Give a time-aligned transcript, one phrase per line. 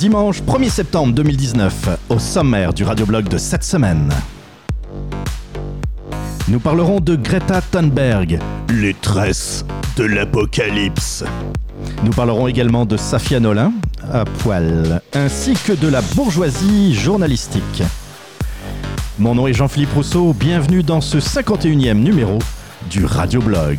[0.00, 4.10] Dimanche 1er septembre 2019, au sommaire du radioblog de cette semaine.
[6.48, 8.38] Nous parlerons de Greta Thunberg,
[8.70, 9.66] les tresses
[9.98, 11.22] de l'apocalypse.
[12.02, 13.72] Nous parlerons également de Safia Nolin,
[14.12, 17.82] à poil, ainsi que de la bourgeoisie journalistique.
[19.18, 22.38] Mon nom est Jean-Philippe Rousseau, bienvenue dans ce 51e numéro
[22.90, 23.78] du Radioblog.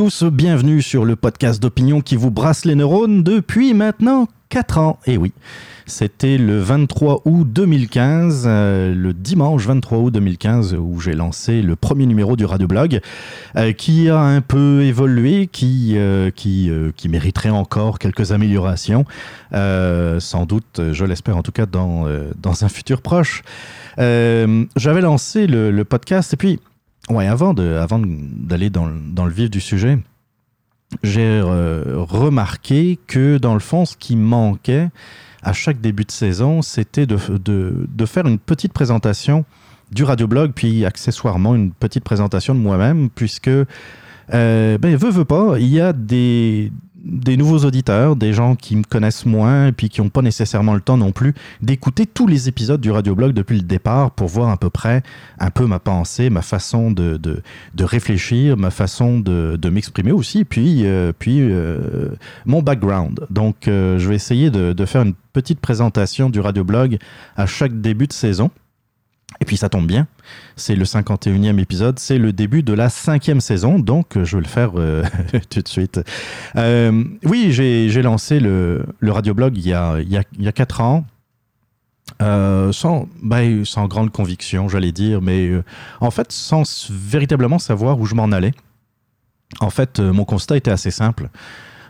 [0.00, 4.98] Tous, bienvenue sur le podcast d'opinion qui vous brasse les neurones depuis maintenant 4 ans.
[5.04, 5.34] Et oui,
[5.84, 11.76] c'était le 23 août 2015, euh, le dimanche 23 août 2015, où j'ai lancé le
[11.76, 13.00] premier numéro du radioblog,
[13.56, 19.04] euh, qui a un peu évolué, qui, euh, qui, qui mériterait encore quelques améliorations,
[19.52, 22.06] sans doute, je l'espère en tout cas, dans,
[22.40, 23.42] dans un futur proche.
[23.98, 26.58] J'avais lancé le podcast et puis
[27.10, 29.98] Ouais, avant de, avant d'aller dans, dans, le vif du sujet,
[31.02, 34.88] j'ai euh, remarqué que dans le fond, ce qui manquait
[35.42, 39.44] à chaque début de saison, c'était de, de, de, faire une petite présentation
[39.90, 45.58] du radioblog, puis accessoirement une petite présentation de moi-même, puisque, euh, ben, veut, veut pas,
[45.58, 46.70] il y a des,
[47.02, 50.74] des nouveaux auditeurs, des gens qui me connaissent moins et puis qui n'ont pas nécessairement
[50.74, 54.50] le temps non plus d'écouter tous les épisodes du radioblog depuis le départ pour voir
[54.50, 55.02] à peu près
[55.38, 57.42] un peu ma pensée, ma façon de, de,
[57.74, 62.08] de réfléchir, ma façon de, de m'exprimer aussi, puis, euh, puis euh,
[62.44, 63.20] mon background.
[63.30, 66.98] Donc euh, je vais essayer de, de faire une petite présentation du radioblog
[67.36, 68.50] à chaque début de saison.
[69.40, 70.06] Et puis ça tombe bien,
[70.56, 74.48] c'est le 51e épisode, c'est le début de la cinquième saison, donc je vais le
[74.48, 75.04] faire euh,
[75.50, 76.00] tout de suite.
[76.56, 81.04] Euh, oui, j'ai lancé le, radioblog il y a, il, 4 ans,
[82.22, 83.06] euh, sans,
[83.86, 85.64] grande conviction, j'allais dire, mais euh,
[86.00, 88.52] en fait sans véritablement savoir où je m'en allais.
[89.60, 91.28] En fait, euh, mon constat était assez simple.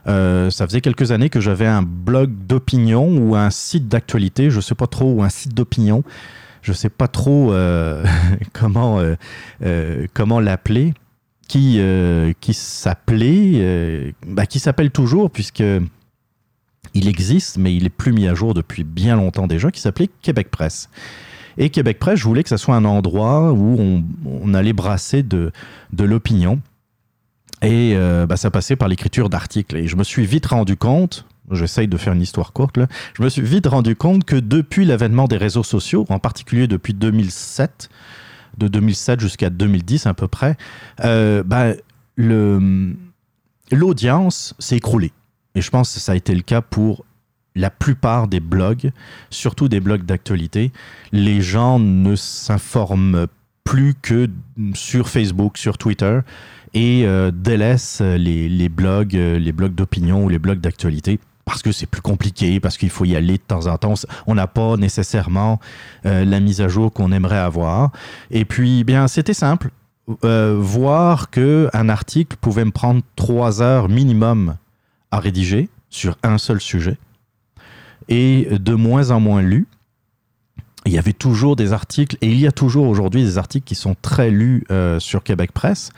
[0.07, 4.57] Euh, ça faisait quelques années que j'avais un blog d'opinion ou un site d'actualité, je
[4.57, 6.03] ne sais pas trop, ou un site d'opinion
[6.63, 8.05] je sais pas trop euh,
[8.53, 9.15] comment, euh,
[9.63, 10.95] euh, comment l'appeler,
[11.49, 11.81] qui,
[12.41, 15.65] qui s'appelait, bah, qui s'appelle toujours, puisque
[16.95, 20.09] il existe, mais il est plus mis à jour depuis bien longtemps déjà, qui s'appelait
[20.23, 20.91] Québec Presse.
[21.59, 25.51] Et Québec Presse, je voulais que ça soit un endroit où on, allait brasser de,
[25.93, 26.61] de l'opinion.
[27.63, 27.97] Et
[28.29, 29.77] bah, ça passait par l'écriture d'articles.
[29.77, 32.79] Et je me suis vite rendu compte, j'essaye de faire une histoire courte,
[33.17, 36.95] je me suis vite rendu compte que depuis l'avènement des réseaux sociaux, en particulier depuis
[36.95, 37.89] 2007,
[38.59, 40.57] de 2007 jusqu'à 2010 à peu près,
[41.05, 41.73] euh, bah,
[43.71, 45.13] l'audience s'est écroulée.
[45.55, 47.05] Et je pense que ça a été le cas pour
[47.57, 48.93] la plupart des blogs,
[49.31, 50.71] surtout des blogs d'actualité.
[51.13, 53.27] Les gens ne s'informent
[53.65, 54.29] plus que
[54.75, 56.21] sur Facebook, sur Twitter,
[56.73, 61.19] et euh, délaissent les, les blogs, les blogs d'opinion ou les blogs d'actualité
[61.51, 63.95] parce que c'est plus compliqué, parce qu'il faut y aller de temps en temps.
[64.29, 65.59] On n'a pas nécessairement
[66.07, 67.91] euh, la mise à jour qu'on aimerait avoir.
[68.31, 69.71] Et puis, bien, c'était simple.
[70.25, 74.57] Euh, voir que un article pouvait me prendre trois heures minimum
[75.11, 76.99] à rédiger sur un seul sujet
[78.09, 79.67] et de moins en moins lu.
[80.87, 83.75] Il y avait toujours des articles, et il y a toujours aujourd'hui des articles qui
[83.75, 85.91] sont très lus euh, sur Québec Presse.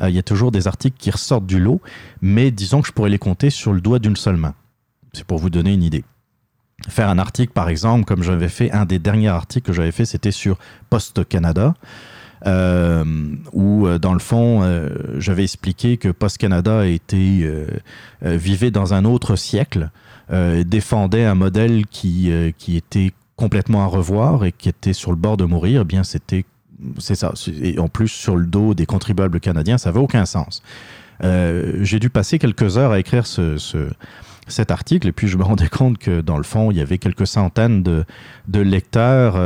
[0.00, 1.80] Euh, il y a toujours des articles qui ressortent du lot,
[2.22, 4.54] mais disons que je pourrais les compter sur le doigt d'une seule main.
[5.12, 6.04] C'est pour vous donner une idée.
[6.88, 10.06] Faire un article, par exemple, comme j'avais fait, un des derniers articles que j'avais fait,
[10.06, 10.58] c'était sur
[10.88, 11.74] Post Canada,
[12.46, 13.04] euh,
[13.52, 17.46] où, euh, dans le fond, euh, j'avais expliqué que Post Canada était,
[18.22, 19.90] vivait dans un autre siècle,
[20.30, 25.36] défendait un modèle qui, qui était complètement à revoir et qui était sur le bord
[25.36, 26.44] de mourir, eh bien c'était
[26.98, 27.34] c'est ça.
[27.60, 30.62] Et en plus, sur le dos des contribuables canadiens, ça n'avait aucun sens.
[31.22, 33.58] J'ai dû passer quelques heures à écrire ce,
[34.50, 36.98] cet article et puis je me rendais compte que dans le fond, il y avait
[36.98, 38.04] quelques centaines de,
[38.48, 39.36] de lecteurs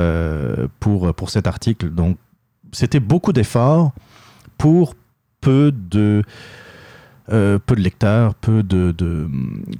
[0.81, 1.91] pour, pour cet article.
[1.91, 2.17] Donc,
[2.73, 3.93] c'était beaucoup d'efforts
[4.59, 4.95] pour
[5.41, 6.23] peu de
[7.33, 8.95] euh, peu de lecteurs, peu de,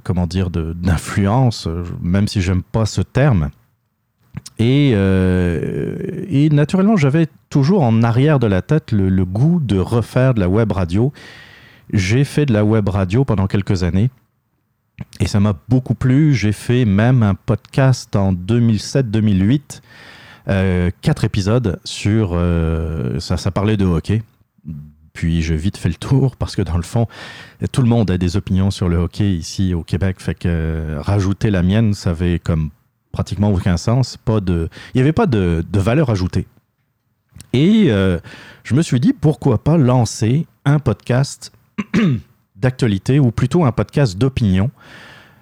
[0.03, 1.67] comment dire d'influence,
[2.01, 3.49] même si j'aime pas ce terme.
[4.57, 10.33] Et, euh, et naturellement, j'avais toujours en arrière de la tête le, goût de refaire
[10.33, 11.13] de la web radio.
[11.93, 14.09] J'ai fait de la web radio pendant quelques années.
[15.19, 16.33] Et ça m'a beaucoup plu.
[16.33, 19.81] J'ai fait même un podcast en 2007-2008,
[20.47, 22.39] euh, quatre épisodes sur...
[23.19, 24.21] ça, ça parlait de hockey.
[25.15, 27.07] Puis je vite fait le tour parce que dans le fond,
[27.71, 30.17] tout le monde a des opinions sur le hockey ici au Québec.
[30.19, 32.69] Fait que euh, rajouter la mienne, ça avait comme
[33.13, 34.17] pratiquement aucun sens.
[34.17, 36.45] Pas de, il n'y avait pas de, valeur ajoutée.
[37.53, 38.19] Et euh,
[38.63, 41.53] je me suis dit, pourquoi pas lancer un podcast
[42.55, 44.71] d'actualité ou plutôt un podcast d'opinion.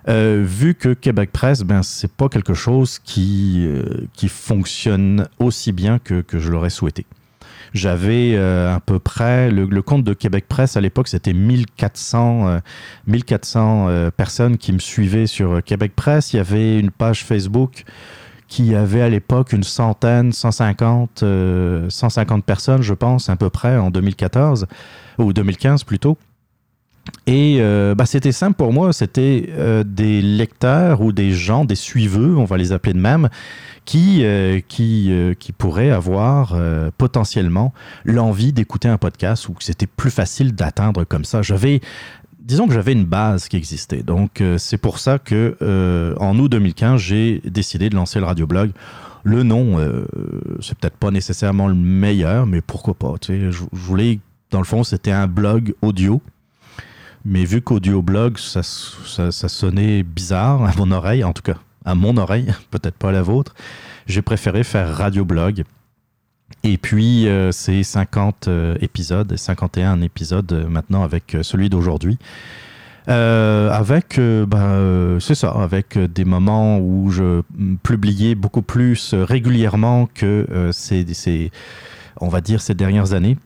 [0.09, 3.67] Euh, vu que Québec Presse, ben, c'est pas quelque chose qui,
[4.13, 7.05] qui fonctionne aussi bien que, que je l'aurais souhaité.
[7.73, 12.59] J'avais euh, à peu près, le, compte de Québec Presse à l'époque, c'était 1400,
[13.07, 16.33] 1400 euh, euh, personnes qui me suivaient sur Québec Presse.
[16.33, 17.83] Il y avait une page Facebook
[18.47, 21.23] qui avait à l'époque une centaine, 150,
[21.89, 24.67] 150 personnes, je pense, à peu près en 2014,
[25.17, 26.19] ou 2015 plutôt.
[27.27, 27.59] Et
[27.95, 29.49] bah, c'était simple pour moi, c'était
[29.85, 33.29] des lecteurs ou des gens, des suiveux, on va les appeler de même,
[33.85, 37.73] qui, euh, qui, euh, qui pourraient avoir euh, potentiellement
[38.05, 41.41] l'envie d'écouter un podcast ou que c'était plus facile d'atteindre comme ça.
[41.41, 41.81] J'avais
[42.39, 44.03] disons que j'avais une base qui existait.
[44.03, 45.55] Donc, c'est pour ça que
[46.19, 48.71] en août 2015, j'ai décidé de lancer le radioblog.
[49.23, 49.77] Le nom,
[50.59, 53.13] c'est peut-être pas nécessairement le meilleur, mais pourquoi pas.
[53.25, 54.19] Sais, je, voulais,
[54.51, 56.21] dans le fond, c'était un blog audio.
[57.25, 61.95] Mais vu qu'audio blog, ça, ça, sonnait bizarre à mon oreille, en tout cas à
[61.95, 63.53] mon oreille, peut-être pas à la vôtre,
[64.07, 65.63] j'ai préféré faire radio-blog.
[66.63, 72.17] Et puis, euh, c'est 50 euh, épisodes, 51 épisodes euh, maintenant avec celui d'aujourd'hui.
[73.07, 77.41] avec, ben, c'est ça, avec des moments où je
[77.83, 81.51] publiais beaucoup plus régulièrement que ces,
[82.21, 83.37] on va dire, ces dernières années.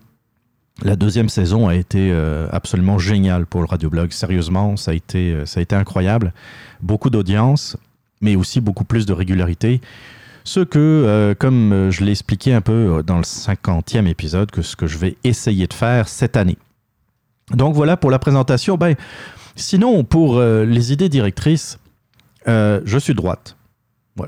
[0.83, 2.13] La deuxième saison a été
[2.51, 4.11] absolument géniale pour le radioblog.
[4.11, 6.33] Sérieusement, ça a été, ça a été incroyable.
[6.81, 7.77] Beaucoup d'audience
[8.21, 9.81] mais aussi beaucoup plus de régularité.
[10.43, 14.49] Ce que, euh, comme euh, je l'ai expliqué un peu euh, dans le 50e épisode,
[14.49, 16.57] que ce que je vais essayer de faire cette année.
[17.51, 18.77] Donc voilà pour la présentation.
[18.77, 18.95] Ben,
[19.55, 21.79] sinon, pour les idées directrices,
[22.45, 23.21] je suis de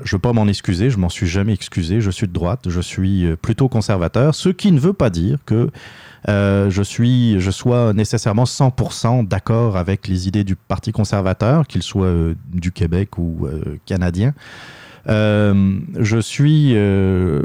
[0.04, 2.00] je ne veux pas m'en excuser, je m'en suis jamais excusé.
[2.00, 5.70] Je suis de droite, je suis plutôt conservateur, ce qui ne veut pas dire que
[6.28, 12.14] je, suis, je sois nécessairement 100% d'accord avec les idées du Parti conservateur, qu'il soit
[12.52, 13.48] du Québec ou
[13.86, 14.34] canadien.
[15.08, 17.42] Euh, je suis, euh,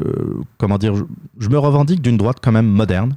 [0.57, 0.94] comment dire,
[1.39, 3.15] je, me revendique d'une droite quand même moderne.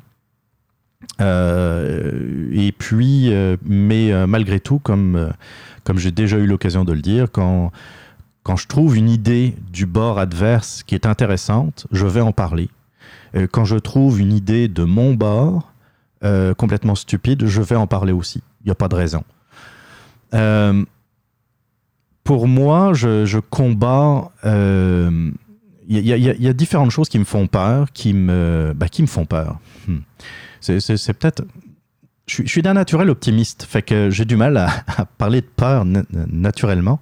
[1.20, 3.32] Euh, et puis,
[3.64, 5.32] mais malgré tout, comme,
[5.84, 7.72] comme j'ai déjà eu l'occasion de le dire, quand,
[8.48, 12.70] quand je trouve une idée du bord adverse qui est intéressante, je vais en parler.
[13.52, 15.70] quand je trouve une idée de mon bord
[16.56, 18.42] complètement stupide, je vais en parler aussi.
[18.62, 19.22] Il n'y a pas de raison
[22.28, 24.30] pour moi, je, combats.
[24.44, 25.30] Il euh,
[25.88, 29.58] y, a différentes choses qui me font peur, qui me, bah, qui me font peur.
[29.86, 30.00] Hmm.
[30.60, 31.42] C'est peut-être.
[32.26, 34.68] Je, suis d'un naturel optimiste, fait que j'ai du mal à,
[35.16, 37.00] parler de peur naturellement.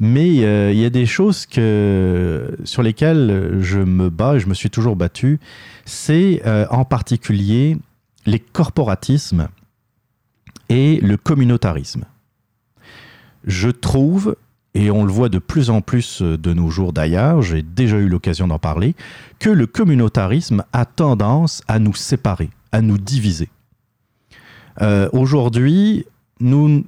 [0.00, 4.48] Mais euh, il y a des choses que, sur lesquelles je me bats et je
[4.48, 5.38] me suis toujours battu.
[5.84, 7.78] C'est euh, en particulier
[8.26, 9.48] les corporatismes
[10.68, 12.04] et le communautarisme.
[13.44, 14.36] Je trouve
[14.74, 18.08] et on le voit de plus en plus de nos jours d'ailleurs, j'ai déjà eu
[18.08, 18.94] l'occasion d'en parler,
[19.38, 23.48] que le communautarisme a tendance à nous séparer, à nous diviser.
[24.82, 26.06] Euh, aujourd'hui,
[26.40, 26.84] nous,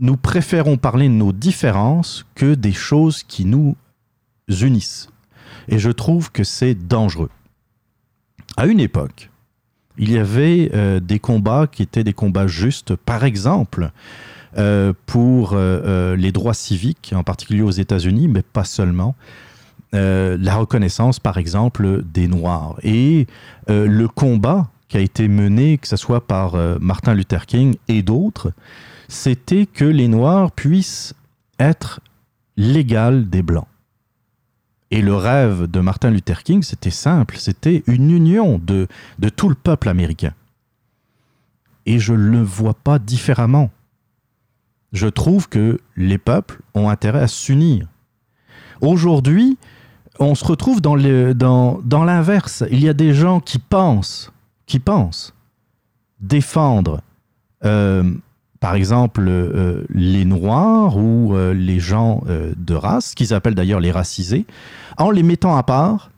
[0.00, 3.76] nous préférons parler de nos différences que des choses qui nous
[4.48, 5.08] unissent.
[5.68, 7.30] Et je trouve que c'est dangereux.
[8.56, 9.30] À une époque,
[9.98, 12.94] il y avait euh, des combats qui étaient des combats justes.
[12.94, 13.90] Par exemple,
[14.56, 19.14] euh, pour euh, les droits civiques, en particulier aux États-Unis, mais pas seulement.
[19.92, 22.76] la reconnaissance, par exemple, des Noirs.
[22.82, 23.26] Et
[23.68, 28.52] le combat qui a été mené, que ce soit par Martin Luther King et d'autres,
[29.08, 31.14] c'était que les Noirs puissent
[31.58, 32.00] être
[32.56, 33.66] l'égal des Blancs.
[34.90, 38.86] Et le rêve de Martin Luther King, c'était simple, c'était une union de,
[39.18, 40.32] de tout le peuple américain.
[41.84, 43.70] Et je ne le vois pas différemment.
[44.92, 47.86] Je trouve que les peuples ont intérêt à s'unir.
[48.80, 49.58] Aujourd'hui,
[50.18, 52.62] on se retrouve dans l'inverse.
[52.62, 54.32] Dans, Il y a des gens qui pensent,
[54.66, 55.34] qui pensent
[56.20, 57.00] défendre,
[57.64, 58.12] euh,
[58.60, 63.90] par exemple, euh, les Noirs ou euh, les gens de race, qu'ils appellent d'ailleurs les
[63.90, 64.46] racisés,
[64.96, 66.10] en les mettant à part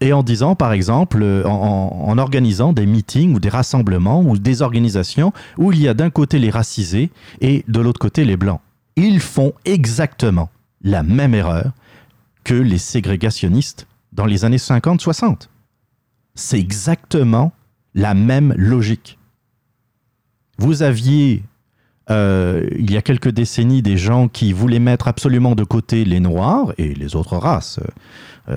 [0.00, 5.32] et en disant, par exemple, en, organisant des meetings ou des rassemblements ou des organisations
[5.58, 8.60] où il y a d'un côté les racisés et de l'autre côté les blancs.
[8.96, 10.50] Ils font exactement
[10.82, 11.70] la même erreur
[12.42, 15.48] que les ségrégationnistes dans les années 50-60.
[16.34, 17.52] C'est exactement
[17.94, 19.18] la même logique.
[20.58, 21.42] Vous aviez,
[22.10, 26.20] euh, il y a quelques décennies, des gens qui voulaient mettre absolument de côté les
[26.20, 27.80] Noirs et les autres races.
[28.48, 28.56] Euh,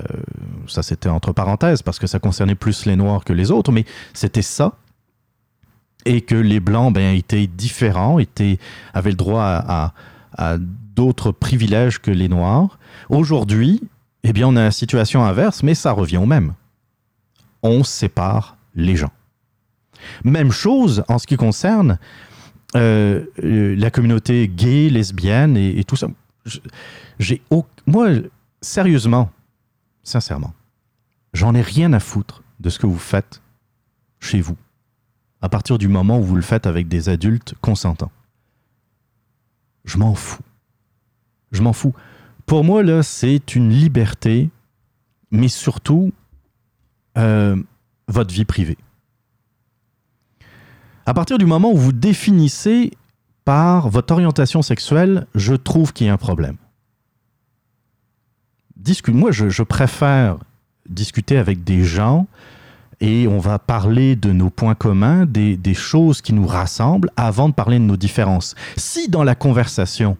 [0.66, 3.84] ça, c'était entre parenthèses, parce que ça concernait plus les Noirs que les autres, mais
[4.14, 4.74] c'était ça.
[6.04, 8.58] Et que les Blancs ben, étaient différents, étaient,
[8.94, 9.92] avaient le droit à,
[10.94, 12.78] d'autres privilèges que les Noirs.
[13.08, 13.82] Aujourd'hui,
[14.22, 16.52] eh bien, on a la situation inverse, mais ça revient au même.
[17.62, 19.10] On sépare les gens.
[20.24, 21.98] Même chose en ce qui concerne
[22.74, 26.08] euh, euh, la communauté gay, lesbienne et, tout ça.
[27.18, 27.42] J'ai
[27.86, 28.08] moi,
[28.60, 29.30] sérieusement,
[30.02, 30.52] sincèrement,
[31.32, 33.40] j'en ai rien à foutre de ce que vous faites
[34.20, 34.56] chez vous,
[35.40, 38.10] à partir du moment où vous le faites avec des adultes consentants.
[39.84, 40.42] Je m'en fous.
[41.52, 41.94] Je m'en fous.
[42.44, 44.50] Pour moi, là, c'est une liberté,
[45.30, 46.12] mais surtout
[47.16, 47.56] euh,
[48.08, 48.78] votre vie privée.
[51.08, 52.90] À partir du moment où vous définissez
[53.44, 56.56] par votre orientation sexuelle, je trouve qu'il y a un problème.
[58.76, 60.38] Discute, moi, je, préfère
[60.88, 62.26] discuter avec des gens
[63.00, 67.54] et on va parler de nos points communs, des, choses qui nous rassemblent, avant de
[67.54, 68.56] parler de nos différences.
[68.76, 70.16] Si dans la conversation,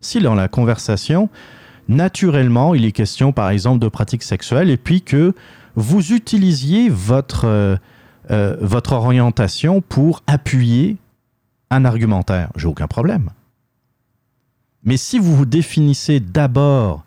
[0.00, 1.28] si dans la conversation,
[1.88, 5.34] naturellement, il est question, par exemple, de pratiques sexuelles, et puis que
[5.74, 7.78] vous utilisiez votre,
[8.30, 10.96] euh, votre orientation pour appuyer
[11.70, 13.30] un argumentaire, j'ai aucun problème.
[14.84, 17.04] Mais si vous vous définissez d'abord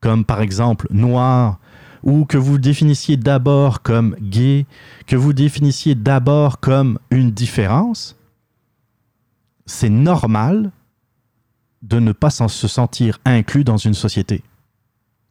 [0.00, 1.58] comme, par exemple, noir,
[2.02, 4.66] ou que vous définissiez d'abord comme gay,
[5.06, 8.14] que vous définissiez d'abord comme une différence,
[9.64, 10.70] c'est normal
[11.80, 14.42] de ne pas se sentir inclus dans une société.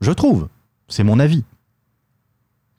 [0.02, 0.50] Je trouve,
[0.88, 1.44] c'est mon avis.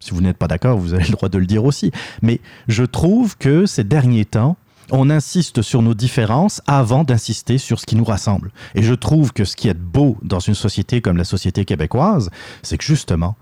[0.04, 1.90] Si vous n'êtes pas d'accord, vous avez le droit de le dire aussi.
[2.20, 4.58] Mais je trouve que ces derniers temps,
[4.90, 8.52] on insiste sur nos différences avant d'insister sur ce qui nous rassemble.
[8.74, 12.28] Et je trouve que ce qui est beau dans une société comme la société québécoise,
[12.62, 13.34] c'est que justement,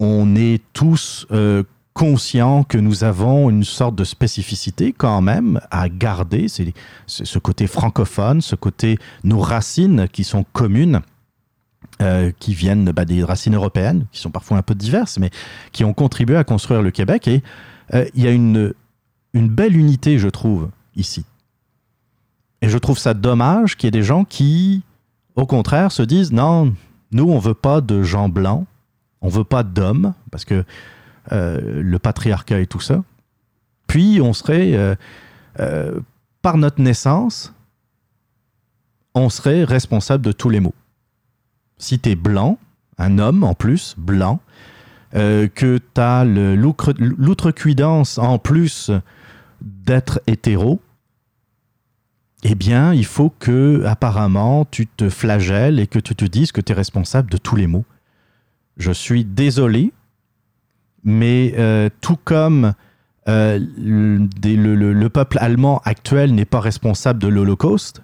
[0.00, 1.62] on est tous euh,
[1.94, 6.72] conscient que nous avons une sorte de spécificité quand même à garder, c'est
[7.06, 11.02] ce côté francophone, ce côté nos racines qui sont communes.
[12.00, 15.30] Euh, qui viennent bah, des racines européennes, qui sont parfois un peu diverses, mais
[15.72, 17.26] qui ont contribué à construire le Québec.
[17.26, 17.42] Et
[17.92, 18.72] euh, il y a une,
[19.34, 21.24] belle unité, je trouve, ici.
[22.62, 24.84] Et je trouve ça dommage qu'il y ait des gens qui,
[25.34, 26.72] au contraire, se disent non,
[27.10, 28.64] nous, on veut pas de gens blancs,
[29.20, 30.64] on veut pas d'hommes, parce que
[31.32, 33.02] euh, le patriarcat et tout ça.
[33.88, 34.96] Puis on serait,
[36.42, 37.52] par notre naissance,
[39.14, 40.74] on serait responsable de tous les maux.
[41.78, 42.58] Si tu es blanc,
[42.98, 44.40] un homme en plus, blanc,
[45.12, 48.90] que tu as l'outrecuidance en plus
[49.62, 50.80] d'être hétéro,
[52.44, 56.60] eh bien, il faut que, apparemment, tu te flagelles et que tu te dises que
[56.60, 57.84] tu es responsable de tous les maux.
[58.76, 59.92] Je suis désolé,
[61.02, 62.74] mais euh, tout comme
[63.28, 68.02] euh, le, peuple allemand actuel n'est pas responsable de l'Holocauste,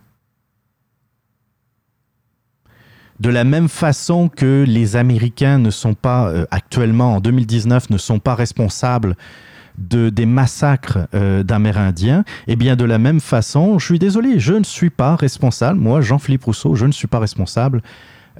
[3.20, 7.98] de la même façon que les Américains ne sont pas euh, actuellement en 2019 ne
[7.98, 9.16] sont pas responsables
[9.78, 11.08] de, des massacres
[11.42, 15.16] d'Amérindiens, et eh bien de la même façon, je suis désolé, je ne suis pas
[15.16, 17.82] responsable, moi Jean-Philippe Rousseau, je ne suis pas responsable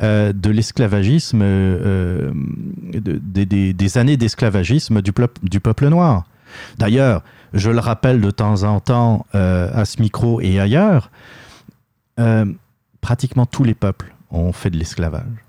[0.03, 2.33] euh, de l'esclavagisme, euh,
[2.93, 5.13] des années d'esclavagisme du,
[5.45, 6.25] du, peuple noir.
[6.79, 11.13] D'ailleurs, je le rappelle de temps en temps euh, à ce micro et ailleurs,
[13.01, 15.45] pratiquement tous les peuples ont fait de l'esclavage.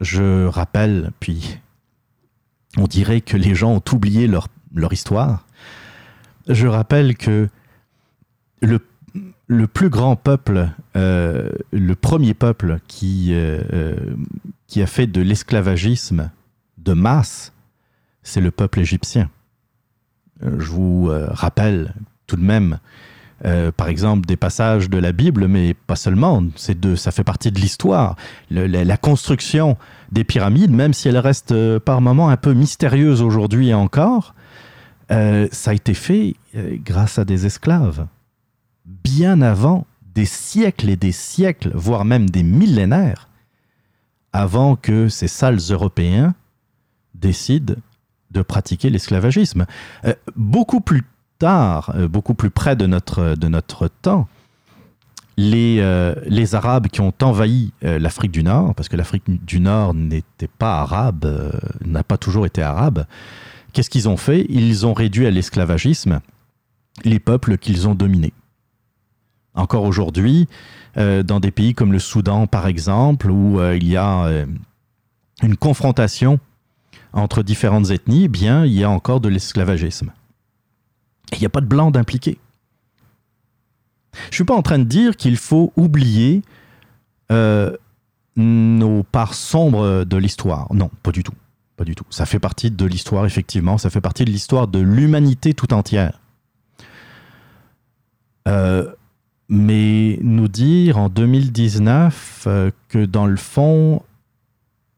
[0.00, 1.58] Je rappelle, puis
[2.76, 5.46] on dirait que les gens ont oublié leur, leur histoire.
[6.48, 7.48] Je rappelle que
[8.60, 8.80] le
[9.52, 13.96] le plus grand peuple, euh, le premier peuple qui, euh, euh,
[14.66, 16.30] qui a fait de l'esclavagisme
[16.78, 17.52] de masse,
[18.22, 19.30] c'est le peuple égyptien.
[20.40, 21.94] Je vous rappelle
[22.26, 22.78] tout de même,
[23.44, 27.24] euh, par exemple, des passages de la Bible, mais pas seulement, c'est de, ça fait
[27.24, 28.16] partie de l'histoire.
[28.50, 29.76] La, construction
[30.10, 34.34] des pyramides, même si elle reste par moments un peu mystérieuse aujourd'hui encore,
[35.12, 38.06] euh, ça a été fait euh, grâce à des esclaves.
[38.86, 43.28] Bien avant des siècles et des siècles, voire même des millénaires,
[44.32, 46.34] avant que ces sales Européens
[47.14, 47.74] décident
[48.30, 49.66] de pratiquer l'esclavagisme.
[50.04, 51.02] Euh, beaucoup plus
[51.44, 54.28] euh, beaucoup plus près de notre, de notre temps,
[55.36, 59.60] les, euh, les Arabes qui ont envahi euh, l'Afrique du Nord, parce que l'Afrique du
[59.60, 61.52] Nord n'était pas arabe,
[61.84, 63.06] n'a pas toujours été arabe,
[63.72, 64.46] qu'est-ce qu'ils ont fait?
[64.48, 66.20] Ils ont réduit à l'esclavagisme
[67.04, 68.34] les peuples qu'ils ont dominés.
[69.54, 70.46] Encore aujourd'hui,
[70.96, 74.44] dans des pays comme le Soudan, par exemple, où il y a
[75.42, 76.38] une confrontation
[77.14, 80.12] entre différentes ethnies, eh bien, il y a encore de l'esclavagisme.
[81.32, 82.38] Il n'y a pas de blanc d'impliqué.
[84.14, 86.42] Je ne suis pas en train de dire qu'il faut oublier
[87.30, 87.74] euh,
[88.36, 90.72] nos parts sombres de l'histoire.
[90.74, 91.34] Non, pas du tout.
[91.76, 92.04] Pas du tout.
[92.10, 93.78] Ça fait partie de l'histoire, effectivement.
[93.78, 96.20] Ça fait partie de l'histoire de l'humanité tout entière.
[98.48, 98.92] Euh,
[99.48, 104.02] mais nous dire en 2019 euh, que dans le fond,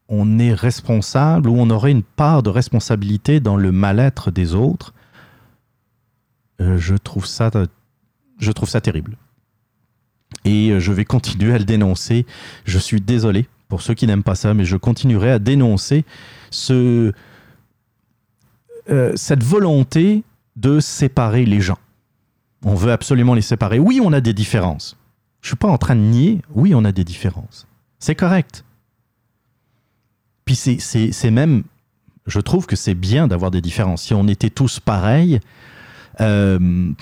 [0.09, 4.93] on est responsable ou on aurait une part de responsabilité dans le mal-être des autres,
[6.61, 7.51] euh, je trouve ça,
[8.39, 9.17] je trouve ça terrible.
[10.43, 12.25] Et euh, je vais continuer à le dénoncer.
[12.65, 16.05] Je suis désolé pour ceux qui n'aiment pas ça, mais je continuerai à dénoncer
[16.51, 17.13] ce,
[18.89, 20.23] euh, cette volonté
[20.55, 21.79] de séparer les gens.
[22.63, 23.79] On veut absolument les séparer.
[23.79, 24.97] Oui, on a des différences.
[25.41, 26.41] Je suis pas en train de nier.
[26.53, 27.67] Oui, on a des différences.
[27.99, 28.63] C'est correct.
[30.45, 31.63] Puis c'est même,
[32.27, 34.03] je trouve que c'est bien d'avoir des différences.
[34.03, 35.39] Si on était tous pareils,
[36.21, 36.59] euh,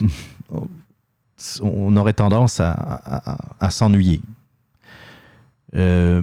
[1.61, 4.21] on aurait tendance à, s'ennuyer.
[5.75, 6.21] Euh,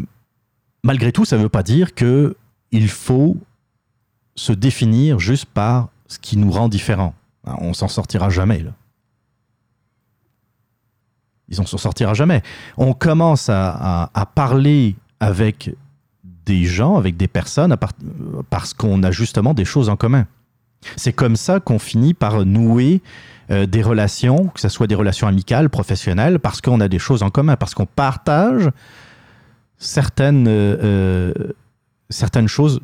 [0.82, 2.36] malgré tout, ça ne veut pas dire que
[2.70, 3.36] il faut
[4.36, 7.14] se définir juste par ce qui nous rend différents.
[7.46, 8.60] Hein, On s'en sortira jamais.
[8.60, 8.70] Là.
[11.48, 12.42] Ils en s'en sortira jamais.
[12.76, 15.74] On commence à, parler avec
[16.46, 17.76] des gens, avec des personnes,
[18.48, 20.26] parce qu'on a justement des choses en commun.
[20.96, 23.02] C'est comme ça qu'on finit par nouer
[23.50, 27.22] euh, des relations, que ce soit des relations amicales, professionnelles, parce qu'on a des choses
[27.22, 28.70] en commun, parce qu'on partage
[29.78, 31.34] certaines, euh, euh,
[32.08, 32.80] certaines choses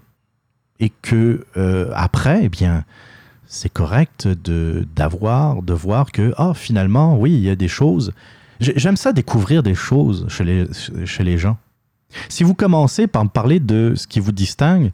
[0.81, 1.45] et que
[1.95, 2.85] après, eh bien,
[3.47, 8.13] c'est correct de d'avoir, de voir que ah finalement, oui, il y a des choses.
[8.61, 10.67] J'ai- J'aime ça découvrir des choses chez les,
[11.07, 11.57] chez les gens.
[12.29, 14.93] Si vous commencez par me parler de ce qui vous distingue,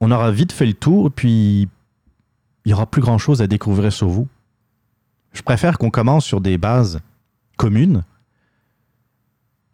[0.00, 1.68] on aura vite fait le tour, puis
[2.64, 4.28] il n'y aura plus grand-chose à découvrir sur vous.
[5.32, 7.00] Je préfère qu'on commence sur des bases
[7.56, 8.02] communes.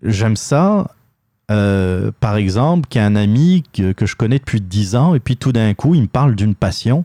[0.03, 0.91] J'aime ça,
[1.51, 5.73] euh, par exemple, qu'un ami que, je connais depuis 10 ans, et puis tout d'un
[5.75, 7.05] coup, il me parle d'une passion.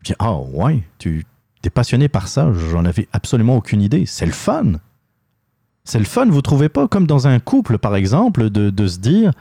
[0.00, 1.24] Je dis, ah ouais, tu
[1.62, 4.06] es passionné par ça, j'en avais absolument aucune idée.
[4.06, 4.72] C'est le fun.
[5.84, 9.32] C'est le fun, vous trouvez pas, comme dans un couple, par exemple, de se dire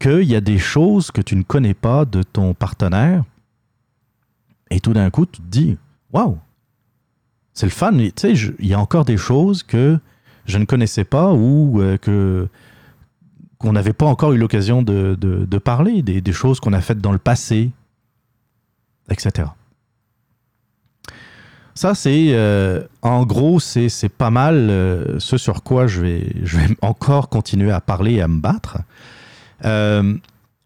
[0.00, 3.22] qu'il y a des choses que tu ne connais pas de ton partenaire,
[4.70, 5.76] et tout d'un coup, tu te dis,
[6.12, 6.38] waouh,
[7.52, 7.92] c'est le fun.
[7.92, 9.98] Tu sais, il y a encore des choses que
[10.46, 12.48] je ne connaissais pas ou euh, que
[13.58, 17.12] qu'on n'avait pas encore eu l'occasion de, de- parler, des, choses qu'on a faites dans
[17.12, 17.70] le passé,
[19.10, 19.48] etc.
[21.74, 26.32] Ça, c'est euh, en gros, c'est c'est pas mal euh, ce sur quoi je vais,
[26.42, 28.78] je vais encore continuer à parler et à me battre.
[29.64, 30.16] Euh,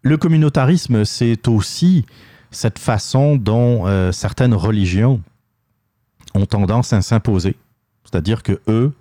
[0.01, 2.05] le communautarisme, c'est aussi
[2.51, 5.21] cette façon dont euh, certaines religions
[6.33, 7.55] ont tendance à s'imposer.
[8.03, 8.93] C'est-à-dire que eux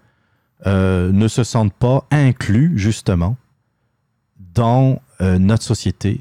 [0.66, 3.36] euh, ne se sentent pas inclus, justement,
[4.54, 6.20] dans notre société.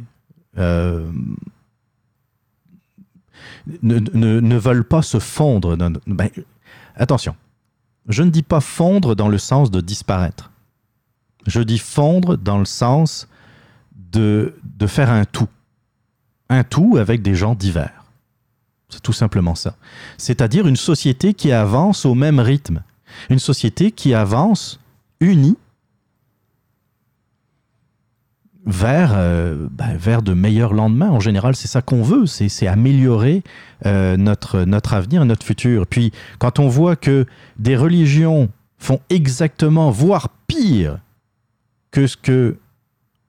[3.81, 5.75] Ne veulent pas se fondre.
[5.77, 6.29] dans- ben,
[6.95, 7.35] attention,
[8.07, 10.51] je ne dis pas fondre dans le sens de disparaître.
[11.47, 13.27] Je dis fondre dans le sens
[14.13, 15.49] de, de faire un tout.
[16.49, 18.05] Un tout avec des gens divers.
[18.89, 19.75] C'est tout simplement ça.
[20.17, 22.83] C'est-à-dire une société qui avance au même rythme.
[23.29, 24.79] Une société qui avance
[25.19, 25.57] unie
[28.65, 31.09] vers, euh, ben, vers de meilleurs lendemains.
[31.09, 33.43] En général, c'est ça qu'on veut, c'est améliorer
[33.85, 35.87] euh, notre, notre avenir, notre futur.
[35.87, 37.25] Puis, quand on voit que
[37.57, 40.99] des religions font exactement, voire pire
[41.91, 42.57] que ce que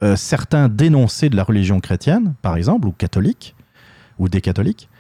[0.04, 3.56] euh, certains dénonçaient de la religion chrétienne, par exemple, ou catholique,
[4.18, 4.90] ou des catholiques,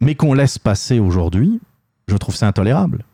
[0.00, 1.60] mais qu'on laisse passer aujourd'hui,
[2.06, 3.04] je trouve ça intolérable.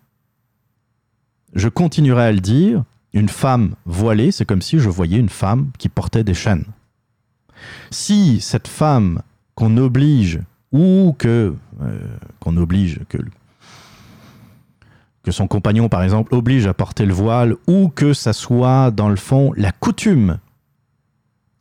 [1.55, 5.70] Je continuerai à le dire, une femme voilée, c'est comme si je voyais une femme
[5.78, 6.64] qui portait des chaînes.
[7.90, 9.22] Si cette femme
[9.55, 10.40] qu'on oblige
[10.72, 13.18] ou que euh, qu'on oblige que
[15.22, 19.09] que son compagnon par exemple oblige à porter le voile ou que ça soit dans
[19.09, 20.38] le fond la coutume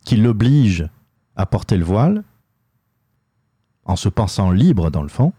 [0.04, 0.88] qui l'oblige
[1.36, 2.22] à porter le voile
[3.84, 5.32] en se pensant libre dans le fond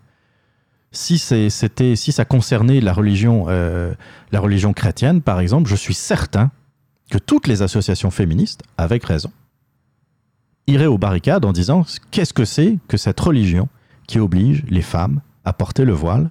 [0.91, 3.93] si c'était si ça concernait la religion euh,
[4.31, 6.51] la religion chrétienne par exemple je suis certain
[7.09, 9.31] que toutes les associations féministes avec raison
[10.67, 13.67] irait aux barricades en disant qu'est-ce que c'est que cette religion
[14.07, 16.29] qui oblige les femmes à porter le voile,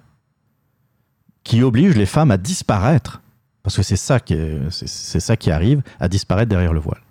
[1.43, 3.21] qui oblige les femmes à disparaître,
[3.61, 7.01] parce que c'est ça qui arrive, à disparaître derrière le voile.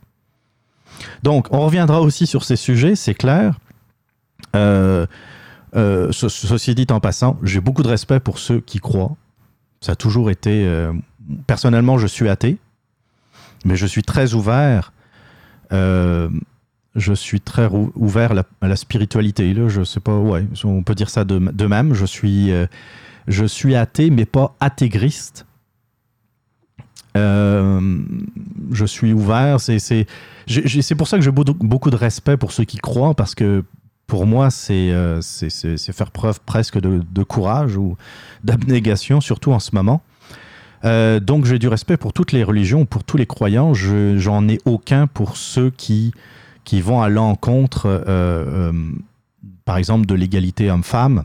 [1.22, 3.58] Donc, on reviendra aussi sur ces sujets, c'est clair.
[4.54, 5.06] Euh,
[5.74, 9.16] euh, ceci dit en passant, j'ai beaucoup de respect pour ceux qui croient.
[9.80, 10.66] Ça a toujours été...
[10.66, 10.92] Euh,
[11.46, 12.58] personnellement, je suis athée,
[13.64, 14.92] mais je suis très ouvert
[16.94, 19.54] je suis très ouvert à la, spiritualité.
[19.54, 21.94] Là, je sais pas, ouais, on peut dire ça de, même.
[21.94, 22.52] Je suis,
[23.26, 25.46] je suis athée, mais pas athégriste.
[27.14, 29.58] Je suis ouvert.
[29.58, 30.06] C'est
[30.96, 33.64] pour ça que j'ai beaucoup de respect pour ceux qui croient, parce que
[34.06, 37.96] pour moi, c'est euh, faire preuve presque de, courage ou
[38.44, 40.02] d'abnégation, surtout en ce moment.
[40.82, 43.72] donc j'ai du respect pour toutes les religions, pour tous les croyants.
[43.74, 46.12] J'en ai aucun pour ceux qui
[46.80, 48.72] vont à l'encontre, euh, euh,
[49.64, 51.24] par exemple, de l'égalité homme-femme,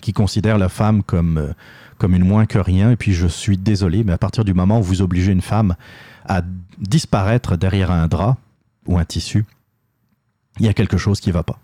[0.00, 1.52] qui considèrent la femme comme, euh,
[1.98, 2.90] comme une moins que rien.
[2.90, 5.76] Et puis je suis désolé, mais à partir du moment où vous obligez une femme
[6.26, 6.42] à
[6.78, 8.36] disparaître derrière un drap
[8.86, 9.44] ou un tissu,
[10.58, 11.58] il y a quelque chose qui ne va pas.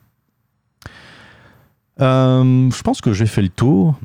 [1.99, 3.99] je pense que j'ai fait le tour.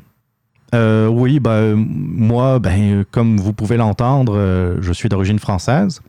[0.72, 6.00] oui, bah, moi, ben, comme vous pouvez l'entendre, je suis d'origine française.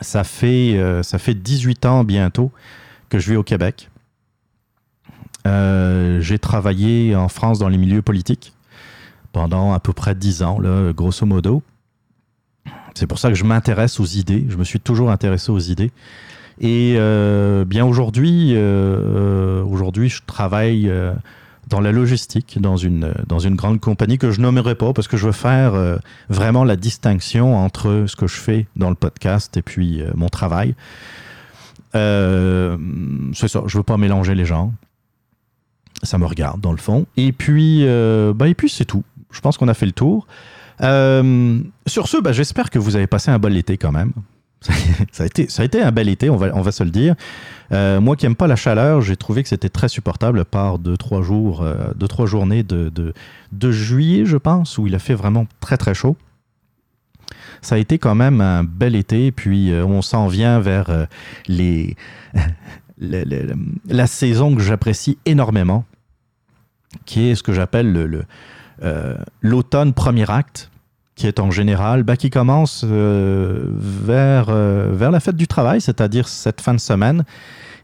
[0.00, 2.50] Ça fait, euh, ça fait 18 ans bientôt
[3.08, 3.90] que je vis au Québec.
[5.46, 8.54] Euh, j'ai travaillé en France dans les milieux politiques
[9.32, 10.58] pendant à peu près 10 ans,
[10.92, 11.62] grosso modo.
[12.94, 14.46] C'est pour ça que je m'intéresse aux idées.
[14.48, 15.90] Je me suis toujours intéressé aux idées.
[16.60, 20.90] Et euh, bien aujourd'hui, aujourd'hui, je travaille
[21.68, 25.16] dans la logistique, dans une, dans une grande compagnie que je nommerai pas parce que
[25.16, 25.96] je veux faire euh,
[26.28, 30.28] vraiment la distinction entre ce que je fais dans le podcast et puis euh, mon
[30.28, 30.74] travail.
[31.94, 32.76] Euh,
[33.34, 34.72] c'est ça, je veux pas mélanger les gens.
[36.02, 37.06] Ça me regarde dans le fond.
[37.16, 37.86] Et puis,
[38.34, 39.04] bah, et puis c'est tout.
[39.30, 40.26] Je pense qu'on a fait le tour.
[40.80, 44.12] Sur ce, bah, j'espère que vous avez passé un bon été quand même.
[45.12, 47.14] ça, a été, un bel été, on va, se le dire.
[47.72, 50.96] Euh, moi qui n'aime pas la chaleur, j'ai trouvé que c'était très supportable par deux,
[50.96, 53.12] trois jours, euh, deux, trois journées de,
[53.70, 56.16] juillet, je pense, où il a fait vraiment très, très chaud.
[57.60, 61.06] Ça a été quand même un bel été, puis euh, on s'en vient vers
[62.98, 65.84] la saison que j'apprécie énormément,
[67.04, 68.24] qui est ce que j'appelle le,
[69.40, 70.70] l'automne premier acte
[71.14, 75.80] qui est en général, bah, qui commence euh, vers, euh, vers la fête du travail,
[75.80, 77.24] c'est-à-dire cette fin de semaine,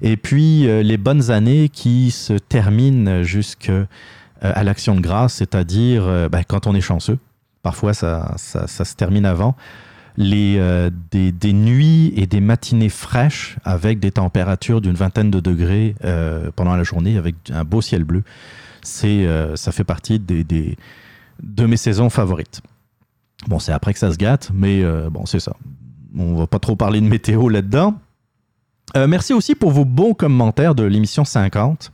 [0.02, 3.86] et puis euh, les bonnes années qui se terminent jusqu'à
[4.42, 7.18] l'action de grâce, c'est-à-dire bah, quand on est chanceux.
[7.62, 9.54] Parfois, ça, ça, ça se termine avant.
[10.16, 10.58] Les,
[11.10, 15.94] des, des, nuits et des matinées fraîches avec des températures d'une vingtaine de degrés
[16.56, 18.22] pendant la journée, avec un beau ciel bleu.
[18.82, 20.76] C'est, ça fait partie des, des,
[21.42, 22.62] de mes saisons favorites.
[23.48, 25.56] Bon, c'est après que ça se gâte, mais euh, bon, c'est ça.
[26.16, 27.94] On va pas trop parler de météo là-dedans.
[28.96, 31.92] Euh, merci aussi pour vos bons commentaires de l'émission 50.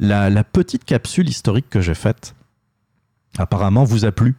[0.00, 2.34] La, petite capsule historique que j'ai faite,
[3.38, 4.34] apparemment, vous a plu.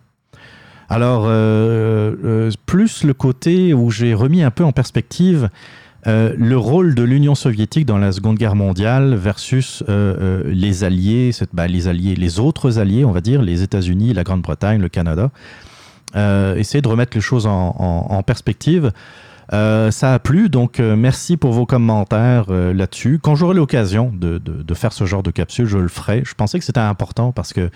[0.89, 5.49] Alors, euh, plus le côté où j'ai remis un peu en perspective
[6.07, 10.83] euh, le rôle de l'Union soviétique dans la Seconde Guerre mondiale versus euh, euh, les
[10.83, 14.89] alliés, bah, les alliés, les autres alliés, on va dire, les États-Unis, la Grande-Bretagne, le
[14.89, 15.31] Canada.
[16.15, 18.91] essayer de remettre les choses en, perspective.
[19.51, 23.19] ça a plu, donc merci pour vos commentaires là-dessus.
[23.21, 26.21] Quand j'aurai l'occasion de, faire ce genre de capsule, je le ferai.
[26.23, 27.69] Je pensais que c'était important parce que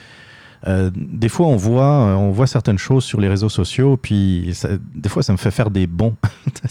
[0.65, 4.53] des fois, on voit, certaines choses sur les réseaux sociaux, puis
[4.95, 6.15] des fois, ça me fait faire des bons.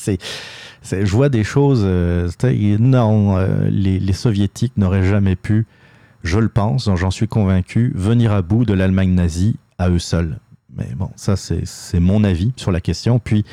[0.83, 1.83] je vois des choses.
[1.85, 2.29] Euh,
[2.79, 5.67] non, euh, les, soviétiques n'auraient jamais pu,
[6.23, 10.39] je le pense, j'en suis convaincu, venir à bout de l'Allemagne nazie à eux seuls.
[10.77, 13.19] Mais bon, ça, c'est mon avis sur la question.
[13.19, 13.45] Puis,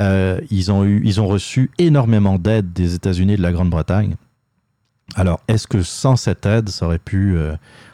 [0.00, 4.14] Euh, ils, ont eu, ils ont reçu énormément d'aide des États-Unis et de la Grande-Bretagne.
[5.14, 6.68] Alors, est-ce que sans cette aide,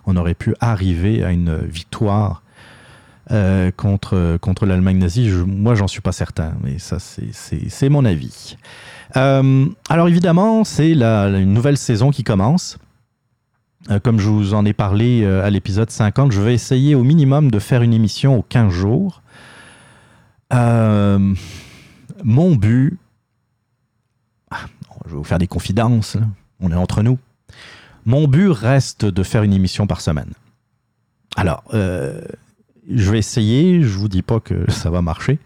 [0.07, 2.43] on aurait pu arriver à une victoire
[3.31, 8.57] euh, contre, contre l'Allemagne nazie Moi, j'en suis pas certain, mais ça, c'est mon avis.
[9.15, 12.79] alors, évidemment, c'est une nouvelle saison qui commence.
[14.03, 17.59] comme je vous en ai parlé à l'épisode 50, je vais essayer au minimum de
[17.59, 19.23] faire une émission aux 15 jours.
[20.53, 21.35] Euh,
[22.23, 22.99] mon but,
[24.51, 24.67] ah,
[25.07, 26.17] je vais vous faire des confidences,
[26.61, 27.19] on est entre nous.
[28.05, 30.33] Mon but reste de faire une émission par semaine.
[31.37, 32.21] Alors, euh,
[32.91, 35.39] je vais essayer, je vous dis pas que ça va marcher.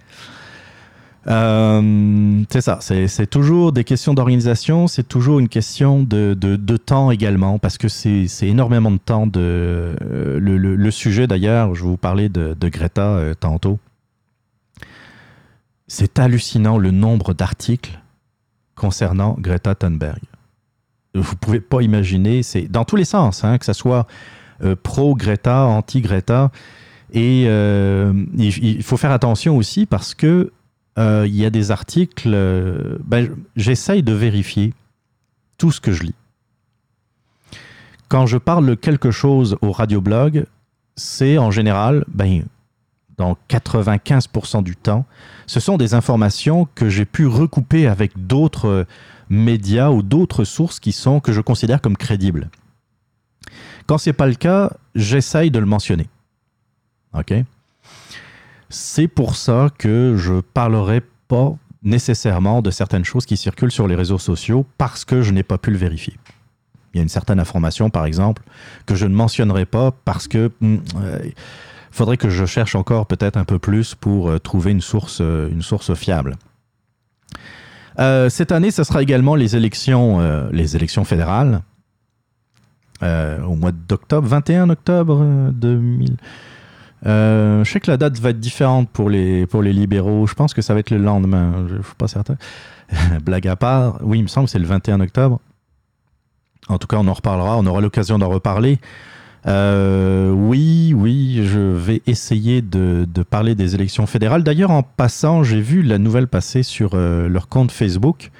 [1.26, 7.58] Euh, c'est ça, c'est toujours des questions d'organisation, c'est toujours une question de, temps également,
[7.58, 9.26] parce que c'est énormément de temps.
[9.26, 13.78] De, euh, le, sujet d'ailleurs, je vous parler de, Greta tantôt.
[15.86, 17.98] C'est hallucinant le nombre d'articles
[18.74, 20.20] concernant Greta Thunberg.
[21.14, 24.06] Vous pouvez pas imaginer, c'est dans tous les sens, hein, que ce soit
[24.62, 26.50] euh, pro-Greta, anti-Greta.
[27.12, 30.52] Et euh, il, faut faire attention aussi parce que
[30.98, 32.28] euh, il y a des articles,
[33.04, 34.74] ben, j'essaye de vérifier
[35.56, 36.14] tout ce que je lis.
[38.08, 40.46] Quand je parle de quelque chose au radioblog,
[40.96, 42.44] c'est en général, ben,
[43.16, 45.04] dans 95% du temps,
[45.46, 48.86] ce sont des informations que j'ai pu recouper avec d'autres
[49.28, 52.50] médias ou d'autres sources qui sont que je considère comme crédibles.
[53.86, 56.08] Quand c'est pas le cas, j'essaye de le mentionner.
[57.14, 57.34] OK?
[58.70, 63.94] C'est pour ça que je parlerai pas nécessairement de certaines choses qui circulent sur les
[63.94, 66.14] réseaux sociaux parce que je n'ai pas pu le vérifier.
[66.92, 68.42] Il y a une certaine information, par exemple,
[68.86, 71.18] que je ne mentionnerai pas parce que hmm, euh,
[71.90, 75.48] faudrait que je cherche encore peut-être un peu plus pour euh, trouver une source, euh,
[75.50, 76.36] une source fiable.
[78.28, 80.20] Cette année, ce sera également les élections,
[80.52, 81.62] les élections fédérales
[83.02, 86.16] au mois d'octobre, 21 octobre 2000.
[87.04, 90.26] Je sais que la date va être différente pour les, pour les libéraux.
[90.26, 91.66] Je pense que ça va être le lendemain.
[91.68, 92.36] Je ne suis pas certain.
[93.24, 93.98] Blague à part.
[94.02, 95.40] Oui, il me semble que c'est le 21 octobre.
[96.68, 97.56] En tout cas, on en reparlera.
[97.56, 98.78] On aura l'occasion d'en reparler.
[99.46, 104.42] Euh, oui, oui, je vais essayer de, parler des élections fédérales.
[104.42, 108.30] D'ailleurs, en passant, j'ai vu la nouvelle passer sur euh, leur compte Facebook.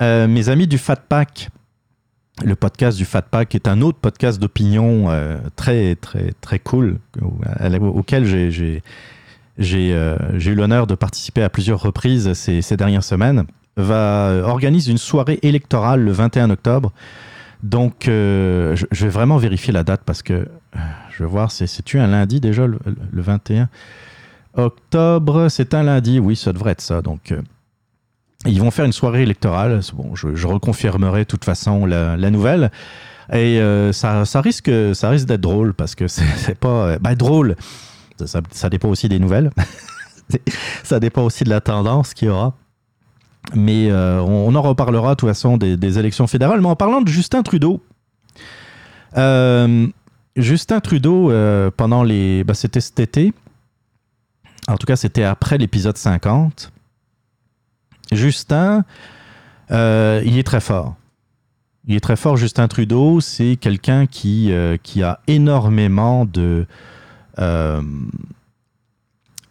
[0.00, 1.50] Euh, mes amis du Fat Pack,
[2.44, 5.08] le podcast du Fat Pack est un autre podcast d'opinion
[5.56, 6.98] très, très, très cool,
[7.80, 8.82] auquel j'ai
[9.58, 13.44] eu l'honneur de participer à plusieurs reprises ces, ces dernières semaines,
[13.76, 16.92] va organiser une soirée électorale le 21 octobre.
[17.62, 20.46] Donc, euh, je, vais vraiment vérifier la date parce que euh,
[21.10, 22.78] je vais voir, c'est-tu un lundi déjà, le,
[23.12, 23.68] 21
[24.54, 25.48] octobre?
[25.48, 27.02] C'est un lundi, oui, ça devrait être ça.
[27.02, 27.42] Donc, euh,
[28.46, 29.80] ils vont faire une soirée électorale.
[29.94, 32.70] Bon, je, reconfirmerai de toute façon la, nouvelle.
[33.32, 33.60] Et
[33.92, 36.98] ça, risque, ça risque d'être drôle parce que c'est pas.
[36.98, 37.56] Bah, drôle.
[38.26, 39.50] Ça, dépend aussi des nouvelles.
[40.84, 42.54] ça dépend aussi de la tendance qu'il y aura.
[43.54, 46.60] Mais euh, on, en reparlera de toute façon des, élections fédérales.
[46.60, 47.82] Mais en parlant de Justin Trudeau,
[49.16, 49.86] euh,
[50.36, 52.44] Justin Trudeau, euh, pendant les.
[52.44, 53.32] Bah, c'était cet été.
[54.68, 56.70] En tout cas, c'était après l'épisode 50.
[58.12, 58.84] Justin,
[59.70, 60.96] il est très fort.
[61.86, 63.20] Il est très fort, Justin Trudeau.
[63.20, 66.66] C'est quelqu'un qui, qui a énormément de.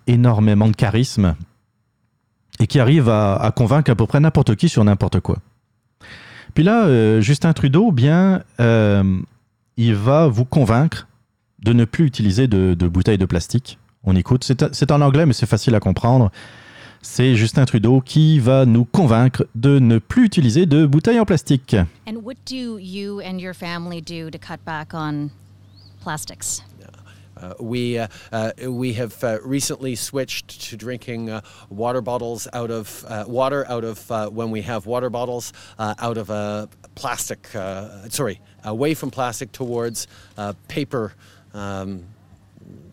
[0.07, 1.35] énormément de charisme
[2.59, 5.37] et qui arrive à, convaincre à peu près n'importe qui sur n'importe quoi.
[6.53, 9.19] Puis là, euh, Justin Trudeau, bien, euh,
[9.77, 11.07] il va vous convaincre
[11.63, 13.79] de ne plus utiliser de, bouteilles de plastique.
[14.03, 16.31] On écoute, c'est en anglais, mais c'est facile à comprendre.
[17.01, 21.75] C'est Justin Trudeau qui va nous convaincre de ne plus utiliser de bouteilles en plastique.
[22.05, 25.29] And what do you and your family do to cut back on
[26.01, 26.61] plastics?
[27.41, 32.69] Uh, we uh, uh, we have uh, recently switched to drinking uh, water bottles out
[32.69, 37.47] of uh, water out of when we have water bottles out of a plastic.
[38.09, 40.07] sorry, away from plastic towards
[40.67, 41.13] paper.
[41.53, 42.03] Um,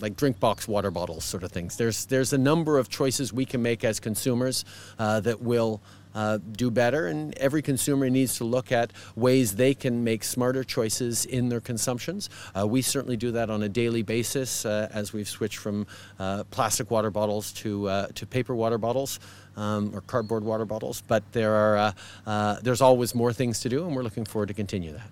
[0.00, 1.76] like drink box water bottles, sort of things.
[1.76, 4.64] There's there's a number of choices we can make as consumers
[4.98, 5.80] that will
[6.16, 7.06] uh, do better.
[7.06, 11.60] And every consumer needs to look at ways they can make smarter choices in their
[11.60, 12.30] consumptions.
[12.58, 15.86] Uh, we certainly do that on a daily basis uh, as we've switched from
[16.18, 19.20] uh, plastic water bottles to, uh, to paper water bottles.
[19.58, 21.94] Um, or cardboard water bottles, but there are
[22.26, 25.08] uh, there's always more things to do, and we're looking forward to continue that.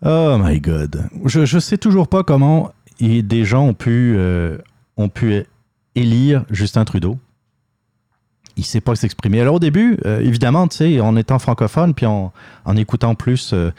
[0.00, 4.18] Oh my God, je je sais toujours pas comment des gens ont pu
[4.96, 5.44] ont pu
[5.94, 7.18] élire Justin Trudeau.
[8.58, 9.40] il sait pas s'exprimer.
[9.40, 12.32] Alors au début, euh, évidemment, en étant francophone, puis en,
[12.64, 13.70] en écoutant plus euh,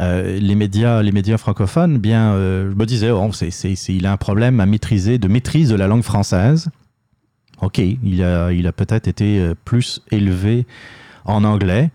[0.00, 4.12] euh, les médias, les médias francophones, bien, je me disais, oh, c'est, c'est, il a
[4.12, 6.68] un problème à maîtriser, de maîtrise de la langue française.
[7.60, 10.66] Ok, il a, il a peut-être été plus élevé
[11.24, 11.90] en anglais,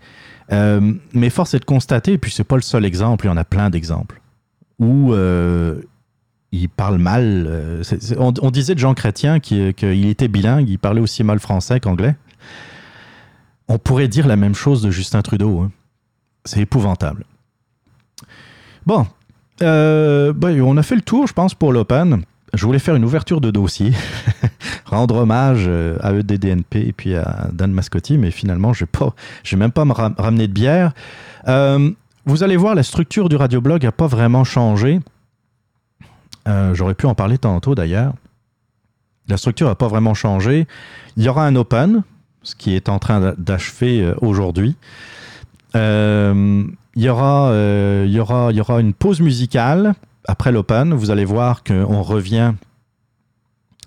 [0.50, 3.38] mais force est de constater, et puis c'est pas le seul exemple, il y en
[3.38, 4.20] a plein d'exemples
[4.78, 5.14] où
[6.54, 7.82] il parle mal.
[8.18, 12.16] on, disait de Jean Chrétien qu'il était bilingue, il parlait aussi mal français qu'anglais.
[13.68, 15.60] On pourrait dire la même chose de Justin Trudeau.
[15.60, 15.70] Hein.
[16.44, 17.24] C'est épouvantable.
[18.86, 19.06] Bon,
[19.62, 22.22] euh, ben, on a fait le tour, je pense, pour l'Open.
[22.52, 23.92] Je voulais faire une ouverture de dossier,
[24.84, 29.72] rendre hommage euh, à EDDNP et puis à Dan Mascotti, mais finalement, je n'ai même
[29.72, 30.92] pas me ramener de bière.
[31.48, 31.90] Euh,
[32.26, 35.00] vous allez voir, la structure du radioblog n'a pas vraiment changé.
[36.46, 38.14] J'aurais pu en parler tantôt d'ailleurs.
[39.28, 40.66] La structure n'a pas vraiment changé.
[41.16, 42.02] Il y aura un open,
[42.42, 44.76] ce qui est en train d'achever euh, aujourd'hui.
[45.74, 49.94] Euh, il y, aura, euh, y, aura, y aura une pause musicale
[50.28, 50.94] après l'Open.
[50.94, 52.52] Vous allez voir qu'on revient.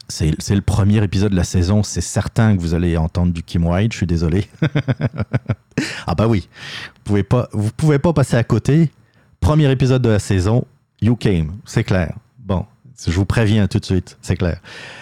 [0.10, 1.84] C'est le premier épisode de la saison.
[1.84, 3.92] C'est certain que vous allez entendre du Kim White.
[3.92, 4.48] Je suis désolé.
[6.08, 6.50] ah bah oui.
[6.96, 8.92] Vous pouvez pas, vous pouvez pas passer à côté.
[9.40, 10.66] Premier épisode de la saison.
[11.02, 11.58] You came.
[11.66, 12.16] C'est clair.
[12.48, 12.66] Bon,
[13.06, 14.62] je vous préviens tout de suite, c'est clair.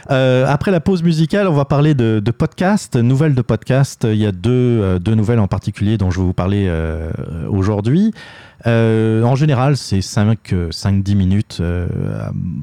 [0.10, 4.08] Euh, après la pause musicale, on va parler de, de podcast, nouvelles de podcast.
[4.10, 7.12] Il y a deux, euh, deux, nouvelles en particulier dont je vais vous parler euh,
[7.48, 8.16] aujourd'hui.
[8.66, 11.62] en général, c'est 5-10 minutes.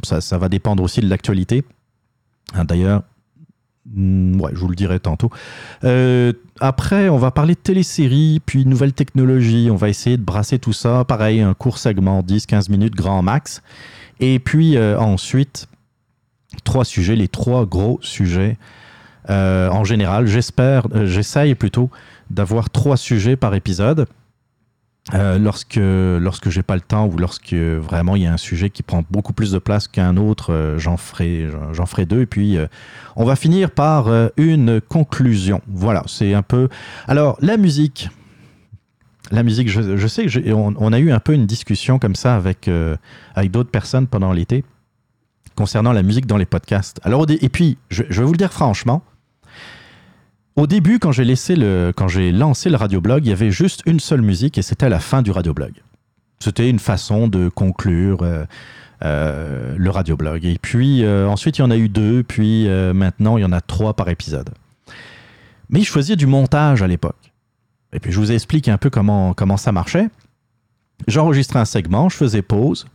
[0.02, 1.62] Ça, va dépendre aussi de l'actualité.
[2.54, 3.04] Hein, d'ailleurs,
[3.86, 5.30] hmm, je vous le dirai tantôt.
[6.58, 9.68] après, on va parler de téléséries, puis nouvelles technologies.
[9.70, 11.04] On va essayer de brasser tout ça.
[11.04, 13.62] Pareil, un court segment, 10-15 minutes grand max.
[14.22, 15.66] Et puis euh, ensuite,
[16.62, 18.56] trois sujets, les trois gros sujets.
[19.30, 21.90] Euh, en général, j'espère, euh, j'essaye plutôt
[22.30, 24.06] d'avoir trois sujets par épisode.
[25.12, 28.84] lorsque lorsque j'ai pas le temps ou lorsque vraiment il y a un sujet qui
[28.84, 32.56] prend beaucoup plus de place qu'un autre, j'en ferai j'en ferai deux et puis
[33.16, 34.06] on va finir par
[34.36, 35.60] une conclusion.
[35.66, 36.68] Voilà, c'est un peu.
[37.08, 38.10] Alors la musique,
[39.30, 42.68] la musique, je, sais que on, a eu un peu une discussion comme ça avec,
[42.68, 42.96] euh,
[43.34, 44.64] avec d'autres personnes pendant l'été
[45.54, 46.98] concernant la musique dans les podcasts.
[47.04, 49.02] Alors, et puis, je, vais vous le dire franchement,
[50.56, 51.92] au début, quand j'ai le,
[52.30, 55.30] lancé le radioblog, il y avait juste une seule musique et c'était la fin du
[55.30, 55.72] radioblog.
[56.40, 58.44] C'était une façon de conclure euh,
[59.04, 60.44] euh, le radioblog.
[60.44, 63.60] Et puis ensuite, il y en a eu deux, puis maintenant, il y en a
[63.60, 64.50] trois par épisode.
[65.70, 67.21] Mais je faisais du montage à l'époque.
[67.92, 70.08] Et puis je vous explique un peu comment, comment ça marchait.
[71.08, 72.86] J'enregistrais un segment, je faisais pause,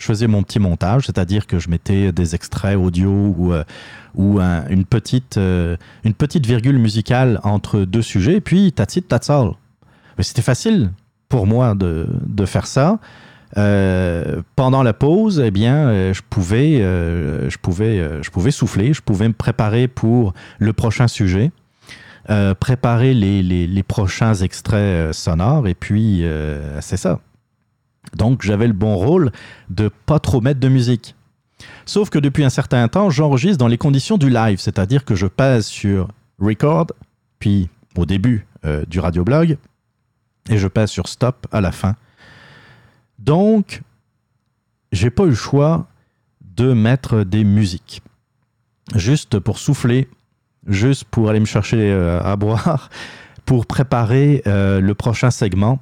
[0.00, 3.64] je faisais mon petit montage, c'est-à-dire que je mettais des extraits audio ou, euh,
[4.14, 9.14] ou une, petite, euh, une petite virgule musicale entre deux sujets, et puis that's it,
[10.20, 10.90] c'était facile
[11.28, 12.98] pour moi de, de faire ça.
[13.56, 19.28] Euh, pendant la pause, eh bien, je pouvais, je pouvais, je pouvais souffler, je pouvais
[19.28, 21.52] me préparer pour le prochain sujet.
[22.30, 27.18] Euh, préparer les, prochains extraits euh, sonores, et puis euh, c'est ça.
[28.14, 29.32] Donc j'avais le bon rôle
[29.68, 31.16] de pas trop mettre de musique.
[31.86, 35.26] Sauf que depuis un certain temps, j'enregistre dans les conditions du live, c'est-à-dire que je
[35.26, 36.06] passe sur
[36.38, 36.86] record,
[37.40, 38.46] puis au début
[38.86, 39.58] du radioblog,
[40.48, 41.96] et je passe sur stop à la fin.
[43.18, 43.82] Donc,
[44.92, 45.88] j'ai pas eu le choix
[46.56, 48.02] de mettre des musiques.
[48.94, 50.08] Juste pour souffler
[50.66, 52.90] juste pour aller me chercher euh, à boire,
[53.44, 55.80] pour préparer euh, le prochain segment.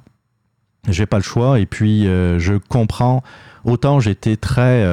[0.87, 3.23] J'ai pas le choix et puis euh, je comprends.
[3.65, 4.85] Autant j'étais très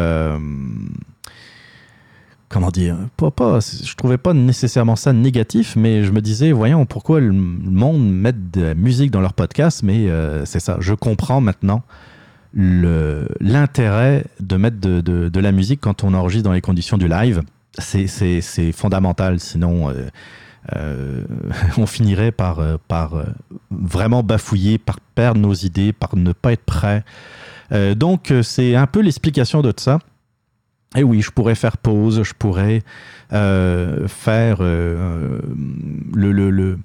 [2.48, 6.86] comment dire, pas, pas, je trouvais pas nécessairement ça négatif, mais je me disais, voyons,
[6.86, 10.08] pourquoi le monde met de la musique dans leur podcast, mais
[10.44, 11.82] c'est ça, je comprends maintenant
[12.54, 17.42] l'intérêt de mettre de, de, la musique quand on enregistre dans les conditions du live
[17.78, 20.08] c'est fondamental, sinon euh,
[20.74, 21.22] euh,
[21.78, 23.24] on finirait par, euh, par
[23.70, 27.04] vraiment bafouiller, par perdre nos idées, par ne pas être prêt.
[27.96, 29.98] donc c'est un peu l'explication de ça.
[30.94, 32.82] Et oui, je pourrais faire pause, je pourrais
[33.30, 35.42] faire le,
[36.14, 36.78] le, le,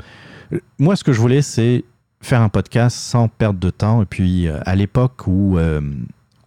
[0.79, 1.85] Moi, ce que je voulais, c'est
[2.19, 4.01] faire un podcast sans perdre de temps.
[4.01, 5.57] Et puis, à l'époque où,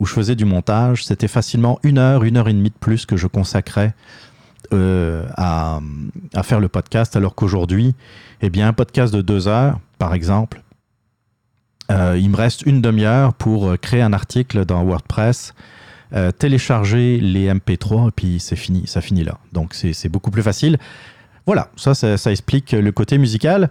[0.00, 3.06] où je faisais du montage, c'était facilement une heure, une heure et demie de plus
[3.06, 3.94] que je consacrais
[4.74, 5.80] euh, à,
[6.42, 7.94] faire le podcast, alors qu'aujourd'hui,
[8.42, 10.62] eh bien, un podcast de deux heures, par exemple,
[11.90, 15.54] euh, il me reste une demi-heure pour euh, créer un article dans WordPress,
[16.38, 19.38] télécharger les MP3, et puis c'est fini, ça finit là.
[19.52, 20.78] Donc c'est beaucoup plus facile.
[21.44, 23.68] Voilà, ça, ça, explique le côté musical.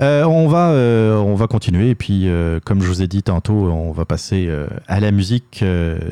[0.00, 2.28] On, va, on va continuer et puis,
[2.64, 4.50] comme je vous ai dit tantôt, on va passer
[4.88, 5.64] à la musique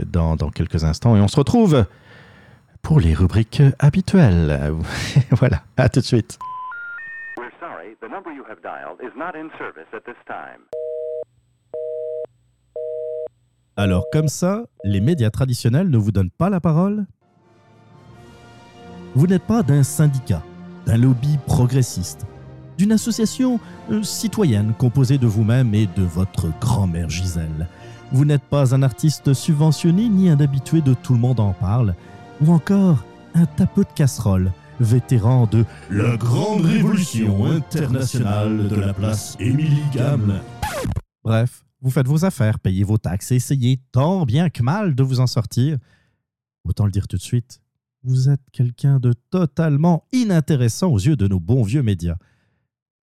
[0.06, 1.84] dans quelques instants et on se retrouve
[2.84, 4.72] pour les rubriques habituelles.
[5.30, 6.38] voilà, à tout de suite.
[7.36, 10.60] We're sorry, the number you have dialed is not in service at this time.
[13.76, 17.06] Alors comme ça, les médias traditionnels ne vous donnent pas la parole?
[19.16, 20.42] Vous n'êtes pas d'un syndicat,
[20.86, 22.26] d'un lobby progressiste,
[22.78, 23.58] d'une association
[23.90, 27.68] euh, citoyenne composée de vous-même et de votre grand-mère Gisèle.
[28.12, 31.94] Vous n'êtes pas un artiste subventionné ni un habitué de Tout le monde en parle,
[32.40, 33.04] ou encore
[33.34, 40.42] un tapeux de casserole, vétéran de la grande révolution internationale de la place Émilie Gamelin.
[41.22, 45.02] Bref, vous faites vos affaires, payez vos taxes et essayez tant bien que mal de
[45.02, 45.78] vous en sortir.
[46.64, 47.60] Autant le dire tout de suite,
[48.02, 52.16] vous êtes quelqu'un de totalement inintéressant aux yeux de nos bons vieux médias.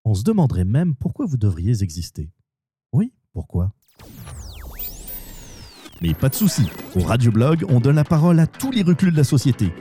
[0.04, 2.32] On se demanderait même pourquoi vous devriez exister.
[2.92, 3.72] Oui, pourquoi?
[6.02, 6.64] Mais pas de souci,
[6.96, 9.72] au Radioblog, on donne la parole à tous les reclus de la société.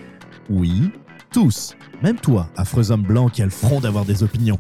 [0.51, 0.91] Oui,
[1.33, 4.59] tous, même toi, affreux homme blanc qui a le front d'avoir des opinions.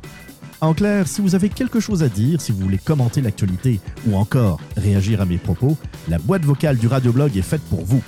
[0.63, 4.17] En clair, si vous avez quelque chose à dire, si vous voulez commenter l'actualité ou
[4.17, 5.77] encore réagir à mes propos,
[6.09, 8.03] la boîte vocale du Radioblog est faite pour vous.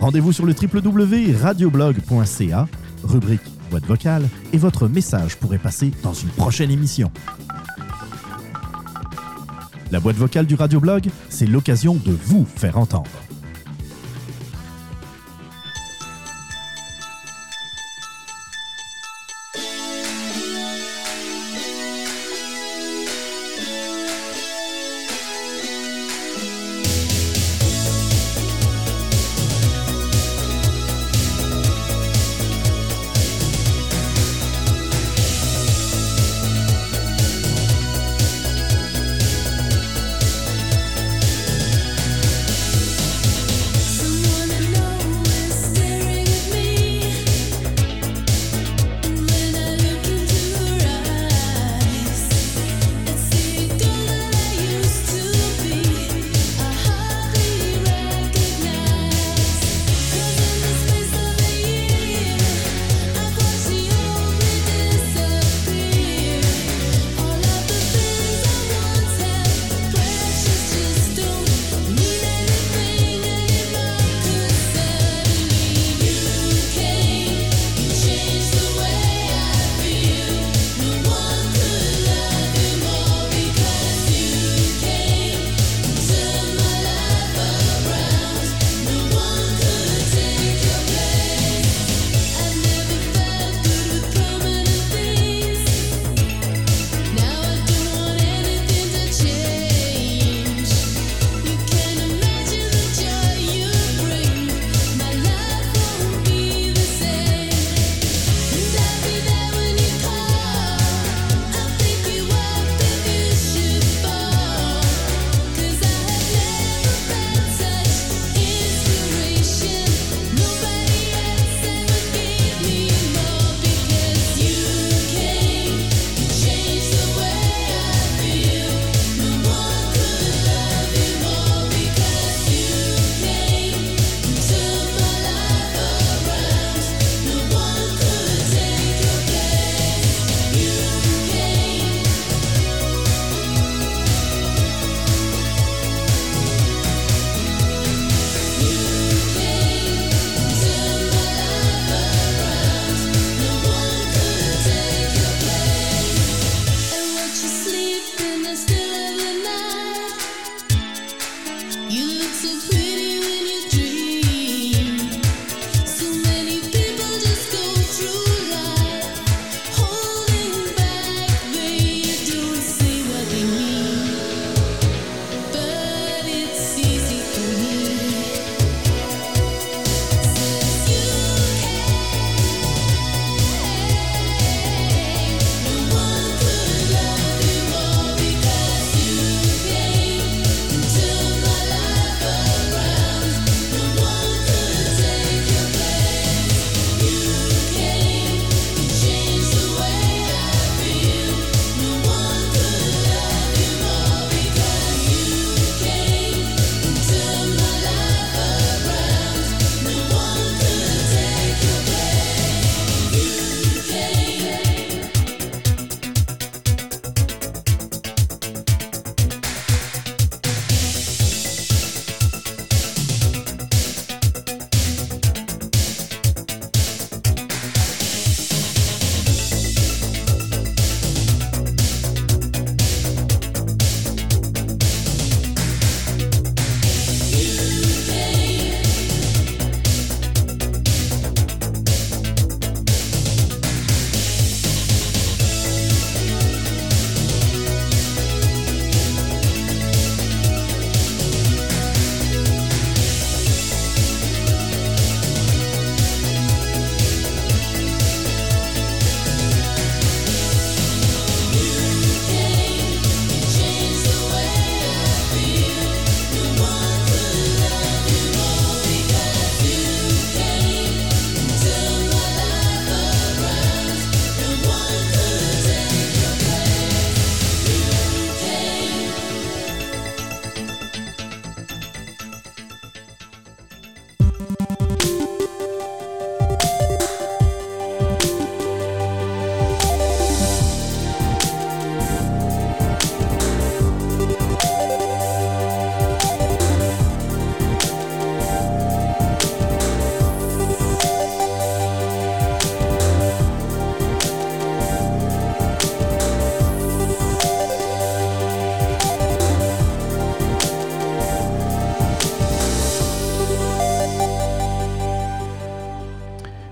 [0.00, 2.68] Rendez-vous sur le www.radioblog.ca,
[3.02, 7.12] rubrique boîte vocale, et votre message pourrait passer dans une prochaine émission.
[9.90, 13.27] La boîte vocale du Radioblog, c'est l'occasion de vous faire entendre.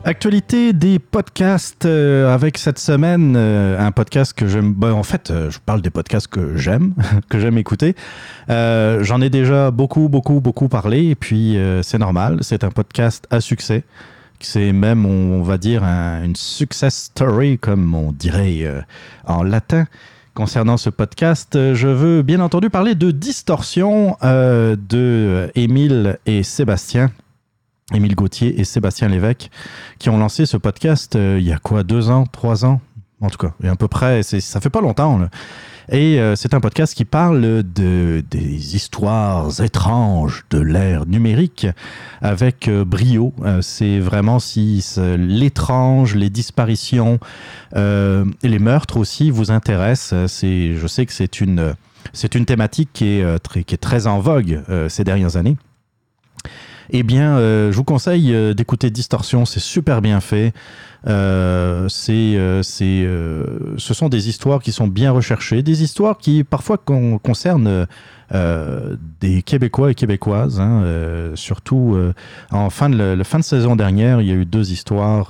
[0.09, 4.73] Actualité des podcasts euh, avec cette semaine euh, un podcast que j'aime.
[4.73, 6.95] bah, en fait, euh, je parle des podcasts que j'aime,
[7.29, 7.97] que j'aime écouter.
[8.49, 12.39] J'en ai déjà beaucoup, beaucoup, beaucoup parlé et puis c'est normal.
[12.43, 13.83] C'est un podcast à succès.
[14.39, 18.65] C'est même, on, va dire, un- une success story, comme on dirait
[19.27, 19.87] en latin.
[20.35, 27.11] Concernant ce podcast, je veux bien entendu parler de Distorsion de Émile et Sébastien.
[27.95, 29.49] Émile Gauthier et Sébastien Lévesque
[30.01, 32.81] qui ont lancé ce podcast euh, il y a quoi, deux ans, trois ans
[33.21, 35.21] En tout cas, et à peu près, ça fait pas longtemps.
[35.93, 41.69] Et euh, c'est un podcast qui parle de, des histoires étranges de l'ère numérique
[42.23, 43.33] avec euh, brio.
[43.61, 44.85] C'est vraiment si
[45.17, 47.21] l'étrange, les disparitions
[47.77, 50.27] et les meurtres aussi vous intéressent.
[50.27, 51.77] C'est, je sais que c'est une,
[52.13, 55.57] c'est une thématique qui est, très, en vogue ces dernières années.
[56.91, 60.53] Eh bien, euh, je vous conseille euh, d'écouter Distorsion, c'est super bien fait.
[61.07, 63.07] Euh, c'est, c'est,
[63.77, 67.87] ce sont des histoires qui sont bien recherchées, des histoires qui parfois con- concernent
[69.21, 70.59] des Québécois et Québécoises.
[70.61, 70.83] hein,
[71.37, 71.97] surtout
[72.51, 75.29] en fin de, la fin de saison dernière, il y a eu deux histoires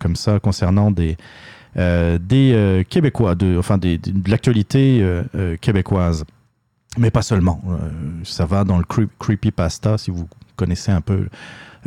[0.00, 1.16] comme ça concernant des,
[1.76, 3.96] des Québécois, de, enfin de
[4.26, 5.06] l'actualité
[5.60, 6.24] québécoise.
[6.98, 7.62] Mais pas seulement.
[8.24, 10.26] Ça va dans le creep- creepypasta, si vous
[10.60, 11.26] connaissez un peu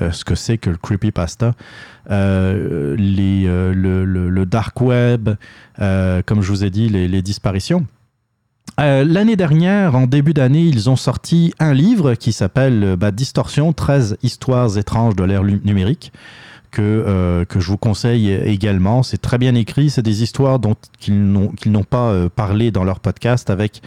[0.01, 1.53] euh, ce que c'est que le creepypasta.
[2.09, 5.29] Euh, les, euh, le, le- dark web,
[5.79, 7.85] euh, comme je vous ai dit, les, disparitions.
[8.77, 14.17] L'année dernière, en début d'année, ils ont sorti un livre qui s'appelle bah, Distorsion, 13
[14.23, 16.11] histoires étranges de l'ère numérique,
[16.71, 19.03] que, que je vous conseille également.
[19.03, 22.99] C'est très bien écrit, c'est des histoires dont qu'ils n'ont n'ont pas parlé dans leur
[22.99, 23.81] podcast avec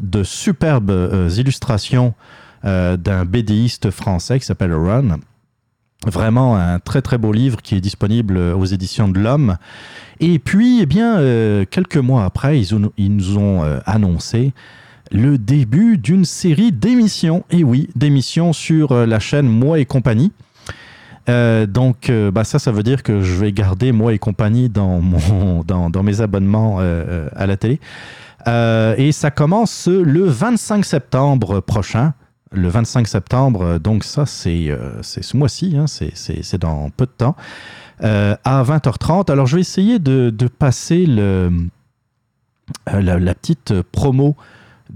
[0.00, 2.14] de superbes illustrations
[2.62, 5.18] d'un BDiste français qui s'appelle Run.
[6.06, 9.56] Vraiment un très très beau livre qui est disponible aux éditions de l'Homme.
[10.20, 12.76] Et puis, eh bien, euh, quelques mois après, ils,
[13.16, 14.52] nous ont euh, annoncé
[15.10, 17.44] le début d'une série d'émissions.
[17.50, 20.32] Et oui, d'émissions sur euh, la chaîne Moi et compagnie.
[21.28, 24.68] Euh, donc, euh, bah ça, ça veut dire que je vais garder Moi et compagnie
[24.68, 27.80] dans, mon, dans, mes abonnements euh, euh, à la télé.
[28.46, 32.14] Euh, et ça commence le 25 septembre prochain.
[32.52, 37.12] Le 25 septembre, euh, donc ça, c'est euh, ce mois-ci, hein, c'est- dans peu de
[37.16, 37.36] temps,
[38.02, 39.30] euh, à 20h30.
[39.30, 41.52] Alors, je vais essayer de, de passer le,
[42.92, 44.36] la, la petite promo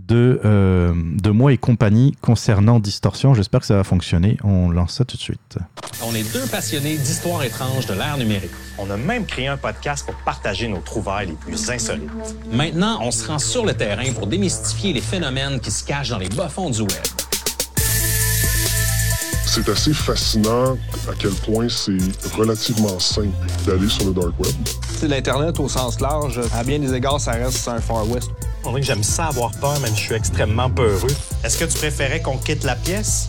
[0.09, 3.34] de, euh, de moi et compagnie concernant Distorsion.
[3.34, 4.36] J'espère que ça va fonctionner.
[4.42, 5.59] On lance ça tout de suite.
[6.02, 8.50] On est deux passionnés d'histoires étranges de l'ère numérique.
[8.78, 12.11] On a même créé un podcast pour partager nos trouvailles les plus insolites.
[12.52, 16.18] Maintenant, on se rend sur le terrain pour démystifier les phénomènes qui se cachent dans
[16.18, 16.90] les bas-fonds du web.
[19.55, 20.72] C'est assez fascinant
[21.09, 21.96] à quel point c'est
[22.36, 23.28] relativement simple
[23.64, 24.52] d'aller sur le dark web.
[24.98, 26.40] C'est l'Internet au sens large.
[26.52, 28.30] À bien des égards, ça reste un Far West.
[28.64, 31.14] On dirait que j'aime ça avoir peur, même si je suis extrêmement peureux.
[31.44, 33.28] Est-ce que tu préférais qu'on quitte la pièce?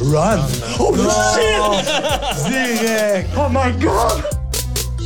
[0.00, 0.40] Run!
[0.80, 2.46] Oh shit!
[2.46, 3.28] Direct!
[3.36, 4.24] Oh my god!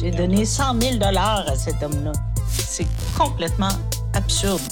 [0.01, 2.13] J'ai donné 100 000 à cet homme-là.
[2.49, 2.87] C'est
[3.19, 3.73] complètement
[4.15, 4.63] absurde.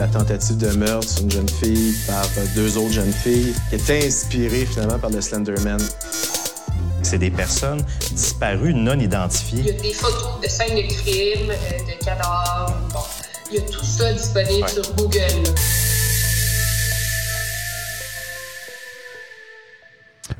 [0.00, 3.74] La tentative de meurtre sur une jeune fille par euh, deux autres jeunes filles qui
[3.74, 5.78] était inspirée finalement par le Slenderman.
[7.02, 9.70] C'est des personnes disparues, non Il y identifiées.
[9.78, 11.54] a des photos de scènes de crime, euh,
[11.98, 12.78] de cadavres.
[12.94, 13.00] Bon,
[13.50, 14.68] il y a tout ça disponible Ouais.
[14.72, 15.20] sur Google.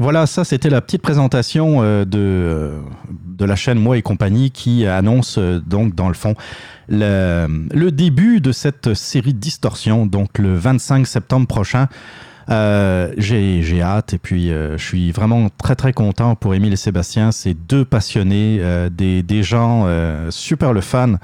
[0.01, 2.81] Voilà, ça c'était la petite présentation euh, de, euh,
[3.27, 6.35] de la chaîne Moi et compagnie qui annonce euh, donc dans le fond
[6.89, 11.89] le, début de cette série de distorsion, donc le 25 septembre prochain.
[12.49, 17.53] J'ai hâte et puis je suis vraiment très très content pour Émile et Sébastien, ces
[17.53, 19.87] deux passionnés, des, des gens
[20.31, 21.19] super le fan.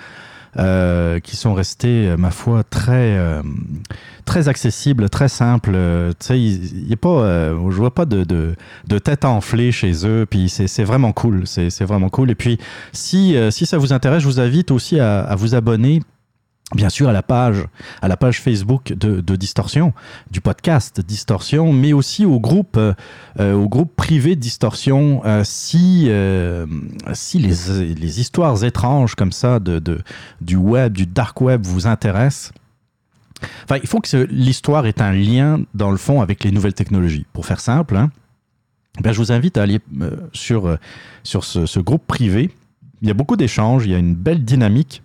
[0.59, 3.43] Euh, qui sont restés, euh, ma foi, très, euh,
[4.25, 5.77] très accessibles, très simples.
[6.19, 8.55] Tu sais, il pas, je vois pas de, de,
[8.87, 10.27] de tête enflée chez eux.
[10.29, 11.47] Puis c'est vraiment cool.
[11.47, 12.31] C'est vraiment cool.
[12.31, 12.59] Et puis,
[12.93, 16.01] si, si ça vous intéresse, je vous invite aussi à vous abonner.
[16.75, 17.65] Bien sûr, à la page,
[18.03, 19.93] à la page Facebook de, de Distorsion,
[20.33, 25.23] du podcast Distorsion, mais aussi au groupe, euh, au groupe privé Distorsion.
[25.25, 26.67] euh, si euh,
[27.13, 30.01] si les, les histoires étranges comme ça de, de,
[30.41, 32.53] du web, du dark web vous intéressent,
[33.65, 37.27] Enfin, il faut que l'histoire ait un lien, dans le fond, avec les nouvelles technologies.
[37.35, 38.11] Pour faire simple, hein,
[39.03, 39.79] ben, je vous invite à aller
[40.33, 40.79] sur,
[41.23, 42.51] sur ce groupe privé.
[43.03, 45.03] Il y a beaucoup d'échanges, il y a une belle dynamique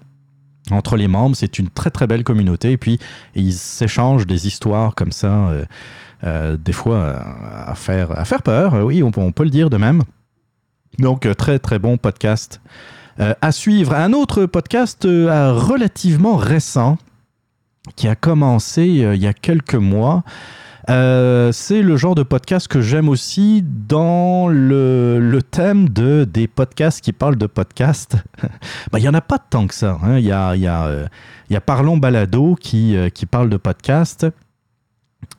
[0.70, 1.36] entre les membres.
[1.36, 2.72] C'est une très très belle communauté.
[2.72, 3.00] Et puis,
[3.36, 5.66] ils s'échangent des histoires comme ça, euh,
[6.24, 7.20] euh, des fois euh,
[7.66, 8.74] à, faire, à faire peur.
[8.86, 10.04] Oui, on, peut- le dire de même.
[11.00, 12.62] Donc, très très bon podcast
[13.20, 13.94] euh, à suivre.
[13.94, 16.98] Un autre podcast relativement récent
[17.96, 20.24] qui a commencé il y a quelques mois.
[20.90, 27.02] Euh, c'est le genre de podcast que j'aime aussi dans le, thème de, des podcasts
[27.02, 28.18] qui parlent de podcasts.
[28.92, 29.98] Ben, Il n'y en a pas tant que ça.
[30.04, 30.18] hein.
[30.18, 31.06] Il y, a, y, euh,
[31.50, 34.26] y a Parlons Balado qui, euh, qui parle de podcasts.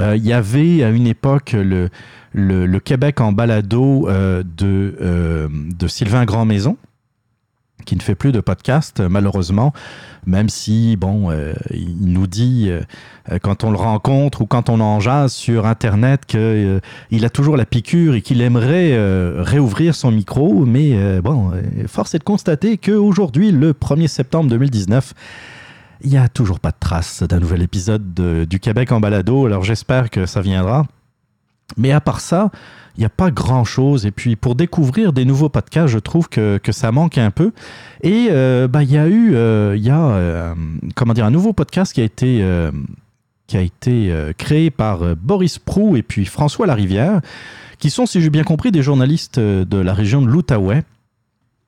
[0.01, 1.88] Il y avait à une époque le,
[2.32, 6.76] le, Québec en balado de, de Sylvain Grandmaison,
[7.85, 9.72] qui ne fait plus de podcast, euh, malheureusement,
[10.26, 12.80] même si, bon, euh, il nous dit, euh,
[13.43, 17.64] quand on le rencontre ou quand on en jase sur Internet, qu'il a toujours la
[17.66, 18.93] piqûre et qu'il aimerait
[19.43, 21.53] réouvrir son micro, mais bon,
[21.87, 25.14] force est de constater qu'aujourd'hui, le 1er septembre 2019,
[26.05, 29.47] il n'y a toujours pas de trace d'un nouvel épisode de- du Québec en balado,
[29.47, 30.85] alors j'espère que ça viendra.
[31.76, 32.51] Mais à part ça,
[32.97, 34.07] il n'y a pas grand-chose.
[34.07, 37.53] Et puis pour découvrir des nouveaux podcasts, je trouve que, que ça manque un peu.
[38.03, 40.55] Et euh, bah, il y a eu euh, il y a, euh,
[40.95, 42.45] comment dire, un nouveau podcast qui a été,
[43.47, 47.20] qui a été créé par Boris Prou et puis François Larivière,
[47.78, 50.84] qui sont, si j'ai bien compris, des journalistes de la région de l'Outaouais,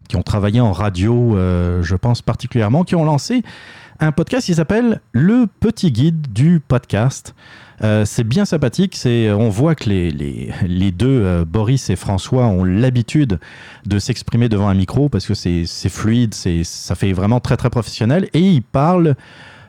[0.09, 1.37] qui ont travaillé en radio,
[1.83, 3.43] je pense particulièrement, qui ont lancé
[4.01, 7.34] un podcast qui s'appelle Le Petit Guide du podcast.
[7.82, 8.97] Euh, c'est bien sympathique.
[8.97, 13.38] C'est, on voit que les, les, les deux, euh, Boris et François, ont l'habitude
[13.86, 17.70] de s'exprimer devant un micro parce que c'est, fluide, c'est, ça fait vraiment très très
[17.70, 18.28] professionnel.
[18.32, 19.14] Et ils parlent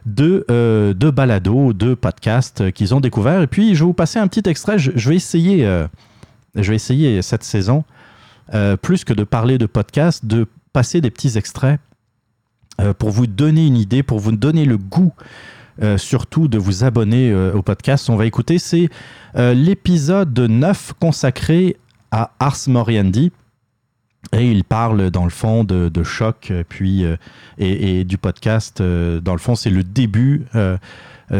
[0.06, 3.42] de, euh, de balados, de podcasts euh, qu'ils ont découverts.
[3.42, 4.78] Et puis, je vais vous passer un petit extrait.
[4.78, 5.88] Je, je vais essayer, euh,
[6.56, 7.84] je vais essayer cette saison,
[8.54, 11.80] euh, plus que de parler de podcasts, de passer des petits extraits
[12.82, 15.14] euh, pour vous donner une idée, pour vous donner le goût
[15.82, 18.10] euh, surtout de vous abonner euh, au podcast.
[18.10, 18.90] On va écouter, c'est
[19.36, 21.78] l'épisode 9 consacré
[22.12, 23.32] à Ars Moriendi.
[24.34, 27.04] Et il parle dans le fond de, de choc, puis
[27.58, 28.82] et, et du podcast.
[28.82, 30.46] dans le fond, c'est le début,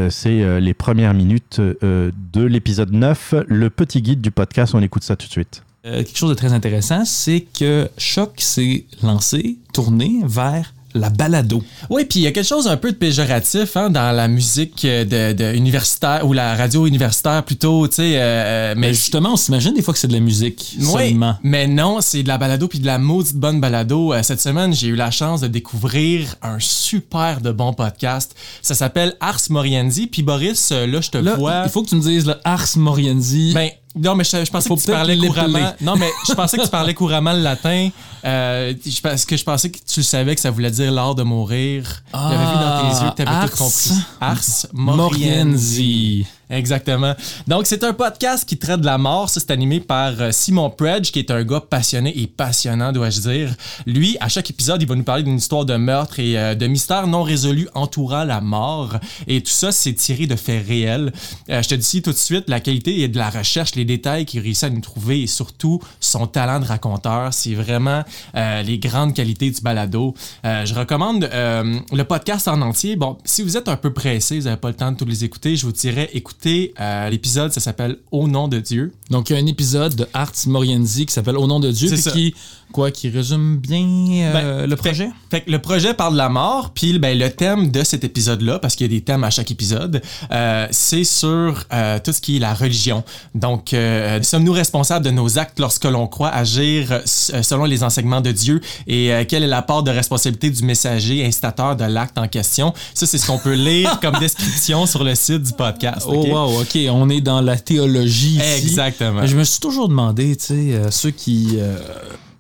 [0.10, 4.76] c'est les premières minutes de l'épisode 9, le petit guide du podcast.
[4.76, 5.64] On écoute ça tout de suite.
[5.84, 11.64] Quelque chose de très intéressant, c'est que Choc s'est lancé, tourné vers la balado.
[11.90, 14.84] Oui, puis il y a quelque chose un peu de péjoratif hein, dans la musique
[14.86, 18.14] euh, de, de universitaire ou la radio universitaire plutôt, tu sais.
[18.16, 21.38] euh, mais Mais justement, on s'imagine des fois que c'est de la musique Oui, seulement.
[21.44, 24.14] mais non, c'est de la balado puis de la maudite bonne balado.
[24.14, 28.36] Euh, cette semaine, j'ai eu la chance de découvrir un super de bon podcast.
[28.62, 30.08] Ça s'appelle Ars Moriendi.
[30.08, 31.64] Puis Boris, euh, là, je te vois.
[31.66, 33.52] il faut que tu me dises le Ars Moriendi.
[33.54, 35.74] Ben, non, mais je, je pensais Faut que tu parlais couramment.
[35.82, 37.90] Non, mais je pensais que tu parlais couramment le latin.
[38.26, 41.24] Euh, je, parce que je pensais que tu savais que ça voulait dire l'art de
[41.24, 42.04] mourir.
[42.14, 43.92] J'avais vu dans tes yeux que tu avais Ars tout compris.
[44.20, 46.26] Ars Moriendi.
[46.50, 47.16] Exactement.
[47.48, 49.30] Donc, c'est un podcast qui traite de la mort.
[49.30, 53.22] Ça, c'est animé par euh, Simon Predge, qui est un gars passionné et passionnant, dois-je
[53.22, 53.56] dire.
[53.88, 56.68] Lui, à chaque épisode, il va nous parler d'une histoire de meurtre et euh, de
[56.68, 58.98] mystères non résolus entourant la mort.
[59.28, 61.12] Et tout ça, c'est tiré de faits réels.
[61.50, 64.26] Euh, je te dis tout de suite, la qualité et de la recherche, les détails
[64.26, 68.04] qu'il réussit à nous trouver et surtout son talent de raconteur, c'est vraiment
[68.36, 70.14] les grandes qualités du balado.
[70.44, 72.96] Je recommande le podcast en entier.
[72.96, 75.24] Bon, si vous êtes un peu pressé, vous n'avez pas le temps de tous les
[75.24, 76.35] écouter, je vous dirais écoutez
[76.80, 78.94] euh, l'épisode, ça s'appelle Au nom de Dieu.
[79.10, 81.88] Donc, il y a un épisode de Ars Moriendi qui s'appelle Au nom de Dieu,
[81.90, 82.12] C'est puis ça.
[82.12, 82.36] qui,
[82.72, 85.10] quoi, qui résume bien euh, Ben, le projet?
[85.30, 88.60] Fait que le projet parle de la mort, puis ben, le thème de cet épisode-là,
[88.60, 90.02] parce qu'il y a des thèmes à chaque épisode,
[90.32, 93.04] euh, c'est sur euh, tout ce qui est la religion.
[93.34, 93.76] Donc,
[94.22, 98.62] sommes-nous responsables de nos actes lorsque l'on croit agir selon les enseignements de Dieu?
[98.88, 102.74] Et quelle est la part de responsabilité du messager incitateur de l'acte en question?
[102.94, 106.06] Ça, c'est ce qu'on peut lire comme description sur le site du podcast.
[106.08, 108.68] Oh wow, ok, on est dans la théologie ici.
[108.68, 109.26] Exactement.
[109.26, 111.58] Je me suis toujours demandé, tu sais, ceux qui...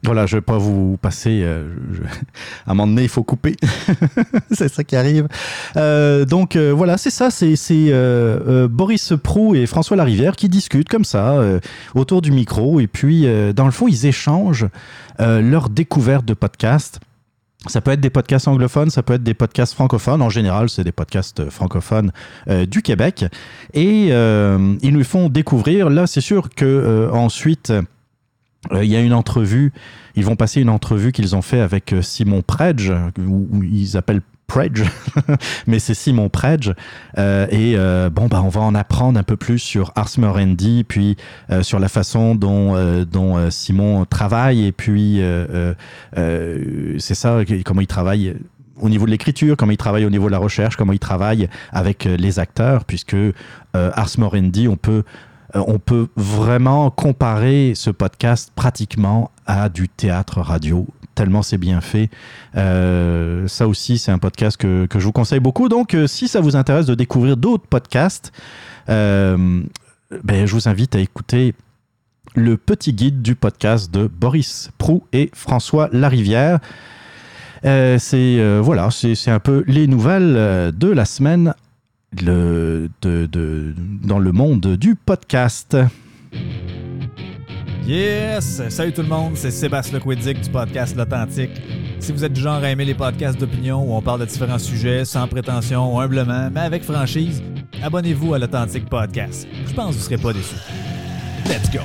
[0.05, 1.41] Voilà, je vais pas vous passer.
[1.43, 1.67] euh,
[2.67, 3.55] À un moment donné, il faut couper.
[4.51, 5.27] c'est ça qui arrive.
[5.77, 7.29] Euh, donc euh, voilà, c'est ça.
[7.31, 7.91] C'est
[8.69, 11.41] Boris Prou et François Larivière qui discutent comme ça
[11.95, 12.79] autour du micro.
[12.79, 14.67] Et puis, dans le fond, ils échangent
[15.19, 16.99] leurs découvertes de podcasts.
[17.67, 20.21] Ça peut être des podcasts anglophones, ça peut être des podcasts francophones.
[20.21, 22.11] En général, c'est des podcasts francophones
[22.67, 23.25] du Québec.
[23.73, 25.89] Et ils nous font découvrir.
[25.89, 27.73] Là, c'est sûr que ensuite,
[28.71, 29.71] euh, il y a une entrevue.
[30.15, 34.21] Ils vont passer une entrevue qu'ils ont fait avec euh, Simon Predge, ou ils appellent
[34.47, 34.83] Predge,
[35.67, 36.73] mais c'est Simon Predge.
[37.17, 37.75] Euh, et
[38.11, 41.17] bon, bah, on va en apprendre un peu plus sur Ars Moriendi, puis
[41.63, 45.19] sur la façon dont, Simon travaille, et puis
[46.13, 48.35] c'est ça, comment il travaille
[48.79, 51.49] au niveau de l'écriture, comment il travaille au niveau de la recherche, comment il travaille
[51.71, 53.17] avec les acteurs, puisque
[53.73, 55.03] Ars Moriendi, on peut
[55.55, 60.85] on peut vraiment comparer ce podcast pratiquement à du théâtre radio,
[61.15, 62.09] tellement c'est bien fait.
[62.55, 65.69] Euh, ça aussi, c'est un podcast que, que je vous conseille beaucoup.
[65.69, 68.31] Donc, euh, si ça vous intéresse de découvrir d'autres podcasts,
[68.89, 69.61] euh,
[70.23, 71.55] ben, je vous invite à écouter
[72.35, 76.59] le petit guide du podcast de Boris Prou et François Larivière.
[77.65, 81.53] Euh, c'est euh, voilà, c'est un peu les nouvelles euh, de la semaine
[82.23, 85.77] dans le monde du podcast.
[87.85, 88.61] Yes!
[88.69, 91.61] Salut tout le monde, c'est Sébastien Lequidic du podcast L'Authentique.
[91.99, 94.59] Si vous êtes du genre à aimer les podcasts d'opinion où on parle de différents
[94.59, 97.43] sujets sans prétention, humblement, mais avec franchise,
[97.83, 99.47] abonnez-vous à l'Authentique Podcast.
[99.67, 100.55] Je pense que vous ne serez pas déçus.
[101.47, 101.81] Let's go!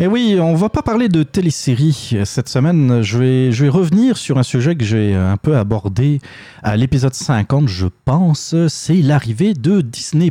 [0.00, 3.02] Et oui, on va pas parler de télésérie cette semaine.
[3.02, 6.20] Je vais, je vais revenir sur un sujet que j'ai un peu abordé
[6.62, 8.54] à l'épisode 50, je pense.
[8.68, 10.30] C'est l'arrivée de Disney+.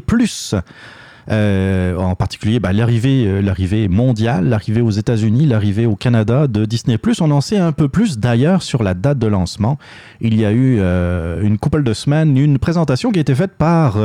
[1.29, 6.65] Euh, en particulier, bah, l'arrivée, euh, l'arrivée mondiale, l'arrivée aux États-Unis, l'arrivée au Canada de
[6.65, 6.97] Disney+.
[7.19, 9.77] On en sait un peu plus d'ailleurs sur la date de lancement.
[10.21, 13.53] Il y a eu euh, une couple de semaines une présentation qui a été faite
[13.57, 13.97] par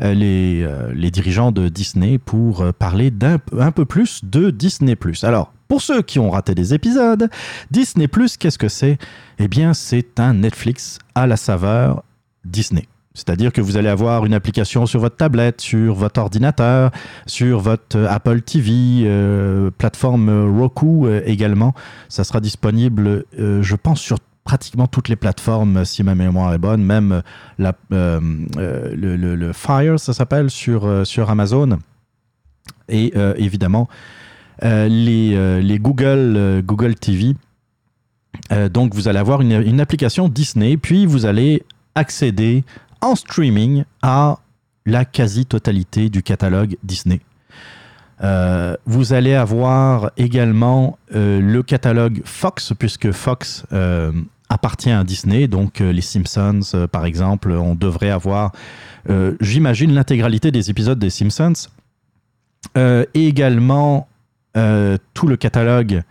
[0.00, 4.96] les, dirigeants de Disney pour parler d'un un peu plus de Disney+.
[5.22, 7.28] Alors, pour ceux qui ont raté des épisodes,
[7.70, 8.08] Disney+,
[8.38, 8.98] qu'est-ce que c'est?
[9.38, 12.04] Eh bien, c'est un Netflix à la saveur
[12.44, 12.86] Disney.
[13.16, 16.90] C'est-à-dire que vous allez avoir une application sur votre tablette, sur votre ordinateur,
[17.26, 21.74] sur votre euh, Apple TV, euh, plateforme euh, Roku également.
[22.08, 26.82] Ça sera disponible, je pense, sur pratiquement toutes les plateformes, si ma mémoire est bonne,
[26.82, 27.22] même
[27.58, 31.78] la, le, le- Fire, ça s'appelle, sur, sur Amazon.
[32.88, 33.88] Et évidemment,
[34.62, 37.34] les, les Google, Google TV.
[38.70, 41.62] Donc, vous allez avoir une, une application Disney, puis vous allez
[41.94, 42.64] accéder
[43.04, 44.38] en streaming à
[44.86, 47.20] la quasi-totalité du catalogue Disney.
[48.22, 54.10] Euh, vous allez avoir également euh, le catalogue Fox, puisque Fox euh,
[54.48, 58.52] appartient à Disney, donc les Simpsons, par exemple, on devrait avoir,
[59.40, 61.68] j'imagine, l'intégralité des épisodes des Simpsons.
[62.76, 64.06] Et également
[65.14, 66.02] tout le catalogue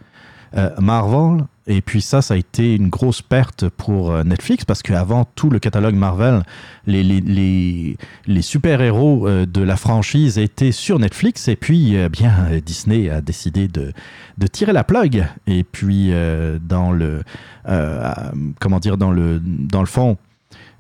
[0.79, 1.45] Marvel.
[1.65, 5.49] Et puis ça, ça a été une grosse perte pour euh, Netflix parce qu'avant tout
[5.49, 6.43] le catalogue Marvel,
[6.87, 7.97] les, les, les,
[8.27, 11.47] les super-héros euh, de la franchise étaient sur Netflix.
[11.47, 13.93] Et puis, euh, bien, euh, Disney a décidé de,
[14.37, 15.25] de tirer la plug.
[15.47, 17.23] Et puis, euh, dans le,
[17.69, 18.13] euh,
[18.59, 20.17] comment dire, dans le, dans le fond,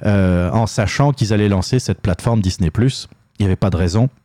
[0.05, 2.89] euh, en sachant qu'ils allaient lancer cette plateforme Disney+, il
[3.39, 4.22] n'y avait pas de raison euh,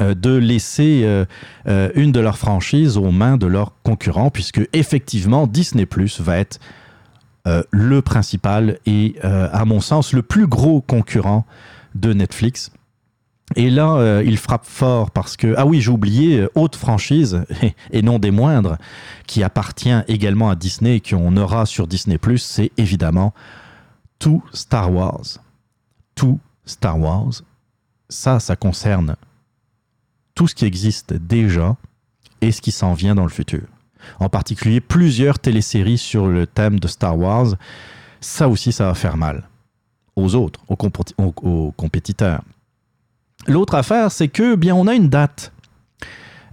[0.00, 1.24] de laisser euh,
[1.68, 6.38] euh, une de leurs franchises aux mains de leurs concurrents, puisque effectivement Disney Plus va
[6.38, 6.58] être
[7.46, 11.44] euh, le principal et, euh, à mon sens, le plus gros concurrent
[11.94, 12.70] de Netflix.
[13.56, 17.44] Et là, euh, il frappe fort parce que, ah oui, j'ai oublié, euh, autre franchise,
[17.92, 18.78] et, non des moindres,
[19.26, 23.34] qui appartient également à Disney et qu'on aura sur Disney Plus, c'est évidemment
[24.18, 25.38] tout Star Wars.
[26.14, 27.42] Tout Star Wars.
[28.08, 29.16] Ça, ça concerne
[30.34, 31.76] tout ce qui existe déjà
[32.40, 33.62] et ce qui s'en vient dans le futur.
[34.20, 37.54] En particulier, plusieurs téléséries sur le thème de Star Wars.
[38.20, 39.48] Ça aussi, ça va faire mal
[40.16, 42.42] aux autres, aux, compétiteurs.
[43.46, 45.52] L'autre affaire, c'est que bien, on a une date.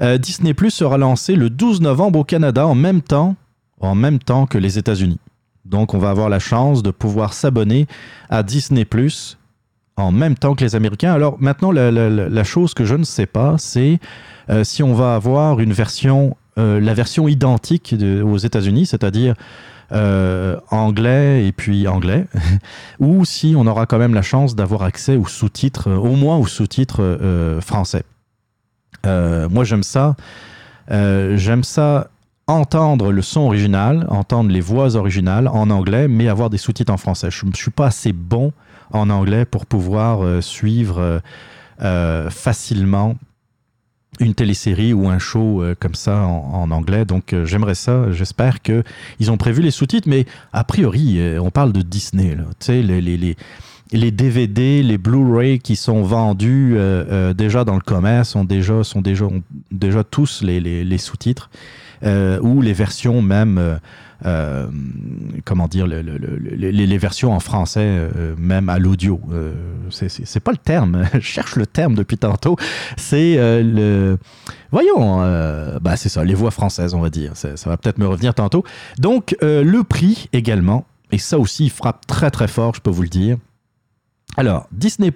[0.02, 3.36] Euh, Disney Plus sera lancé le 12 novembre au Canada en même temps,
[3.80, 5.20] en même temps que les États-Unis.
[5.66, 7.88] Donc, on va avoir la chance de pouvoir s'abonner
[8.30, 9.38] à Disney Plus
[10.02, 11.14] en même temps que les Américains.
[11.14, 14.00] Alors maintenant, la, chose que je ne sais pas, c'est
[14.50, 19.36] euh, si on va avoir une version, euh, la version identique de- aux États-Unis, c'est-à-dire
[19.92, 22.26] euh, anglais et puis anglais,
[23.00, 26.48] ou si on aura quand même la chance d'avoir accès aux sous-titres, au moins aux
[26.48, 28.04] sous-titres français.
[29.04, 30.16] Moi, j'aime ça.
[30.90, 32.10] J'aime ça
[32.48, 36.98] entendre le son original, entendre les voix originales en anglais, mais avoir des sous-titres en
[36.98, 37.30] français.
[37.32, 38.52] Je ne suis pas assez bon
[38.94, 41.20] en anglais pour pouvoir euh, suivre euh,
[41.82, 43.16] euh, facilement
[44.20, 47.06] une télésérie ou un show comme ça en, anglais.
[47.06, 48.12] Donc j'aimerais ça.
[48.12, 48.84] J'espère que
[49.20, 52.36] ils ont prévu les sous-titres, mais a priori, on parle de Disney.
[52.36, 56.78] Tu sais, les, DVD, les Blu-ray qui sont vendus
[57.36, 61.50] déjà dans le commerce sont déjà, sont déjà, ont déjà tous les, les- sous-titres
[62.06, 63.80] ou les versions même,
[64.26, 64.68] euh,
[65.46, 69.20] comment dire, le- le- le- le- les, versions en français, euh, même à l'audio.
[69.32, 69.54] Euh,
[69.90, 72.56] c'est- pas le terme, je cherche le terme depuis tantôt.
[72.98, 74.18] C'est le.
[74.72, 75.18] Voyons,
[75.82, 77.32] bah c'est ça, les voix françaises, on va dire.
[77.36, 78.64] Ça, va peut-être me revenir tantôt.
[79.00, 83.10] Donc, le prix également, et ça aussi, frappe très très fort, je peux vous le
[83.10, 83.38] dire.
[84.38, 85.12] Alors, Disney,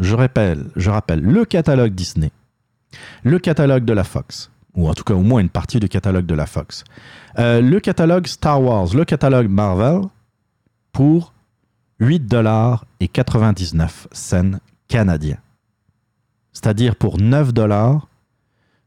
[0.00, 2.30] je rappelle, je rappelle le catalogue Disney,
[3.22, 6.26] le catalogue de la Fox, ou en tout cas au moins une partie du catalogue
[6.26, 6.84] de la Fox,
[7.38, 10.02] euh, le catalogue Star Wars, le catalogue Marvel,
[10.92, 11.32] pour
[12.00, 14.58] 8 dollars et 99 cents
[14.88, 15.38] canadiens.
[16.52, 18.08] C'est-à-dire pour 9 dollars,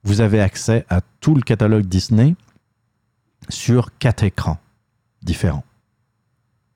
[0.03, 2.35] vous avez accès à tout le catalogue Disney
[3.49, 4.57] sur quatre écrans
[5.21, 5.63] différents.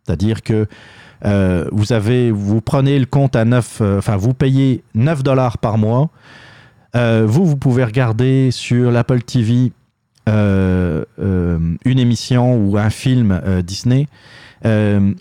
[0.03, 0.67] C'est-à-dire que
[1.25, 5.57] euh, vous avez, vous prenez le compte à 9, euh, enfin vous payez 9 dollars
[5.57, 6.09] par mois.
[6.95, 9.71] Euh, vous, vous pouvez regarder sur l'Apple TV
[10.29, 14.07] euh, euh, une émission ou un film Disney.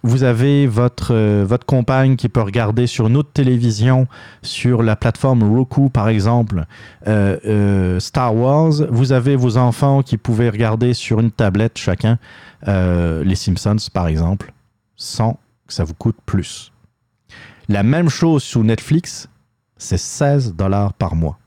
[0.02, 1.14] Vous avez votre,
[1.44, 4.06] votre compagne qui peut regarder sur une autre télévision,
[4.42, 6.66] sur la plateforme Roku par exemple,
[7.98, 8.72] Star Wars.
[8.90, 12.18] Vous avez vos enfants qui pouvaient regarder sur une tablette chacun
[12.66, 14.52] les Simpsons par exemple,
[14.96, 16.70] sans que ça vous coûte plus.
[17.70, 19.30] La même chose sous Netflix,
[19.78, 21.38] c'est 16 dollars par mois.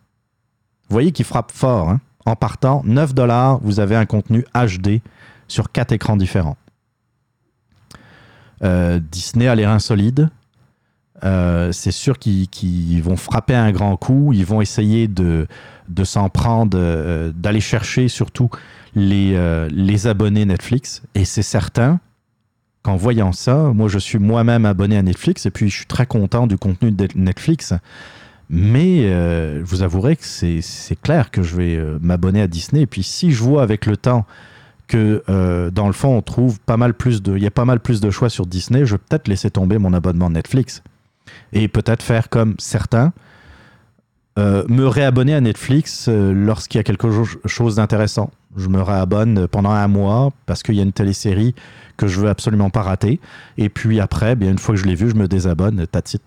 [0.93, 1.89] Vous voyez qu'il frappe fort.
[1.89, 2.01] hein.
[2.23, 5.01] En partant, 9 dollars, vous avez un contenu HD
[5.47, 6.55] sur quatre écrans différents.
[8.63, 10.29] Euh, Disney a les reins solides.
[11.23, 14.33] Euh, c'est sûr qu'ils vont frapper un grand coup.
[14.33, 15.47] Ils vont essayer de,
[16.03, 18.51] s'en prendre, euh, d'aller chercher surtout
[18.93, 21.01] les abonnés Netflix.
[21.15, 21.99] Et c'est certain
[22.83, 26.05] qu'en voyant ça, moi je suis moi-même abonné à Netflix et puis je suis très
[26.05, 27.73] content du contenu de Netflix.
[28.49, 32.81] Mais euh, je vous avouerai que c'est clair que je vais euh, m'abonner à Disney.
[32.81, 34.25] Et puis si je vois avec le temps
[34.87, 37.65] que euh, dans le fond on trouve pas mal plus de, il y a pas
[37.65, 40.83] mal plus de choix sur Disney, je vais peut-être laisser tomber mon abonnement Netflix
[41.53, 43.13] et peut-être faire comme certains,
[44.35, 48.31] me réabonner à Netflix lorsqu'il y a quelque cho- chose d'intéressant.
[48.57, 51.55] Je me réabonne pendant un mois parce qu'il y a une télésérie
[51.97, 53.19] que je veux absolument pas rater.
[53.57, 55.85] Et puis après, bien une fois que je l'ai vu, je me désabonne.
[55.87, 56.17] That's.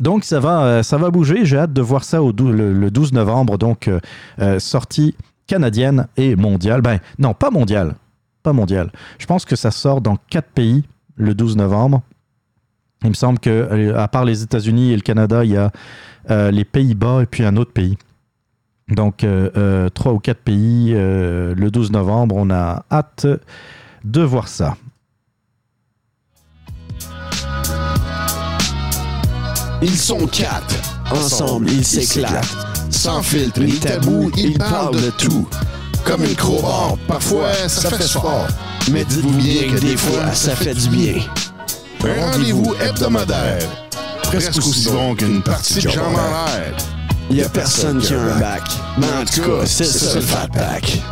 [0.00, 1.44] Donc ça va, euh, ça va bouger.
[1.44, 3.58] J'ai hâte de voir ça le, le 12 novembre.
[3.58, 4.00] Donc euh,
[4.40, 5.14] euh, sortie
[5.46, 6.80] canadienne et mondiale.
[6.80, 7.94] Ben non, pas mondiale,
[8.42, 8.90] pas mondiale.
[9.18, 10.84] Je pense que ça sort dans quatre pays
[11.16, 12.02] le 12 novembre.
[13.02, 15.70] Il me semble que à part les États-Unis et le Canada, il y a
[16.50, 17.98] les Pays-Bas et puis un autre pays.
[18.88, 19.26] Donc
[19.92, 22.34] trois ou quatre pays le 12 novembre.
[22.38, 23.26] On a hâte
[24.04, 24.76] de voir ça.
[29.84, 30.74] Ils sont quatre.
[31.10, 32.56] Ensemble, ils s'éclatent.
[32.88, 35.46] Sans filtre ni tabou, ils parlent de tout.
[36.04, 38.46] Comme une crowbar, parfois ça fait fort.
[38.90, 41.16] Mais dites-vous bien que des fois, ça fait du bien.
[42.02, 43.68] Un rendez-vous hebdomadaire.
[44.22, 46.74] Presque aussi long qu'une partie de jambes en l'air.
[47.44, 48.62] A personne qui a un bac.
[48.96, 51.02] Mais en tout cas, c'est ça le fat pack.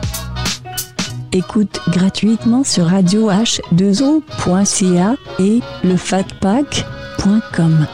[1.32, 7.86] Écoute gratuitement sur radio h2o.ca et lefatpack.com.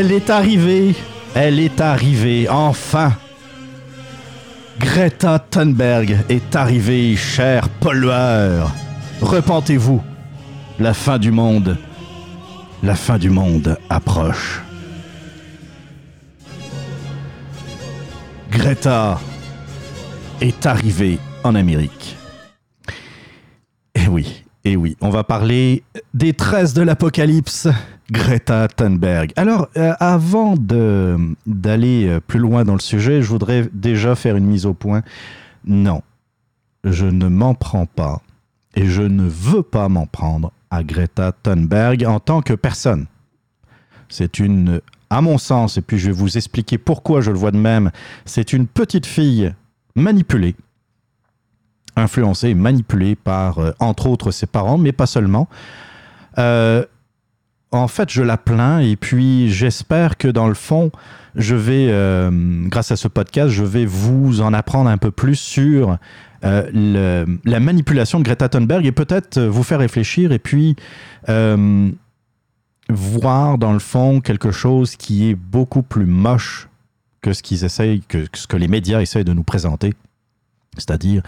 [0.00, 0.94] Elle est arrivée,
[1.34, 3.12] elle est arrivée, enfin.
[4.78, 8.72] Greta Thunberg est arrivée, cher pollueur.
[9.20, 10.02] Repentez-vous,
[10.78, 11.76] la fin du monde,
[12.82, 14.62] la fin du monde approche.
[18.50, 19.20] Greta
[20.40, 22.16] est arrivée en Amérique.
[24.64, 25.82] Et oui, Et oui, on va parler
[26.14, 27.68] des tresses de l'apocalypse,
[28.10, 29.32] Greta Thunberg.
[29.36, 34.46] Alors, euh, avant d'aller euh, plus loin dans le sujet, je voudrais déjà faire une
[34.46, 35.02] mise au point.
[35.64, 36.02] Non,
[36.84, 38.20] je ne m'en prends pas
[38.74, 43.06] et je ne veux pas m'en prendre à Greta Thunberg en tant que personne.
[44.08, 47.50] C'est une, à mon sens, et puis je vais vous expliquer pourquoi je le vois
[47.50, 47.90] de même,
[48.24, 49.52] c'est une petite fille
[49.94, 50.54] manipulée
[51.96, 55.48] influencée et manipulée par, euh, entre autres, ses parents, mais pas seulement.
[56.38, 56.84] Euh,
[57.72, 60.90] en fait, je la plains et puis j'espère que dans le fond,
[61.36, 62.30] je vais, euh,
[62.68, 65.98] grâce à ce podcast, je vais vous en apprendre un peu plus sur
[66.42, 70.74] la manipulation de Greta Thunberg et peut-être vous faire réfléchir et puis
[72.88, 76.68] voir dans le fond quelque chose qui est beaucoup plus moche
[77.20, 79.94] que ce qu'ils essayent, que ce que les médias essayent de nous présenter.
[80.76, 81.22] C'est-à-dire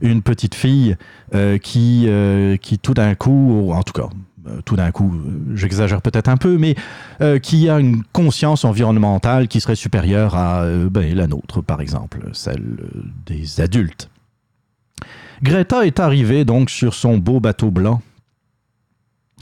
[0.00, 0.96] une petite fille
[1.34, 4.08] euh, qui, euh, qui tout d'un coup, ou en tout cas,
[4.46, 5.12] euh, tout d'un coup,
[5.54, 6.76] j'exagère peut-être un peu, mais
[7.42, 12.78] qui a une conscience environnementale qui serait supérieure à ben, la nôtre, par exemple, celle
[13.26, 14.08] des adultes.
[15.42, 18.00] Greta est arrivée donc sur son beau bateau blanc,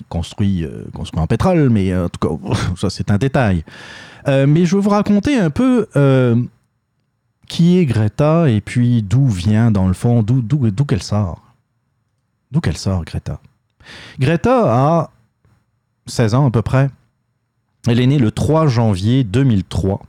[0.08, 3.64] construit, construit en pétrole, mais en tout cas, ça c'est un détail.
[4.26, 5.86] Mais je vais vous raconter un peu
[7.48, 11.42] qui est Greta et puis d'où vient, dans le fond, d'où, qu'elle sort?
[12.50, 13.40] D'où qu'elle sort, Greta?
[14.18, 15.10] Greta a
[16.06, 16.90] 16 ans à peu près.
[17.88, 20.02] Elle est née le 3 janvier 2003.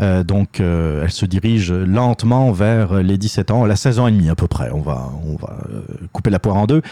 [0.00, 3.64] Euh, donc, euh, elle se dirige lentement vers les 17 ans.
[3.64, 4.70] Elle a 16 ans et demi à peu près.
[4.72, 5.82] On va, on va euh,
[6.12, 6.82] couper la poire en deux.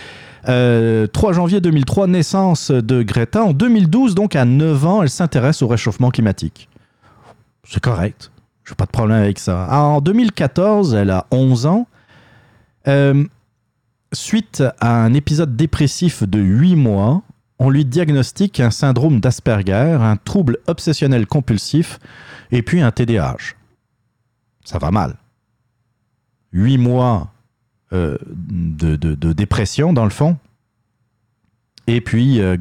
[0.48, 3.42] Euh, 3 janvier 2003, naissance de Greta.
[3.42, 6.68] En 2012, donc à 9 ans, elle s'intéresse au réchauffement climatique.
[7.64, 8.30] C'est correct.
[8.76, 9.68] Pas de problème avec ça.
[9.70, 11.86] En 2014, elle a 11 ans.
[12.88, 13.24] Euh,
[14.12, 17.22] suite à un épisode dépressif de 8 mois,
[17.58, 21.98] on lui diagnostique un syndrome d'Asperger, un trouble obsessionnel compulsif
[22.50, 23.54] et puis un TDAH.
[24.64, 25.16] Ça va mal.
[26.52, 27.32] 8 mois
[27.92, 30.36] euh, de, dépression, dans le fond.
[31.86, 32.56] Et puis, euh,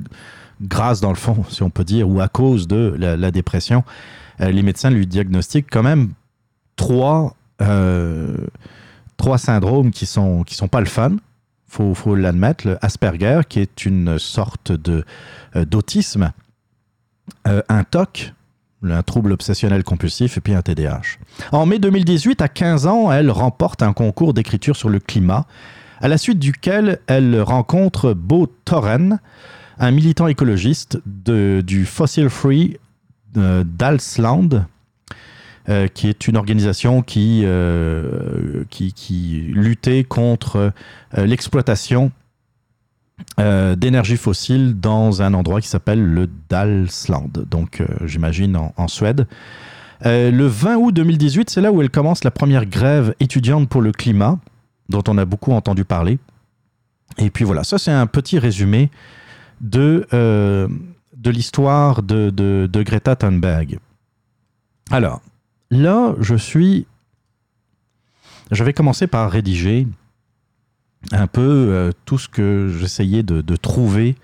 [0.61, 3.83] grâce, dans le fond, si on peut dire, ou à cause de la, dépression,
[4.39, 6.09] les médecins lui diagnostiquent quand même
[6.75, 8.35] trois, euh,
[9.17, 11.17] trois syndromes qui sont, qui sont pas le fun.
[11.67, 12.67] Faut, faut l'admettre.
[12.67, 15.05] Le Asperger, qui est une sorte de,
[15.55, 16.31] euh, d'autisme,
[17.47, 18.33] euh, un TOC,
[18.83, 21.17] un trouble obsessionnel compulsif, et puis un TDAH.
[21.51, 25.45] En mai 2018, à 15 ans, elle remporte un concours d'écriture sur le climat,
[26.01, 29.19] à la suite duquel elle rencontre Bo Torren,
[29.77, 32.77] un militant écologiste de- du Fossil Free euh,
[33.33, 34.65] d'Alsland,
[35.69, 40.73] euh, qui est une organisation qui, euh, qui, qui luttait contre
[41.17, 42.11] euh, l'exploitation
[43.39, 49.27] euh, d'énergie fossile dans un endroit qui s'appelle le Dalsland, donc euh, j'imagine en, Suède.
[50.05, 53.81] Euh, le 20 août 2018, c'est là où elle commence la première grève étudiante pour
[53.81, 54.39] le climat,
[54.89, 56.17] dont on a beaucoup entendu parler.
[57.17, 58.89] Et puis voilà, ça c'est un petit résumé
[59.61, 60.67] de, euh,
[61.19, 63.79] de l'histoire de, Greta Thunberg.
[64.89, 65.21] Alors,
[65.69, 66.87] là, je suis...
[68.51, 69.87] Je vais commencer par rédiger
[71.11, 74.15] un peu euh, tout ce que j'essayais de, trouver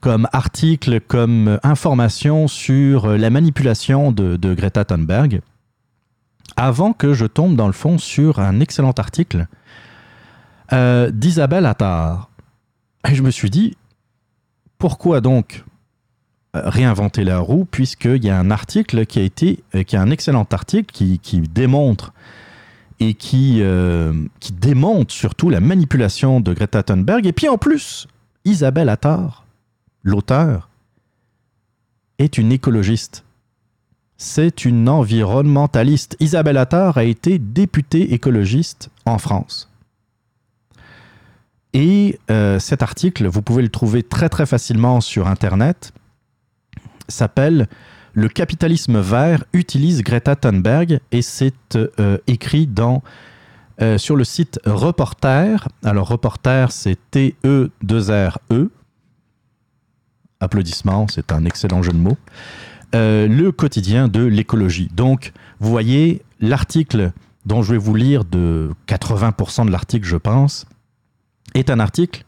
[0.00, 5.42] comme article, comme information sur la manipulation de, Greta Thunberg,
[6.56, 9.46] avant que je tombe dans le fond sur un excellent article
[10.72, 12.30] euh, d'Isabelle Attard.
[13.08, 13.76] Et je me suis dit,
[14.78, 15.64] pourquoi donc
[16.54, 20.10] réinventer la roue, puisqu'il y a un article qui a été, euh, qui est un
[20.10, 22.12] excellent article qui, démontre
[23.00, 27.26] et qui, euh, qui démontre surtout la manipulation de Greta Thunberg.
[27.26, 28.08] Et puis en plus,
[28.44, 29.44] Isabelle Attard,
[30.02, 30.68] l'auteur,
[32.18, 33.24] est une écologiste.
[34.16, 36.16] C'est une environnementaliste.
[36.18, 39.70] Isabelle Attard a été députée écologiste en France.
[41.74, 45.92] Et euh, cet article, vous pouvez le trouver très très facilement sur Internet,
[47.08, 47.68] s'appelle
[48.14, 53.02] Le capitalisme vert utilise Greta Thunberg et c'est euh, écrit dans,
[53.80, 55.68] euh, sur le site Reporter.
[55.84, 58.70] Alors Reporter, c'est T-E-2-R-E.
[60.40, 62.18] Applaudissements, c'est un excellent jeu de mots.
[62.94, 64.88] Euh, le quotidien de l'écologie.
[64.94, 67.12] Donc, vous voyez, l'article
[67.44, 70.66] dont je vais vous lire de 80% de l'article, je pense,
[71.54, 72.24] est un article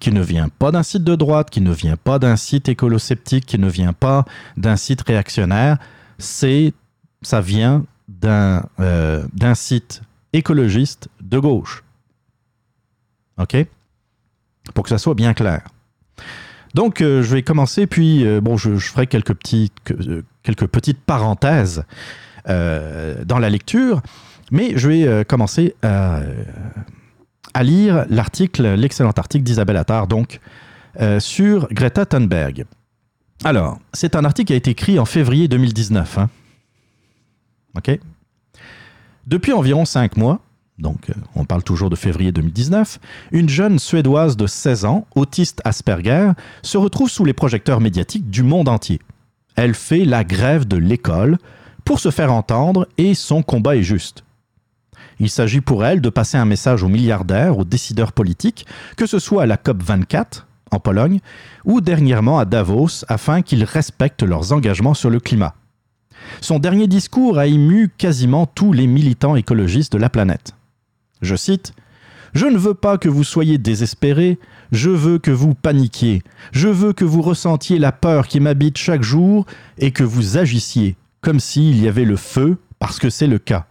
[0.00, 3.46] qui ne vient pas d'un site de droite, qui ne vient pas d'un site écolo-sceptique,
[3.46, 4.24] qui ne vient pas
[4.56, 5.78] d'un site réactionnaire.
[6.18, 6.72] C'est,
[7.22, 11.84] ça vient d'un euh, site écologiste de gauche.
[13.38, 13.56] OK?
[14.74, 15.62] Pour que ça soit bien clair.
[16.74, 21.00] Donc, euh, je vais commencer, puis euh, bon, je, ferai quelques, petits, que- quelques petites
[21.00, 21.84] parenthèses
[22.46, 24.00] dans la lecture,
[24.50, 26.22] mais je vais commencer à,
[27.54, 30.40] à lire l'article, l'excellent article d'Isabelle Attard, donc,
[31.00, 32.64] euh, sur Greta Thunberg.
[33.44, 36.18] Alors, c'est un article qui a été écrit en février 2019.
[36.18, 36.28] hein.
[37.76, 37.98] OK
[39.26, 40.40] Depuis environ cinq mois,
[40.78, 42.98] donc euh, on parle toujours de février 2019,
[43.32, 46.32] une jeune Suédoise de 16 ans, autiste Asperger,
[46.62, 49.00] se retrouve sous les projecteurs médiatiques du monde entier.
[49.54, 51.38] Elle fait la grève de l'école
[51.84, 54.24] pour se faire entendre et son combat est juste.
[55.20, 58.66] Il s'agit pour elle de passer un message aux milliardaires, aux décideurs politiques,
[58.96, 61.20] que ce soit à la COP24 en Pologne
[61.64, 65.54] ou dernièrement à Davos afin qu'ils respectent leurs engagements sur le climat.
[66.40, 70.52] Son dernier discours a ému quasiment tous les militants écologistes de la planète.
[71.22, 71.72] Je cite
[72.34, 74.38] Je ne veux pas que vous soyez désespérés,
[74.70, 79.02] je veux que vous paniquiez, je veux que vous ressentiez la peur qui m'habite chaque
[79.02, 79.46] jour
[79.78, 83.66] et que vous agissiez comme s'il y avait le feu, parce que c'est le cas.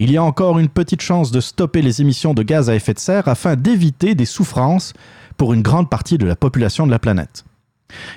[0.00, 2.94] Il y a encore une petite chance de stopper les émissions de gaz à effet
[2.94, 4.92] de serre afin d'éviter des souffrances
[5.36, 7.44] pour une grande partie de la population de la planète.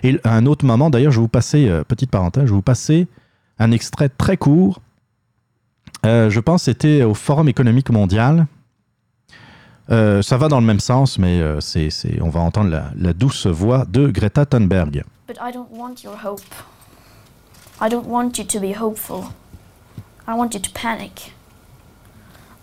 [0.03, 2.61] Et à un autre moment, d'ailleurs, je vais vous passer, euh, petite parenthèse, je vous
[2.61, 3.07] passer
[3.57, 4.81] un extrait très court.
[6.05, 8.45] Euh, je pense c'était au Forum économique mondial.
[9.89, 11.89] Euh, ça va dans le même sens, mais c'est,
[12.21, 15.03] on va entendre la, la douce voix de Greta Thunberg.
[16.23, 16.41] Hope.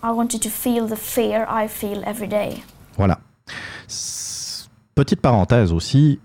[0.01, 2.63] I want you to feel the fear I feel every day.
[2.97, 3.19] Voilà.
[4.95, 6.19] Petite parenthèse aussi,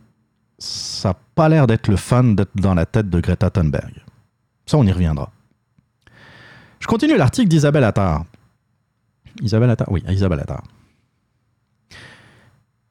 [0.58, 3.92] ça n'a pas l'air d'être le fun d'être dans la tête de Greta Thunberg.
[4.66, 5.30] Ça, on y reviendra.
[6.80, 8.24] Je continue l'article d'Isabelle Attard.
[9.40, 9.90] Isabelle Attard?
[9.90, 10.64] Oui, Isabelle Attard.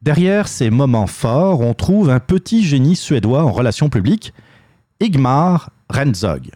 [0.01, 4.33] Derrière ces moments forts, on trouve un petit génie suédois en relations publiques,
[4.99, 6.51] Igmar Renzog.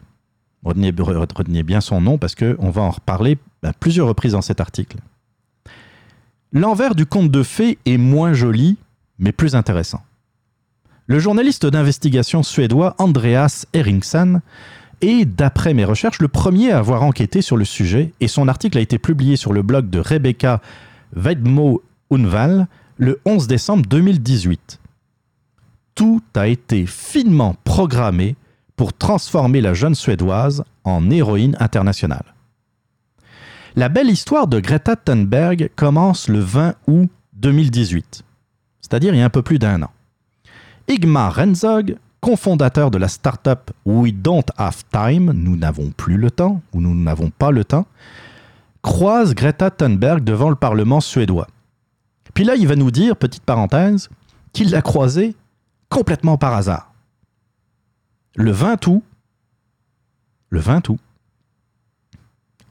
[0.64, 4.62] Retenez, retenez bien son nom parce qu'on va en reparler à plusieurs reprises dans cet
[4.62, 4.98] article.
[6.54, 8.78] L'envers du conte de fées est moins joli,
[9.20, 10.02] mais plus intéressant.
[11.06, 14.42] Le journaliste d'investigation suédois Andreas Eriksson
[15.02, 18.78] est, d'après mes recherches, le premier à avoir enquêté sur le sujet et son article
[18.78, 20.62] a été publié sur le blog de Rebecca
[21.14, 21.82] Vedmo
[22.12, 22.68] Unval
[22.98, 24.80] le 11 décembre 2018.
[25.96, 28.36] Tout a été finement programmé
[28.76, 32.37] pour transformer la jeune Suédoise en héroïne internationale.
[33.78, 38.24] La belle histoire de Greta Thunberg commence le 20 août 2018,
[38.82, 39.92] c'est-à-dire il y a un peu plus d'un an.
[40.88, 46.64] Igmar Renzog, cofondateur de la start-up We Don't Have Time, nous n'avons plus le temps,
[46.74, 47.86] ou nous n'avons pas le temps,
[48.82, 51.46] croise Greta Thunberg devant le Parlement suédois.
[52.34, 54.10] Puis là, il va nous dire, petite parenthèse,
[54.54, 55.36] qu'il l'a croisée
[55.90, 56.92] complètement par hasard.
[58.38, 59.04] Le 20 août,
[60.50, 61.00] le 20 août,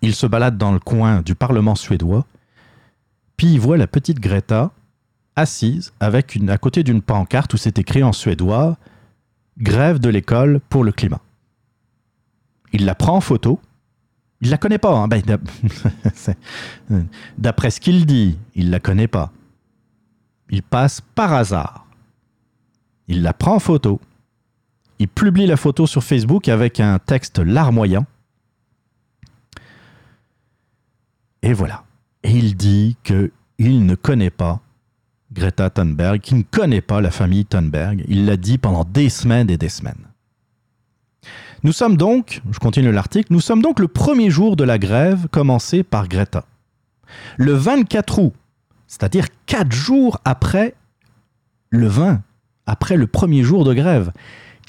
[0.02, 2.26] il se balade dans le coin du Parlement suédois,
[3.36, 4.70] puis il voit la petite Greta
[5.36, 8.76] assise à côté d'une pancarte où c'est écrit en suédois
[9.58, 11.20] Grève de l'école pour le climat.
[12.72, 13.58] Il la prend en photo.
[14.42, 14.94] Il la connaît pas.
[14.94, 15.08] hein.
[15.08, 15.22] Ben,
[17.38, 19.32] D'après ce qu'il dit, il la connaît pas.
[20.50, 21.86] Il passe par hasard.
[23.08, 23.98] Il la prend en photo.
[24.98, 28.04] Il publie la photo sur Facebook avec un texte larmoyant.
[31.46, 31.84] Et voilà.
[32.24, 34.58] Et il dit que il ne connaît pas
[35.32, 38.04] Greta Thunberg, qu'il ne connaît pas la famille Thunberg.
[38.08, 40.08] Il l'a dit pendant des semaines et des semaines.
[41.62, 45.28] Nous sommes donc, je continue l'article, nous sommes donc le premier jour de la grève
[45.30, 46.46] commencée par Greta.
[47.36, 48.32] Le 24 août,
[48.88, 50.74] c'est-à-dire quatre jours après
[51.70, 52.22] le 20,
[52.66, 54.10] après le premier jour de grève,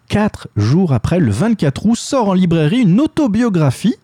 [0.10, 3.96] quatre jours après, le 24 août, sort en librairie une autobiographie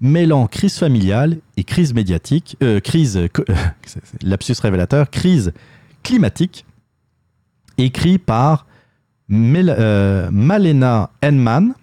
[0.00, 3.20] mêlant crise familiale et crise médiatique, euh, crise,
[4.22, 5.52] lapsus révélateur, crise
[6.02, 6.64] climatique,
[7.76, 8.66] écrit par
[9.30, 11.74] euh, Malena Henman,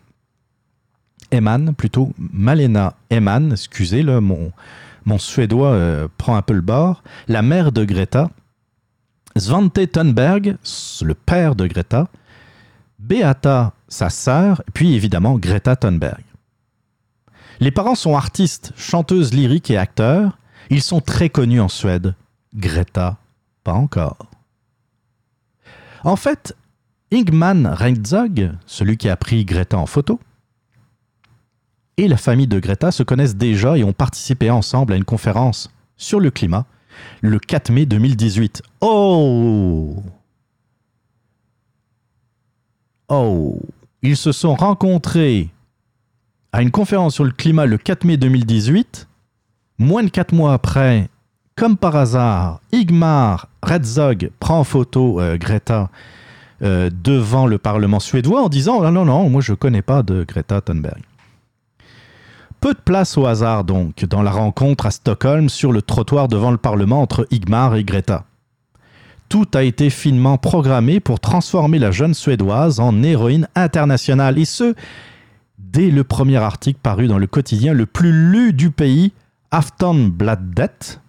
[1.32, 4.52] Eman plutôt, Malena Eman, excusez, mon,
[5.06, 8.30] mon suédois euh, prend un peu le bord, la mère de Greta,
[9.36, 10.56] Svante Thunberg,
[11.02, 12.08] le père de Greta,
[13.00, 16.25] Beata, sa sœur, puis évidemment Greta Thunberg.
[17.60, 20.38] Les parents sont artistes, chanteuses lyriques et acteurs.
[20.70, 22.16] Ils sont très connus en Suède.
[22.54, 23.18] Greta,
[23.64, 24.18] pas encore.
[26.04, 26.56] En fait,
[27.12, 30.20] Ingman Reintzog, celui qui a pris Greta en photo,
[31.98, 35.70] et la famille de Greta se connaissent déjà et ont participé ensemble à une conférence
[35.98, 36.66] sur le climat
[37.22, 38.62] le 4 mai 2018.
[38.82, 39.96] Oh
[43.08, 43.60] Oh
[44.02, 45.50] Ils se sont rencontrés
[46.56, 49.10] à une conférence sur le climat le 4 mai 2018.
[49.78, 51.10] Moins de 4 mois après,
[51.58, 55.90] comme par hasard, Igmar Redzog prend en photo euh, Greta
[56.62, 60.02] euh, devant le Parlement suédois en disant Non, non, non, moi je ne connais pas
[60.02, 61.02] de Greta Thunberg.
[62.62, 66.52] Peu de place au hasard donc dans la rencontre à Stockholm sur le trottoir devant
[66.52, 68.24] le Parlement entre Igmar et Greta.
[69.28, 74.74] Tout a été finement programmé pour transformer la jeune Suédoise en héroïne internationale, et ce,
[75.76, 79.12] dès le premier article paru dans le quotidien le plus lu du pays,
[79.52, 81.02] Aftonbladet,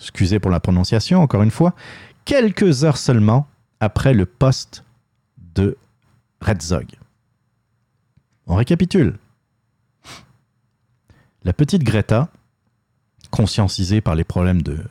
[0.00, 1.76] excusez pour la prononciation encore une fois,
[2.24, 3.46] quelques heures seulement
[3.78, 4.82] après le poste
[5.54, 5.76] de
[6.40, 6.86] Redzog.
[8.48, 9.16] On récapitule.
[11.44, 12.30] La petite Greta,
[13.30, 14.82] conscientisée par les problèmes de,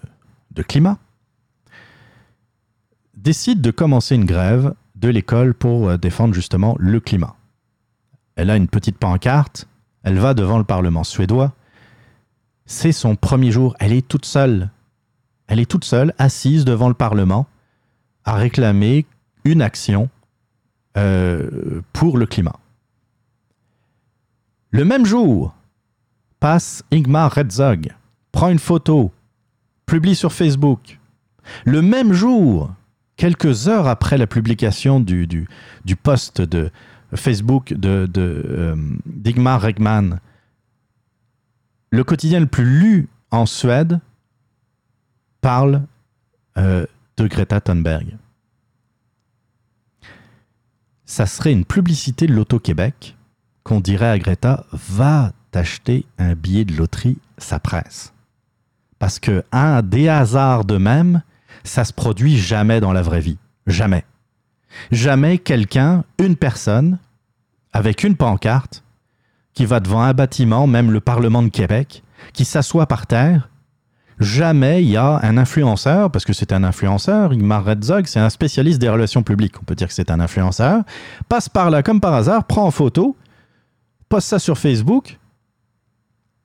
[0.63, 0.97] climat,
[3.17, 7.35] décide de commencer une grève de l'école pour euh, défendre justement le climat.
[8.35, 9.67] Elle a une petite pancarte,
[10.03, 11.53] elle va devant le Parlement suédois.
[12.65, 14.69] C'est son premier jour, elle est toute seule.
[15.47, 17.47] Elle est toute seule, assise devant le Parlement,
[18.25, 19.05] à réclamer
[19.43, 20.09] une action
[20.97, 22.59] euh, pour le climat.
[24.71, 25.53] Le même jour,
[26.39, 27.93] passe Ingmar Redzog,
[28.31, 29.11] prend une photo,
[29.85, 30.99] publie sur Facebook.
[31.65, 32.71] Le même jour,
[33.15, 35.47] quelques heures après la publication du, du,
[35.85, 36.71] du post de
[37.15, 38.75] Facebook de, euh,
[39.05, 40.19] d'Igmar Regman,
[41.91, 43.99] le quotidien le plus lu en Suède
[45.41, 45.83] parle
[46.57, 46.85] euh,
[47.17, 48.17] de Greta Thunberg.
[51.05, 53.15] Ça serait une publicité de l'Auto-Québec
[53.63, 58.13] qu'on dirait à Greta va t'acheter un billet de loterie, ça presse.
[58.99, 61.21] Parce que, un des hasards de même,
[61.63, 63.37] ça se produit jamais dans la vraie vie.
[63.67, 64.05] Jamais.
[64.91, 66.97] Jamais quelqu'un, une personne,
[67.73, 68.83] avec une pancarte,
[69.53, 73.49] qui va devant un bâtiment, même le Parlement de Québec, qui s'assoit par terre.
[74.19, 78.29] Jamais il y a un influenceur, parce que c'est un influenceur, Igmar Redzog, c'est un
[78.29, 80.83] spécialiste des relations publiques, on peut dire que c'est un influenceur,
[81.29, 83.17] passe par là comme par hasard, prend en photo,
[84.09, 85.19] poste ça sur Facebook,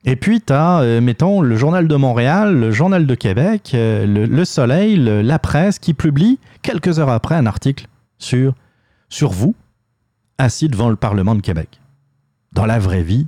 [0.05, 4.05] et puis, tu as, euh, mettons, le Journal de Montréal, le Journal de Québec, euh,
[4.05, 7.85] le, le Soleil, le- la presse qui publie quelques heures après un article
[8.19, 8.53] sur,
[9.09, 9.55] sur vous,
[10.37, 11.81] assis devant le Parlement de Québec.
[12.51, 13.27] Dans la vraie vie,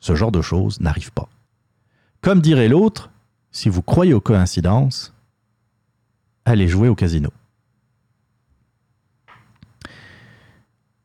[0.00, 1.28] ce genre de choses n'arrive pas.
[2.20, 3.10] Comme dirait l'autre,
[3.52, 5.14] si vous croyez aux coïncidences,
[6.44, 7.30] allez jouer au casino.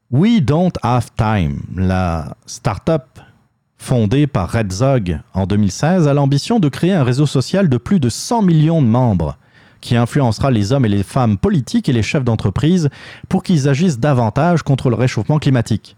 [0.09, 3.19] We Don't Have Time, la start-up
[3.77, 8.09] fondée par Redzog en 2016, a l'ambition de créer un réseau social de plus de
[8.09, 9.37] 100 millions de membres
[9.81, 12.89] qui influencera les hommes et les femmes politiques et les chefs d'entreprise
[13.27, 15.97] pour qu'ils agissent davantage contre le réchauffement climatique.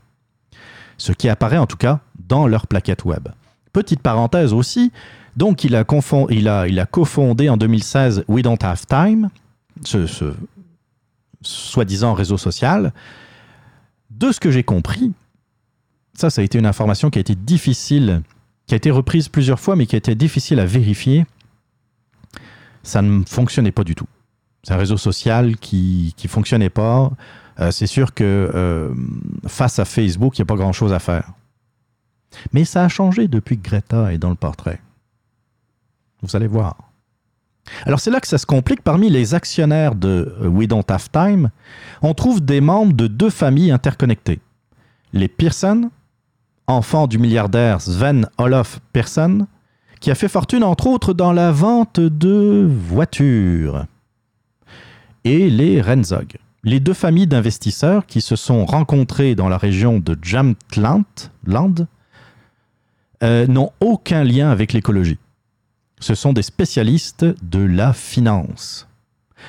[0.98, 3.28] Ce qui apparaît en tout cas dans leur plaquette web.
[3.74, 4.92] Petite parenthèse aussi,
[5.36, 9.30] donc il a, cofondé en 2016 We Don't Have Time,
[9.84, 10.34] ce, ce
[11.42, 12.94] soi-disant réseau social.
[14.12, 15.12] De ce que j'ai compris,
[16.14, 18.22] ça, ça a été une information qui a été difficile,
[18.68, 21.26] qui a été reprise plusieurs fois, mais qui a été difficile à vérifier.
[22.84, 24.08] Ça ne fonctionnait pas du tout.
[24.64, 27.12] C'est un réseau social qui ne fonctionnait pas.
[27.60, 28.94] Euh, c'est sûr que euh,
[29.48, 31.32] face à Facebook, il n'y a pas grand-chose à faire.
[32.52, 34.82] Mais ça a changé depuis que Greta est dans le portrait.
[36.22, 36.78] Vous allez voir.
[37.86, 38.82] Alors c'est là que ça se complique.
[38.82, 41.50] Parmi les actionnaires de euh, We Don't Have Time,
[42.02, 44.40] on trouve des membres de deux familles interconnectées.
[45.14, 45.92] Les Pearson,
[46.68, 49.48] enfants du milliardaire Sven Olof Pearson,
[50.04, 53.86] qui a fait fortune entre autres dans la vente de voitures.
[55.24, 56.36] Et les Renzog,
[56.66, 61.06] les deux familles d'investisseurs qui se sont rencontrés dans la région de Jämtland
[61.48, 61.76] Land,
[63.24, 65.20] euh, n'ont aucun lien avec l'écologie.
[66.02, 68.90] Ce sont des spécialistes de la finance.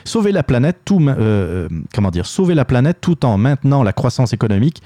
[0.04, 3.92] Sauver la planète, tout, euh, euh, comment dire, sauver la planète tout en maintenant la
[3.92, 4.82] croissance économique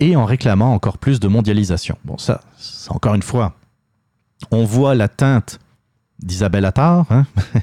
[0.00, 1.96] et en réclamant encore plus de mondialisation.
[2.04, 2.40] Bon, ça,
[2.88, 3.54] encore une fois,
[4.50, 5.58] on voit la teinte
[6.18, 7.06] d'Isabelle Attard.
[7.10, 7.26] hein.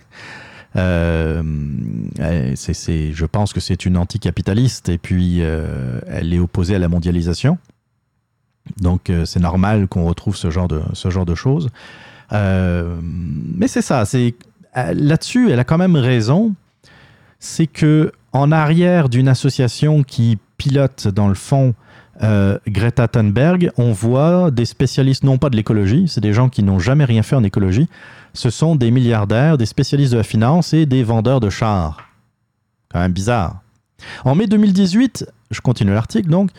[0.76, 1.44] Euh,
[2.18, 7.60] je pense que c'est une anticapitaliste et puis euh, elle est opposée à la mondialisation.
[8.80, 11.70] Donc euh, c'est normal qu'on retrouve ce genre de, ce genre de choses.
[12.32, 14.34] Mais c'est ça, c'est
[14.76, 16.56] là-dessus, elle a quand même raison.
[17.38, 21.76] C'est que en arrière d'une association qui pilote dans le fond
[22.22, 26.62] euh, Greta Thunberg, on voit des spécialistes non pas de l'écologie, c'est des gens qui
[26.62, 27.90] n'ont jamais rien fait en écologie,
[28.34, 31.98] ce sont des milliardaires, des spécialistes de la finance et des vendeurs de chars.
[32.92, 33.62] Quand même bizarre.
[34.26, 36.52] En mai 2018, je continue l'article donc,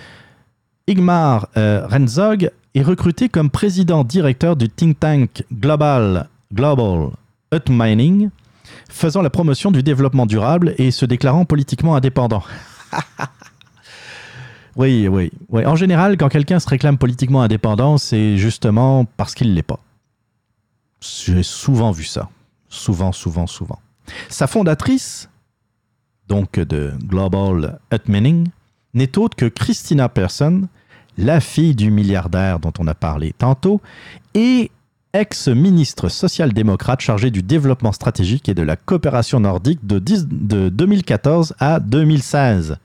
[0.87, 7.11] Igmar euh, Renzog est recruté comme président directeur du think tank Global, Global
[7.53, 8.31] Earth Mining,
[8.91, 12.43] faisant la promotion du développement durable et se déclarant politiquement indépendant.
[14.77, 15.67] oui, oui, oui.
[15.67, 19.81] En général, quand quelqu'un se réclame politiquement indépendant, c'est justement parce qu'il ne l'est pas.
[21.01, 22.29] J'ai souvent vu ça.
[22.69, 23.79] Souvent, souvent, souvent.
[24.29, 25.29] Sa fondatrice,
[26.29, 27.79] donc de Global
[28.09, 28.49] Mining,
[28.95, 30.63] n'est autre que Christina Persson,
[31.19, 33.81] la fille du milliardaire dont on a parlé tantôt,
[34.35, 34.71] et
[35.13, 41.55] ex-ministre social-démocrate chargé du développement stratégique et de la coopération nordique de, 10 de 2014
[41.61, 42.79] à 2016.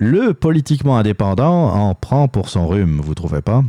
[0.00, 3.64] Le politiquement indépendant en prend pour son rhume, vous trouvez pas?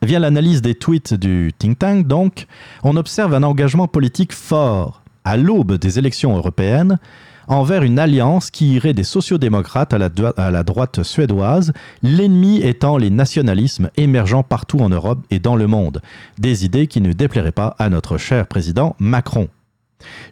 [0.00, 2.46] Via l'analyse des tweets du think tank, donc,
[2.84, 7.00] on observe un engagement politique fort à l'aube des élections européennes
[7.48, 11.72] envers une alliance qui irait des sociodémocrates à la, à la droite suédoise,
[12.04, 16.00] l'ennemi étant les nationalismes émergents partout en Europe et dans le monde,
[16.38, 19.48] des idées qui ne déplairaient pas à notre cher président Macron.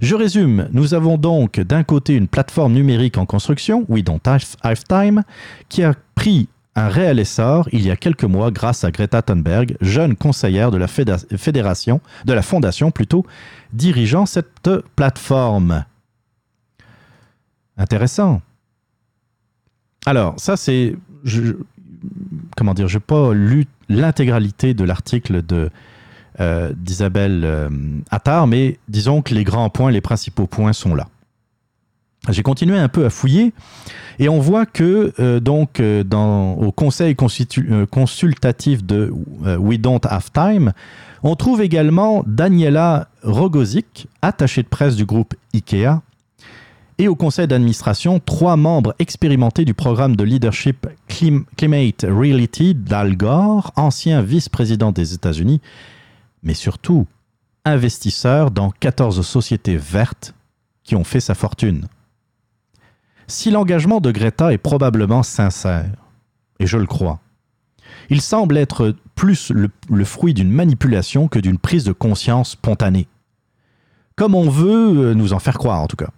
[0.00, 4.84] Je résume, nous avons donc d'un côté une plateforme numérique en construction, We Don't Have
[4.88, 5.22] Time,
[5.68, 9.76] qui a pris un réel essor il y a quelques mois grâce à Greta Thunberg,
[9.80, 13.24] jeune conseillère de la fédération, de la fondation plutôt,
[13.72, 15.84] dirigeant cette plateforme.
[17.78, 18.42] Intéressant.
[20.04, 20.96] Alors, ça c'est,
[22.56, 25.70] comment dire, je n'ai pas lu l'intégralité de l'article de
[26.40, 27.68] euh, d'Isabelle euh,
[28.10, 31.08] Attard, mais disons que les grands points, les principaux points sont là.
[32.28, 33.52] J'ai continué un peu à fouiller
[34.18, 39.12] et on voit que euh, donc dans, au conseil consultatif de
[39.58, 40.72] We Don't Have Time,
[41.22, 46.00] on trouve également Daniela Rogozic, attachée de presse du groupe IKEA,
[46.98, 53.16] et au conseil d'administration, trois membres expérimentés du programme de leadership Clim- Climate Reality d'Al
[53.16, 55.60] Gore, ancien vice-président des États-Unis,
[56.42, 57.06] mais surtout
[57.64, 60.34] investisseur dans 14 sociétés vertes
[60.84, 61.86] qui ont fait sa fortune.
[63.26, 65.90] Si l'engagement de Greta est probablement sincère,
[66.60, 67.18] et je le crois,
[68.08, 73.08] il semble être plus le, le fruit d'une manipulation que d'une prise de conscience spontanée.
[74.14, 76.10] Comme on veut euh, nous en faire croire en tout cas.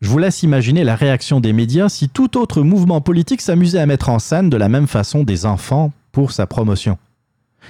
[0.00, 3.86] Je vous laisse imaginer la réaction des médias si tout autre mouvement politique s'amusait à
[3.86, 6.98] mettre en scène de la même façon des enfants pour sa promotion.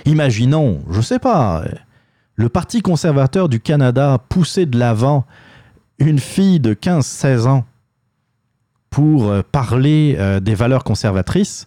[0.05, 1.65] Imaginons, je sais pas,
[2.35, 5.27] le Parti conservateur du Canada pousser de l'avant
[5.99, 7.65] une fille de 15-16 ans
[8.91, 11.67] pour euh, parler euh, des valeurs conservatrices,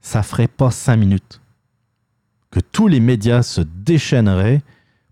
[0.00, 1.40] ça ferait pas cinq minutes
[2.50, 4.62] que tous les médias se déchaîneraient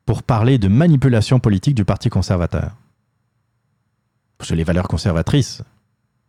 [0.07, 2.73] pour parler de manipulation politique du Parti conservateur.
[4.39, 5.63] Parce que les valeurs conservatrices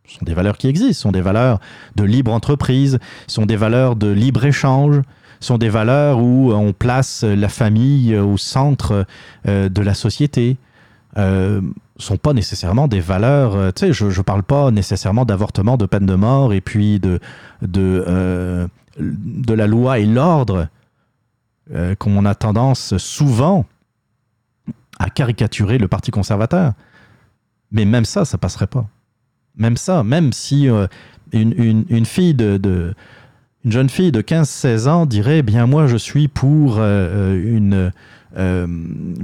[0.06, 1.58] sont des valeurs qui existent, sont des valeurs
[1.96, 5.00] de libre entreprise, sont des valeurs de libre échange,
[5.40, 9.06] sont des valeurs où on place la famille au centre
[9.46, 10.56] euh, de la société.
[11.18, 11.60] Euh,
[11.98, 13.54] sont pas nécessairement des valeurs.
[13.54, 17.00] euh, tu sais, je ne parle pas nécessairement d'avortement, de peine de mort et puis
[17.00, 17.20] de,
[17.62, 18.66] de, euh,
[18.98, 20.68] de la loi et l'ordre,
[21.74, 23.64] euh, comme on a tendance souvent
[24.98, 26.72] à caricaturer le Parti conservateur.
[27.70, 28.86] Mais même ça, ça passerait pas.
[29.56, 30.88] Même ça, même si une,
[31.32, 32.94] une- une fille de-
[33.66, 37.90] une jeune fille de 15-16 ans dirait, bien moi je suis pour euh, une
[38.38, 38.66] euh,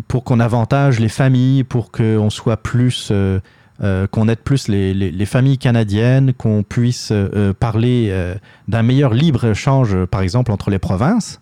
[0.08, 3.38] pour qu'on avantage les familles, pour qu'on soit plus, euh,
[3.82, 8.34] euh, qu'on aide plus les, les- les familles canadiennes, qu'on puisse euh, parler euh,
[8.68, 11.40] d'un meilleur libre-échange, par exemple, entre les provinces.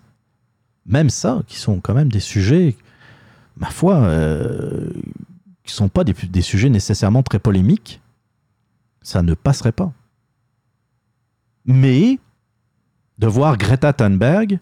[0.84, 2.76] Même ça, qui sont quand même des sujets,
[3.56, 4.90] ma foi, euh,
[5.64, 8.00] qui sont pas des, des sujets nécessairement très polémiques,
[9.00, 9.92] ça ne passerait pas.
[11.66, 12.18] Mais
[13.20, 14.58] de voir Greta Thunberg,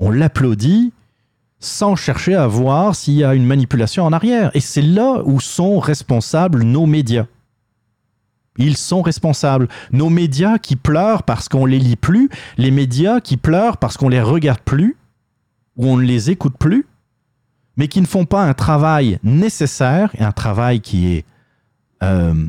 [0.00, 0.92] on l'applaudit
[1.58, 4.50] sans chercher à voir s'il y a une manipulation en arrière.
[4.54, 7.26] Et c'est là où sont responsables nos médias.
[8.58, 9.68] Ils sont responsables.
[9.92, 14.08] Nos médias qui pleurent parce qu'on les lit plus, les médias qui pleurent parce qu'on
[14.08, 14.96] les regarde plus,
[15.76, 16.86] ou on ne les écoute plus,
[17.76, 21.24] mais qui ne font pas un travail nécessaire, un travail qui est,
[22.02, 22.46] euh,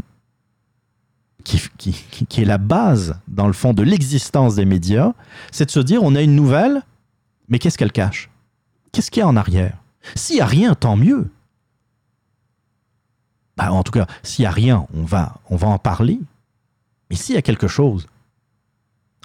[1.47, 5.13] qui, est la base, dans le fond, de l'existence des médias,
[5.51, 6.81] c'est de se dire, on a une nouvelle,
[7.47, 8.29] mais qu'est-ce qu'elle cache?
[8.91, 9.77] Qu'est-ce qu'il y a en arrière?
[10.15, 11.29] S'il n'y a rien, tant mieux.
[13.55, 16.19] Bah, en tout cas, s'il n'y a rien, on va, on va en parler.
[17.09, 18.07] Mais s'il y a quelque chose,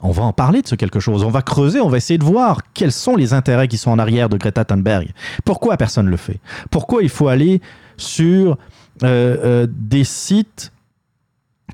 [0.05, 1.23] On va en parler de ce quelque chose.
[1.23, 4.01] On va creuser, on va essayer de voir quels sont les intérêts qui sont en
[4.01, 5.12] arrière de Greta Thunberg.
[5.44, 6.40] Pourquoi personne ne le fait?
[6.73, 7.61] Pourquoi il faut aller
[7.97, 8.59] sur
[9.05, 10.72] euh, euh, des sites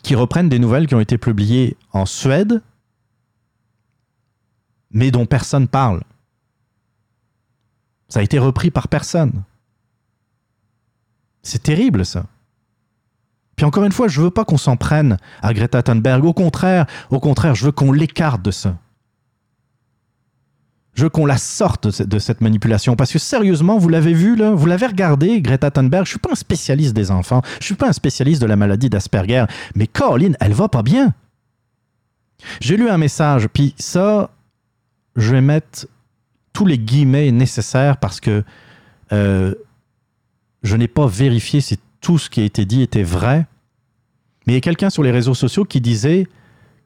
[0.02, 2.62] qui reprennent des nouvelles qui ont été publiées en Suède,
[4.90, 6.02] mais dont personne parle
[8.08, 9.42] Ça a été repris par personne.
[11.42, 12.26] C'est terrible ça.
[13.56, 16.24] Puis encore une fois, je veux pas qu'on s'en prenne à Greta Thunberg.
[16.24, 18.76] Au contraire, au contraire, je veux qu'on l'écarte de ça.
[20.98, 22.96] Je veux qu'on la sorte de ce- de cette manipulation.
[22.96, 26.04] Parce que sérieusement, vous l'avez vu, vous l'avez regardé, Greta Thunberg.
[26.06, 27.40] Je suis pas un spécialiste des enfants.
[27.60, 29.44] Je suis pas un spécialiste de la maladie d'Asperger.
[29.76, 31.14] Mais Caroline, elle va pas bien.
[32.60, 34.30] J'ai lu un message, puis ça,
[35.14, 35.86] je vais mettre
[36.52, 38.42] tous les guillemets nécessaires parce que
[39.12, 39.54] euh,
[40.64, 43.46] je n'ai pas vérifié si tout ce qui a été dit était vrai.
[44.48, 46.26] Mais il y a quelqu'un sur les réseaux sociaux qui disait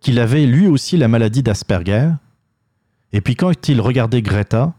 [0.00, 2.10] qu'il avait lui aussi la maladie d'Asperger.
[3.12, 4.72] Et puis quand il regardait Greta,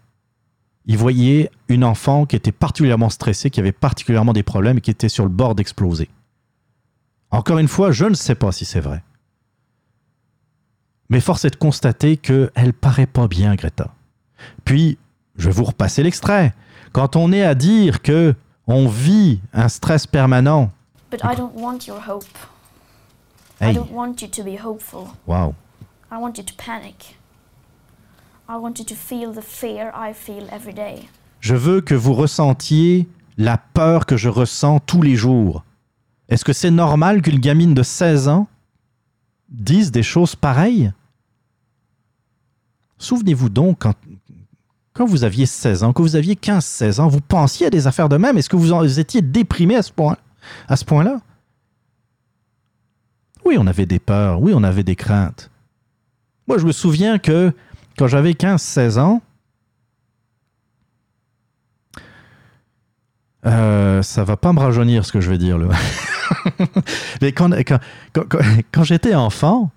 [0.85, 4.91] il voyait une enfant qui était particulièrement stressée, qui avait particulièrement des problèmes et qui
[4.91, 6.09] était sur le bord d'exploser.
[7.31, 9.03] Encore une fois, je ne sais pas si c'est vrai.
[11.09, 13.93] Mais force est de constater qu'elle paraît pas bien, Greta.
[14.65, 14.97] Puis,
[15.35, 16.53] je vais vous repasser l'extrait.
[16.91, 18.35] Quand on est à dire que
[18.67, 20.71] on vit un stress permanent,
[21.11, 22.25] But I don't want your hope.
[23.59, 23.71] Hey.
[23.71, 25.09] I don't want you to be hopeful.
[25.27, 25.53] waouh,
[26.11, 27.17] I want you to panic.
[28.49, 28.55] I
[28.85, 31.07] to feel the fear I feel every day.
[31.39, 33.07] je veux que vous ressentiez
[33.37, 35.63] la peur que je ressens tous les jours.
[36.29, 38.47] Est-ce que c'est normal qu'une gamine de 16 ans
[39.49, 40.91] dise des choses pareilles?
[42.97, 43.95] Souvenez-vous donc, quand,
[44.93, 48.07] quand vous aviez 16 ans, que vous aviez 15-16 ans, vous pensiez à des affaires
[48.09, 50.17] de même Est-ce que vous, en- étiez déprimé à ce point-
[50.67, 51.19] à ce point-là?
[53.45, 55.49] Oui, on avait des peurs, oui, on avait des craintes.
[56.47, 57.53] Moi, je me souviens que
[57.97, 59.21] quand j'avais 15-16 ans,
[63.45, 65.57] Euh, ça va pas me rajeunir ce que je vais dire.
[67.21, 67.77] Mais quand, quand,
[68.71, 69.69] quand- j'étais enfant,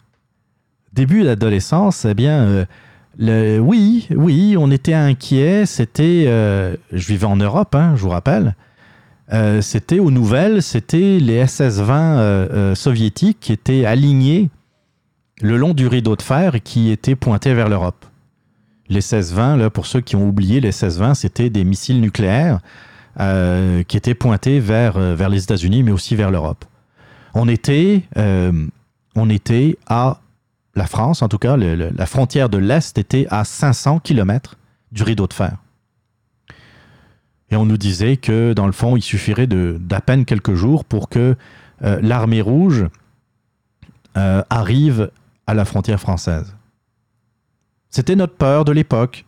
[0.93, 2.65] début d'adolescence, eh bien,
[3.21, 5.67] euh, oui, oui, on était inquiet.
[5.67, 8.55] C'était, euh, je vivais en Europe, hein, je vous rappelle.
[9.33, 14.49] Euh, c'était aux nouvelles, c'était les SS-20 euh, euh, soviétiques qui étaient alignés
[15.43, 18.07] le long du rideau de fer qui étaient pointés vers l'Europe.
[18.89, 22.61] Les 16-20, là, pour ceux qui ont oublié, les 16-20, c'était des missiles nucléaires
[23.21, 26.65] euh, qui étaient pointés vers, euh, vers les États-Unis, mais aussi vers l'Europe.
[27.35, 28.67] On était, euh,
[29.15, 30.21] on était à
[30.75, 34.57] la France, en tout cas, la frontière de l'Est était à 500 km
[34.93, 35.57] du rideau de fer.
[37.51, 41.09] Et on nous disait que, dans le fond, il suffirait d'à peine quelques jours pour
[41.09, 41.35] que
[41.81, 42.85] l'armée rouge
[44.15, 45.11] arrive
[45.47, 46.55] à la frontière française.
[47.91, 49.25] C'était notre peur de l'époque.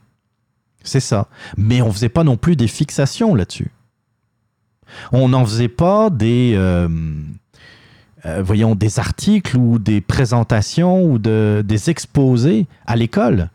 [0.82, 1.28] C'est ça.
[1.56, 3.70] Mais on faisait pas non plus des fixations là-dessus.
[5.12, 6.88] On n'en faisait pas des, euh,
[8.26, 13.50] euh, voyons, des articles ou des présentations ou de- des exposés à l'école.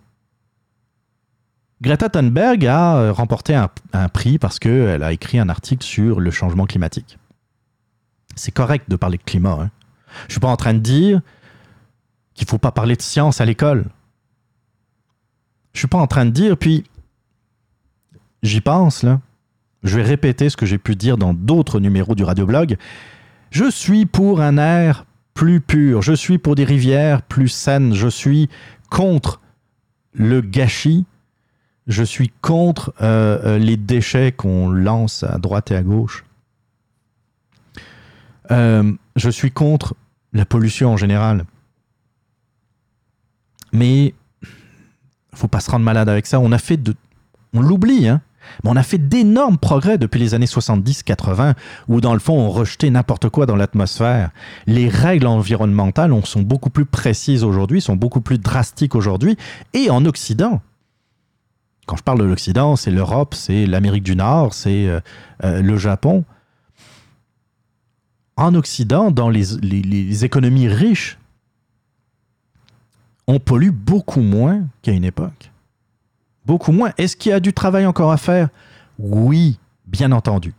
[1.82, 6.20] Greta Thunberg a euh, remporté un, un prix parce qu'elle a écrit un article sur
[6.20, 7.18] le changement climatique.
[8.36, 9.58] C'est correct de parler de climat.
[9.60, 9.72] hein.
[10.24, 11.22] Je ne suis pas en train de dire
[12.34, 13.86] qu'il ne faut pas parler de science à l'école.
[15.74, 16.84] Je suis pas en train de dire, puis
[18.42, 19.22] j'y pense là.
[19.84, 22.78] Je vais répéter ce que j'ai pu dire dans d'autres numéros du radioblog.
[23.52, 28.08] Je suis pour un air plus pur, je suis pour des rivières plus saines, je
[28.08, 28.50] suis
[28.90, 29.42] contre
[30.14, 31.06] le gâchis,
[31.88, 36.24] je suis contre euh, euh, les déchets qu'on lance à droite et à gauche.
[38.52, 39.96] Euh, je suis contre
[40.34, 41.46] la pollution en général.
[43.74, 44.14] Mais
[45.34, 46.40] faut pas se rendre malade avec ça.
[46.40, 46.96] On a fait de.
[47.54, 48.22] On l'oublie, hein.
[48.64, 51.54] Mais on a fait d'énormes progrès depuis les années 70-80,
[51.88, 54.32] où dans le fond, on rejetait n'importe quoi dans l'atmosphère.
[54.68, 59.38] Les règles environnementales on- sont beaucoup plus précises aujourd'hui, sont beaucoup plus drastiques aujourd'hui,
[59.74, 60.62] et en Occident.
[61.86, 65.00] Quand je parle de l'Occident, c'est l'Europe, c'est l'Amérique du Nord, c'est euh,
[65.44, 66.26] euh, le Japon.
[68.36, 71.18] En Occident, dans les, économies riches,
[73.28, 75.52] on pollue beaucoup moins qu'à une époque.
[76.46, 76.92] Beaucoup moins.
[76.98, 78.50] Est-ce qu'il y a du travail encore à faire?
[79.00, 80.54] Oui, bien entendu.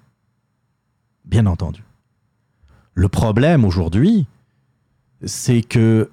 [1.24, 1.82] Bien entendu.
[2.94, 4.26] Le problème aujourd'hui,
[5.24, 6.10] c'est que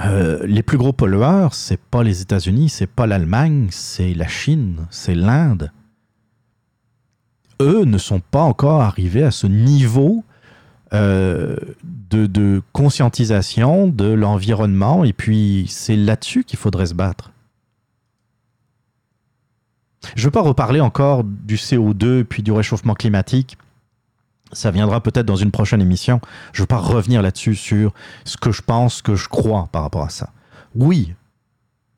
[0.00, 4.86] euh, les plus gros pollueurs, c'est pas les États-Unis, c'est pas l'Allemagne, c'est la Chine,
[4.90, 5.72] c'est l'Inde.
[7.60, 10.24] Eux ne sont pas encore arrivés à ce niveau
[10.92, 17.30] euh, de, de conscientisation de l'environnement, et puis c'est là-dessus qu'il faudrait se battre.
[20.16, 23.58] Je ne veux pas reparler encore du CO2 puis du réchauffement climatique.
[24.52, 26.20] Ça viendra peut-être dans une prochaine émission.
[26.52, 27.92] Je ne veux pas revenir là-dessus sur
[28.24, 30.32] ce que je pense, ce que je crois par rapport à ça.
[30.74, 31.14] Oui,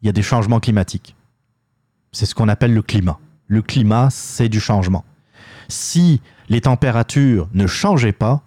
[0.03, 1.17] il y a des changements climatiques.
[2.11, 3.19] C'est ce qu'on appelle le climat.
[3.47, 5.05] Le climat, c'est du changement.
[5.69, 8.43] Si les températures ne changeaient pas,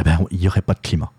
[0.00, 1.12] eh ben, il n'y aurait pas de climat.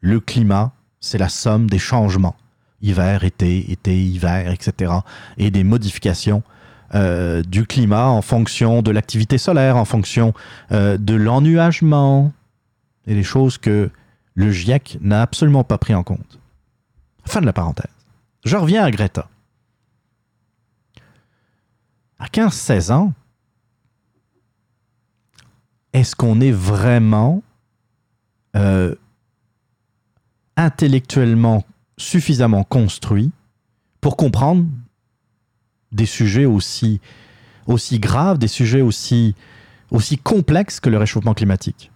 [0.00, 2.36] Le climat, c'est la somme des changements.
[2.82, 4.92] Hiver, été, été, hiver, etc.
[5.38, 6.42] Et des modifications
[6.94, 10.34] euh, du climat en fonction de l'activité solaire, en fonction
[10.70, 12.32] euh, de l'ennuagement
[13.06, 13.90] et des choses que
[14.34, 16.38] le GIEC n'a absolument pas pris en compte.
[17.24, 17.90] Fin de la parenthèse.
[18.44, 19.28] Je reviens à Greta.
[22.18, 23.12] À 15-16 ans,
[25.92, 27.42] est-ce qu'on est vraiment
[28.56, 28.94] euh,
[30.56, 31.64] intellectuellement
[31.98, 33.30] suffisamment construit
[34.00, 34.64] pour comprendre
[35.92, 37.00] des sujets aussi,
[37.66, 39.34] aussi graves, des sujets aussi,
[39.90, 41.90] aussi complexes que le réchauffement climatique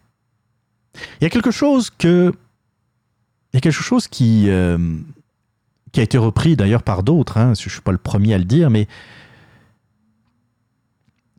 [1.21, 2.33] Il y a quelque chose que
[3.53, 4.79] il y a quelque chose qui, euh,
[5.91, 8.39] qui a été repris d'ailleurs par d'autres, hein, je ne suis pas le premier à
[8.39, 8.87] le dire, mais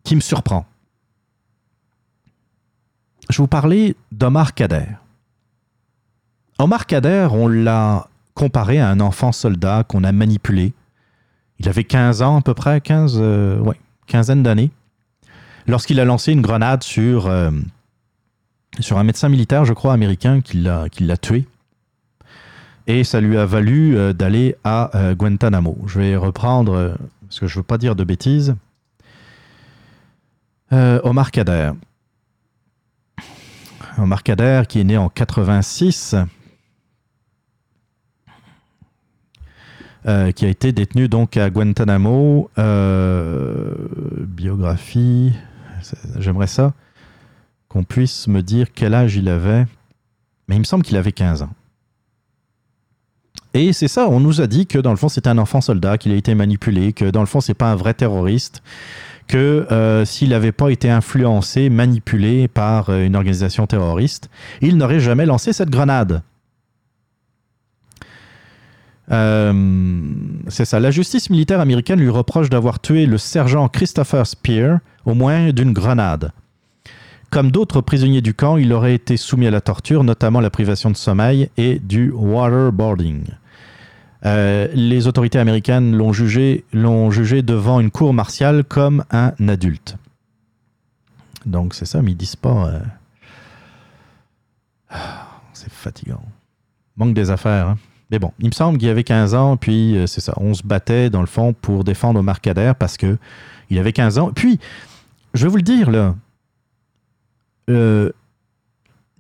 [0.03, 0.65] qui me surprend.
[3.29, 4.87] Je vous parler d'Omar Kader.
[6.61, 10.73] Omar Kader, on l'a comparé à un enfant soldat qu'on a manipulé.
[11.57, 14.69] Il avait 15 ans à peu près, 15, euh, ouais, quinzaine d'années,
[15.65, 17.49] lorsqu'il a lancé une grenade sur, euh,
[18.91, 21.47] un médecin militaire, je crois, américain, qui l'a tué.
[22.85, 25.79] Et ça lui a valu euh, d'aller à Guantanamo.
[25.87, 28.55] Je vais reprendre, parce que je ne veux pas dire de bêtises.
[30.71, 31.71] Omar Kader.
[33.97, 36.15] Omar Kader, qui est né en 86,
[40.07, 42.49] euh, qui a été détenu donc à Guantanamo.
[42.57, 43.73] Euh,
[44.21, 45.31] biographie,
[46.17, 46.73] j'aimerais ça
[47.69, 49.65] qu'on puisse me dire quel âge il avait.
[50.47, 51.49] Mais il me semble qu'il avait 15 ans.
[53.53, 55.97] Et c'est ça, on nous a dit que dans le fond c'était un enfant soldat,
[55.97, 58.63] qu'il a été manipulé, que dans le fond c'est pas un vrai terroriste,
[59.27, 64.29] que euh, s'il n'avait pas été influencé, manipulé par une organisation terroriste,
[64.61, 66.23] il n'aurait jamais lancé cette grenade.
[69.11, 69.53] Euh,
[70.47, 70.79] c'est ça.
[70.79, 75.73] La justice militaire américaine lui reproche d'avoir tué le sergent Christopher Spear au moins d'une
[75.73, 76.31] grenade.
[77.29, 80.89] Comme d'autres prisonniers du camp, il aurait été soumis à la torture, notamment la privation
[80.91, 83.23] de sommeil et du waterboarding.
[84.25, 89.97] Euh, les autorités américaines l'ont jugé, l'ont jugé devant une cour martiale comme un adulte.
[91.45, 92.67] Donc c'est ça, mais ils disent pas.
[94.91, 94.97] euh,
[95.53, 96.21] C'est fatigant.
[96.97, 97.69] Manque des affaires.
[97.69, 97.77] hein.
[98.11, 100.33] Mais bon, il me semble qu'il avait 15 ans, puis euh, c'est ça.
[100.35, 103.17] On se battait dans le fond pour défendre Omar Kader parce que
[103.69, 104.31] il avait 15 ans.
[104.35, 104.59] Puis,
[105.33, 106.15] je vais vous le dire là,
[107.69, 108.11] euh,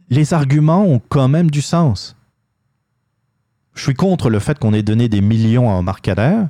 [0.09, 2.17] les arguments ont quand même du sens.
[3.75, 6.41] Je suis contre le fait qu'on ait donné des millions à Omar Kader,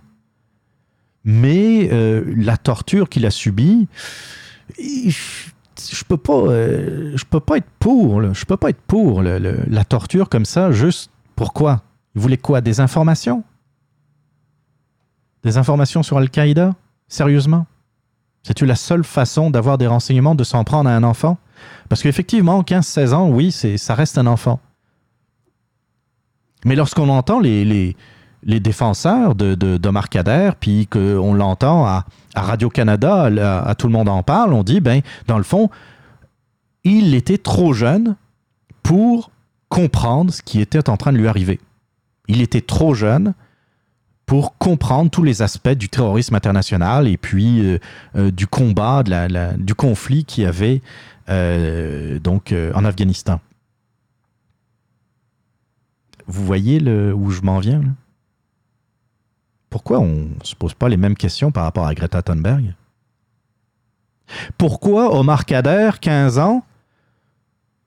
[1.24, 3.88] mais euh, la torture qu'il a subie,
[4.80, 5.14] je,
[6.08, 8.34] peux peux pas être pour.
[8.34, 10.72] Je peux pas être pour la torture comme ça.
[10.72, 11.84] Juste pourquoi?
[12.16, 13.44] Il voulait quoi Des informations?
[15.44, 16.76] Des informations sur Al-Qaïda?
[17.08, 17.66] Sérieusement?
[18.44, 21.38] C'est-tu la seule façon d'avoir des renseignements, de s'en prendre à un enfant?
[21.90, 24.60] Parce qu'effectivement, 15-16 ans, oui, ça reste un enfant.
[26.66, 27.96] Mais lorsqu'on entend les,
[28.44, 32.06] les, défenseurs de, de, d'Omar Kader, puis qu'on l'entend à,
[32.36, 35.70] à Radio-Canada, à, à Tout le monde en parle, on dit, ben, dans le fond,
[36.84, 38.16] il était trop jeune
[38.84, 39.32] pour
[39.70, 41.60] comprendre ce qui était en train de lui arriver.
[42.32, 43.34] Il était trop jeune
[44.26, 47.78] pour comprendre tous les aspects du terrorisme international et puis euh,
[48.16, 49.04] euh, du combat,
[49.58, 50.82] du conflit qu'il y avait
[51.28, 53.42] euh, donc en Afghanistan.
[56.26, 57.82] Vous voyez le, où je m'en viens?
[59.70, 62.76] Pourquoi on ne se pose pas les mêmes questions par rapport à Greta Thunberg?
[64.58, 66.64] Pourquoi Omar Kader, 15 ans,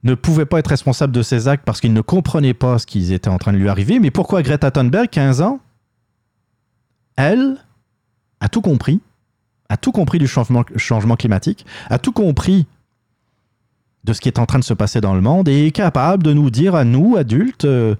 [0.04, 3.12] ne pouvait pas être responsable de ses actes parce qu'il ne comprenait pas ce qui
[3.12, 5.60] était en train de lui arriver Mais pourquoi Greta Thunberg, 15 ans,
[7.16, 7.56] elle
[8.40, 9.00] a tout compris,
[9.68, 12.66] a tout compris du changement, climatique, a tout compris
[14.04, 16.22] de ce qui est en train de se passer dans le monde et est capable
[16.22, 17.94] de nous dire à nous, adultes, euh,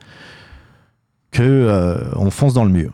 [1.31, 2.93] que euh, on fonce dans le mur.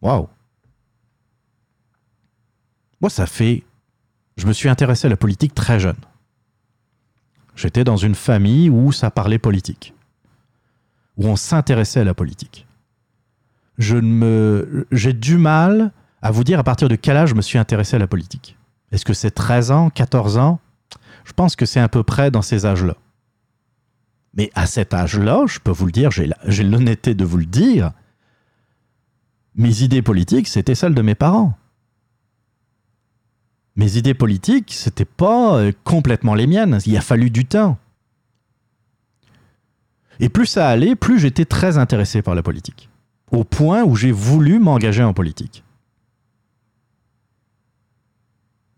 [0.00, 0.28] Waouh.
[3.00, 3.62] Moi, ça fait.
[4.40, 5.98] Je me suis intéressé à la politique très jeune.
[7.56, 9.92] J'étais dans une famille où ça parlait politique,
[11.18, 12.66] où on s'intéressait à la politique.
[13.76, 15.92] Je me, j'ai du mal
[16.22, 18.56] à vous dire à partir de quel âge je me suis intéressé à la politique.
[18.92, 20.58] Est-ce que c'est 13 ans, 14 ans?
[21.24, 22.96] Je pense que c'est à peu près dans ces âges-là.
[24.32, 27.92] Mais à cet âge-là, je peux vous le dire, j'ai l'honnêteté de vous le dire,
[29.54, 31.58] mes idées politiques, c'était celles de mes parents.
[33.80, 36.80] Mes idées politiques, c'était pas euh, complètement les miennes.
[36.84, 37.78] Il a fallu du temps.
[40.18, 42.90] Et plus ça allait, plus j'étais très intéressé par la politique.
[43.32, 45.64] Au point où j'ai voulu m'engager en politique.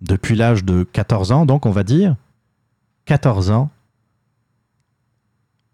[0.02, 2.14] Depuis l'âge de 14 ans, donc on va dire,
[3.06, 3.70] 14 ans,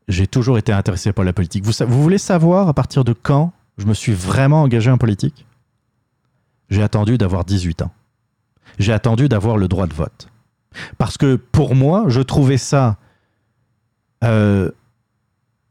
[0.09, 1.67] j'ai toujours été intéressé par la politique.
[1.67, 5.45] Vous, vous voulez savoir à partir de quand je me suis vraiment engagé en politique?
[6.71, 7.93] J'ai attendu d'avoir 18 ans.
[8.79, 10.29] J'ai attendu d'avoir le droit de vote.
[10.99, 12.97] Parce que pour moi, je trouvais ça
[14.25, 14.71] euh,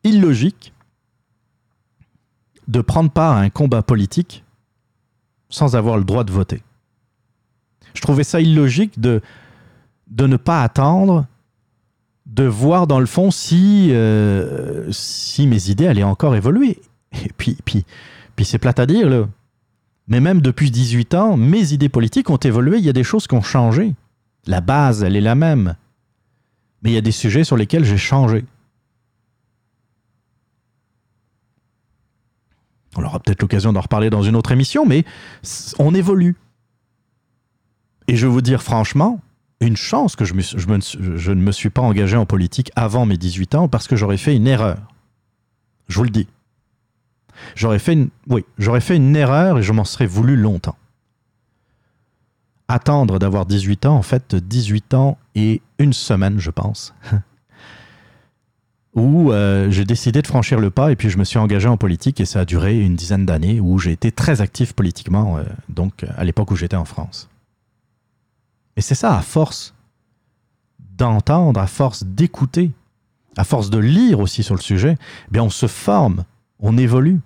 [0.04, 0.74] illogique
[2.68, 4.44] de prendre part à un combat politique
[5.50, 6.62] sans avoir le droit de voter.
[7.94, 9.22] Je trouvais ça illogique de,
[10.08, 11.26] de ne pas attendre
[12.26, 16.82] de voir dans le fond si, euh, si mes idées allaient encore évoluer.
[17.26, 17.86] Et puis, puis,
[18.36, 19.28] puis c'est plate à dire, là.
[20.08, 22.78] Mais même depuis 18 ans, mes idées politiques ont évolué.
[22.78, 23.94] Il y a des choses qui ont changé.
[24.46, 25.76] La base, elle est la même.
[26.82, 28.46] Mais il y a des sujets sur lesquels j'ai changé.
[32.96, 35.04] On aura peut-être l'occasion d'en reparler dans une autre émission, mais
[35.78, 36.36] on évolue.
[38.08, 39.20] Et je vais vous dire franchement,
[39.60, 43.56] une chance que je, je ne me suis pas engagé en politique avant mes 18
[43.56, 44.78] ans parce que j'aurais fait une erreur.
[45.90, 46.28] Je vous le dis.
[47.56, 50.76] J'aurais fait une, oui, j'aurais fait une erreur et je m'en serais voulu longtemps.
[52.68, 56.94] Attendre d'avoir 18 ans, en fait, 18 ans et une semaine, je pense,
[58.94, 61.78] où euh, j'ai décidé de franchir le pas et puis je me suis engagé en
[61.78, 65.44] politique et ça a duré une dizaine d'années où j'ai été très actif politiquement, euh,
[65.70, 67.30] donc à l'époque où j'étais en France.
[68.76, 69.74] Et c'est ça, à force
[70.98, 72.72] d'entendre, à force d'écouter,
[73.38, 74.98] à force de lire aussi sur le sujet,
[75.28, 76.24] eh bien on se forme,
[76.60, 77.20] on évolue.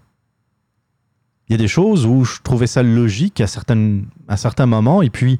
[1.51, 5.01] Il y a des choses où je trouvais ça logique à, certaines, à certains moments,
[5.01, 5.37] et puis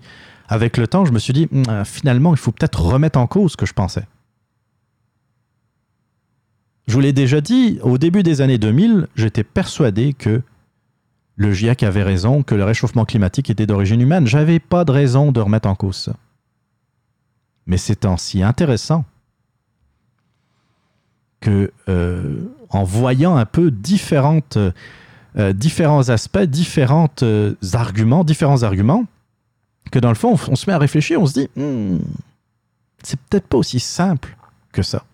[0.50, 3.28] avec le temps, je me suis dit, Hum, euh, finalement, il faut peut-être remettre en
[3.28, 4.06] cause ce que je pensais.
[6.90, 10.42] Je vous l'ai déjà dit, au début des années 2000, j'étais persuadé que
[11.38, 14.28] le GIEC avait raison, que le réchauffement climatique était d'origine humaine.
[14.28, 16.12] J'avais pas de raison de remettre en cause.
[17.68, 19.06] Mais c'est en si intéressant
[21.40, 24.58] que, euh, en voyant un peu différentes,
[25.38, 29.06] euh, différents aspects, différents euh, arguments, différents arguments,
[29.92, 32.00] que dans le fond, on, se met à réfléchir, on se dit, Hmm,
[33.04, 34.36] c'est peut-être pas aussi simple
[34.72, 35.06] que ça.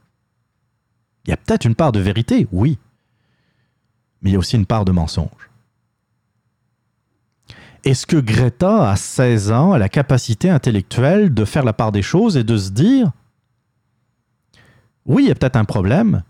[1.25, 2.77] Il y a peut-être une part de vérité, oui,
[4.21, 5.49] mais il y a aussi une part de mensonge.
[7.83, 12.01] Est-ce que Greta, à 16 ans, a la capacité intellectuelle de faire la part des
[12.01, 13.11] choses et de se dire
[15.05, 16.23] Oui, il y a peut-être un problème,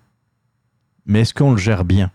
[1.06, 2.12] mais est-ce qu'on le gère bien?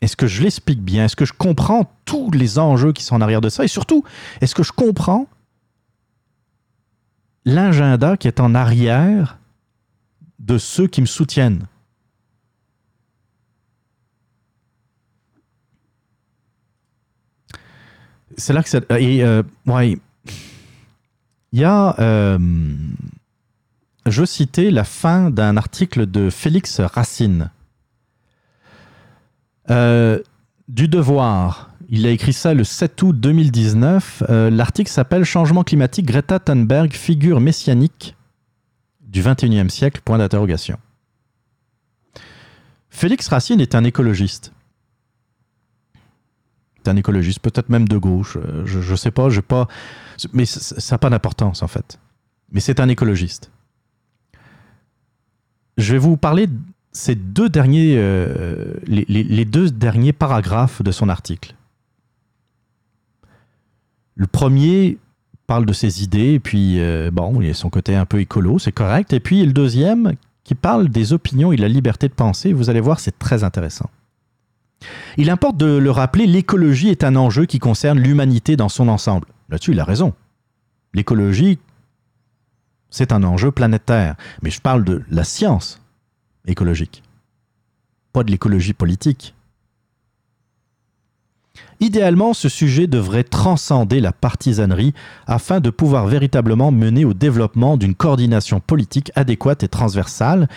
[0.00, 1.06] Est-ce que je l'explique bien?
[1.06, 3.64] Est-ce que je comprends tous les enjeux qui sont en arrière de ça?
[3.64, 4.04] Et surtout,
[4.40, 5.26] est-ce que je comprends
[7.44, 9.38] l'agenda qui est en arrière
[10.38, 11.66] de ceux qui me soutiennent?
[18.36, 18.78] C'est là que ça.
[18.98, 19.98] Et, euh, ouais.
[21.52, 21.98] Il y a.
[21.98, 22.38] euh,
[24.06, 27.50] je citais la fin d'un article de Félix Racine.
[29.70, 30.20] Euh,
[30.68, 31.70] du Devoir.
[31.88, 34.24] Il a écrit ça le 7 août 2019.
[34.28, 38.14] Euh, L'article s'appelle Changement climatique, Greta Thunberg, figure messianique
[39.00, 40.78] du 21e siècle, point d'interrogation.
[42.90, 44.52] Félix Racine est un écologiste.
[46.76, 49.66] C'est un écologiste, peut-être même de gauche, euh, je ne sais pas, j'ai pas,
[50.32, 51.98] mais ça n'a pas d'importance en fait.
[52.52, 53.50] Mais c'est un écologiste.
[55.76, 56.48] Je vais vous parler
[56.98, 61.54] ces deux derniers, euh, les, deux derniers paragraphes de son article.
[64.16, 64.98] Le premier
[65.46, 68.18] parle de ses idées, et puis euh, bon, il y a son côté un peu
[68.20, 69.12] écolo, c'est correct.
[69.12, 72.68] Et puis le deuxième qui parle des opinions et de la liberté de penser, vous
[72.68, 73.88] allez voir, c'est très intéressant.
[75.16, 79.28] Il importe de le rappeler, l'écologie est un enjeu qui concerne l'humanité dans son ensemble.
[79.50, 80.14] Là-dessus, il a raison.
[80.94, 81.60] L'écologie,
[82.90, 84.16] c'est un enjeu planétaire.
[84.42, 85.80] Mais je parle de la science
[86.48, 87.02] écologique,
[88.12, 89.34] pas de l'écologie politique.
[91.80, 94.94] Idéalement, ce sujet devrait transcender la partisanerie
[95.26, 100.48] afin de pouvoir véritablement mener au développement d'une coordination politique adéquate et transversale,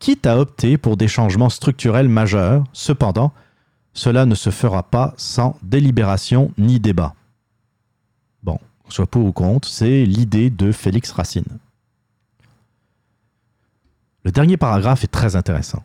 [0.00, 2.64] quitte à opter pour des changements structurels majeurs.
[2.72, 3.32] Cependant,
[3.92, 7.14] cela ne se fera pas sans délibération ni débat.
[8.42, 8.58] Bon,
[8.88, 11.58] soit pour ou contre, c'est l'idée de Félix Racine.
[14.26, 15.84] Le dernier paragraphe est très intéressant.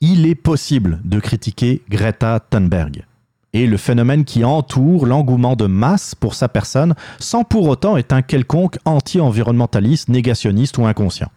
[0.00, 3.04] Il est possible de critiquer Greta Thunberg
[3.52, 8.12] et le phénomène qui entoure l'engouement de masse pour sa personne sans pour autant être
[8.12, 11.32] un quelconque anti-environnementaliste, négationniste ou inconscient.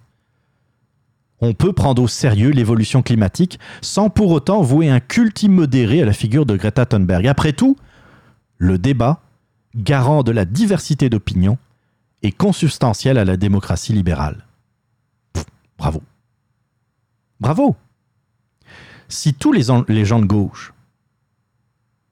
[1.42, 6.06] On peut prendre au sérieux l'évolution climatique sans pour autant vouer un culte immodéré à
[6.06, 7.26] la figure de Greta Thunberg.
[7.26, 7.78] Après tout,
[8.60, 9.22] le débat,
[9.76, 11.58] garant de la diversité d'opinions,
[12.22, 14.46] est consubstantiel à la démocratie libérale.
[15.80, 16.04] Bravo.
[17.40, 17.76] Bravo.
[19.08, 20.74] Si tous les, en- les gens de gauche,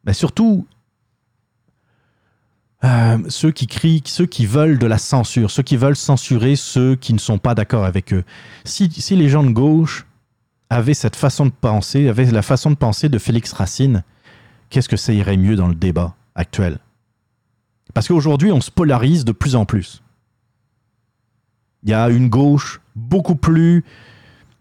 [0.03, 0.65] mais surtout
[2.83, 6.95] euh, ceux qui crient, ceux qui veulent de la censure, ceux qui veulent censurer ceux
[6.95, 8.23] qui ne sont pas d'accord avec eux.
[8.65, 10.05] Si, si les gens de gauche
[10.69, 14.03] avaient cette façon de penser, avaient la façon de penser de Félix Racine,
[14.69, 16.79] qu'est-ce que ça irait mieux dans le débat actuel?
[17.93, 20.03] Parce qu'aujourd'hui, on se polarise de plus en plus.
[21.83, 23.85] Il y a une gauche beaucoup plus,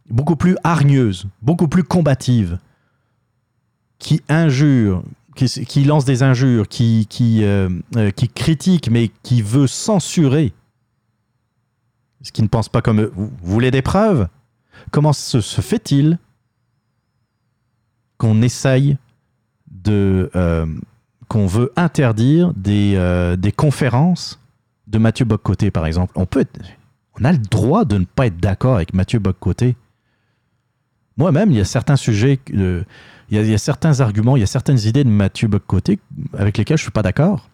[0.08, 2.58] beaucoup hargneuse, beaucoup plus combative,
[3.98, 5.02] qui injure,
[5.34, 10.52] qui, lance des injures, euh, euh, qui critique, mais qui veut censurer
[12.22, 13.02] ce qui ne pense pas comme.
[13.14, 14.28] Vous, voulez des preuves?
[14.90, 16.18] Comment se, fait-il
[18.18, 18.96] qu'on essaye
[19.70, 20.30] de.
[20.34, 20.66] euh,
[21.28, 24.40] qu'on veut interdire des, conférences
[24.86, 26.12] de Mathieu Boccoté, par exemple?
[26.14, 26.44] On peut
[27.20, 29.76] on a le droit de ne pas être d'accord avec Mathieu Boccoté.
[31.16, 32.84] Moi-même, il y a certains sujets, euh,
[33.30, 35.98] il, y a, certains arguments, il y a certaines idées de Mathieu Boccoté
[36.36, 37.48] avec lesquelles je ne suis pas d'accord.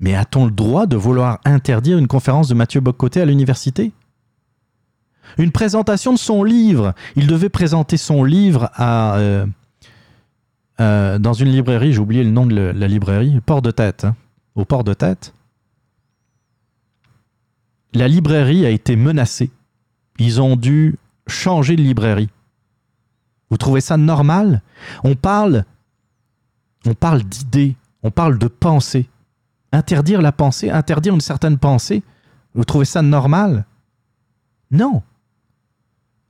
[0.00, 3.92] Mais a-t-on le droit de vouloir interdire une conférence de Mathieu Boccoté à l'université?
[5.36, 6.94] Une présentation de son livre.
[7.16, 9.46] Il devait présenter son livre à, euh,
[10.80, 14.04] euh, dans une librairie, j'ai oublié le nom de la, la librairie, Port de Tête.
[14.04, 14.14] hein,
[14.54, 15.34] au Port de Tête.
[17.94, 19.50] La librairie a été menacée.
[20.18, 22.30] Ils ont dû changer de librairie.
[23.50, 24.62] Vous trouvez ça normal?
[25.04, 25.64] On parle,
[26.86, 29.08] on parle d'idées, on parle de pensée.
[29.72, 32.02] Interdire la pensée, interdire une certaine pensée,
[32.54, 33.66] vous trouvez ça normal?
[34.70, 35.02] Non.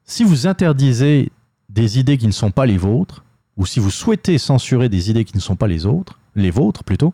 [0.05, 1.31] Si vous interdisez
[1.69, 3.25] des idées qui ne sont pas les vôtres,
[3.57, 6.85] ou si vous souhaitez censurer des idées qui ne sont pas les autres, les vôtres
[6.85, 7.13] plutôt,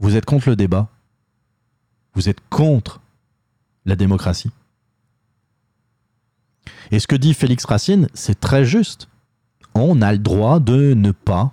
[0.00, 0.88] vous êtes contre le débat.
[2.14, 3.00] Vous êtes contre
[3.84, 4.50] la démocratie.
[6.90, 9.08] Et ce que dit Félix Racine, c'est très juste.
[9.74, 11.52] On a le droit de ne pas,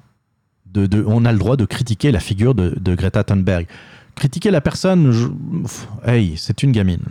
[0.65, 3.67] de, on a le droit de critiquer la figure de, Greta Thunberg.
[4.15, 5.13] Critiquer la personne,
[6.05, 7.05] hey, c'est une gamine.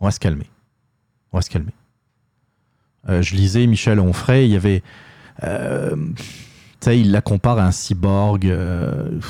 [0.00, 0.50] On va se calmer.
[1.32, 1.72] On va se calmer.
[3.08, 4.82] Euh, je lisais Michel Onfray, il y avait,
[5.44, 5.96] euh,
[6.86, 8.46] il la compare à un cyborg.
[8.46, 9.20] euh,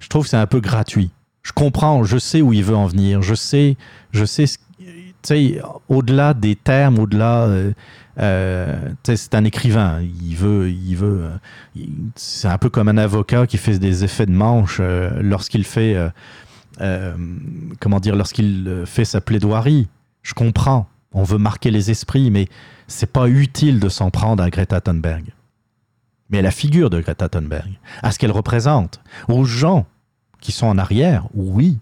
[0.00, 1.10] je trouve que c'est un peu gratuit.
[1.48, 3.78] Je comprends, je sais où il veut en venir, je sais,
[4.12, 4.86] je sais, tu
[5.22, 7.72] sais, au-delà des termes, au-delà, euh,
[8.18, 11.84] euh, c'est un écrivain, il veut, il veut, euh,
[12.16, 15.96] c'est un peu comme un avocat qui fait des effets de manche euh, lorsqu'il fait,
[16.82, 17.16] euh,
[17.80, 19.88] comment dire, lorsqu'il fait sa plaidoirie.
[20.22, 22.46] Je comprends, on veut marquer les esprits, mais
[22.88, 25.24] c'est pas utile de s'en prendre à Greta Thunberg.
[26.28, 29.86] Mais à la figure de Greta Thunberg, à ce qu'elle représente, aux gens
[30.40, 31.78] qui sont en arrière, oui.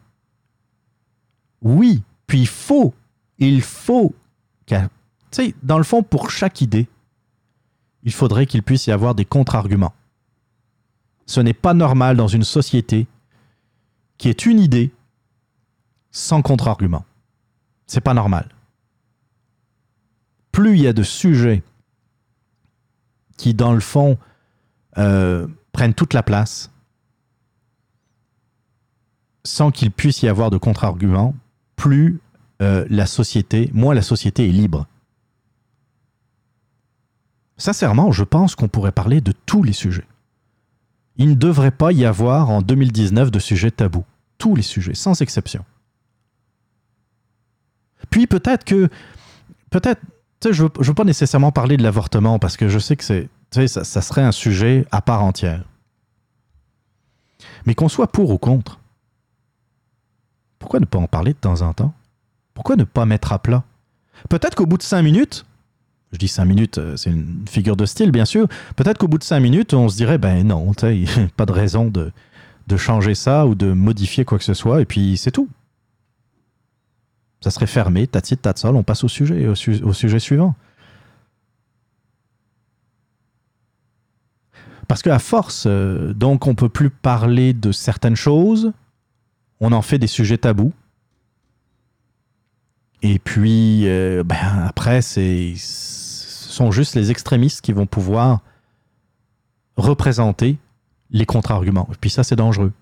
[1.63, 2.03] Oui.
[2.27, 2.95] Puis il faut,
[3.39, 4.15] il faut,
[4.67, 4.77] tu
[5.31, 6.89] sais, dans le fond, pour chaque idée,
[8.03, 9.95] il faudrait qu'il puisse y avoir des contre-arguments.
[11.27, 13.07] Ce n'est pas normal dans une société
[14.17, 14.93] qui est une idée
[16.11, 17.05] sans contre-argument.
[17.87, 18.49] C'est pas normal.
[20.53, 21.63] Plus il y a de sujets
[23.37, 24.19] qui, dans le fond,
[24.99, 26.71] euh, prennent toute la place,
[29.47, 31.35] sans qu'il puisse y avoir de contre-argument,
[31.77, 32.21] plus
[32.63, 34.87] euh, la société, moins la société est libre.
[37.57, 40.07] Sincèrement, je pense qu'on pourrait parler de tous les sujets.
[41.17, 44.05] Il ne devrait pas y avoir en 2019 de sujets tabous.
[44.37, 45.65] Tous les sujets, sans exception.
[48.11, 48.89] Puis peut-être que,
[49.71, 50.03] peut-être,
[50.45, 53.29] je ne veux, pas nécessairement parler de l'avortement parce que je sais que c'est,
[53.69, 55.65] ça serait un sujet à part entière.
[57.65, 58.79] Mais qu'on soit pour ou contre,
[60.67, 61.95] pourquoi ne pas en parler de temps en temps?
[62.53, 63.63] Pourquoi ne pas mettre à plat?
[64.29, 65.47] Peut-être qu'au bout de cinq minutes,
[66.13, 68.49] Je dis 5 minutes, euh, c'est une figure de style, bien sûr.
[68.75, 70.73] Peut-être qu'au bout de 5 minutes, on se dirait, ben non,
[71.37, 72.11] pas de raison de,
[72.77, 75.49] changer ça ou de modifier quoi que ce soit, et puis c'est tout.
[77.43, 79.55] Ça serait fermé, tatite, tatsol, on passe au sujet,
[80.19, 80.57] suivant.
[84.89, 88.73] Parce qu'à force, euh, donc on peut plus parler de certaines choses,
[89.61, 90.73] on en fait des sujets tabous.
[93.03, 98.41] Et puis, euh, ben, après, ce sont juste les extrémistes qui vont pouvoir
[99.77, 100.59] représenter
[101.11, 101.89] les contre-arguments.
[101.93, 102.73] Et puis ça, c'est dangereux.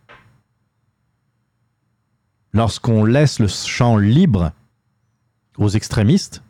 [2.52, 4.52] Lorsqu'on laisse le champ libre
[5.58, 6.42] aux extrémistes,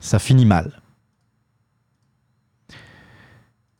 [0.00, 0.82] ça finit mal.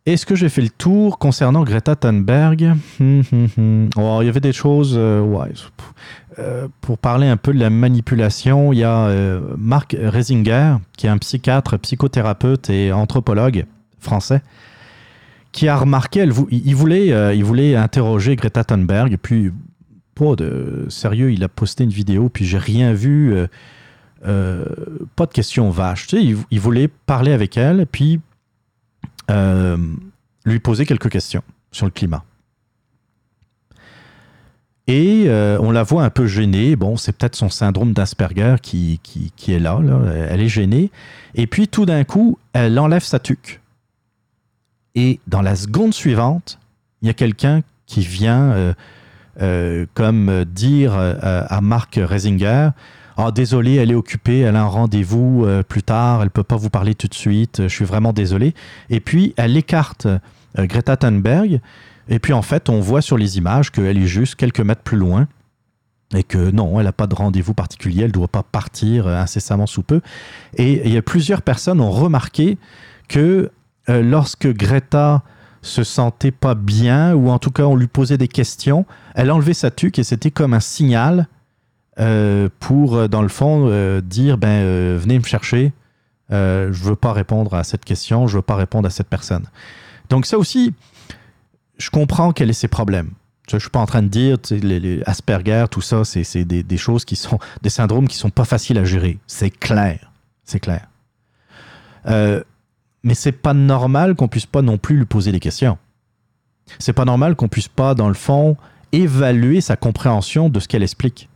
[0.07, 2.75] Est-ce que j'ai fait le tour concernant Greta Thunberg?
[3.01, 3.91] Hum, hum, hum.
[3.97, 4.95] Oh, Il y avait des choses.
[4.99, 5.53] euh, ouais.
[6.39, 11.07] Euh, pour parler un peu de la manipulation, il y a euh, Marc Resinger, qui
[11.07, 13.65] est un psychiatre, psychothérapeute et anthropologue
[13.99, 14.43] français,
[15.53, 19.53] qui a remarqué, elle il voulait, euh, interroger Greta Thunberg, puis,
[20.15, 23.47] pas de sérieux, il a posté une vidéo, puis j'ai rien vu, euh,
[24.27, 24.67] euh,
[25.17, 26.09] pas de questions vaches.
[26.09, 28.21] Tu sais, il voulait parler avec elle, puis
[29.31, 29.77] euh,
[30.45, 31.43] lui poser quelques questions
[31.73, 32.25] sur le climat.
[34.87, 36.77] Et euh, on la voit un peu gênée.
[36.77, 39.81] Bon, c'est peut-être son syndrome d'Asperger qui, qui, est là.
[40.29, 40.91] Elle est gênée.
[41.35, 43.61] Et puis tout d'un coup, elle enlève sa tuque.
[44.95, 46.59] Et dans la seconde suivante,
[47.01, 48.75] il y a quelqu'un qui vient
[49.41, 52.71] euh, comme dire à Marc Resinger
[53.17, 56.43] Ah, désolé, elle est occupée, elle a un rendez-vous euh, plus tard, elle ne peut
[56.43, 58.55] pas vous parler tout de suite, je suis vraiment désolé.
[58.91, 60.19] Et puis, elle écarte euh,
[60.59, 61.61] Greta Thunberg.
[62.09, 64.97] Et puis, en fait, on voit sur les images qu'elle est juste quelques mètres plus
[64.97, 65.29] loin.
[66.15, 69.17] Et que non, elle n'a pas de rendez-vous particulier, elle ne doit pas partir euh,
[69.17, 70.01] incessamment sous peu.
[70.57, 72.59] Et plusieurs personnes ont remarqué
[73.09, 73.51] que
[73.89, 75.23] lorsque Greta
[75.63, 79.55] se sentait pas bien, ou en tout cas on lui posait des questions, elle enlevait
[79.55, 81.27] sa tuque et c'était comme un signal
[82.01, 85.73] euh, pour, euh, dans le fond, euh, dire ben, venez me chercher,
[86.31, 89.45] je veux pas répondre à cette question, je veux pas répondre à cette personne.
[90.11, 90.75] Donc ça aussi,
[91.79, 93.11] je comprends quels sont ses problèmes.
[93.49, 96.63] Je ne suis pas en train de dire les, les Asperger, tout ça, c'est des,
[96.63, 99.19] des choses qui sont des syndromes qui sont pas faciles à gérer.
[99.27, 100.11] C'est clair,
[100.45, 100.89] c'est clair.
[102.07, 105.77] Mais c'est pas normal qu'on puisse pas non plus lui poser des questions.
[106.79, 108.57] C'est pas normal qu'on puisse pas, dans le fond,
[108.93, 111.29] évaluer sa compréhension de ce qu'elle explique.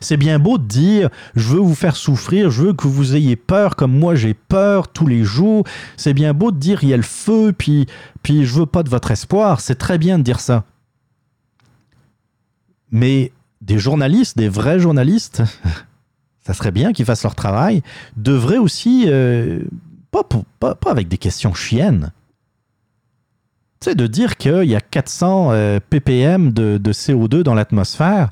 [0.00, 3.36] C'est bien beau de dire je veux vous faire souffrir, je veux que vous ayez
[3.36, 5.64] peur comme moi j'ai peur tous les jours.
[5.96, 7.86] C'est bien beau de dire il y a le feu, puis,
[8.22, 9.60] puis je veux pas de votre espoir.
[9.60, 10.64] C'est très bien de dire ça.
[12.90, 15.42] Mais des journalistes, des vrais journalistes,
[16.46, 17.82] ça serait bien qu'ils fassent leur travail,
[18.16, 19.60] devraient aussi, euh,
[20.10, 20.22] pas,
[20.58, 22.12] pas, pas avec des questions chiennes,
[23.80, 28.30] tu sais, de dire qu'il y a 400 euh, ppm de, de CO2 dans l'atmosphère,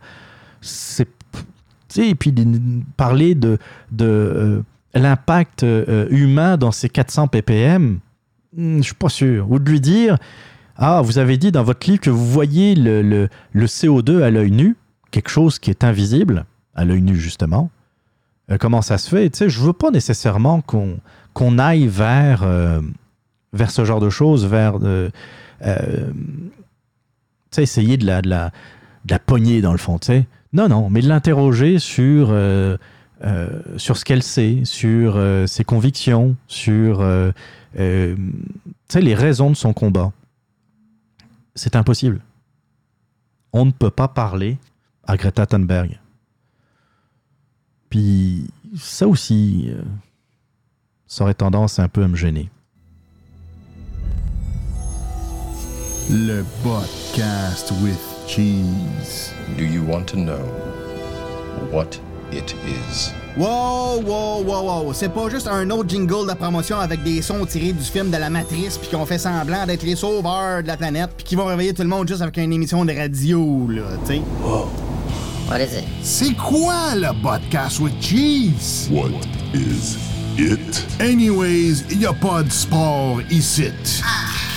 [0.61, 1.09] c'est.
[1.97, 2.35] Et puis
[2.97, 3.59] parler de,
[3.93, 4.63] de euh,
[4.95, 7.99] l'impact euh, humain dans ces 400 ppm,
[8.57, 9.51] hmm, je suis pas sûr.
[9.51, 10.19] Ou de lui dire
[10.77, 14.31] Ah, vous avez dit dans votre livre que vous voyez le, le- le CO2 à
[14.31, 14.77] l'œil nu,
[15.11, 16.45] quelque chose qui est invisible,
[16.75, 17.71] à l'œil nu justement.
[18.51, 19.31] Euh, comment ça se fait?
[19.31, 20.99] Tu sais, je veux pas nécessairement qu'on
[21.35, 22.45] qu'on aille vers,
[23.53, 24.79] vers ce genre de choses, vers.
[27.59, 28.53] essayer de la, de, la,
[29.05, 30.25] de la dans le fond, tu.
[30.53, 32.77] Non, non, mais l'interroger sur, euh,
[33.25, 37.05] euh, ce qu'elle sait, sur euh, ses convictions, sur
[37.75, 40.13] les raisons de son combat.
[41.55, 42.21] C'est impossible.
[43.53, 44.59] On ne peut pas parler
[45.05, 45.99] à Greta Thunberg.
[47.89, 49.71] Puis ça aussi,
[51.07, 52.51] ça aurait tendance un peu à me gêner.
[56.11, 57.73] Le podcast
[58.27, 59.33] cheese.
[59.57, 60.43] Do you want to know
[61.71, 61.99] what
[62.33, 63.13] it is?
[63.37, 64.93] Wow, wow, wow, wow.
[64.93, 68.17] C'est pas juste un autre jingle de promotion avec des sons tirés du film de
[68.17, 71.45] la Matrice puis qu'on fait semblant d'être les sauveurs de la planète puis qui vont
[71.45, 74.23] réveiller tout le monde juste avec une émission de radio, là, tu sais.
[75.49, 75.85] What is it?
[76.03, 78.89] C'est quoi le podcast with cheese?
[78.91, 79.11] What
[79.55, 79.97] is
[80.39, 80.85] it?
[80.99, 83.65] Anyways, y a pas de sport ici.
[83.65, 84.56] Y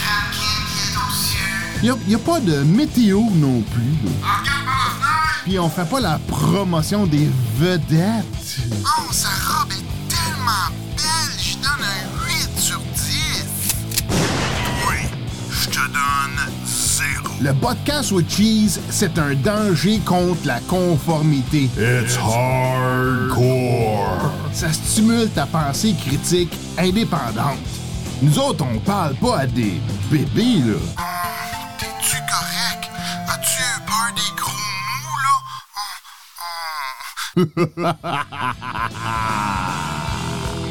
[1.88, 3.94] a, y a pas de météo non plus.
[5.46, 8.26] Puis on fait pas la promotion des vedettes.
[8.84, 13.46] Oh, sa robe est tellement belle, je donne un 8 sur 10.
[14.90, 14.98] Oui,
[15.52, 17.34] je te donne zéro.
[17.42, 21.70] Le podcast with cheese, c'est un danger contre la conformité.
[21.78, 23.40] It's hardcore.
[24.52, 27.58] Ça stimule ta pensée critique indépendante.
[28.22, 29.80] Nous autres, on parle pas à des
[30.12, 30.76] bébés, là.
[32.10, 32.90] T'es-tu correct?
[33.28, 34.62] As-tu peur des gros
[37.36, 37.96] mots, là?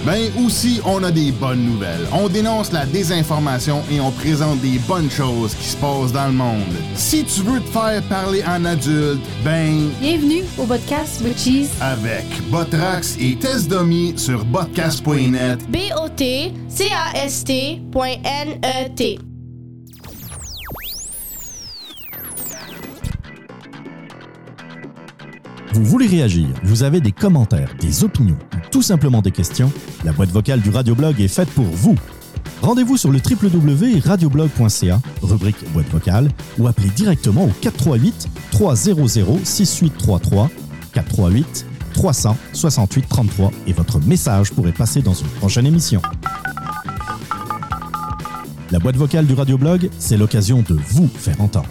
[0.07, 2.07] Ben aussi, on a des bonnes nouvelles.
[2.13, 6.33] On dénonce la désinformation et on présente des bonnes choses qui se passent dans le
[6.33, 6.63] monde.
[6.95, 11.69] Si tu veux te faire parler en adulte, ben Bienvenue au podcast with Cheese.
[11.83, 15.71] avec Botrax et Test Dummy sur botcast.net.
[15.71, 16.59] B-O-T-C-A-S-T.N-E-T.
[25.79, 29.71] Vous voulez réagir, vous avez des commentaires, des opinions ou tout simplement des questions,
[30.05, 31.95] la boîte vocale du Radioblog est faite pour vous.
[32.63, 40.51] Rendez-vous sur le www.radioblog.ca, rubrique boîte vocale, ou appelez directement au 438 300 6833
[40.95, 46.03] 438 368 33 et votre message pourrait passer dans une prochaine émission.
[48.73, 51.69] La boîte vocale du Radioblog, c'est l'occasion de vous faire entendre.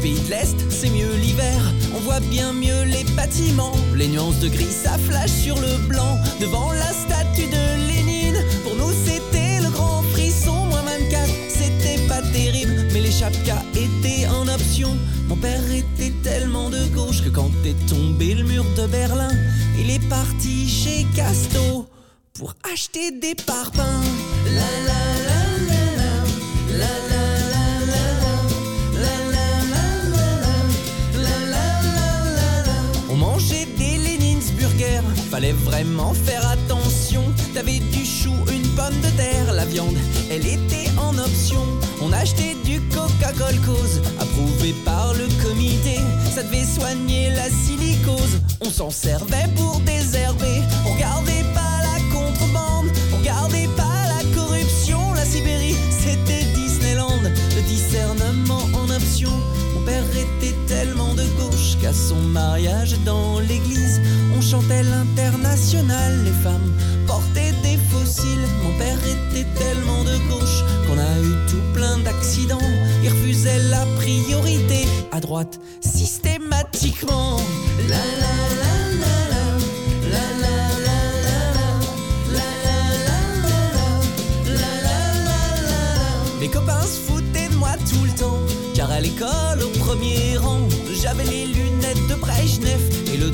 [0.00, 1.60] Pays de l'Est, c'est mieux l'hiver.
[1.94, 6.18] On voit bien mieux les bâtiments, les nuances de gris, ça flash sur le blanc.
[6.40, 10.66] Devant la statue de Lénine, pour nous c'était le grand frisson.
[10.66, 14.96] Moins 24, c'était pas terrible, mais les chapkas étaient en option.
[15.28, 19.30] Mon père était tellement de gauche que quand est tombé le mur de Berlin,
[19.78, 21.86] il est parti chez Casto
[22.34, 23.84] pour acheter des parpaings.
[24.46, 27.09] La la la la la, la la la
[35.40, 37.22] fallait vraiment faire attention.
[37.54, 39.96] T'avais du chou, une pomme de terre, la viande,
[40.30, 41.60] elle était en option.
[42.02, 45.98] On achetait du Coca-Cola cause, approuvé par le comité.
[46.34, 48.40] Ça devait soigner la silicose.
[48.60, 50.62] On s'en servait pour désherber.
[50.86, 51.59] On regardait pas
[61.92, 64.00] son mariage dans l'église,
[64.36, 66.24] on chantait l'international.
[66.24, 66.72] Les femmes
[67.06, 68.46] portaient des fossiles.
[68.62, 72.58] Mon père était tellement de gauche qu'on a eu tout plein d'accidents.
[73.02, 77.36] Il refusait la priorité à droite systématiquement.
[77.88, 78.70] La la la.
[86.40, 88.38] Mes copains se foutaient de moi tout le temps,
[88.74, 91.59] car à l'école au premier rang, j'avais les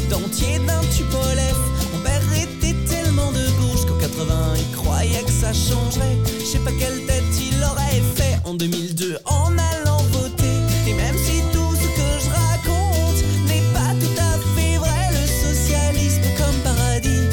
[0.08, 1.56] dentier d'un Tupolev.
[1.92, 6.16] Mon père était tellement de gauche qu'en 80 il croyait que ça changerait.
[6.40, 10.56] Je sais pas quelle tête il aurait fait en 2002 en allant voter.
[10.86, 15.26] Et même si tout ce que je raconte n'est pas tout à fait vrai, le
[15.26, 17.26] socialisme comme paradis,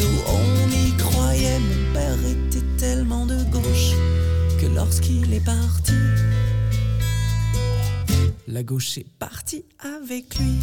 [0.00, 1.58] nous on y croyait.
[1.58, 3.94] Mon père était tellement de gauche
[4.60, 5.94] que lorsqu'il est parti,
[8.46, 10.58] la gauche est partie avec lui.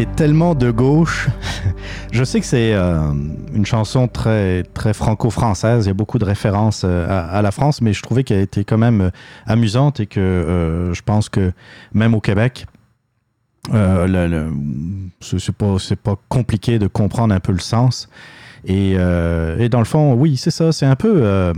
[0.00, 1.28] Était tellement de gauche.
[2.12, 3.12] Je sais que c'est euh,
[3.54, 5.84] une chanson très, très franco-française.
[5.84, 8.64] Il y a beaucoup de références euh, à, la France, mais je trouvais qu'elle était
[8.64, 9.10] quand même euh,
[9.46, 11.52] amusante et que je pense que
[11.92, 12.66] même au Québec,
[13.70, 15.52] c'est
[16.02, 18.08] pas, compliqué de comprendre un peu le sens.
[18.64, 20.72] Et, dans le fond, oui, c'est ça.
[20.72, 21.52] C'est un peu.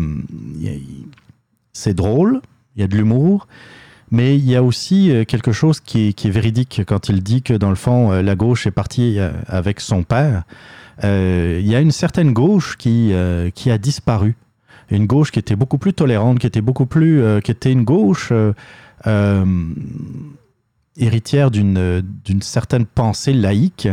[1.72, 2.42] c'est drôle,
[2.76, 3.48] il y a de l'humour,
[4.10, 7.54] mais il y a aussi euh, quelque chose qui est, véridique quand il dit que
[7.54, 10.44] dans le fond, euh, la gauche est partie euh, avec son père.
[11.02, 13.12] Il y a une certaine gauche qui,
[13.54, 14.34] qui a disparu.
[14.90, 17.22] Une gauche qui était beaucoup plus tolérante, qui était beaucoup plus.
[17.42, 18.32] qui était une gauche.
[20.96, 23.88] héritière d'une certaine pensée laïque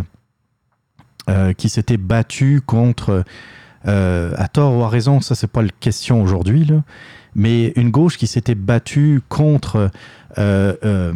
[1.58, 3.26] qui s'était battue contre,
[3.84, 6.84] à tort ou à raison, ça c'est pas la question aujourd'hui, là,
[7.36, 9.92] mais une gauche qui s'était battue contre
[10.38, 11.14] euh, euh,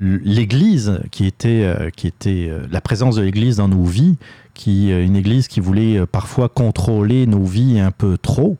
[0.00, 4.16] l'Église, qui était, euh, qui était la présence de l'Église dans nos vies,
[4.54, 8.56] qui une Église qui voulait parfois contrôler nos vies un peu trop,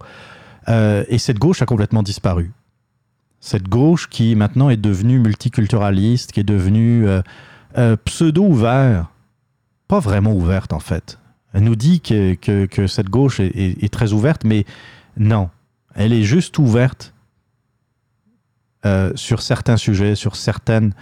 [0.69, 2.51] et cette gauche a complètement disparu
[3.39, 7.07] cette gauche qui maintenant est devenue multiculturaliste, qui est devenue
[8.05, 9.07] pseudo-ouverte,
[9.89, 11.19] pas vraiment ouverte en fait.
[11.53, 12.35] Elle nous dit que,
[12.67, 14.65] que- cette gauche est très ouverte, mais
[15.17, 15.49] non,
[15.97, 17.13] elle est juste ouverte
[18.85, 20.95] euh, sur certains sujets, sur certaines,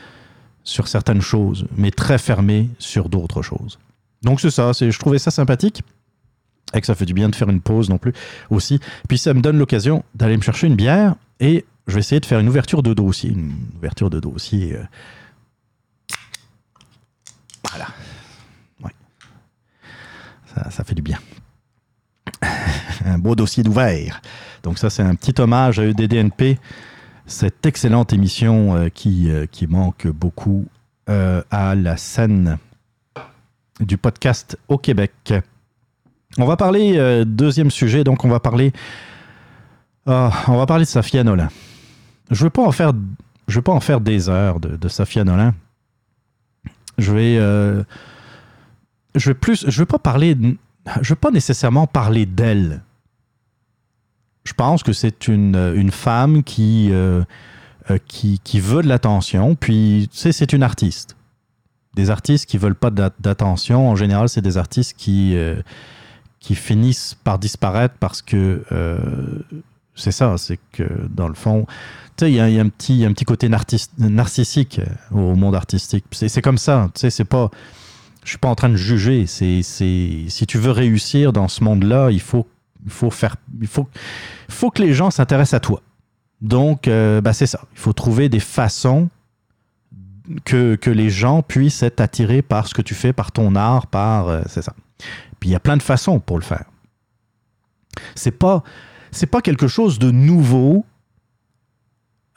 [0.62, 3.79] sur certaines choses, mais très fermée sur d'autres choses.
[4.23, 5.83] Donc c'est ça, je trouvais ça sympathique
[6.73, 8.15] et que ça fait du bien de faire une pause non plus
[8.49, 8.81] aussi.
[9.09, 12.27] Puis ça me donne l'occasion d'aller me chercher une bière et je vais essayer de
[12.27, 13.31] faire une ouverture de dossier.
[13.31, 14.75] Une ouverture de dossier.
[14.75, 14.83] euh,
[17.69, 17.89] Voilà.
[18.83, 18.93] Ouais.
[20.55, 21.19] Ça, ça fait du bien.
[23.05, 24.20] un beau dossier d'ouvert.
[24.62, 26.59] Donc ça, c'est un petit hommage à EDDNP,
[27.27, 30.66] cette excellente émission euh, qui, euh, qui manque beaucoup
[31.09, 32.59] euh, à la scène
[33.81, 35.35] du podcast au Québec.
[36.39, 38.73] On va parler, deuxième sujet, donc on va parler,
[40.06, 41.48] ah, on va parler de Safia Nolin.
[42.31, 42.93] Je veux pas en faire,
[43.48, 45.24] veux pas en faire des heures de, de Safia.
[46.98, 47.36] Je vais,
[49.15, 50.36] je vais plus, je veux pas parler,
[51.02, 52.82] je veux pas nécessairement parler d'elle.
[54.44, 57.23] Je pense que c'est une, une femme qui, euh,
[57.90, 61.16] euh, qui, qui veut de l'attention, puis tu c'est une artiste.
[61.94, 65.62] Des artistes qui veulent pas d'at- d'attention, en général, c'est des artistes qui, euh,
[66.40, 68.65] qui finissent par disparaître parce que
[69.94, 71.66] c'est ça, c'est que dans le fond,
[72.16, 72.62] tu sais, il y, y y a
[73.09, 74.81] un petit côté narcissique
[75.12, 76.05] au monde artistique.
[76.12, 77.51] C'est comme ça, tu sais, c'est pas.
[78.25, 79.27] Je suis pas en train de juger.
[79.27, 82.47] C'est, c'est, si tu veux réussir dans ce monde-là, il faut,
[82.85, 83.87] il faut faire, il faut,
[84.49, 85.83] faut que les gens s'intéressent à toi.
[86.41, 87.61] Donc, euh, bah, c'est ça.
[87.73, 89.09] Il faut trouver des façons
[90.45, 93.87] que, que les gens puissent être attirés par ce que tu fais, par ton art,
[93.87, 94.75] par, euh, c'est ça.
[95.39, 96.65] Puis il y a plein de façons pour le faire.
[98.15, 98.63] C'est pas,
[99.11, 100.85] c'est pas quelque chose de nouveau.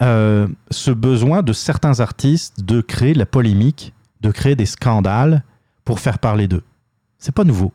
[0.02, 5.44] euh, ce besoin de certains artistes de créer de la polémique, de créer des scandales
[5.88, 6.64] pour faire parler d'eux.
[7.18, 7.72] C'est pas nouveau.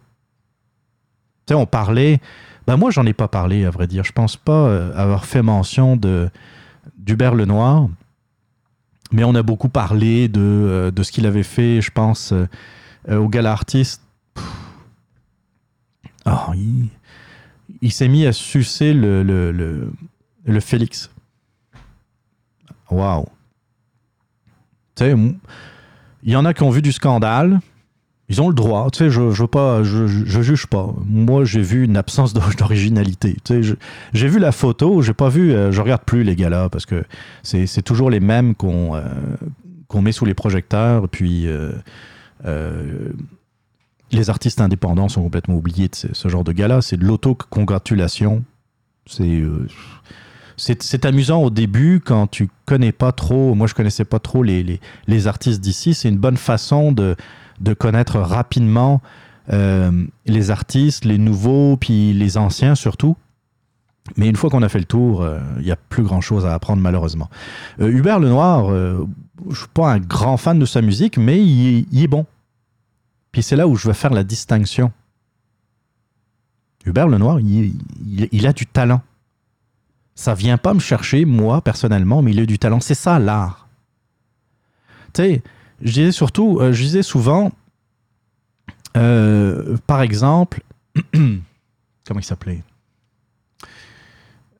[1.47, 2.21] Tu sais, on parlait.
[2.67, 4.05] Ben moi, j'en ai pas parlé, à vrai dire.
[4.05, 7.89] Je pense pas euh, avoir fait mention d'Hubert Lenoir,
[9.13, 12.47] mais on a beaucoup parlé de, euh, de ce qu'il avait fait, je pense, euh,
[13.09, 14.03] au gala artiste.
[16.27, 16.91] Ah, il,
[17.81, 19.91] il s'est mis à sucer le, le, le,
[20.45, 21.11] le Félix.
[22.91, 23.25] Waouh.
[24.97, 25.17] Tu sais,
[26.25, 27.61] il y en a qui ont vu du scandale.
[28.29, 28.89] Ils ont le droit.
[28.91, 29.45] Tu sais, je, je
[29.83, 30.95] je, je, juge pas.
[31.07, 33.37] Moi, j'ai vu une absence d'or- d'originalité.
[33.45, 33.77] Tu sais,
[34.13, 35.53] j'ai vu la photo, j'ai pas vu.
[35.53, 37.05] euh, regarde plus les gars-là parce que
[37.43, 39.03] c'est toujours les mêmes qu'on euh,
[40.01, 41.09] met sous les projecteurs.
[41.09, 41.73] Puis euh,
[42.47, 43.11] euh,
[44.13, 46.81] les artistes indépendants sont complètement oubliés de ce, genre de gars-là.
[46.81, 48.45] C'est de l'autocongratulation.
[49.07, 49.67] C'est euh,
[50.57, 53.55] c'est c'est amusant au début quand tu connais pas trop.
[53.55, 55.93] Moi, je connaissais pas trop les, les, les artistes d'ici.
[55.93, 57.17] C'est une bonne façon de,
[57.63, 59.01] de connaître rapidement
[59.53, 59.91] euh,
[60.27, 63.17] les artistes, les nouveaux, puis les anciens surtout.
[64.17, 66.55] Mais une fois qu'on a fait le tour, euh, il n'y a plus grand-chose à
[66.55, 67.31] apprendre malheureusement.
[67.81, 69.07] Euh, Hubert Lenoir, euh,
[69.51, 72.27] je suis pas un grand fan de sa musique, mais il, est- bon.
[73.31, 74.93] Puis c'est là où je veux faire la distinction.
[76.85, 79.01] Hubert Lenoir, il a du talent.
[80.15, 82.81] Ça vient pas me chercher, moi, personnellement, mais il a du talent.
[82.81, 83.69] C'est ça, l'art.
[85.15, 85.43] Tu sais,
[85.83, 87.53] je disais surtout, euh, je disais souvent,
[88.97, 90.63] euh, par exemple,
[91.13, 92.63] comment il s'appelait?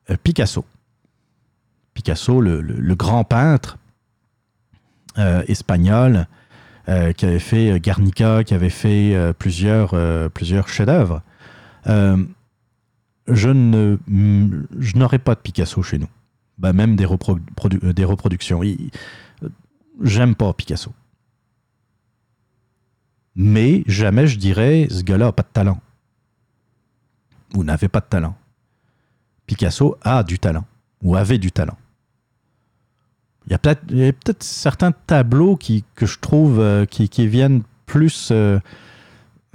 [0.09, 0.65] Euh, Picasso.
[1.93, 3.77] Picasso, le, grand peintre
[5.47, 6.27] espagnol,
[6.87, 9.93] qui avait fait Guernica, qui avait fait plusieurs,
[10.31, 11.21] plusieurs chefs-d'œuvre.
[11.85, 16.09] Je ne, mm, je n'aurais pas de Picasso chez nous.
[16.57, 18.61] Bah, même des, reprodu- produ- des reproductions.
[20.01, 20.91] J'aime pas Picasso.
[23.35, 25.79] Mais jamais je dirais ce gars-là n'a pas de talent.
[27.55, 28.35] Ou n'avait pas de talent.
[29.45, 30.65] Picasso a du talent.
[31.01, 31.77] Ou avait du talent.
[33.47, 38.59] Il y a peut-être certains tableaux qui, que je trouve euh, qui, viennent plus euh,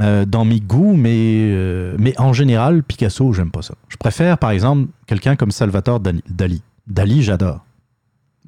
[0.00, 1.55] euh, dans mes goûts, mais,
[1.98, 3.74] mais en général, Picasso, j'aime pas ça.
[3.88, 6.22] Je préfère, par exemple, quelqu'un comme Salvatore Dali.
[6.28, 7.64] Dali, Dali, j'adore.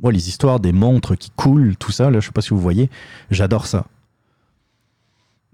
[0.02, 2.60] Moi, les histoires des montres qui coulent, tout ça, là, je sais pas si vous
[2.60, 2.90] voyez,
[3.30, 3.86] j'adore ça.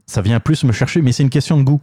[0.07, 1.81] Ça vient plus me chercher, mais c'est une question de goût.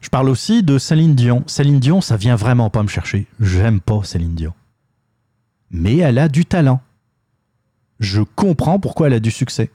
[0.00, 1.42] Je parle aussi de Céline Dion.
[1.46, 3.26] Céline Dion, ça vient vraiment pas me chercher.
[3.40, 4.54] J'aime pas Céline Dion.
[5.70, 6.80] Mais elle a du talent.
[7.98, 9.70] Je comprends pourquoi elle a du succès.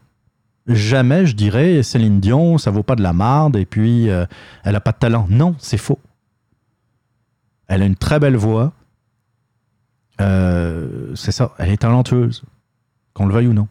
[0.66, 4.26] Jamais je dirais Céline Dion, ça vaut pas de la marde et puis euh,
[4.64, 5.28] elle a pas de talent.
[5.30, 6.00] Non, c'est faux.
[7.68, 8.72] Elle a une très belle voix.
[10.22, 12.44] Euh, c'est ça, elle est talentueuse,
[13.14, 13.68] qu'on le veuille ou non.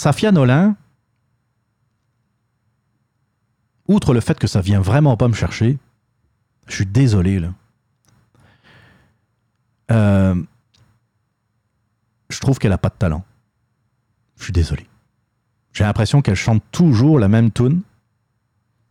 [0.00, 0.76] Safia Nolin,
[3.86, 5.76] outre le fait que ça vient vraiment pas me chercher,
[6.68, 7.52] je suis désolé là.
[9.90, 10.42] Euh,
[12.30, 13.26] je trouve qu'elle a pas de talent.
[14.38, 14.86] Je suis désolé.
[15.74, 17.82] J'ai l'impression qu'elle chante toujours la même tune.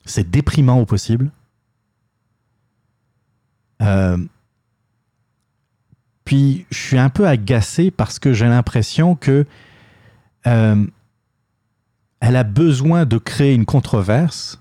[0.06, 1.32] C'est déprimant au possible.
[3.82, 4.24] Euh,
[6.24, 9.48] puis je suis un peu agacé parce que j'ai l'impression que
[10.46, 10.86] euh,
[12.20, 14.60] elle a besoin de créer une controverse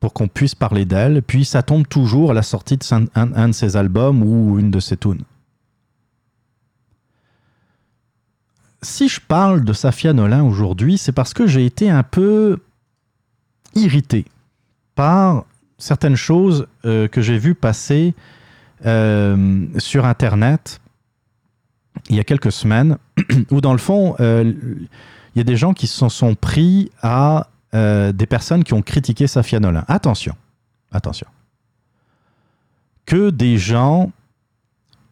[0.00, 1.22] pour qu'on puisse parler d'elle.
[1.22, 2.84] Puis ça tombe toujours à la sortie de
[3.14, 5.22] un, de ses albums ou une de ses tunes.
[8.82, 12.58] Si je parle de Safia Nolin aujourd'hui, c'est parce que j'ai été un peu
[13.74, 14.26] irrité
[14.94, 15.46] par
[15.78, 18.14] certaines choses euh, que j'ai vues passer
[18.84, 20.80] euh, sur Internet
[22.10, 22.98] il y a quelques semaines,
[23.50, 24.52] où dans le fond, euh,
[25.34, 28.82] il y a des gens qui se sont pris à euh, des personnes qui ont
[28.82, 29.84] critiqué Safia Nolin.
[29.88, 30.34] Attention,
[30.92, 31.26] attention.
[33.04, 34.12] Que des gens...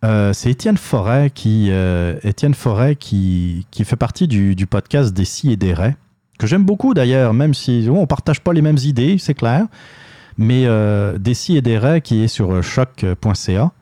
[0.04, 5.24] euh, c'est Étienne Forêt qui, euh, Étienne Forêt qui, qui fait partie du, podcast des
[5.24, 5.96] si et des raies,
[6.38, 9.66] que j'aime beaucoup d'ailleurs, même si on partage pas les mêmes idées, c'est clair.
[10.38, 13.72] Mais euh, des si et des raies qui est sur choc.ca.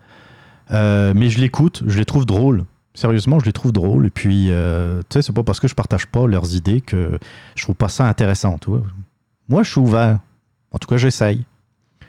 [0.71, 2.65] Mais je l'écoute, je les trouve drôles.
[2.95, 4.07] Sérieusement, je les trouve drôles.
[4.07, 7.19] Et puis, euh, tu sais, c'est pas parce que je partage pas leurs idées que
[7.55, 8.59] je trouve pas ça intéressant.
[9.49, 10.19] Moi, je suis ouvert.
[10.73, 11.45] En tout cas, j'essaye.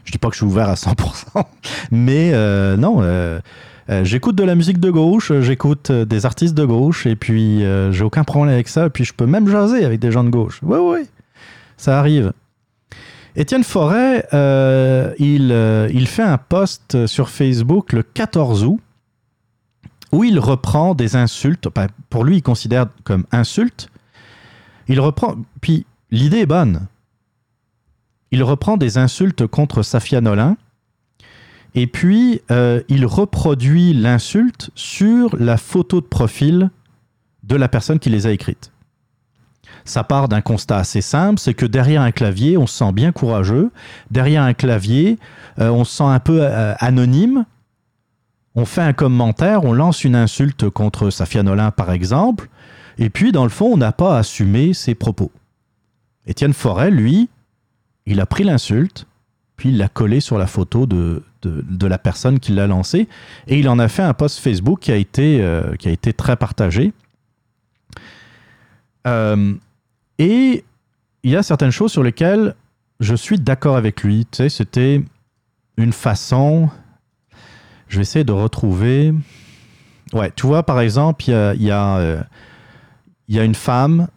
[0.03, 1.43] Je dis pas que je suis ouvert à 100%,
[1.91, 3.39] mais euh, non, euh,
[4.03, 8.23] j'écoute de la musique de gauche, j'écoute des artistes de gauche, et puis j'ai aucun
[8.23, 8.87] problème avec ça.
[8.87, 10.59] Et puis je peux même jaser avec des gens de gauche.
[10.63, 11.07] Oui, oui,
[11.77, 12.33] ça arrive.
[13.35, 14.25] Étienne Forêt,
[15.19, 15.51] il,
[15.93, 18.79] il fait un post sur Facebook le 14 août
[20.11, 21.67] où il reprend des insultes.
[22.09, 23.89] Pour lui, il considère comme insultes.
[24.87, 25.35] Il reprend.
[25.61, 26.87] Puis l'idée est bonne.
[28.31, 30.57] Il reprend des insultes contre Safia Nolin.
[31.73, 36.69] Et puis, euh, il reproduit l'insulte sur la photo de profil
[37.43, 38.71] de la personne qui les a écrites.
[39.85, 43.11] Ça part d'un constat assez simple, c'est que derrière un clavier, on se sent bien
[43.11, 43.71] courageux.
[44.11, 45.17] Derrière un clavier,
[45.59, 47.45] euh, on se sent un peu euh, anonyme.
[48.55, 52.49] On fait un commentaire, on lance une insulte contre Safia Nolin, par exemple.
[52.97, 55.31] Et puis, dans le fond, on n'a pas assumé ses propos.
[56.27, 57.29] Étienne Forêt, lui,
[58.05, 59.07] il a pris l'insulte,
[59.55, 63.07] puis il l'a collé sur la photo de, de, la personne qui l'a lancée,
[63.47, 66.13] et il en a fait un post Facebook qui a été, euh, qui a été
[66.13, 66.93] très partagé.
[69.07, 69.53] Euh,
[70.19, 70.63] et
[71.23, 72.55] il y a certaines choses sur lesquelles
[72.99, 74.27] je suis d'accord avec lui.
[74.31, 75.03] Tu sais, c'était
[75.77, 76.69] une façon.
[77.91, 79.13] Je vais essayer de retrouver.
[80.13, 81.31] Ouais, tu vois, par exemple, il
[81.63, 82.23] y a, euh,
[83.27, 84.07] une femme,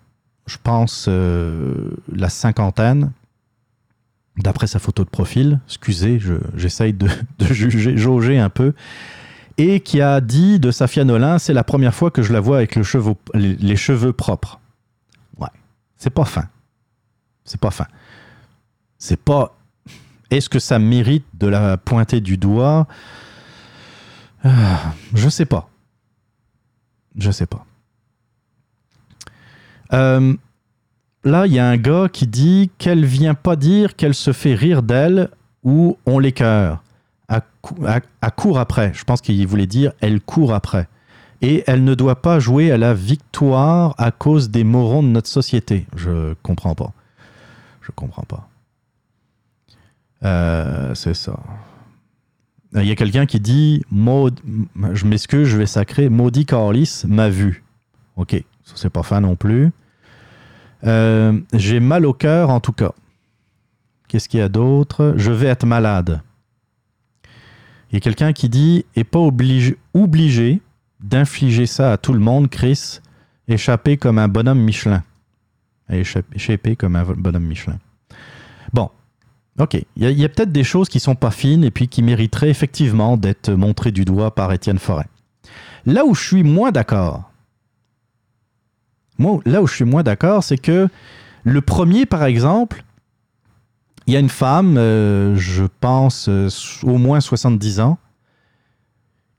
[0.47, 3.11] je pense euh, la cinquantaine,
[4.37, 7.09] d'après sa photo de profil, excusez, je- j'essaye de,
[7.51, 8.75] juger, jauger un peu,
[9.59, 12.59] et qui a dit de Safia Nolin, c'est la première fois que je la vois
[12.59, 14.61] avec les, les cheveux propres.
[15.39, 15.49] Ouais,
[15.97, 16.49] c'est pas fin.
[17.45, 17.87] C'est pas fin.
[18.99, 19.57] C'est pas.
[20.31, 22.87] Est-ce que ça mérite de la pointer du doigt?
[24.45, 25.69] Ah, Je sais pas.
[27.17, 27.65] Je sais pas.
[29.93, 30.35] Euh,
[31.25, 34.55] là, il y a un gars qui dit qu'elle vient pas dire qu'elle se fait
[34.55, 35.31] rire d'elle
[35.63, 36.83] ou on l'écœure.
[37.29, 38.93] À, cou- à, à court après.
[38.95, 40.89] Je pense qu'il voulait dire elle court après.
[41.41, 45.29] et elle ne doit pas jouer à la victoire à cause des morons de notre
[45.29, 45.87] société.
[45.97, 46.93] Je comprends pas.
[47.83, 48.49] Je comprends pas.
[50.25, 51.39] Euh, c'est ça.
[52.75, 54.41] Il y a quelqu'un qui dit Maud,
[54.93, 56.09] je m'excuse, je vais sacrer.
[56.09, 57.63] Maudit Carlis m'a vu.
[58.17, 58.33] Ok,
[58.65, 59.71] ça c'est pas fin non plus.
[60.85, 62.93] Euh, J'ai mal au cœur en tout cas.
[64.09, 65.15] Qu'est-ce qu'il y a d'autre?
[65.17, 66.21] Je vais être malade.
[67.91, 70.61] Il y a quelqu'un qui dit est pas obligé, obligé
[71.01, 72.99] d'infliger ça à tout le monde, Chris.
[73.47, 75.05] Échapper comme un bonhomme Michelin.
[75.91, 77.79] Échapper comme un bonhomme Michelin.
[78.73, 78.91] Bon,
[79.59, 79.83] ok.
[79.97, 83.17] Il y a, peut-être des choses qui sont pas fines et puis qui mériteraient effectivement
[83.17, 85.07] d'être montrées du doigt par Étienne Forêt.
[85.87, 87.31] Là où je suis moins d'accord,
[89.19, 90.89] moi, là où je suis moins d'accord, c'est que
[91.45, 92.85] le premier, par exemple,
[94.07, 96.49] il y a une femme, euh, je pense euh,
[96.83, 97.99] au moins 70 ans,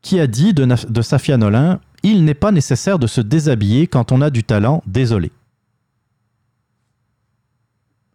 [0.02, 4.12] qui a dit de, de Safia Nolin Il n'est pas nécessaire de se déshabiller quand
[4.12, 5.32] on a du talent, désolé.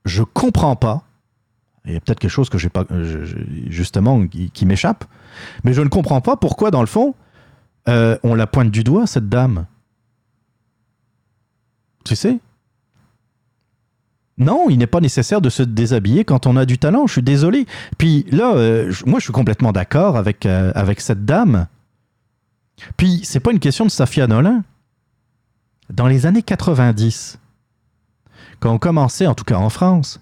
[0.04, 1.04] Je comprends pas.
[1.86, 3.26] Il y a peut-être quelque chose que j'ai pas, euh,
[3.68, 5.04] justement, qui, m'échappe.
[5.64, 7.14] Mais je ne comprends pas pourquoi, dans le fond,
[7.88, 9.66] euh, on la pointe du doigt, cette dame.
[12.04, 12.38] Tu sais?
[14.36, 17.22] Non, il n'est pas nécessaire de se déshabiller quand on a du talent, je suis
[17.22, 17.66] désolé.
[17.98, 21.66] Puis là, euh, moi, je suis complètement d'accord avec, avec cette dame.
[22.96, 24.64] Puis, c'est pas une question de Safia Nolin.
[25.90, 27.38] Dans les années 90,
[28.60, 30.20] quand on commençait, en tout cas en France,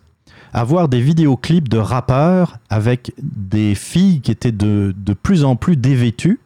[0.53, 5.57] à voir des vidéoclips de rappeurs avec des filles qui étaient de, de plus en
[5.57, 6.41] plus dévêtues,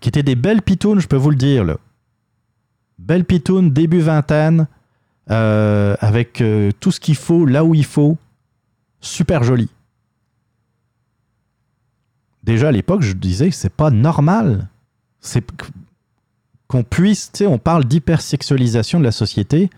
[0.00, 1.76] qui étaient des belles pitounes, je peux vous le dire, là.
[2.98, 4.66] Belle pitoune, début vingtaine,
[5.30, 8.16] euh, avec euh, tout ce qu'il faut, là où il faut.
[9.00, 9.68] Super joli.
[12.42, 14.68] Déjà à l'époque, je disais, c'est pas normal.
[15.20, 15.70] C'est qu-
[16.66, 19.70] qu'on puisse, tu sais, on parle d'hypersexualisation de la société.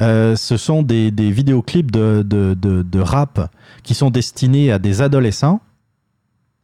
[0.00, 3.52] Euh, ce sont des, vidéoclips de, de, de- rap
[3.82, 5.60] qui sont destinés à des adolescents.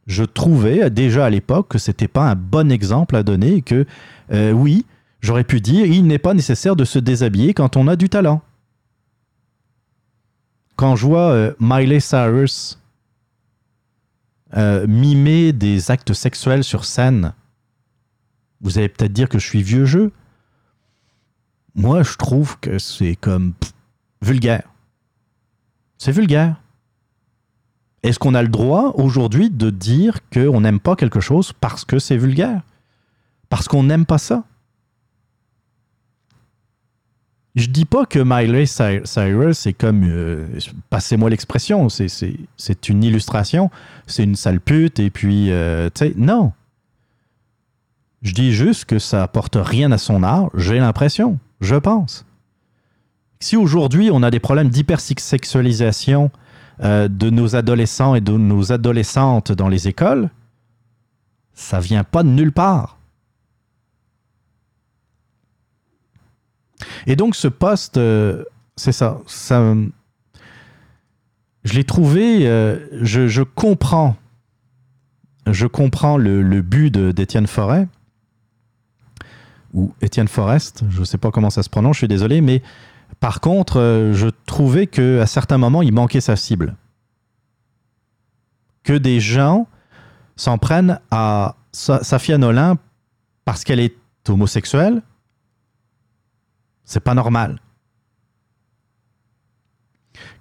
[0.06, 3.86] Je trouvais déjà à l'époque que c'était pas un bon exemple à donner et que,
[4.32, 4.86] euh, oui,
[5.22, 8.42] J'aurais pu dire, il n'est pas nécessaire de se déshabiller quand on a du talent.
[10.76, 12.78] Quand je vois euh, Miley Cyrus
[14.54, 17.32] mimer des actes sexuels sur scène,
[18.60, 20.12] vous allez peut-être dire que je suis vieux jeu.
[21.76, 23.52] Moi, je trouve que c'est comme
[24.22, 24.68] vulgaire.
[25.98, 26.56] C'est vulgaire.
[28.02, 31.98] Est-ce qu'on a le droit aujourd'hui de dire qu'on n'aime pas quelque chose parce que
[31.98, 32.62] c'est vulgaire?
[33.48, 34.44] Parce qu'on n'aime pas ça?
[37.54, 40.46] Je dis pas que Miley Cy- Cyrus c'est comme, euh,
[40.90, 43.70] passez-moi l'expression, c'est- une illustration,
[44.06, 46.52] c'est une sale pute, et puis, euh, non.
[48.20, 52.24] Je dis juste que ça apporte rien à son art, j'ai l'impression, je pense.
[53.40, 56.30] Si aujourd'hui on a des problèmes d'hypersexualisation
[56.82, 60.30] euh, de nos adolescents et de nos adolescentes dans les écoles,
[61.54, 62.98] ça vient pas de nulle part.
[67.06, 68.44] Et donc ce poste, euh,
[68.76, 69.74] c'est ça, ça,
[71.64, 74.16] je l'ai trouvé, euh, je, comprends,
[75.46, 77.88] je comprends le, le but d'Étienne Forêt,
[79.76, 82.62] ou Étienne Forest, je ne sais pas comment ça se prononce, je suis désolé, mais
[83.20, 86.74] par contre, euh, je trouvais qu'à certains moments, il manquait sa cible.
[88.82, 89.68] Que des gens
[90.34, 92.38] s'en prennent à Sa- Safia
[93.44, 93.94] parce qu'elle est
[94.28, 95.02] homosexuelle,
[96.84, 97.60] c'est pas normal.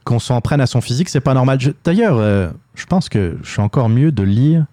[0.06, 1.58] Qu'on s'en prenne à son physique, c'est pas normal.
[1.84, 4.66] D'ailleurs, euh, je pense que je suis encore mieux de lire.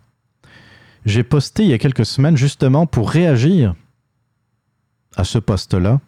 [1.05, 3.75] J'ai posté il y a quelques semaines justement pour réagir
[5.17, 6.01] à ce poste-là.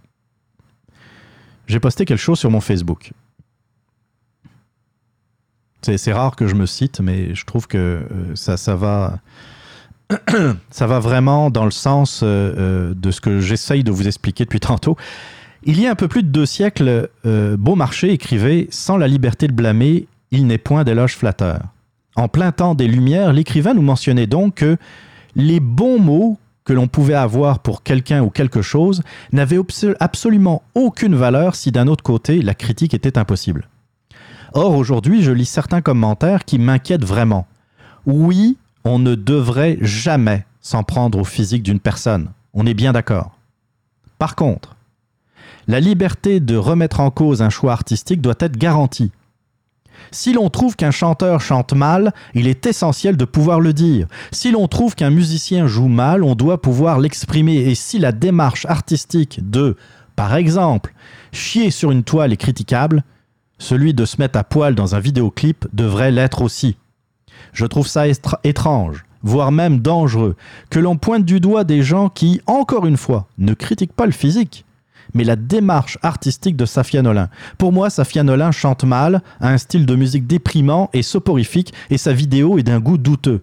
[1.66, 3.12] J'ai posté quelque chose sur mon Facebook.
[5.82, 9.18] C'est rare que je me cite, mais je trouve que euh, ça, ça va.
[10.70, 14.44] ça va vraiment dans le sens euh, euh, de ce que j'essaye de vous expliquer
[14.44, 14.96] depuis tantôt.
[15.64, 19.54] Il y a un peu plus de deux siècles, Beaumarchais écrivait Sans la liberté de
[19.54, 21.62] blâmer, il n'est point d'éloge flatteur.
[22.16, 24.76] En plein temps des Lumières, l'écrivain nous mentionnait donc que
[25.36, 30.62] les bons mots que l'on pouvait avoir pour quelqu'un ou quelque chose n'avaient obs- absolument
[30.74, 33.68] aucune valeur si d'un autre côté la critique était impossible.
[34.54, 37.46] Or, aujourd'hui, je lis certains commentaires qui m'inquiètent vraiment.
[38.06, 42.30] Oui, on ne devrait jamais s'en prendre au physique d'une personne.
[42.54, 43.36] On est bien d'accord.
[44.18, 44.76] Par contre,
[45.66, 49.10] la liberté de remettre en cause un choix artistique doit être garantie.
[50.10, 54.06] Si l'on trouve qu'un chanteur chante mal, il est essentiel de pouvoir le dire.
[54.32, 57.56] Si l'on trouve qu'un musicien joue mal, on doit pouvoir l'exprimer.
[57.56, 59.76] Et si la démarche artistique de,
[60.16, 60.94] par exemple,
[61.32, 63.04] chier sur une toile est critiquable,
[63.58, 66.76] celui de se mettre à poil dans un vidéoclip devrait l'être aussi.
[67.52, 68.04] Je trouve ça
[68.42, 70.36] étrange, voire même dangereux,
[70.70, 74.12] que l'on pointe du doigt des gens qui, encore une fois, ne critiquent pas le
[74.12, 74.64] physique,
[75.14, 77.28] mais la démarche artistique de Safia Nolin.
[77.56, 81.98] Pour moi, Safia Nolin chante mal, a un style de musique déprimant et soporifique, et
[81.98, 83.42] sa vidéo est d'un goût douteux.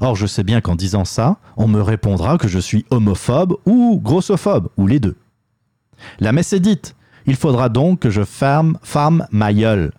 [0.00, 4.00] Or, je sais bien qu'en disant ça, on me répondra que je suis homophobe ou
[4.02, 5.16] grossophobe, ou les deux.
[6.20, 6.94] La messe est dite.
[7.24, 9.92] Il faudra donc que je ferme, ferme ma gueule.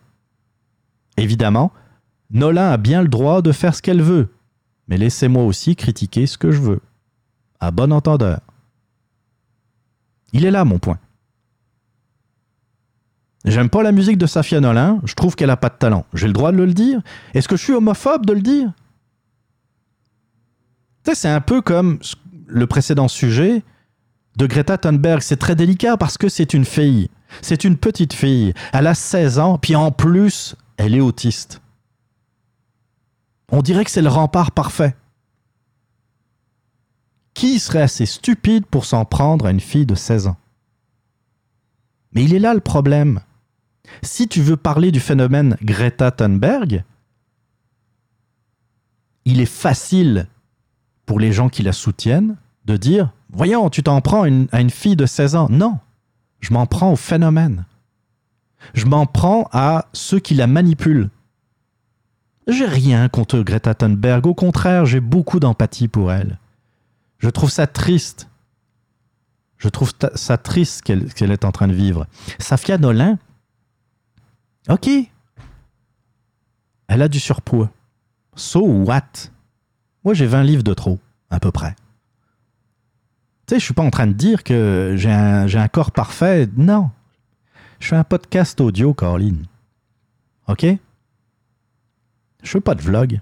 [1.18, 1.72] Évidemment,
[2.32, 4.30] Nolin a bien le droit de faire ce qu'elle veut,
[4.88, 6.82] mais laissez-moi aussi critiquer ce que je veux.
[7.60, 8.40] À bon entendeur.
[10.34, 11.00] Il est là mon point.
[13.46, 16.06] J'aime pas la musique de Safia Nolin, je trouve qu'elle a pas de talent.
[16.14, 17.02] J'ai le droit de le dire
[17.34, 18.72] Est-ce que je suis homophobe de le dire?
[21.06, 22.00] Tu c'est un peu comme
[22.48, 23.64] le précédent sujet
[24.36, 25.22] de Greta Thunberg.
[25.22, 27.10] C'est très délicat parce que c'est une fille.
[27.42, 28.54] C'est une petite fille.
[28.74, 31.62] Elle a 16 ans, puis en plus, elle est autiste.
[33.52, 34.96] On dirait que c'est le rempart parfait.
[37.38, 40.38] Qui serait assez stupide pour s'en prendre à une fille de 16 ans?
[42.14, 43.20] Mais il est là le problème.
[44.02, 46.84] Si tu veux parler du phénomène Greta Thunberg,
[49.26, 50.26] il est facile
[51.06, 54.96] pour les gens qui la soutiennent de dire Voyons, tu t'en prends à une, fille
[54.96, 55.48] de 16 ans.
[55.52, 55.78] Non,
[56.40, 57.66] je m'en prends au phénomène.
[58.74, 61.12] Je m'en prends à ceux qui la manipulent.
[62.48, 66.40] J'ai rien contre Greta Thunberg, au contraire, j'ai beaucoup d'empathie pour elle.
[67.20, 68.30] Je trouve ça triste.
[69.58, 72.06] Je trouve ça triste qu'elle est en train de vivre.
[72.38, 73.18] Safia Nolin,
[74.70, 74.90] ok.
[76.88, 77.70] Elle a du surpoids.
[78.36, 79.32] So what?
[80.04, 81.00] Moi, j'ai 20 livres de trop,
[81.30, 81.76] à peu près.
[83.48, 86.48] Tu sais, je suis pas en train de dire que j'ai un, un corps parfait.
[86.56, 86.92] Non.
[87.80, 89.46] Je fais un podcast audio, Caroline.
[90.48, 90.66] OK?
[92.44, 93.20] Je fais pas de vlog.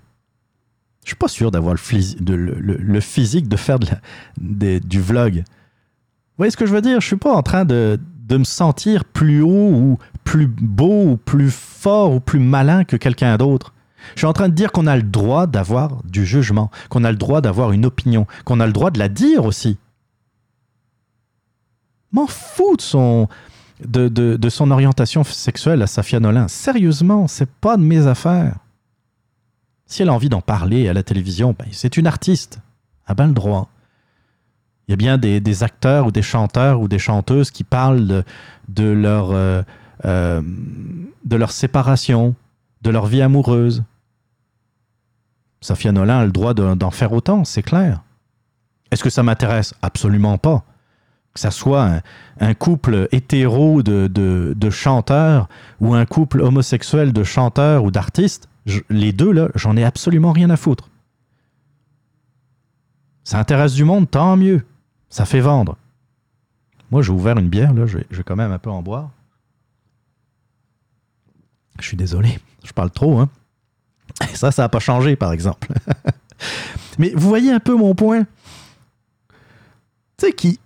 [1.05, 3.77] Je suis pas sûr d'avoir le, physique de faire
[4.37, 5.35] du vlog.
[5.35, 5.43] Vous
[6.39, 6.99] voyez ce que je veux dire?
[6.99, 7.99] Je suis pas en train de,
[8.31, 13.37] me sentir plus haut ou plus beau ou plus fort ou plus malin que quelqu'un
[13.37, 13.71] d'autre.
[14.15, 17.11] Je suis en train de dire qu'on a le droit d'avoir du jugement, qu'on a
[17.11, 19.77] le droit d'avoir une opinion, qu'on a le droit de la dire aussi.
[22.11, 23.27] M'en fous de son,
[23.79, 26.47] de son orientation sexuelle à Safia Nolin.
[26.47, 28.55] Sérieusement, c'est pas de mes affaires.
[29.85, 32.59] Si elle a envie d'en parler à la télévision, ben, c'est une artiste.
[33.05, 33.69] Elle a bien le droit.
[34.87, 38.23] Il y a bien des, acteurs ou des chanteurs ou des chanteuses qui parlent de,
[38.79, 39.63] euh,
[40.05, 40.41] euh,
[41.31, 42.35] leur séparation,
[42.81, 43.83] de leur vie amoureuse.
[45.61, 48.03] Safia Nolin a le droit de- d'en faire autant, c'est clair.
[48.91, 49.73] Est-ce que ça m'intéresse?
[49.81, 50.63] Absolument pas.
[51.33, 52.01] Que ça soit
[52.39, 55.49] un, couple hétéro de chanteurs
[55.81, 58.47] ou un couple homosexuel de chanteurs ou d'artistes,
[58.89, 60.89] les deux, là, j'en ai absolument rien à foutre.
[63.23, 64.63] Ça intéresse du monde, tant mieux.
[65.09, 65.77] Ça fait vendre.
[66.91, 68.81] Moi, j'ai ouvert une bière, là, je vais, je vais quand même un peu en
[68.81, 69.09] boire.
[71.79, 73.29] Je suis désolé, je parle trop, hein.
[74.33, 75.73] Ça, ça n'a pas changé, par exemple.
[76.99, 78.23] Mais vous voyez un peu mon point.
[80.17, 80.59] Tu sais, qui.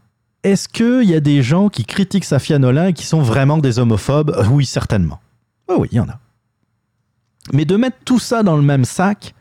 [0.43, 3.80] Est-ce qu'il y a des gens qui critiquent Safia Nolin et qui sont vraiment des
[3.80, 4.30] homophobes?
[4.30, 5.19] Euh, Oui, certainement.
[5.67, 6.19] Oh oui, il y en a.
[7.53, 9.34] Mais de mettre tout ça dans le même sac,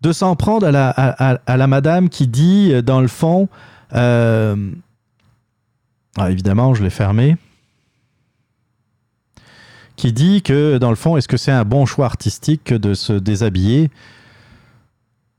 [0.00, 3.48] de s'en prendre à la, madame qui dit, euh, dans le fond,
[3.94, 4.70] euh,
[6.16, 7.36] ah, évidemment, je l'ai fermé,
[9.96, 12.94] qui dit que, dans le fond, est-ce que c'est un bon choix artistique que de
[12.94, 13.90] se déshabiller?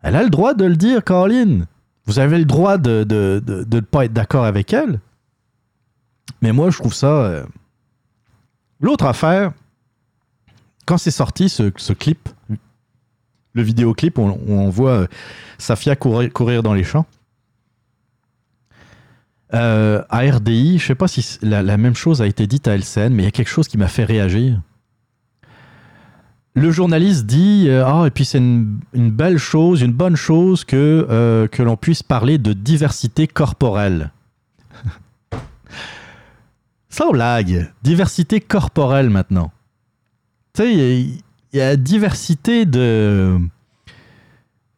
[0.01, 1.65] Elle a le droit de le dire, Caroline.
[2.05, 4.99] Vous avez le droit de ne de, de- de pas être d'accord avec elle.
[6.41, 7.07] Mais moi, je trouve ça...
[7.07, 7.45] euh,
[8.81, 9.51] L'autre affaire,
[10.89, 12.29] quand c'est sorti, ce, clip,
[13.53, 15.07] le vidéoclip on, on voit euh,
[15.59, 17.05] Safia courir, courir dans les champs,
[19.53, 23.13] euh, à RDI, je sais pas si la, même chose a été dite à LCN,
[23.13, 24.59] mais il y a quelque chose qui m'a fait réagir.
[26.55, 30.65] Le journaliste dit euh, Ah, et puis c'est une, une belle chose, une bonne chose
[30.65, 34.11] que, euh, que l'on puisse parler de diversité corporelle.
[36.89, 39.51] Sans blague, diversité corporelle maintenant.
[40.65, 41.21] Il
[41.53, 43.39] y a- diversité de.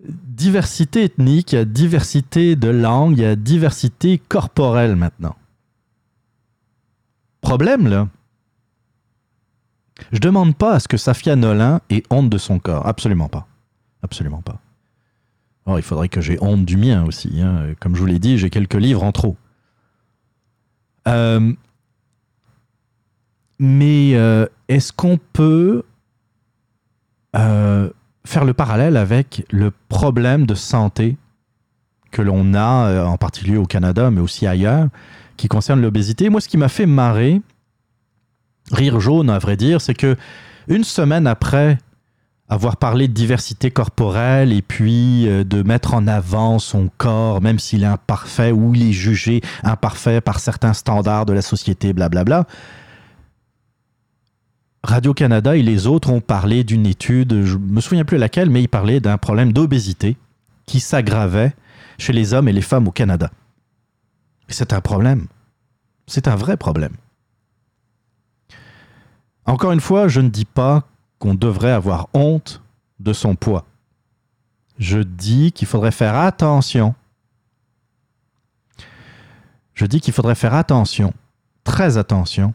[0.07, 5.35] Diversité ethnique, il y a diversité de langue, il y a diversité corporelle maintenant.
[7.41, 8.07] Problème, là.
[10.11, 12.87] Je demande pas à ce que Safia Nolin ait honte de son corps.
[12.87, 13.47] Absolument pas.
[14.01, 14.59] Absolument pas.
[15.67, 17.39] Alors, il faudrait que j'ai honte du mien aussi.
[17.39, 17.73] hein.
[17.79, 19.37] Comme je vous l'ai dit, j'ai quelques livres en trop.
[21.07, 21.53] Euh,
[23.61, 25.83] mais euh, est-ce qu'on peut
[27.35, 27.89] euh,
[28.25, 31.15] faire le parallèle avec le problème de santé
[32.09, 34.87] que l'on a, euh, en particulier au Canada, mais aussi ailleurs,
[35.37, 36.29] qui concerne l'obésité?
[36.29, 37.39] Moi, ce qui m'a fait marrer,
[38.71, 40.15] rire jaune à vrai dire, c'est que
[40.67, 41.77] une semaine après
[42.49, 47.83] avoir parlé de diversité corporelle et puis de mettre en avant son corps, même s'il
[47.83, 52.45] est imparfait ou il est jugé imparfait par certains standards de la société, blablabla.
[54.83, 58.67] Radio-Canada et les autres ont parlé d'une étude, je me souviens plus laquelle, mais ils
[58.67, 60.17] parlaient d'un problème d'obésité
[60.65, 61.53] qui s'aggravait
[61.99, 63.29] chez les hommes et les femmes au Canada.
[64.47, 65.27] C'est un problème.
[66.07, 66.95] C'est un vrai problème.
[69.45, 70.83] Encore une fois, je ne dis pas
[71.19, 72.61] qu'on devrait avoir honte
[72.99, 73.65] de son poids.
[74.77, 76.95] Je dis qu'il faudrait faire attention.
[79.75, 81.13] Je dis qu'il faudrait faire attention,
[81.63, 82.53] très attention,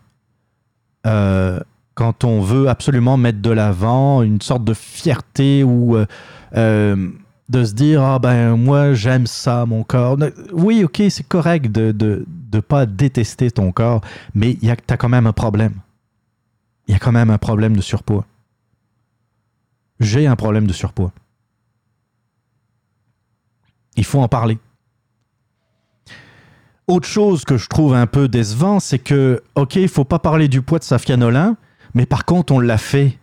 [1.06, 1.60] euh,
[1.96, 6.06] quand on veut absolument mettre de l'avant une sorte de fierté ou euh,
[6.54, 7.10] euh,
[7.48, 10.18] de se dire ah ben moi j'aime ça mon corps.
[10.52, 14.02] Oui ok c'est correct de de de pas détester ton corps,
[14.34, 15.72] mais y a t'as quand même un problème.
[16.86, 18.26] Il y a quand même un problème de surpoids.
[19.98, 21.12] J'ai un problème de surpoids.
[23.96, 24.58] Il faut en parler.
[26.86, 30.46] Autre chose que je trouve un peu décevant, c'est que, OK, il faut pas parler
[30.46, 31.56] du poids de Safia Nolin,
[31.96, 33.18] mais par contre, on l'a fait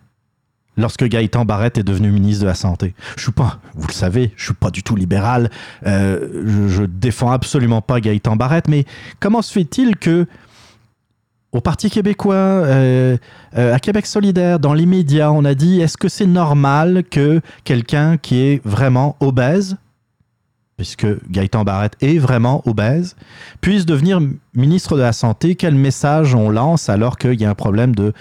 [0.78, 2.96] lorsque Gaëtan Barrette est devenu ministre de la Santé.
[3.16, 5.52] Je suis pas, vous le savez, je suis pas du tout libéral,
[5.86, 8.86] euh, je, je défends absolument pas Gaëtan Barrette, mais
[9.20, 10.28] comment se fait-il que
[11.52, 13.16] au Parti québécois, euh,
[13.56, 17.42] euh, à Québec solidaire, dans les médias, on a dit est-ce que c'est normal que
[17.64, 19.78] quelqu'un qui est vraiment obèse,
[20.78, 23.16] puisque Gaëtan Barrette est vraiment obèse,
[23.62, 24.20] puisse devenir
[24.56, 25.54] ministre de la Santé?
[25.54, 28.14] Quel message on lance alors qu'il y a un problème de,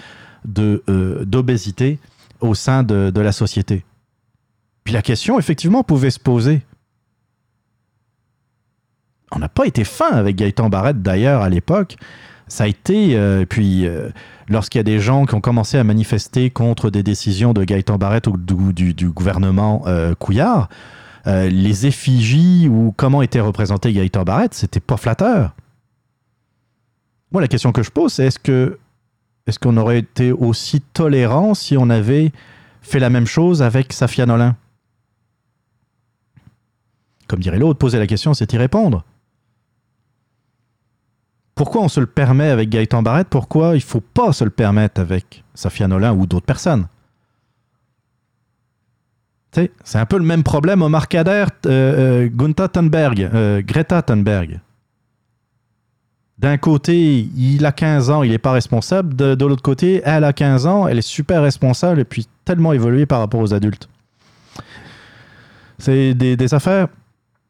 [0.57, 1.99] euh, d'obésité
[2.41, 3.83] au sein de, de la société
[4.83, 6.61] Puis la question, effectivement, pouvait se poser.
[9.31, 11.97] On n'a pas été fin avec Gaëtan Barrette d'ailleurs à l'époque
[12.49, 14.09] ça a été, euh, puis euh,
[14.47, 17.97] lorsqu'il y a des gens qui ont commencé à manifester contre des décisions de Gaëtan
[17.97, 19.83] Barrette ou du, du- gouvernement
[20.19, 20.67] Couillard,
[21.25, 25.55] les effigies ou comment était représenté Gaëtan Barrette, c'était pas flatteur.
[27.31, 28.77] Moi, la question que je pose, c'est est-ce que
[29.47, 32.31] est-ce qu'on aurait été aussi tolérant si on avait
[32.81, 34.55] fait la même chose avec Safia Nolin?
[37.27, 39.03] Comme dirait l'autre, poser la question, c'est y répondre.
[41.55, 43.27] Pourquoi on se le permet avec Gaëtan Barrette?
[43.29, 46.87] Pourquoi il faut pas se le permettre avec Safia Nolin ou d'autres personnes?
[49.83, 54.59] C'est un peu le même problème au Marcader, euh, euh, Gunther Thunberg, euh, Greta Thunberg.
[56.39, 59.15] D'un côté, il a 15 ans, il n'est pas responsable.
[59.15, 63.05] De, l'autre côté, elle a 15 ans, elle est super responsable et puis tellement évoluée
[63.05, 63.87] par rapport aux adultes.
[65.77, 66.87] C'est des, affaires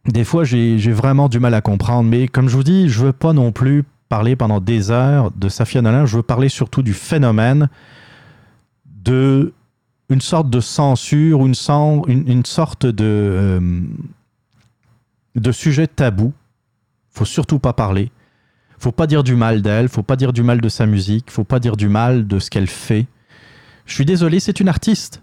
[0.06, 2.10] des fois, j'ai vraiment du mal à comprendre.
[2.10, 5.50] Mais comme je vous dis, je veux pas non plus parler pendant des heures de
[5.50, 6.06] Safia Nolin.
[6.06, 7.70] Je veux parler surtout du phénomène
[8.86, 9.54] de
[10.10, 13.82] une sorte de censure, une sorte de, euh,
[15.36, 16.34] de sujet tabou.
[17.10, 18.12] Faut surtout pas parler.
[18.84, 19.88] Faut pas dire du mal d'elle.
[19.88, 21.32] Faut pas dire du mal de sa musique.
[21.32, 23.06] Faut pas dire du mal de ce qu'elle fait.
[23.86, 25.22] Je suis désolé, c'est une artiste.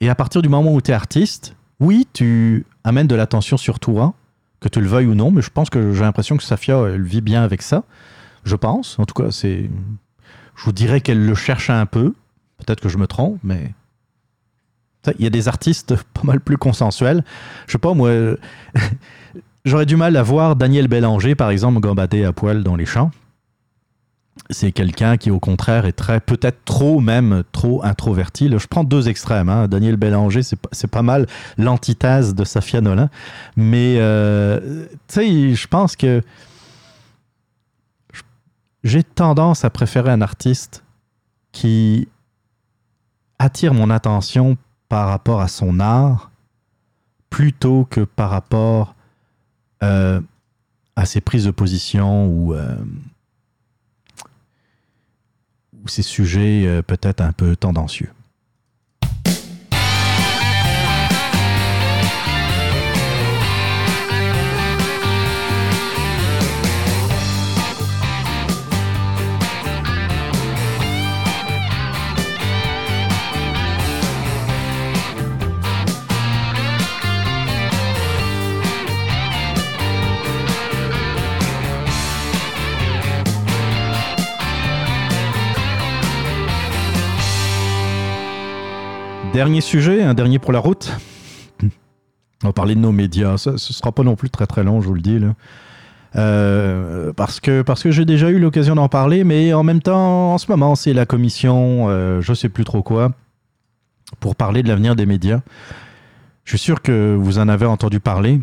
[0.00, 3.80] Et à partir du moment où tu es artiste, oui, tu amènes de l'attention sur
[3.80, 4.12] toi,
[4.60, 7.04] que tu le veuilles ou non, mais je pense que j'ai l'impression que Safia, elle
[7.04, 7.84] vit bien avec ça.
[8.44, 8.98] Je pense.
[8.98, 9.70] En tout cas, c'est.
[10.56, 12.12] Je vous dirais qu'elle le cherche un peu.
[12.58, 13.72] Peut-être que je me trompe, mais.
[15.18, 17.24] Il y a des artistes pas mal plus consensuels.
[17.66, 18.10] Je sais pas, moi.
[19.70, 23.12] J'aurais du mal à voir Daniel Bélanger, par exemple, gambader à poil dans les champs.
[24.50, 28.50] C'est quelqu'un qui, au contraire, est très, peut-être trop, même trop introverti.
[28.50, 29.48] Je prends deux extrêmes.
[29.48, 29.68] hein.
[29.68, 33.10] Daniel Bélanger, c'est pas, c'est pas mal l'antithèse de Safia Nolin.
[33.54, 36.20] Mais, euh, tu sais, je pense que
[38.82, 40.82] j'ai tendance à préférer un artiste
[41.52, 42.08] qui
[43.38, 44.56] attire mon attention
[44.88, 46.32] par rapport à son art
[47.28, 48.96] plutôt que par rapport
[49.82, 50.20] euh,
[50.96, 52.76] à ses prises de position ou, euh,
[55.86, 58.10] ses sujets euh, peut-être un peu tendancieux.
[89.32, 90.92] Dernier sujet, un dernier pour la route.
[92.42, 93.38] On va parler de nos médias.
[93.38, 95.20] Ça, ce sera pas non plus très très long, je vous le dis.
[96.16, 100.50] Euh, parce que, j'ai déjà eu l'occasion d'en parler, mais en même temps, en ce
[100.50, 103.12] moment, c'est la commission, euh, je sais plus trop quoi,
[104.18, 105.40] pour parler de l'avenir des médias.
[106.44, 108.40] Je suis sûr que vous en avez entendu parler.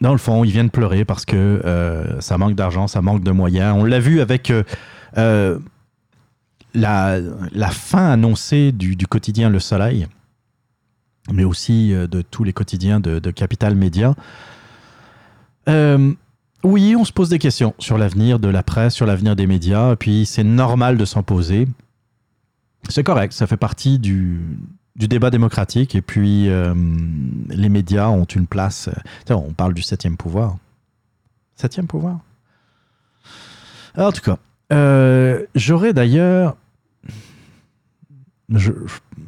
[0.00, 3.32] Dans le fond, ils viennent pleurer parce que euh, ça manque d'argent, ça manque de
[3.32, 3.74] moyens.
[3.76, 4.52] On l'a vu avec
[6.74, 10.06] la, fin annoncée du, quotidien Le Soleil,
[11.30, 14.14] mais aussi euh, de tous les quotidiens de, Capital Média.
[15.68, 16.12] Euh,
[16.64, 19.92] oui, on se pose des questions sur l'avenir de la presse, sur l'avenir des médias,
[19.92, 21.68] et puis c'est normal de s'en poser.
[22.88, 24.40] C'est correct, ça fait partie du,
[24.96, 26.74] débat démocratique, et puis euh,
[27.48, 28.88] les médias ont une place.
[29.30, 30.56] on parle du septième pouvoir.
[31.54, 32.18] Septième pouvoir?
[33.96, 34.38] En tout cas,
[35.54, 36.56] j'aurais d'ailleurs.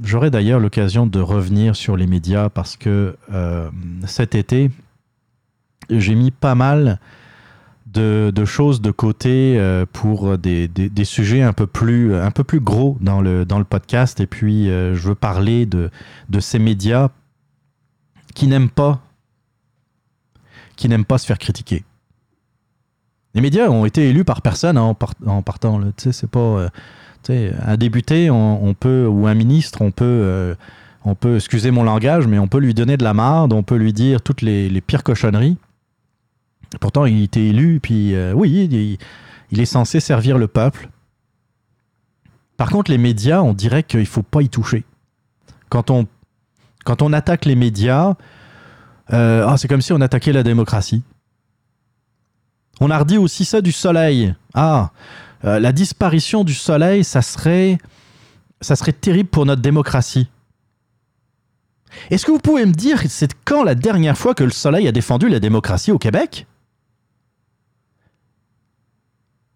[0.03, 3.71] J'aurai d'ailleurs l'occasion de revenir sur les médias parce que euh,
[4.07, 4.71] cet été,
[5.89, 7.01] j'ai mis pas mal
[7.87, 12.61] de, choses de côté euh, pour des, des- sujets un peu plus, un peu plus
[12.61, 14.19] gros dans le, dans le podcast.
[14.21, 15.91] Et puis, euh, je veux parler de,
[16.29, 17.11] de ces médias
[18.35, 19.01] qui n'aiment pas,
[20.77, 21.85] qui n'aiment pas se faire critiquer.
[23.35, 25.79] Les médias ont été élus par personne en, part- en partant.
[25.79, 25.87] là.
[25.97, 26.69] C'est pas.
[27.31, 30.55] Un député, on, peut, ou un ministre, on peut, euh,
[31.05, 33.77] on peut, excusez mon langage, mais on peut lui donner de la marde, on peut
[33.77, 35.57] lui dire toutes les, pires cochonneries.
[36.81, 38.99] Pourtant, il était élu, puis euh, oui, il,
[39.51, 40.89] il est censé servir le peuple.
[42.57, 44.85] Par contre, les médias, on dirait qu'il ne faut pas y toucher.
[45.69, 46.07] Quand on,
[46.85, 48.15] quand on attaque les médias,
[49.13, 51.03] euh, ah, c'est comme si on attaquait la démocratie.
[52.81, 54.35] On a redit aussi ça du soleil.
[54.55, 54.91] Ah,
[55.45, 57.79] euh, la disparition du soleil, ça serait,
[59.01, 60.29] terrible pour notre démocratie.
[62.11, 64.93] Est-ce que vous pouvez me dire, c'est quand la dernière fois que le soleil a
[64.93, 66.47] défendu la démocratie au Québec?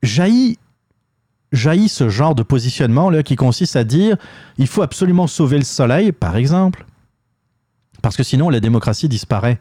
[0.03, 0.59] Jaillit,
[1.53, 4.17] jaillit ce genre de positionnement là, qui consiste à dire
[4.59, 6.87] il faut absolument sauver le soleil, par exemple,
[8.03, 9.59] parce que sinon la démocratie disparaît.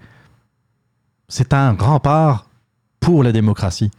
[1.29, 2.49] C'est un rempart
[2.99, 3.91] pour la démocratie.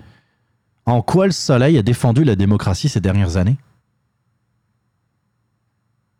[0.89, 3.59] En quoi le soleil a défendu la démocratie ces dernières années?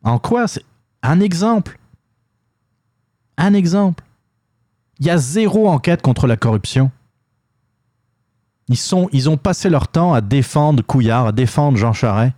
[0.03, 0.45] En quoi
[1.03, 1.79] un exemple?
[3.39, 4.05] Un exemple.
[4.99, 6.91] Il y a zéro enquête contre la corruption.
[8.69, 8.79] Ils,
[9.13, 12.35] ils ont passé leur temps à défendre Couillard, à défendre Jean Charest.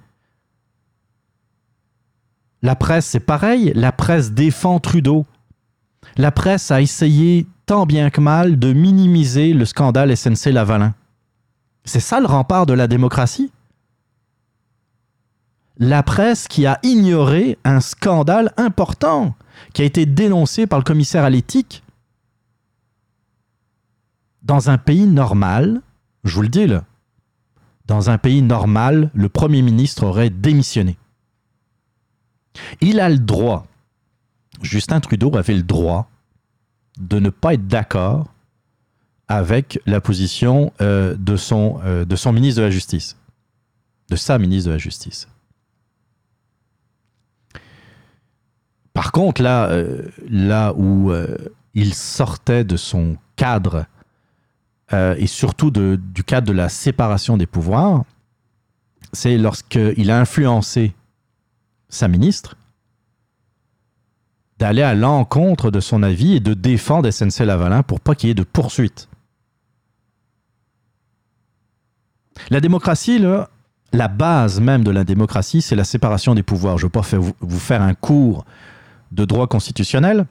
[2.62, 3.72] La presse, c'est pareil.
[3.74, 5.26] La presse défend Trudeau.
[6.16, 10.94] La presse a essayé tant bien que mal de minimiser le scandale SNC Lavalin.
[11.90, 13.50] C'est ça le rempart de la démocratie?
[15.76, 19.34] La presse qui a ignoré un scandale important
[19.72, 21.82] qui a été dénoncé par le commissaire à l'éthique
[24.42, 25.82] dans un pays normal,
[26.22, 26.84] je vous le dis là,
[27.86, 30.96] dans un pays normal, le Premier ministre aurait démissionné.
[32.80, 33.66] Il a le droit,
[34.62, 36.08] Justin Trudeau avait le droit
[37.00, 38.28] de ne pas être d'accord
[39.30, 43.16] avec la position euh, de, son, euh, de son ministre de la Justice,
[44.10, 45.28] de sa ministre de la Justice.
[48.92, 51.12] Par contre, là, euh, là où
[51.74, 53.86] il sortait de son cadre
[54.92, 58.02] et surtout du cadre de la séparation des pouvoirs,
[59.12, 60.92] c'est lorsqu'il a influencé
[61.88, 62.56] sa ministre
[64.58, 68.32] d'aller à l'encontre de son avis et de défendre SNC Lavalin pour pas qu'il y
[68.32, 69.09] ait de poursuite.
[72.48, 73.22] La démocratie,
[73.92, 76.78] la base même de la démocratie, c'est la séparation des pouvoirs.
[76.78, 77.06] Je ne veux pas
[77.40, 78.44] vous faire un cours
[79.12, 80.26] de droit constitutionnel,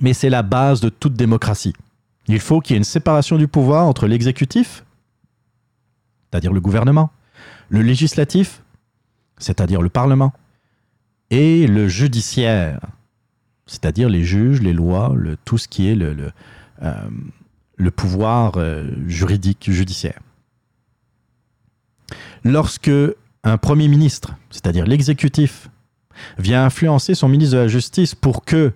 [0.00, 1.74] mais c'est la base de toute démocratie.
[2.28, 4.84] Il faut qu'il y ait une séparation du pouvoir entre l'exécutif,
[6.30, 7.10] c'est-à-dire le gouvernement,
[7.68, 8.62] le législatif,
[9.38, 10.32] c'est-à-dire le Parlement,
[11.30, 12.80] et le judiciaire,
[13.66, 16.32] c'est-à-dire les juges, les lois, tout ce qui est le,
[16.82, 20.20] euh, pouvoir euh, juridique, judiciaire.
[22.44, 22.90] Lorsque
[23.44, 25.68] un Premier ministre, c'est-à-dire l'exécutif,
[26.38, 28.72] vient influencer son ministre de la Justice pour que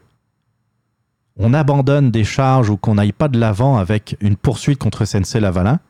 [1.37, 5.41] on abandonne des charges ou qu'on n'aille pas de l'avant avec une poursuite contre SNC
[5.41, 5.81] Lavalin,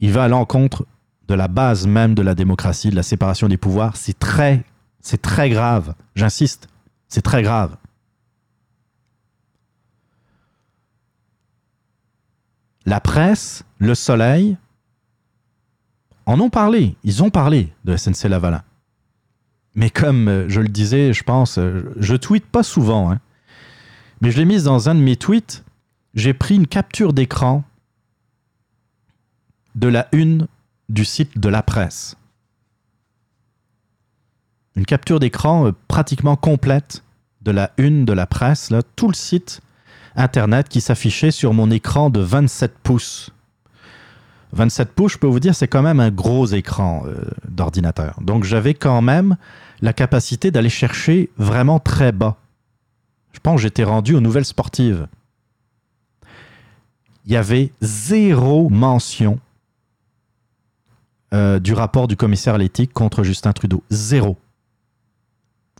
[0.00, 0.86] il va à l'encontre
[1.28, 3.96] de la base même de la démocratie, de la séparation des pouvoirs.
[3.96, 4.64] C'est très,
[5.00, 5.94] c'est très grave.
[6.16, 6.68] J'insiste,
[7.08, 7.76] c'est très grave.
[12.86, 14.56] La presse, le soleil,
[16.28, 16.94] en ont parlé.
[17.04, 18.62] Ils ont parlé de SNC Lavalin.
[19.74, 23.18] Mais comme euh, je le disais, je pense, euh, je tweete pas souvent, hein.
[24.20, 25.64] mais je l'ai mise dans un de mes tweets.
[26.14, 27.64] J'ai pris une capture d'écran
[29.74, 30.48] de la une
[30.90, 32.16] du site de la presse.
[34.76, 37.04] Une capture d'écran euh, pratiquement complète
[37.40, 39.62] de la une de la presse, là, tout le site
[40.14, 43.30] internet qui s'affichait sur mon écran de 27 pouces.
[44.52, 47.16] 27 pouces, je peux vous dire, c'est quand même un gros écran euh,
[47.48, 48.18] d'ordinateur.
[48.20, 49.36] Donc j'avais quand même
[49.80, 52.36] la capacité d'aller chercher vraiment très bas.
[53.32, 55.06] Je pense que j'étais rendu aux nouvelles sportives.
[57.26, 59.38] Il y avait zéro mention
[61.34, 63.82] euh, du rapport du commissaire à l'éthique contre Justin Trudeau.
[63.90, 64.38] Zéro.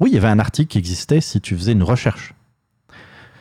[0.00, 2.34] Oui, il y avait un article qui existait si tu faisais une recherche.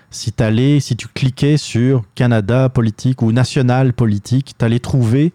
[0.09, 0.33] Si,
[0.79, 5.33] si tu cliquais sur Canada politique ou National politique, tu allais trouver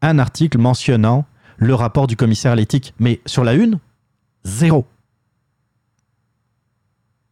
[0.00, 1.24] un article mentionnant
[1.56, 2.94] le rapport du commissaire à l'éthique.
[2.98, 3.78] Mais sur la une,
[4.44, 4.86] zéro.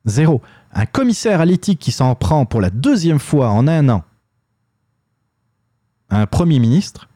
[0.05, 0.43] Zéro.
[0.73, 4.05] Un commissaire à l'éthique qui s'en prend pour la deuxième fois en un an
[6.11, 7.09] un premier ministre,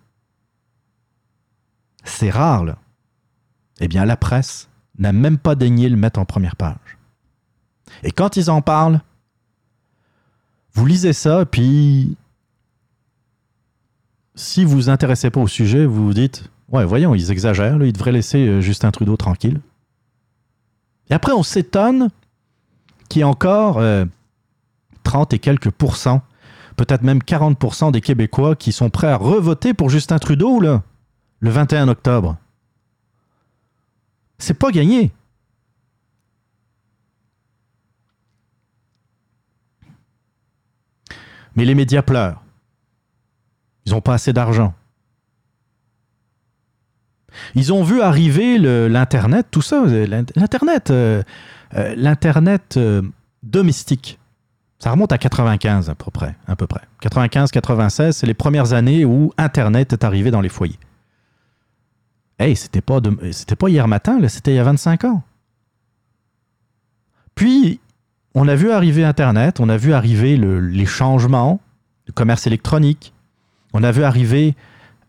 [2.04, 2.76] c'est rare.
[3.80, 6.76] Eh bien, la presse n'a même pas daigné le mettre en première page.
[8.02, 9.00] Et quand ils en parlent,
[10.74, 12.16] vous lisez ça, puis
[14.34, 17.92] si vous vous intéressez pas au sujet, vous vous dites Ouais, voyons, ils exagèrent, ils
[17.92, 19.60] devraient laisser euh, Justin Trudeau tranquille.
[21.10, 22.08] Et après, on s'étonne
[23.08, 24.04] qu'il y ait encore euh,
[25.04, 26.22] 30 et quelques pourcents,
[26.76, 30.80] peut-être même 40% des Québécois qui sont prêts à revoter pour Justin Trudeau le
[31.40, 32.36] 21 octobre.
[34.38, 35.12] C'est pas gagné.
[41.56, 42.42] Mais les médias pleurent.
[43.86, 44.74] Ils n'ont pas assez d'argent.
[47.54, 48.58] Ils ont vu arriver
[48.88, 51.22] l'Internet, tout ça, euh, l'in- l'Internet, euh,
[51.74, 52.78] euh, l'Internet
[53.42, 54.18] domestique.
[54.78, 56.36] Ça remonte à 95 à peu près.
[56.46, 56.82] À peu près.
[57.00, 60.78] 95-96, c'est les premières années où Internet est arrivé dans les foyers.
[62.38, 65.22] Hey, c'était pas, pas hier matin, c'était il y a 25 ans.
[67.34, 67.80] Puis,
[68.34, 71.60] on a vu arriver Internet, on a vu arriver le- les changements
[72.06, 73.12] du commerce électronique,
[73.72, 74.54] on a vu arriver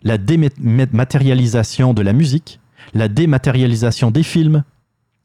[0.04, 2.60] la dématérialisation de la musique,
[2.94, 4.64] la dématérialisation des films.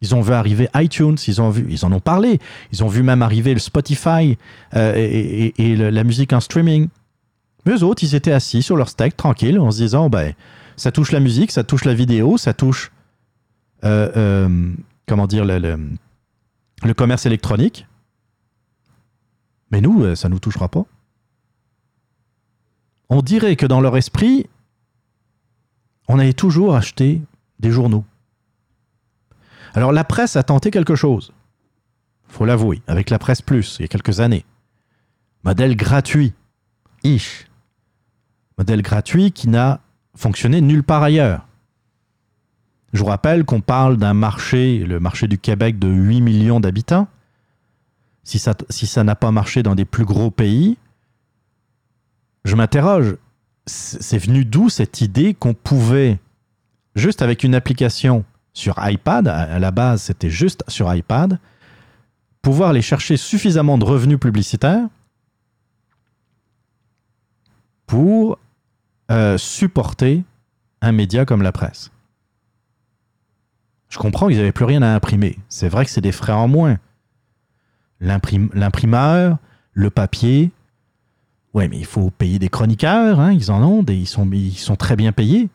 [0.03, 2.39] Ils ont vu arriver iTunes, ils, en ont parlé.
[2.73, 4.39] Ils ont vu même arriver le Spotify
[4.75, 6.89] euh, et, le- la musique en streaming.
[7.67, 10.33] Mais eux autres, ils étaient assis sur leur steak, tranquille, en se disant, ben,
[10.77, 12.91] ça touche la musique, ça touche la vidéo, ça touche,
[13.85, 14.73] euh, euh,
[15.07, 15.79] comment dire, le, le-
[16.83, 17.87] le commerce électronique.
[19.71, 20.85] Mais nous, euh, ça ne nous touchera pas.
[23.09, 24.47] On dirait que dans leur esprit,
[26.09, 27.23] on avait toujours acheté
[27.59, 28.05] des journaux.
[29.75, 31.33] Alors la presse a tenté quelque chose.
[32.29, 34.45] Faut l'avouer, avec la presse plus, il y a quelques années.
[35.45, 36.33] Modèle gratuit.
[37.03, 37.47] Ish.
[38.59, 39.81] Modèle gratuit qui n'a
[40.15, 41.47] fonctionné nulle part ailleurs.
[42.93, 47.09] Je vous rappelle qu'on parle d'un marché, le marché du Québec de 8 millions d'habitants.
[48.31, 50.79] Si ça si ça n'a pas marché dans des plus gros pays,
[52.45, 53.17] je m'interroge.
[53.67, 56.21] C'est venu d'où cette idée qu'on pouvait,
[56.95, 61.41] juste avec une application sur iPad, à à la base c'était juste sur iPad,
[62.41, 64.87] pouvoir aller chercher suffisamment de revenus publicitaires
[67.85, 68.39] pour
[69.11, 70.23] euh, supporter
[70.83, 71.91] un média comme la presse.
[73.89, 75.37] Je comprends qu'ils n'avaient plus rien à imprimer.
[75.49, 76.79] C'est vrai que c'est des frais en moins.
[78.01, 79.39] L'imprim- L'imprimeur,
[79.73, 80.51] le papier.
[81.53, 84.57] Ouais, mais il faut payer des chroniqueurs, hein, ils en ont, des, ils, sont, ils
[84.57, 85.49] sont très bien payés.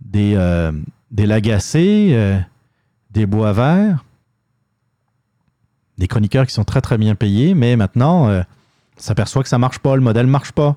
[0.00, 0.72] Des, euh,
[1.10, 2.38] des lagacés, euh,
[3.10, 4.04] des bois verts.
[5.98, 8.42] Des chroniqueurs qui sont très très bien payés, mais maintenant, euh,
[8.96, 10.76] s'aperçoit que ça marche pas, le modèle marche pas.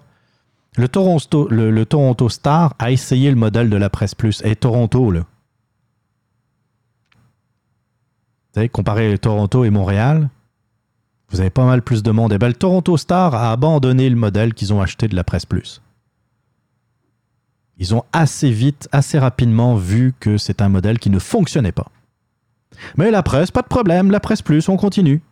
[0.76, 1.50] Le Toronto,
[1.86, 4.42] Toronto Star a essayé le modèle de la presse plus.
[4.44, 5.20] Et Toronto, là.
[5.20, 5.26] Vous
[8.56, 10.30] savez, comparé Toronto et Montréal,
[11.34, 12.32] vous avez pas mal plus de monde.
[12.32, 15.48] Et ben, le Toronto Star a abandonné le modèle qu'ils ont acheté de la presse
[15.48, 15.82] plus.
[17.80, 21.88] Ils ont assez vite, assez rapidement vu que c'est un modèle qui ne fonctionnait pas.
[22.98, 25.24] Mais la presse, pas de problème, la presse plus, on continue.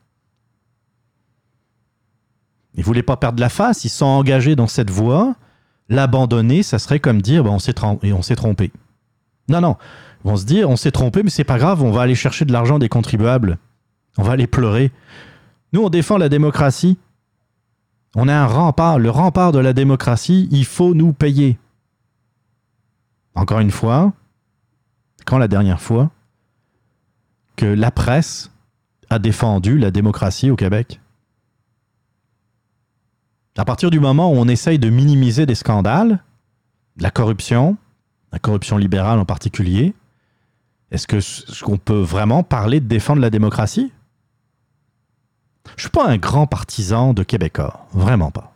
[2.74, 5.36] Ils voulaient pas perdre la face, ils sont engagés dans cette voie.
[5.88, 8.72] L'abandonner, ça serait comme dire ben, on s'est trompé.
[9.50, 9.78] Non, non.
[10.24, 12.46] Ils vont se dire on s'est trompé, mais c'est pas grave, on va aller chercher
[12.46, 13.60] de l'argent des contribuables.
[14.18, 14.92] On va aller pleurer.
[15.74, 16.98] Nous, on défend la démocratie.
[18.16, 21.58] On est un rempart, le rempart de la démocratie, il faut nous payer.
[23.36, 24.12] Encore une fois,
[25.26, 26.12] quand la dernière fois
[27.56, 28.52] que la presse
[29.12, 31.00] a défendu la démocratie au Québec?
[33.58, 36.24] À partir du moment où on essaye de minimiser des scandales,
[36.98, 37.78] la corruption,
[38.32, 39.94] la corruption libérale en particulier,
[40.92, 43.92] est-ce qu'on peut vraiment parler de défendre la démocratie?
[45.76, 48.54] Je suis pas un grand partisan de Québécois, vraiment pas.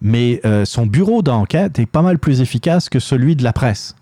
[0.00, 3.94] Mais euh, son bureau d'enquête est pas mal plus efficace que celui de la presse.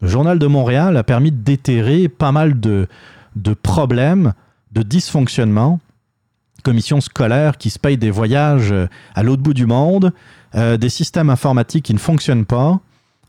[0.00, 2.86] Le Journal de Montréal a permis de déterrer pas mal de,
[3.34, 4.34] de problèmes,
[4.72, 5.80] de dysfonctionnements.
[6.62, 10.12] Commissions scolaires qui se payent des voyages euh, à l'autre bout du monde,
[10.54, 12.80] euh, des systèmes informatiques qui ne fonctionnent pas,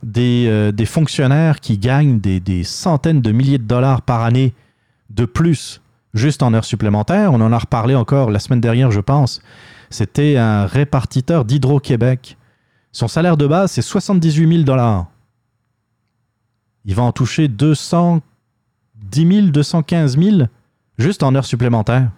[0.04, 4.54] des, fonctionnaires qui gagnent des centaines de milliers de dollars par année
[5.10, 5.82] de plus
[6.18, 7.34] juste en heures supplémentaires.
[7.34, 9.42] On en a reparlé encore la semaine dernière, je pense.
[9.90, 12.38] C'était un répartiteur d'Hydro-Québec.
[12.92, 15.08] Son salaire de base, c'est 78 000 dollars.
[16.86, 20.38] Il va en toucher 210 000, 215 000
[20.98, 22.12] juste en heures supplémentaires.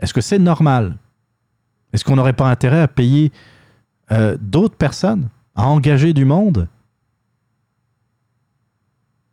[0.00, 0.96] Est-ce que c'est normal?
[1.92, 3.32] Est-ce qu'on n'aurait pas intérêt à payer
[4.10, 6.68] euh, d'autres personnes, à engager du monde?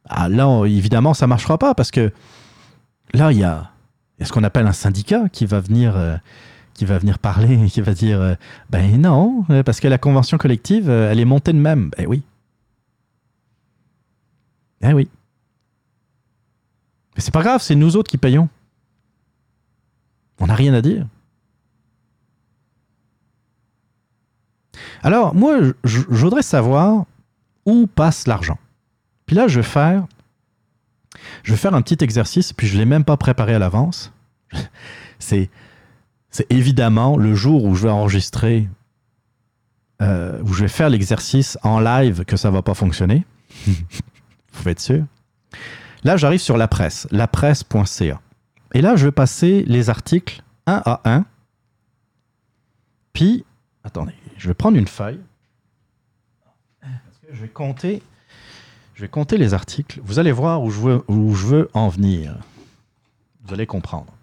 [0.07, 2.11] Ah, Là, évidemment, ça ne marchera pas parce que
[3.13, 3.71] là, il y a,
[4.21, 6.17] ce qu'on appelle un syndicat qui va venir, euh,
[7.21, 8.35] parler et qui va dire euh,
[8.69, 11.91] Ben non, euh, parce que la convention collective, elle est montée de même.
[11.97, 12.23] Ben oui.
[14.81, 15.09] Eh oui.
[17.15, 18.49] Mais c'est pas grave, c'est nous autres qui payons.
[20.39, 21.05] On n'a rien à dire.
[25.03, 27.05] Alors, moi, je voudrais savoir
[27.65, 28.57] où passe l'argent.
[29.25, 30.05] Puis là, je vais faire,
[31.43, 34.11] je vais faire un petit exercice, puis je ne l'ai même pas préparé à l'avance.
[35.19, 35.51] C'est,
[36.31, 38.67] c'est évidemment le jour où je vais enregistrer,
[40.01, 43.23] euh, où je vais faire l'exercice en live que ça ne va pas fonctionner.
[43.67, 43.73] Vous
[44.51, 45.05] pouvez être sûr.
[46.03, 48.19] Là, j'arrive sur la presse, lapresse.ca.
[48.73, 51.25] Et là, je vais passer les articles un à un.
[53.13, 53.45] Puis,
[53.83, 55.19] attendez, je vais prendre une feuille.
[56.81, 58.01] Parce que je vais compter,
[59.01, 59.99] je vais compter les articles.
[60.03, 62.37] Vous allez voir où je veux, où je veux en venir.
[63.43, 64.13] Vous allez comprendre.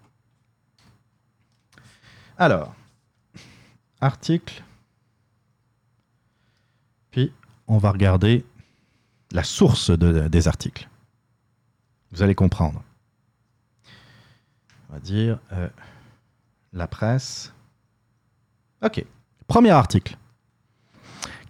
[2.37, 2.73] Alors,
[3.99, 4.63] article.
[7.11, 7.33] Puis,
[7.67, 8.45] on va regarder
[9.33, 10.87] la source de- des articles.
[12.13, 12.81] Vous allez comprendre.
[14.89, 15.67] On va dire euh,
[16.71, 17.51] la presse.
[18.81, 19.03] Ok.
[19.45, 20.15] Premier article.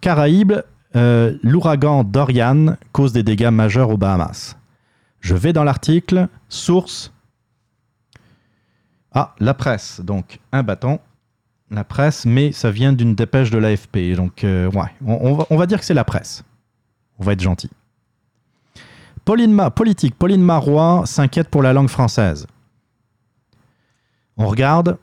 [0.00, 0.62] Caraïbes,
[0.96, 4.56] euh, l'ouragan Dorian cause des dégâts majeurs aux Bahamas.
[5.20, 6.28] Je vais dans l'article.
[6.48, 7.12] Source.
[9.12, 10.00] Ah, la presse.
[10.00, 10.98] Donc, un bâton.
[11.70, 14.16] La presse, mais ça vient d'une dépêche de l'AFP.
[14.16, 16.42] Donc, euh, ouais, on, va, dire que c'est la presse.
[17.18, 17.70] On va être gentil.
[19.24, 20.16] Pauline politique.
[20.16, 22.48] Pauline Marois s'inquiète pour la langue française.
[24.36, 24.98] On regarde.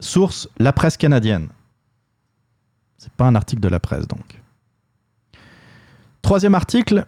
[0.00, 1.48] Source, la presse canadienne.
[2.98, 4.37] C'est pas un article de la presse, donc.
[6.22, 7.06] Troisième article.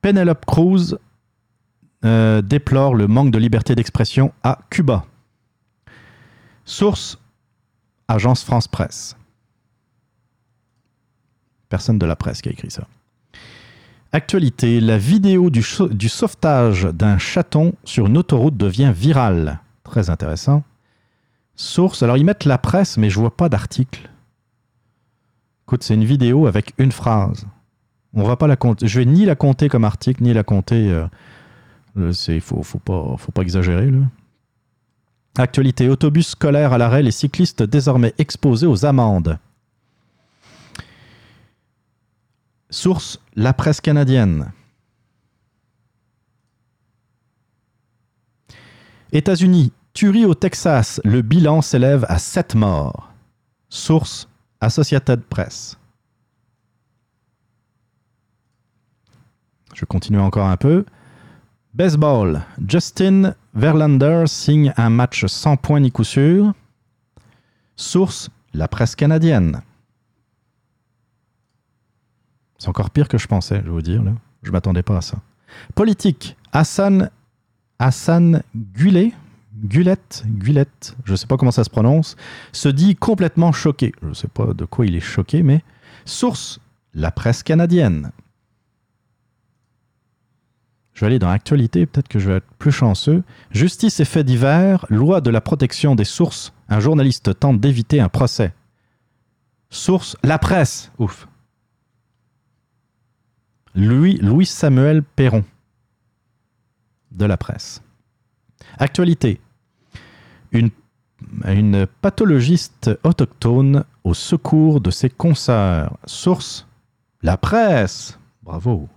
[0.00, 0.98] Penelope Cruz
[2.04, 5.04] euh, déplore le manque de liberté d'expression à Cuba.
[6.64, 7.18] Source,
[8.08, 9.16] Agence France Presse.
[11.68, 12.86] Personne de la presse qui a écrit ça.
[14.12, 19.60] Actualité, la vidéo du, sau- du sauvetage d'un chaton sur une autoroute devient virale.
[19.82, 20.62] Très intéressant.
[21.56, 24.08] Source, alors ils mettent la presse, mais je vois pas d'article.
[25.66, 27.46] Écoute, c'est une vidéo avec une phrase.
[28.12, 28.86] On va pas la compter.
[28.86, 30.90] Je vais ni la compter comme article, ni la compter.
[30.90, 31.06] euh,
[31.96, 33.90] euh, c'est faut, faut pas, faut pas exagérer.
[35.36, 39.38] Actualité, autobus scolaire à l'arrêt, les cyclistes désormais exposés aux amendes.
[42.70, 44.52] Source, la presse canadienne.
[49.12, 53.12] États-Unis, tuerie au Texas, le bilan s'élève à 7 morts.
[53.68, 54.28] Source,
[54.64, 55.78] Associated Press.
[59.74, 60.84] Je continue encore un peu.
[61.74, 62.42] Baseball.
[62.66, 66.54] Justin Verlander signe un match sans points ni coup sûr.
[67.76, 69.62] Source, la presse canadienne.
[72.58, 74.02] C'est encore pire que je pensais, je vais vous dire.
[74.02, 74.12] Là.
[74.42, 75.18] Je m'attendais pas à ça.
[75.74, 76.36] Politique.
[76.52, 77.10] Hassan,
[77.78, 79.12] Hassan Gulet,
[79.62, 82.16] Gulette, Gulette, je ne sais pas comment ça se prononce,
[82.52, 83.92] se dit complètement choqué.
[84.02, 85.62] Je ne sais pas de quoi il est choqué, mais
[86.04, 86.60] source,
[86.92, 88.10] la presse canadienne.
[90.92, 93.24] Je vais aller dans l'actualité, peut-être que je vais être plus chanceux.
[93.50, 96.52] Justice et faits divers, loi de la protection des sources.
[96.68, 98.54] Un journaliste tente d'éviter un procès.
[99.70, 100.92] Source, la presse.
[100.98, 101.26] Ouf.
[103.74, 105.44] Louis, Louis Samuel Perron
[107.10, 107.82] de la presse.
[108.78, 109.40] Actualité.
[110.54, 115.96] Une, pathologiste autochtone au secours de ses consoeurs.
[116.06, 116.66] Source
[117.22, 118.18] La presse.
[118.42, 118.88] Bravo.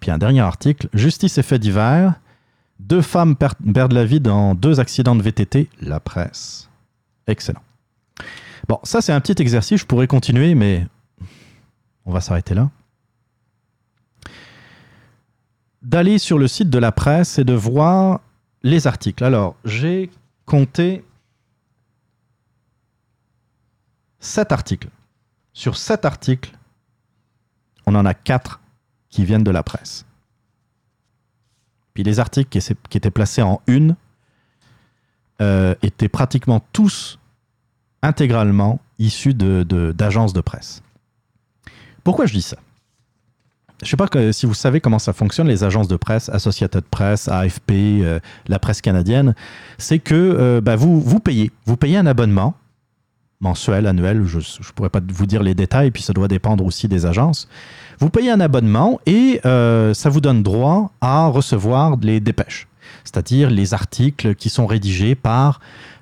[0.00, 0.88] Puis un dernier article.
[0.92, 2.14] Justice et faits divers.
[2.80, 5.68] Deux femmes per- perdent la vie dans deux accidents de VTT.
[5.80, 6.68] La presse.
[7.26, 7.62] Excellent.
[8.68, 9.80] Bon, ça c'est un petit exercice.
[9.80, 10.86] Je pourrais continuer, mais
[12.04, 12.70] on va s'arrêter là.
[15.82, 18.20] D'aller sur le site de la presse et de voir
[18.62, 19.24] les articles.
[19.24, 20.10] Alors, j'ai
[20.46, 21.04] compté
[24.20, 24.88] sept articles.
[25.52, 26.56] Sur sept articles,
[27.86, 28.60] on en a quatre
[29.10, 30.06] qui viennent de la presse.
[31.94, 33.96] Puis les articles qui, étaient placés en une
[35.40, 37.18] euh, étaient pratiquement tous
[38.02, 40.82] intégralement issus d'agences de, presse.
[42.02, 42.56] Pourquoi je dis ça?
[43.82, 46.84] Je sais pas que- si vous savez comment ça fonctionne, les agences de presse, Associated
[46.84, 49.34] Press, AFP, euh, la presse canadienne.
[49.78, 51.50] C'est que euh, bah, vous, vous payez.
[51.66, 52.54] Vous payez un abonnement
[53.40, 56.86] mensuel, annuel, je ne pourrais pas vous dire les détails, puis ça doit dépendre aussi
[56.86, 57.48] des agences.
[57.98, 62.68] Vous payez un abonnement et euh, ça vous donne droit à recevoir les dépêches,
[63.04, 65.60] c'est-à-dire les articles qui sont rédigés par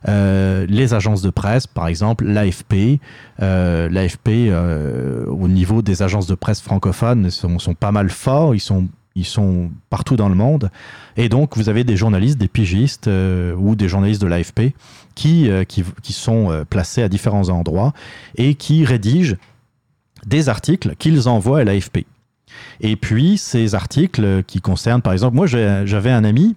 [0.09, 3.01] euh, les agences de presse, par exemple l'AFP.
[3.43, 8.55] Euh, L'AFP, euh, au niveau des agences de presse francophones, sont, sont pas mal forts,
[8.55, 10.71] ils sont, ils sont partout dans le monde.
[11.17, 13.09] Et donc, vous avez des journalistes, des pigistes
[13.59, 14.75] ou des journalistes de l'AFP
[15.15, 17.93] qui, qui, qui sont placés à différents endroits
[18.37, 19.37] et qui rédigent
[20.27, 22.07] des articles qu'ils envoient à l'AFP.
[22.81, 26.57] Et puis, ces articles qui concernent, par exemple, moi, j'avais un ami,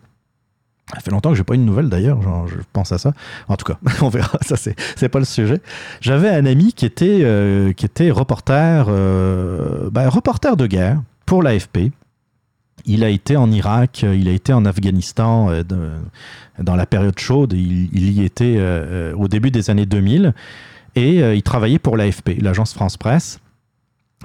[0.94, 3.14] ça fait longtemps que j'ai pas eu de nouvelles d'ailleurs, je pense à ça.
[3.48, 5.62] En tout cas, on verra, ça c'est pas le sujet.
[6.02, 11.42] J'avais un ami qui était, euh, qui était reporter, euh, ben, reporter de guerre pour
[11.42, 11.92] l'AFP.
[12.86, 15.50] Il a été en Irak, euh, il a été en Afghanistan
[16.60, 18.60] dans la période chaude, il, y était
[19.16, 20.34] au début des années 2000
[20.96, 23.40] et il travaillait pour l'AFP, l'agence France Presse.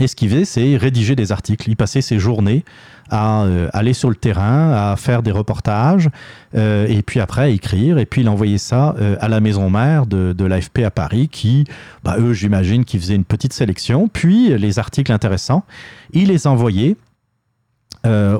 [0.01, 1.69] Et ce qu'il faisait, c'est rédiger des articles.
[1.69, 2.65] Il passait ses journées
[3.11, 6.11] à euh, aller sur le terrain, à faire des reportages,
[6.55, 7.99] euh, et puis après à écrire.
[7.99, 11.65] Et puis il envoyait ça euh, à la maison mère de, l'AFP à Paris, qui,
[12.05, 14.09] bah, eux, j'imagine, qu'ils faisaient une petite sélection.
[14.09, 15.65] Puis les articles intéressants,
[16.13, 16.97] il les envoyait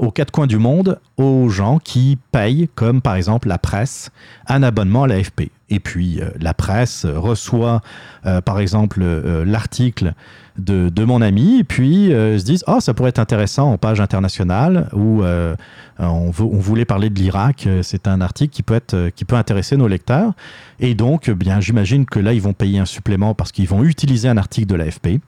[0.01, 4.11] aux quatre coins du monde aux gens qui payent, comme par exemple la presse,
[4.47, 5.51] un abonnement à l'AFP.
[5.71, 7.83] Et puis euh, la presse reçoit,
[8.27, 10.15] euh, par exemple, euh, l'article
[10.59, 14.01] de, de mon ami, et puis se disent Oh, ça pourrait être intéressant en page
[14.01, 15.55] internationale, euh,
[15.99, 19.87] on, voulait parler de l'Irak, c'est un article qui peut, être, qui peut intéresser nos
[19.87, 20.33] lecteurs.
[20.81, 24.29] Et donc, bien, j'imagine que là, ils vont payer un supplément parce qu'ils vont utiliser
[24.29, 25.21] un article de l'AFP et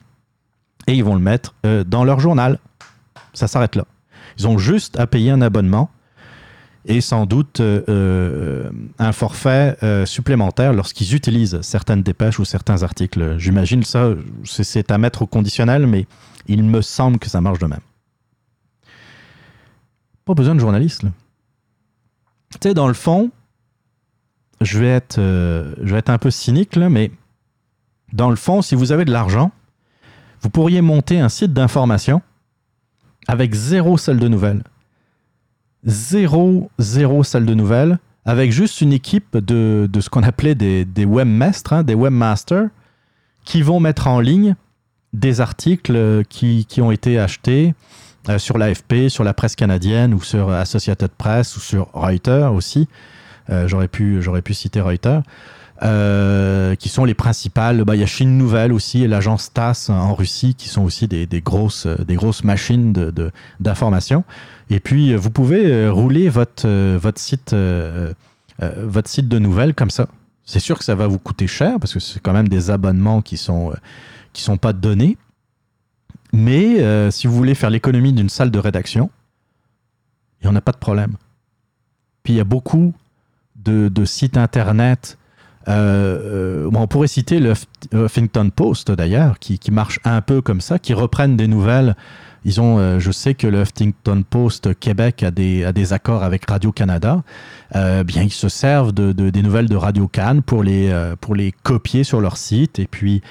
[0.93, 1.55] ils vont le mettre
[1.85, 2.59] dans leur journal.
[3.33, 3.85] Ça s'arrête là.
[4.37, 5.89] Ils ont juste à payer un abonnement
[6.85, 12.81] et sans doute euh, euh, un forfait euh, supplémentaire lorsqu'ils utilisent certaines dépêches ou certains
[12.83, 13.37] articles.
[13.37, 14.09] J'imagine ça,
[14.43, 16.07] c'est- à mettre au conditionnel, mais
[16.47, 17.81] il me semble que ça marche de même.
[20.25, 21.03] Pas besoin de journaliste.
[22.51, 23.31] Tu sais, dans le fond,
[24.59, 27.11] je vais être, je vais être un peu cynique, mais
[28.13, 29.51] dans le fond, si vous avez de l'argent,
[30.41, 32.21] vous pourriez monter un site d'information
[33.27, 34.63] avec zéro salle de nouvelles.
[35.83, 40.85] Zéro, zéro salle de nouvelles, avec juste une équipe de, de ce qu'on appelait des,
[40.85, 42.69] des webmasters, hein, des webmasters,
[43.45, 44.55] qui vont mettre en ligne
[45.13, 47.73] des articles euh, qui, qui ont été achetés
[48.29, 52.87] euh, sur l'AFP, sur la presse canadienne ou sur Associated Press ou sur Reuters aussi.
[53.49, 55.23] Euh, j'aurais pu, j'aurais pu citer Reuters.
[55.83, 57.83] Euh, qui sont les principales.
[57.83, 61.07] Bah, Il y a Chine Nouvelle aussi et l'agence TASS en Russie qui sont aussi
[61.07, 64.23] des, grosses, euh, des grosses machines de- de- d'information.
[64.69, 67.55] Et puis, euh, vous pouvez rouler votre, votre, site,
[68.59, 70.07] votre site de nouvelles comme ça.
[70.45, 73.21] C'est sûr que ça va vous coûter cher parce que c'est quand même des abonnements
[73.21, 73.75] qui sont, euh,
[74.33, 75.17] qui sont pas donnés.
[76.33, 79.09] Mais si vous voulez faire l'économie d'une salle de rédaction,
[80.41, 81.15] il n'y en a pas de problème.
[82.23, 82.93] Puis il y a beaucoup
[83.57, 85.17] de, de sites internet.
[85.67, 90.61] Euh, euh, on pourrait citer le Huff- Huffington Post d'ailleurs, qui, marche un peu comme
[90.61, 91.95] ça, qui reprennent des nouvelles.
[92.43, 96.23] Ils ont, euh, je sais que le Huffington Post Québec a des, a des accords
[96.23, 97.23] avec Radio-Canada.
[97.73, 100.91] Bien, ils se servent de, de- des nouvelles de Radio-Can pour les,
[101.21, 102.79] pour les copier sur leur site.
[102.79, 103.21] Et puis,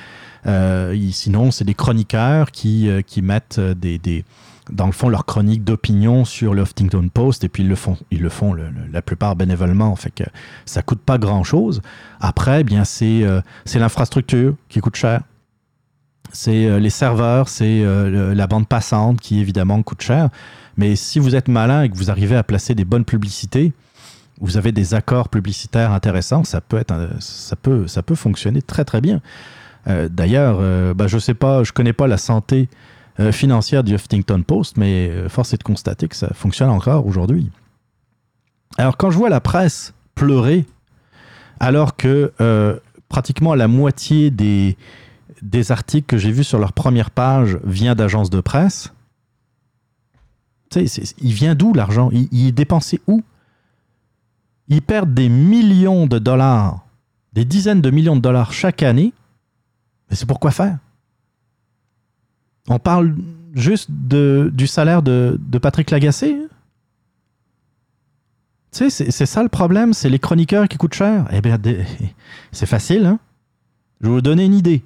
[1.10, 4.24] sinon, c'est des chroniqueurs qui, qui mettent des,
[4.72, 7.44] dans le fond, leurs chroniques d'opinion sur le Huffington Post.
[7.44, 9.94] Et puis, ils le font, ils le font la plupart bénévolement.
[9.96, 10.24] Fait que
[10.64, 11.82] ça coûte pas grand-chose.
[12.20, 13.40] Après, eh bien, c'est euh,
[13.74, 15.22] l'infrastructure qui coûte cher.
[16.32, 20.28] C'est euh, les serveurs, c'est euh, la bande passante qui évidemment coûte cher.
[20.76, 23.72] Mais si vous êtes malin et que vous arrivez à placer des bonnes publicités,
[24.40, 28.84] vous avez des accords publicitaires intéressants, ça peut, être, ça peut, ça peut fonctionner très
[28.84, 29.20] très bien.
[29.88, 32.68] Euh, D'ailleurs, bah, je sais pas, je connais pas la santé
[33.20, 37.06] euh, financière du Huffington Post, mais euh, force est de constater que ça fonctionne encore
[37.06, 37.50] aujourd'hui.
[38.78, 40.64] Alors quand je vois la presse pleurer,
[41.58, 44.78] alors que euh, pratiquement la moitié des,
[45.42, 48.92] des articles que j'ai vus sur leur première page vient d'agences de presse,
[50.74, 52.10] il vient d'où l'argent?
[52.12, 53.22] Il, il est dépensé où?
[54.68, 56.86] Ils perdent des millions de dollars,
[57.32, 59.12] des dizaines de millions de dollars chaque année,
[60.08, 60.78] mais c'est pour quoi faire?
[62.68, 63.16] On parle
[63.54, 66.36] juste de, du salaire de, de Patrick Lagacé?
[68.72, 71.26] Tu sais, c'est- ça le problème, c'est les chroniqueurs qui coûtent cher.
[71.32, 71.58] Eh bien,
[72.52, 73.18] c'est facile, hein
[74.00, 74.82] Je vais vous donner une idée.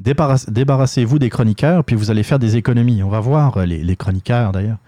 [0.00, 3.02] Débarrasse- Débarrassez-vous des chroniqueurs, puis vous allez faire des économies.
[3.02, 4.78] On va voir euh, les, les chroniqueurs, d'ailleurs.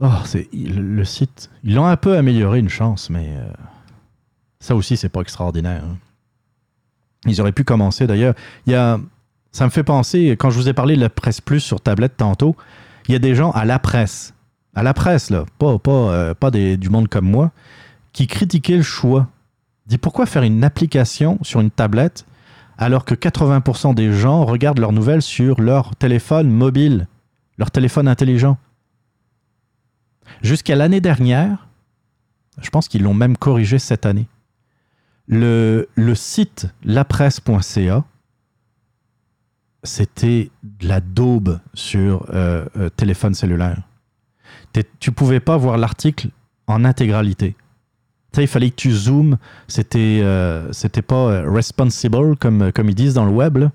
[0.00, 1.50] Oh, c'est le, le site.
[1.62, 3.46] Ils l'ont un peu amélioré, une chance, mais euh,
[4.58, 5.84] ça aussi, c'est pas extraordinaire.
[5.84, 5.96] hein.
[7.26, 8.34] Ils auraient pu commencer, d'ailleurs.
[8.66, 8.98] Il y a,
[9.54, 12.16] ça me fait penser, quand je vous ai parlé de la presse plus sur tablette
[12.16, 12.56] tantôt,
[13.08, 14.34] il y a des gens à la presse,
[14.74, 17.52] à la presse, là, pas, pas, euh, pas des- du monde comme moi,
[18.12, 19.28] qui critiquaient le choix.
[19.86, 22.26] Dit pourquoi faire une application sur une tablette
[22.78, 27.06] alors que 80% des gens regardent leurs nouvelles sur leur téléphone mobile,
[27.56, 28.58] leur téléphone intelligent?
[30.42, 31.68] Jusqu'à l'année dernière,
[32.60, 34.26] je pense qu'ils l'ont même corrigé cette année,
[35.28, 38.04] le, le site lapresse.ca,
[39.84, 43.82] c'était de la daube sur euh, euh, téléphone cellulaire.
[44.98, 46.30] Tu pouvais pas voir l'article
[46.66, 47.54] en intégralité.
[48.36, 49.38] Il fallait que tu zoomes.
[49.68, 50.72] C'était euh,
[51.06, 53.68] pas euh, responsible, comme, comme ils disent dans le web.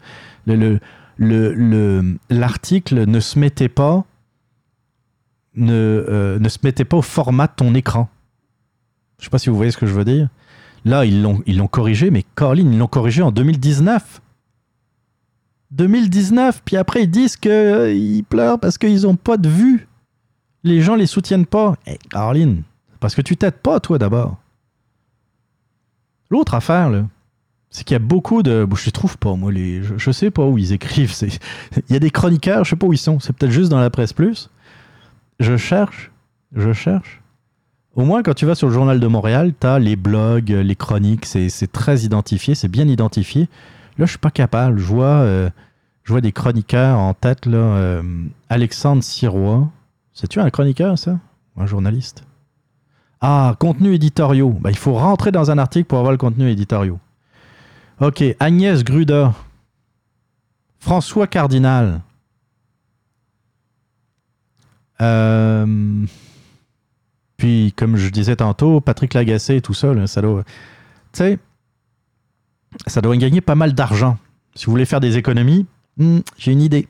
[2.30, 4.04] L'article ne se mettait pas
[5.56, 8.10] ne, se mettait pas au format de ton écran.
[9.20, 10.30] Je sais pas si vous voyez ce que je veux dire.
[10.86, 14.22] Là, ils l'ont ils l'ont corrigé, mais Caroline, ils l'ont corrigé en 2019.
[15.72, 19.88] 2019, puis après ils disent qu'ils pleurent parce qu'ils n'ont pas de vue.
[20.64, 21.76] Les gens les soutiennent pas.
[21.88, 22.64] Eh, Caroline,
[23.00, 24.38] parce que tu t'aides pas, toi, d'abord.
[26.30, 27.06] L'autre affaire, là,
[27.70, 28.66] c'est qu'il y a beaucoup de.
[28.66, 29.52] bon, je les trouve pas, moi.
[29.52, 31.14] Les, je, je sais pas où ils écrivent.
[31.22, 33.20] Il y a des chroniqueurs, je sais pas où ils sont.
[33.20, 34.50] C'est peut-être juste dans la presse plus.
[35.40, 36.12] Je cherche,
[36.56, 37.22] je cherche.
[37.96, 40.76] Au moins, quand tu vas sur le Journal de Montréal, tu as les blogs, les
[40.76, 43.50] chroniques, c'est très identifié, c'est bien identifié.
[44.00, 44.80] Là, je suis pas capable.
[44.80, 45.50] Je vois, euh,
[46.22, 48.02] des chroniqueurs en tête, euh,
[48.48, 49.69] Alexandre Sirois.
[50.14, 51.19] C'est-tu un chroniqueur, ça?
[51.56, 52.24] Ou Un journaliste?
[53.19, 54.58] Ah, contenu éditoriaux.
[54.61, 56.98] Ben, il faut rentrer dans un article pour avoir le contenu éditoriaux.
[58.00, 59.34] Ok, Agnès Gruda.
[60.80, 62.00] François Cardinal.
[65.02, 66.06] Euh,
[67.36, 70.22] Puis, comme je disais tantôt, Patrick Lagacé tout ça, là, ça.
[70.22, 70.38] Tu
[71.11, 71.40] sais,
[72.88, 74.18] ça doit gagner pas mal d'argent.
[74.56, 75.66] Si vous voulez faire des économies,
[75.98, 76.88] hmm, j'ai une idée.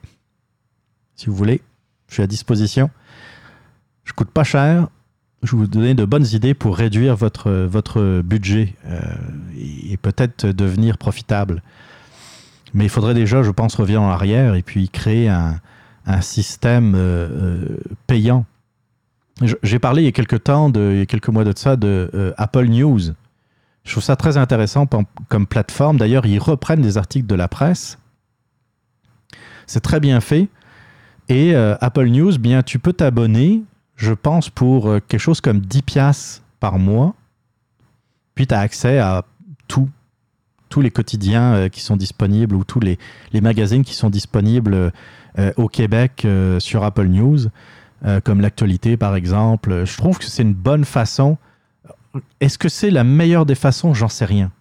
[1.16, 1.61] Si vous voulez,
[2.08, 2.90] je suis à disposition.
[4.03, 4.88] Je coûte pas cher.
[5.43, 8.99] Je vais vous donner de bonnes idées pour réduire votre, votre budget euh,
[9.58, 11.61] et, peut-être devenir profitable.
[12.74, 15.59] Mais il faudrait déjà, je pense, revenir en arrière et puis créer un,
[16.06, 17.77] un système euh, euh,
[18.08, 18.45] payant.
[19.64, 22.33] J'ai parlé il y a quelques temps, il y a quelques mois de ça, de
[22.38, 22.99] Apple News.
[23.89, 24.87] Je trouve ça très intéressant
[25.29, 25.97] comme plateforme.
[25.97, 27.97] D'ailleurs, ils reprennent des articles de la presse.
[29.65, 30.47] C'est très bien fait.
[31.27, 33.63] Et euh, Apple News, bien, tu peux t'abonner,
[33.95, 37.15] je pense, pour euh, quelque chose comme 10 piastres par mois.
[38.35, 39.25] Puis tu as accès à
[39.67, 39.89] tout,
[40.69, 42.99] tous les quotidiens euh, qui sont disponibles ou tous les,
[43.33, 44.93] les magazines qui sont disponibles
[45.57, 46.27] au Québec
[46.59, 47.39] sur Apple News,
[48.23, 49.85] comme l'actualité par exemple.
[49.85, 51.37] Je trouve que c'est une bonne façon.
[52.39, 53.93] Est-ce que c'est la meilleure des façons?
[53.93, 54.51] J'en sais rien.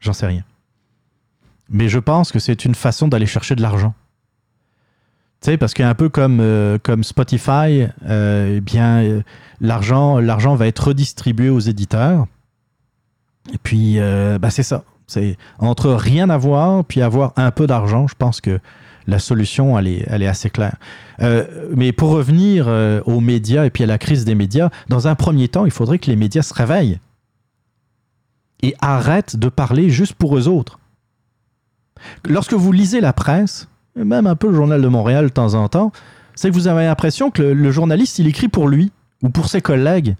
[0.00, 0.44] J'en sais rien.
[1.68, 3.94] Mais je pense que c'est une façon d'aller chercher de l'argent.
[5.40, 9.22] Tu sais, parce qu'un peu comme, euh, comme Spotify, euh, eh bien, euh,
[9.60, 12.26] l'argent, l'argent va être redistribué aux éditeurs.
[13.52, 13.98] Et puis,
[14.40, 14.84] bah, c'est ça.
[15.06, 18.58] C'est entre rien avoir puis avoir un peu d'argent, je pense que
[19.06, 20.76] la solution, elle est, elle est assez claire.
[21.20, 25.08] Euh, mais pour revenir euh, aux médias et puis à la crise des médias, dans
[25.08, 26.98] un premier temps, il faudrait que les médias se réveillent
[28.62, 30.78] et arrêtent de parler juste pour eux autres.
[32.26, 35.68] Lorsque vous lisez la presse, même un peu le journal de Montréal de temps en
[35.68, 35.92] temps,
[36.34, 38.90] c'est que vous avez l'impression que le, le journaliste, il écrit pour lui
[39.22, 40.16] ou pour ses collègues.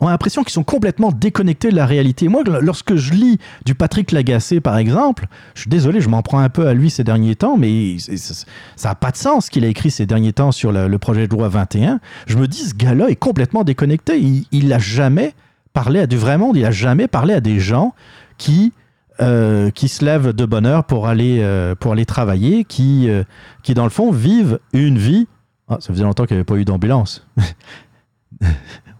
[0.00, 2.28] Ont l'impression qu'ils sont complètement déconnectés de la réalité.
[2.28, 6.38] Moi, lorsque je lis du Patrick Lagacé, par exemple, je suis désolé, je m'en prends
[6.38, 9.64] un peu à lui ces derniers temps, mais ça n'a pas de sens ce qu'il
[9.64, 12.00] a écrit ces derniers temps sur le, projet de loi 21.
[12.26, 14.18] Je me dis, ce gars-là est complètement déconnecté.
[14.18, 15.34] Il- Il n'a jamais
[15.72, 17.94] parlé à du vrai monde, il n'a jamais parlé à des gens
[18.38, 18.72] qui,
[19.20, 23.22] euh, qui se lèvent de bonne heure pour aller, euh, pour aller travailler, qui, euh,
[23.62, 25.26] qui, dans le fond, vivent une vie.
[25.68, 27.24] Ah, ça faisait longtemps qu'il n'y avait pas eu d'ambulance.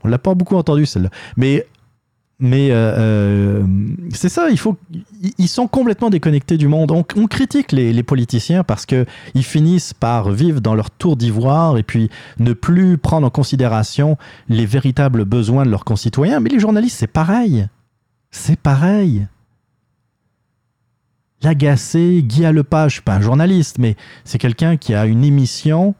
[0.04, 1.10] On l'a pas beaucoup entendu celle-là.
[1.36, 1.66] Mais,
[2.38, 3.66] mais euh, euh,
[4.12, 4.76] c'est ça, il faut,
[5.38, 6.90] ils- sont complètement déconnectés du monde.
[6.90, 9.04] On, on critique les, politiciens parce que
[9.34, 14.16] ils finissent par vivre dans leur tour d'ivoire et puis ne plus prendre en considération
[14.48, 16.40] les véritables besoins de leurs concitoyens.
[16.40, 17.66] Mais les journalistes, c'est pareil.
[18.30, 19.26] C'est pareil.
[21.42, 25.94] L'agacé, Guy Lepage, je suis pas un journaliste, mais c'est quelqu'un qui a une émission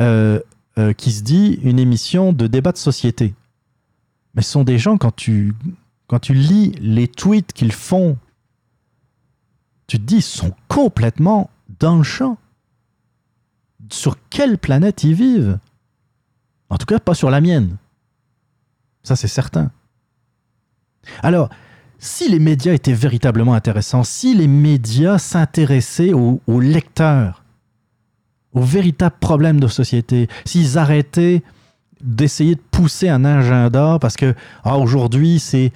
[0.00, 0.40] euh,
[0.78, 3.34] euh, qui se dit une émission de débat de société.
[4.34, 5.54] Mais ce sont des gens, quand tu,
[6.06, 8.16] quand tu lis les tweets qu'ils font,
[9.88, 11.50] tu te dis, ils sont complètement
[11.80, 12.38] dans le champ.
[13.90, 15.58] Sur quelle planète ils vivent?
[16.70, 17.76] En tout cas, pas sur la mienne.
[19.02, 19.72] Ça, c'est certain.
[21.22, 21.48] Alors,
[21.98, 27.42] si les médias étaient véritablement intéressants, si les médias s'intéressaient aux, aux lecteurs,
[28.54, 31.42] aux véritables problèmes de société, s'ils arrêtaient
[32.00, 35.72] d'essayer de pousser un agenda parce que ah, aujourd'hui c'est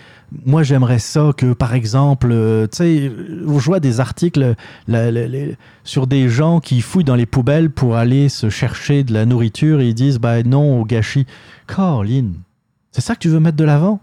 [0.46, 4.54] moi j'aimerais ça que par exemple euh, tu sais je vois des articles
[5.82, 9.80] sur des gens qui fouillent dans les poubelles pour aller se chercher de la nourriture
[9.80, 11.26] et ils disent bah non au gâchis.
[11.66, 12.34] Caroline
[12.92, 14.00] c'est ça que tu veux mettre de l'avant?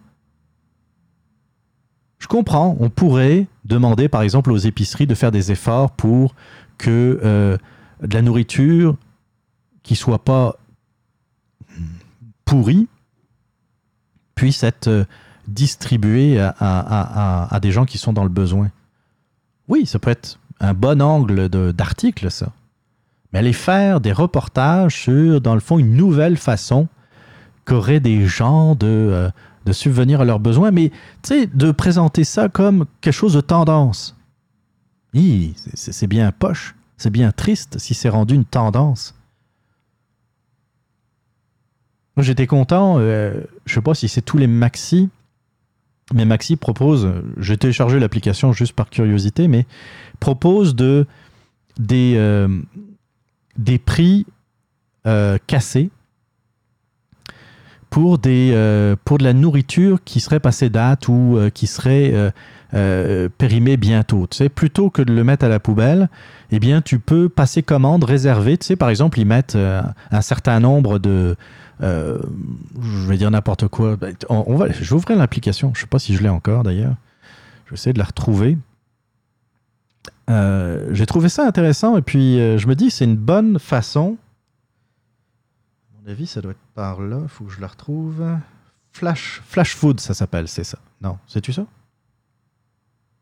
[2.17, 2.75] Je comprends.
[2.79, 6.35] On pourrait demander par exemple aux épiceries de faire des efforts pour
[6.77, 7.57] que euh,
[8.01, 8.95] de la nourriture
[9.83, 10.55] qui soit pas
[12.45, 12.87] pourrie
[14.35, 15.05] puisse être euh,
[15.47, 18.71] distribuée à, des gens qui sont dans le besoin.
[19.67, 22.51] Oui, ça peut être un bon angle d'article, ça.
[23.31, 26.87] Mais aller faire des reportages sur, dans le fond, une nouvelle façon
[27.65, 29.29] qu'auraient des gens de, euh,
[29.65, 30.91] de subvenir à leurs besoins, mais
[31.29, 34.15] de présenter ça comme quelque chose de tendance.
[35.73, 39.15] C'est bien poche, c'est bien triste si c'est rendu une tendance.
[42.17, 42.99] J'étais content.
[42.99, 45.09] euh, je sais pas si c'est tous les Maxi,
[46.13, 47.09] mais Maxi propose.
[47.37, 49.65] J'ai téléchargé l'application juste par curiosité, mais
[50.19, 51.07] propose de
[51.77, 52.59] des euh,
[53.85, 54.25] prix
[55.07, 55.89] euh, cassés
[57.89, 62.33] pour euh, pour de la nourriture qui serait passée date ou qui serait
[62.75, 64.27] euh, périmée bientôt.
[64.29, 66.07] Tu sais, plutôt que de le mettre à la poubelle,
[66.51, 68.59] eh bien, tu peux passer commande, réserver.
[68.59, 69.81] Tu sais, par exemple, ils mettent euh,
[70.11, 71.35] un certain nombre de
[71.81, 72.19] euh,
[72.79, 73.97] je vais dire n'importe quoi.
[74.29, 75.71] On, va, ouvrir l'application.
[75.73, 76.93] Je sais pas si je l'ai encore d'ailleurs.
[77.65, 78.57] Je vais essayer de la retrouver.
[80.27, 84.17] J'ai trouvé ça intéressant et puis je me dis c'est une bonne façon.
[85.91, 87.17] À mon avis, ça doit être par là.
[87.23, 88.23] Il faut que je la retrouve.
[88.91, 90.77] Flash, Flash Food, ça s'appelle, c'est ça.
[91.01, 91.65] Non, c'est-tu ça?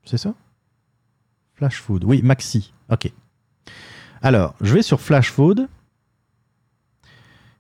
[0.08, 0.34] C'est ça?
[1.56, 2.06] Flash Food.
[2.06, 2.72] Oui, Maxi.
[2.90, 3.12] Ok.
[4.22, 5.68] Alors, je vais sur Flash Food.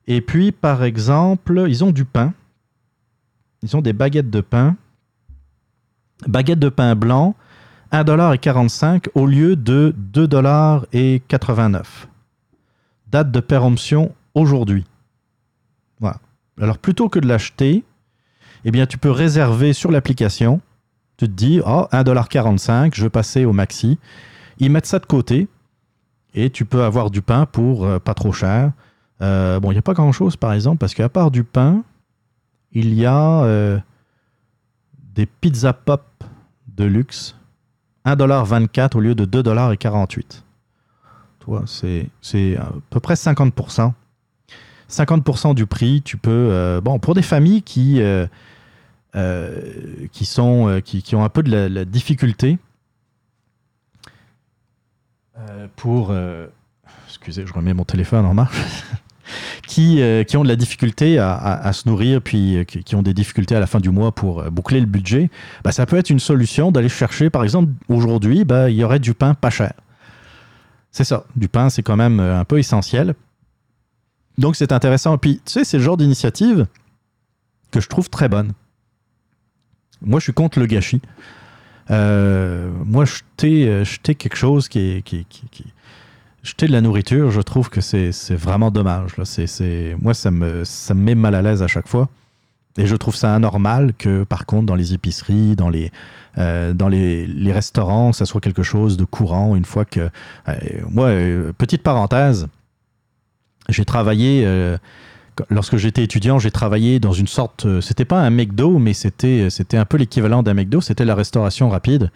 [0.07, 2.33] Et puis, par exemple, ils ont du pain.
[3.63, 4.77] Ils ont des baguettes de pain.
[6.25, 7.35] Baguettes de pain blanc,
[7.91, 11.83] 1,45$ au lieu de 2,89$.
[13.07, 14.85] Date de péremption aujourd'hui.
[15.99, 16.21] Voilà.
[16.61, 17.83] Alors, plutôt que de l'acheter,
[18.63, 20.61] eh bien, tu peux réserver sur l'application.
[21.17, 23.97] Tu te dis, oh, 1,45$, je vais passer au maxi.
[24.59, 25.47] Ils mettent ça de côté
[26.35, 28.71] et tu peux avoir du pain pour euh, pas trop cher.
[29.21, 31.83] Euh, bon, il n'y a pas grand-chose, par exemple, parce qu'à part du pain,
[32.71, 33.79] il y a euh,
[35.15, 36.03] des pizza pop
[36.67, 37.35] de luxe.
[38.05, 40.43] 1,24$ au lieu de 2,48$.
[41.39, 43.91] Toi, c'est à peu près 50%.
[44.89, 46.79] 50% du prix, tu peux...
[46.81, 48.01] bon, pour des familles qui,
[49.13, 52.57] qui, sont, euh, qui, qui ont un peu de la, difficulté
[55.37, 56.09] euh, pour...
[56.11, 56.47] euh,
[57.07, 58.57] excusez, je remets mon téléphone en marche.
[59.67, 63.13] qui, euh, qui ont de la difficulté à, se nourrir, puis euh, qui, ont des
[63.13, 65.29] difficultés à la fin du mois pour euh, boucler le budget,
[65.63, 68.99] bah, ça peut être une solution d'aller chercher, par exemple, aujourd'hui, bah, il y aurait
[68.99, 69.73] du pain pas cher.
[70.91, 73.13] C'est ça, du pain, c'est quand même euh, un peu essentiel.
[74.37, 75.17] Donc c'est intéressant.
[75.17, 76.67] Puis, tu sais, c'est le genre d'initiative
[77.71, 78.53] que je trouve très bonne.
[80.01, 81.01] Moi, je suis contre le gâchis.
[81.89, 85.25] Euh, moi, jeter, euh, jeter quelque chose qui est,
[86.43, 89.17] jeter de la nourriture, je trouve que c'est vraiment dommage.
[89.17, 89.25] Là.
[89.25, 92.09] C'est- moi, ça me, ça me met mal à l'aise à chaque fois.
[92.79, 95.91] Et je trouve ça anormal que, par contre, dans les épiceries, dans les,
[96.37, 99.55] euh, dans les, les restaurants, ça soit quelque chose de courant.
[99.55, 100.09] Une fois que.
[100.91, 101.09] moi,
[101.57, 102.47] petite parenthèse,
[103.69, 104.45] j'ai travaillé.
[105.41, 107.65] Euh, lorsque j'étais étudiant, j'ai travaillé dans une sorte.
[107.65, 110.81] euh, C'était pas un McDo, mais c'était c'était un peu l'équivalent d'un McDo.
[110.81, 112.11] C'était la restauration rapide.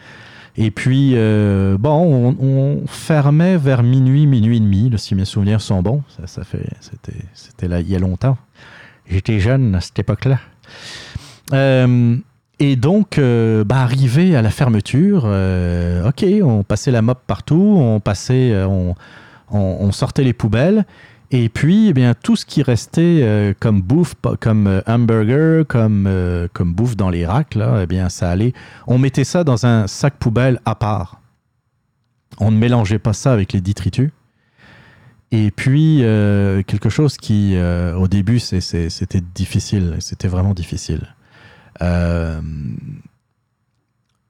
[0.58, 5.62] Et puis, euh, bon, on, on fermait vers minuit, minuit et demi, si mes souvenirs
[5.62, 6.04] sont bons.
[6.26, 8.38] Ça, fait, c'était, c'était là il y a longtemps.
[9.10, 10.40] J'étais jeune à cette époque-là.
[11.54, 12.18] Euh,
[12.60, 17.76] et donc, euh, bah, arrivé à la fermeture, euh, ok, on passait la mop partout,
[17.78, 18.68] on passait, euh,
[19.50, 20.86] on sortait les poubelles.
[21.34, 26.06] Et puis, eh bien, tout ce qui restait euh, comme bouffe, comme euh, hamburger, comme,
[26.06, 28.52] euh, comme bouffe dans les racks, là, eh bien, ça allait.
[28.86, 31.22] On mettait ça dans un sac poubelle à part.
[32.40, 34.12] On ne mélangeait pas ça avec les détritus.
[35.32, 36.00] Et puis,
[36.68, 37.56] quelque chose qui,
[37.96, 39.96] au début, c'était difficile.
[40.00, 41.16] C'était vraiment difficile.
[41.80, 41.88] Il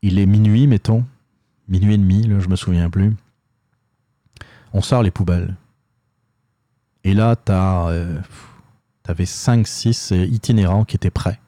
[0.04, 1.04] est minuit, mettons.
[1.68, 3.16] Minuit et demi, là, je me souviens plus.
[4.74, 5.56] On sort les poubelles.
[7.04, 11.40] Et là, tu avais 5-6 itinérants qui étaient prêts.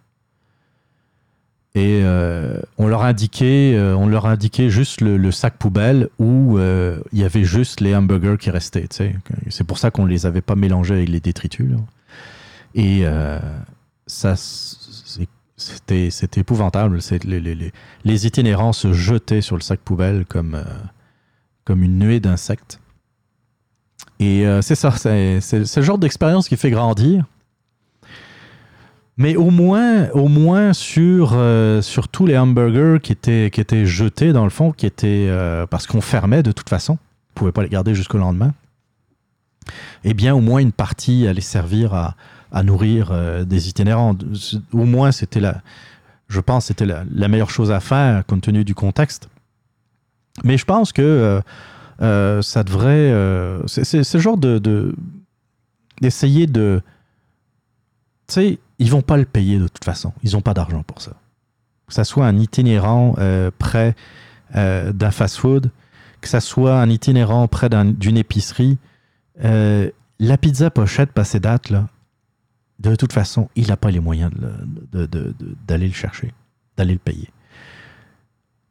[1.76, 7.00] Et euh, on leur indiquait, euh, on leur indiquait juste le, sac poubelle où euh,
[7.12, 8.88] il y avait juste les hamburgers qui restaient.
[9.50, 11.72] C'est pour ça qu'on ne les avait pas mélangés avec les détritus.
[12.76, 13.40] Et euh,
[14.06, 14.36] ça,
[15.58, 16.10] c'était
[16.42, 17.00] épouvantable.
[17.24, 17.72] Les,
[18.06, 20.64] les- itinérants se jetaient sur le sac poubelle comme, euh,
[21.66, 22.80] comme une nuée d'insectes.
[24.20, 27.26] Et euh, c'est ça, c'est le genre d'expérience qui fait grandir.
[29.18, 33.86] Mais au moins, au moins sur, euh, sur tous les hamburgers qui étaient, qui étaient
[33.86, 35.28] jetés, dans le fond, qui étaient.
[35.30, 36.94] euh, parce qu'on fermait de toute façon.
[36.94, 38.54] On ne pouvait pas les garder jusqu'au lendemain.
[40.04, 42.16] Eh bien, au moins une partie allait servir à,
[42.52, 43.14] à nourrir
[43.46, 44.16] des itinérants.
[44.72, 45.62] Au moins, c'était la.
[46.28, 49.30] Je pense que c'était la meilleure chose à faire compte tenu du contexte.
[50.44, 51.42] Mais je pense que
[52.04, 53.12] euh, ça devrait.
[53.12, 54.60] euh, c'est le genre de.
[54.60, 54.96] de-
[56.02, 56.82] d'essayer de.
[58.28, 60.14] Tu sais, ils vont pas le payer de toute façon.
[60.24, 61.12] Ils n'ont pas d'argent pour ça.
[61.88, 63.96] Que ça soit un itinérant euh, près
[64.54, 65.72] d'un fast-food,
[66.22, 68.78] que ça soit un itinérant près d'un- d'une épicerie,
[69.40, 71.88] la pizza pochette passée date, là,
[72.80, 74.48] de toute façon, il n'a pas les moyens de
[75.00, 75.34] le- de-
[75.68, 76.34] d'aller le chercher,
[76.78, 77.30] d'aller le payer.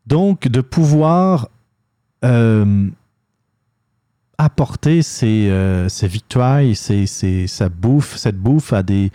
[0.06, 1.48] Donc, de pouvoir
[4.44, 9.10] apporter ces, euh, victoires, ces- sa bouffe, cette bouffe à des,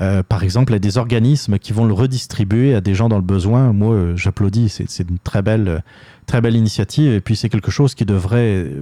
[0.00, 3.22] euh, par exemple, à des organismes qui vont le redistribuer à des gens dans le
[3.22, 3.72] besoin.
[3.72, 4.68] Moi, euh, j'applaudis.
[4.68, 5.82] C'est, une très belle,
[6.26, 7.12] très belle initiative.
[7.12, 8.72] Et puis, c'est quelque chose qui devrait,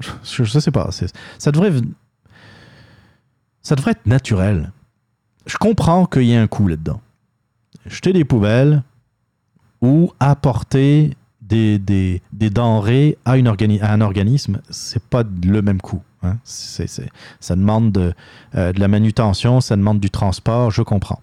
[0.00, 0.90] je, je sais pas,
[1.38, 1.72] ça devrait,
[3.62, 4.72] ça devrait être naturel.
[5.46, 7.00] Je comprends qu'il y ait un coût là-dedans.
[7.86, 8.82] Jeter des poubelles
[9.80, 11.16] ou apporter
[11.48, 16.02] des, denrées à, un organisme, c'est pas le même coût.
[16.22, 16.36] hein.
[16.44, 18.12] Ça demande de,
[18.54, 21.20] euh, de la manutention, ça demande du transport, je comprends.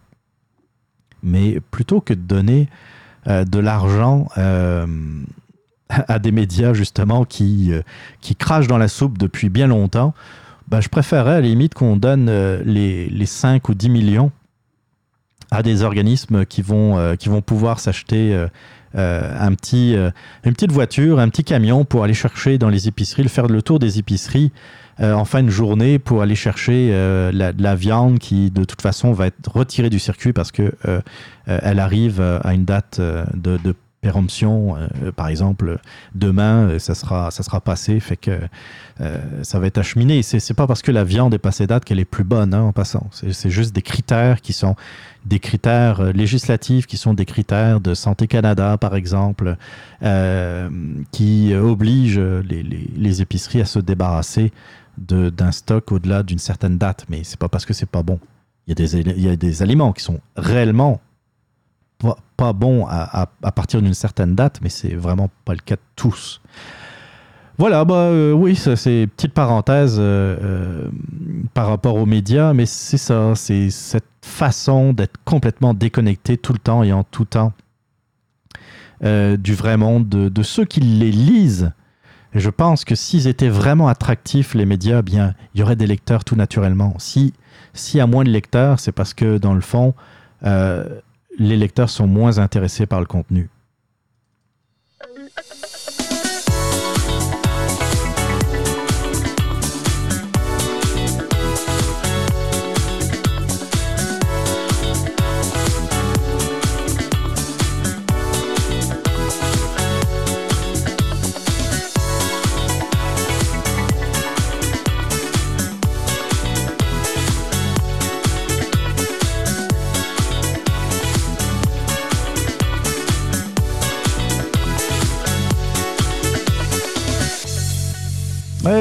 [1.24, 2.70] Mais plutôt que de donner
[3.28, 4.86] euh, de l'argent euh,
[5.90, 7.72] à des médias justement qui,
[8.38, 10.14] crachent dans la soupe depuis bien longtemps,
[10.68, 12.26] ben, je préférerais à la limite qu'on donne
[12.66, 14.32] les, les 5 ou 10 millions
[15.52, 18.48] à des organismes qui vont, pouvoir s'acheter
[18.96, 20.12] un petit, euh,
[20.44, 23.80] une petite voiture, un petit camion pour aller chercher dans les épiceries, faire le tour
[23.80, 24.52] des épiceries
[25.02, 28.82] euh, en fin de journée pour aller chercher euh, la, la viande qui de toute
[28.82, 31.02] façon va être retirée du circuit parce que euh,
[31.50, 33.76] euh, elle arrive euh, à une date euh, de, de
[34.06, 34.78] péremption.
[34.78, 35.80] euh, par exemple,
[36.14, 38.40] demain, euh, ça sera, ça sera passé, fait que
[39.02, 40.22] euh, ça va être acheminé.
[40.22, 42.72] C'est, pas parce que la viande est passée date qu'elle est plus bonne, hein, en
[42.72, 43.08] passant.
[43.12, 44.76] C'est, juste des critères qui sont
[45.26, 49.56] des critères législatifs, qui sont des critères de Santé Canada, par exemple,
[51.12, 52.20] qui obligent
[53.00, 54.52] les, épiceries à se débarrasser
[55.00, 57.06] d'un stock au-delà d'une certaine date.
[57.10, 58.20] Mais c'est pas parce que c'est pas bon.
[58.68, 61.02] Il y a des, il y a des aliments qui sont réellement
[62.38, 66.42] pas, bons à, partir d'une certaine date, mais c'est vraiment pas le cas de tous.
[67.58, 70.90] Voilà, bah euh, oui, c'est petite parenthèse euh, euh,
[71.54, 76.60] par rapport aux médias, mais c'est ça, c'est cette façon d'être complètement déconnecté tout le
[76.60, 77.54] temps et en tout temps
[79.02, 81.72] du vrai monde, de, ceux qui les lisent.
[82.34, 85.86] Je pense que s'ils étaient vraiment attractifs, les médias, eh bien, il y aurait des
[85.86, 86.96] lecteurs tout naturellement.
[86.98, 87.34] Si
[87.74, 89.94] s'il y a moins de lecteurs, c'est parce que dans le fond,
[91.38, 93.50] les lecteurs sont moins intéressés par le contenu.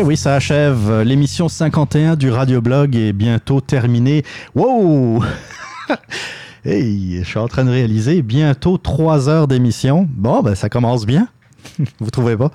[0.05, 1.01] Oui, ça achève.
[1.01, 4.23] L'émission 51 du Radioblog est bientôt terminée.
[4.55, 5.25] Wow!
[6.67, 10.07] hey, je suis en train de réaliser bientôt trois heures d'émission.
[10.11, 11.29] Bon, ben, ça commence bien.
[12.01, 12.51] vous trouvez pas?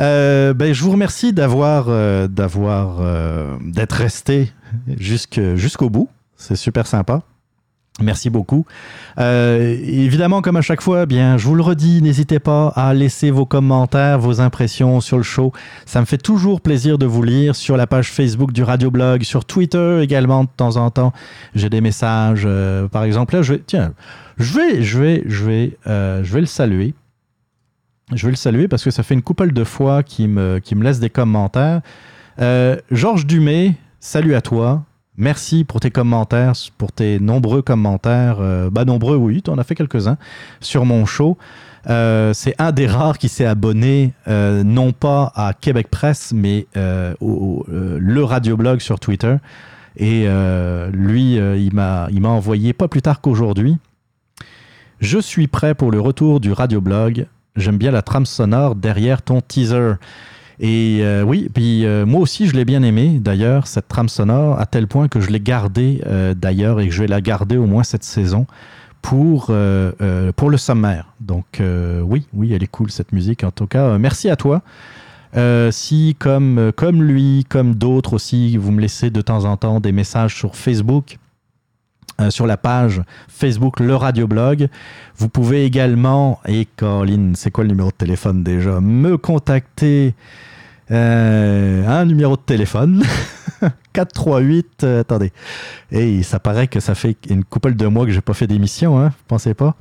[0.00, 4.52] Euh, ben, je vous remercie d'avoir, euh, d'avoir, euh, d'être resté
[4.98, 6.10] jusqu'au bout.
[6.36, 7.22] C'est super sympa.
[8.00, 8.64] Merci beaucoup.
[9.18, 13.30] Euh, évidemment, comme à chaque fois, bien, je vous le redis, n'hésitez pas à laisser
[13.30, 15.52] vos commentaires, vos impressions sur le show.
[15.84, 19.44] Ça me fait toujours plaisir de vous lire sur la page Facebook du Radioblog, sur
[19.44, 21.12] Twitter également de temps en temps.
[21.54, 22.44] J'ai des messages.
[22.46, 23.92] euh, par exemple, là, je vais, tiens,
[24.38, 26.94] je vais, je vais, je vais, euh, je vais le saluer.
[28.14, 30.82] Je vais le saluer parce que ça fait une couple de fois qu'il me, me
[30.82, 31.82] laisse des commentaires.
[32.90, 34.82] Georges Dumais, salut à toi.
[35.18, 38.38] Merci pour tes commentaires, pour tes nombreux commentaires.
[38.40, 40.16] Euh, bah, nombreux, oui, tu en as fait quelques-uns
[40.60, 41.36] sur mon show.
[41.90, 46.66] Euh, c'est un des rares qui s'est abonné, euh, non pas à Québec Presse, mais
[47.20, 49.36] au, au- le radioblog sur Twitter.
[49.96, 50.26] Et
[50.92, 53.76] lui, il m'a il m'a envoyé pas plus tard qu'aujourd'hui.
[55.00, 57.26] Je suis prêt pour le retour du radioblog.
[57.56, 59.94] J'aime bien la trame sonore derrière ton teaser.
[60.60, 64.58] Et euh, oui, puis euh, moi aussi, je l'ai bien aimé, d'ailleurs, cette trame sonore,
[64.60, 67.56] à tel point que je l'ai gardée, euh, d'ailleurs, et que je vais la garder
[67.56, 68.46] au moins cette saison
[69.00, 69.50] pour,
[70.36, 71.12] pour le sommaire.
[71.20, 73.42] Donc oui, oui, elle est cool, cette musique.
[73.42, 74.62] En tout cas, merci à toi.
[75.72, 79.90] Si, comme, comme lui, comme d'autres aussi, vous me laissez de temps en temps des
[79.90, 81.18] messages sur Facebook,
[82.20, 84.68] euh, sur la page Facebook Le Radioblog.
[85.16, 88.80] Vous pouvez également, et Caroline, c'est quoi le numéro de téléphone déjà?
[88.80, 90.14] Me contacter.
[90.90, 93.02] euh, un numéro de téléphone
[93.92, 95.32] 438 euh, attendez
[95.92, 98.98] et ça paraît que ça fait une couple de mois que j'ai pas fait d'émission
[98.98, 99.76] hein vous pensez pas?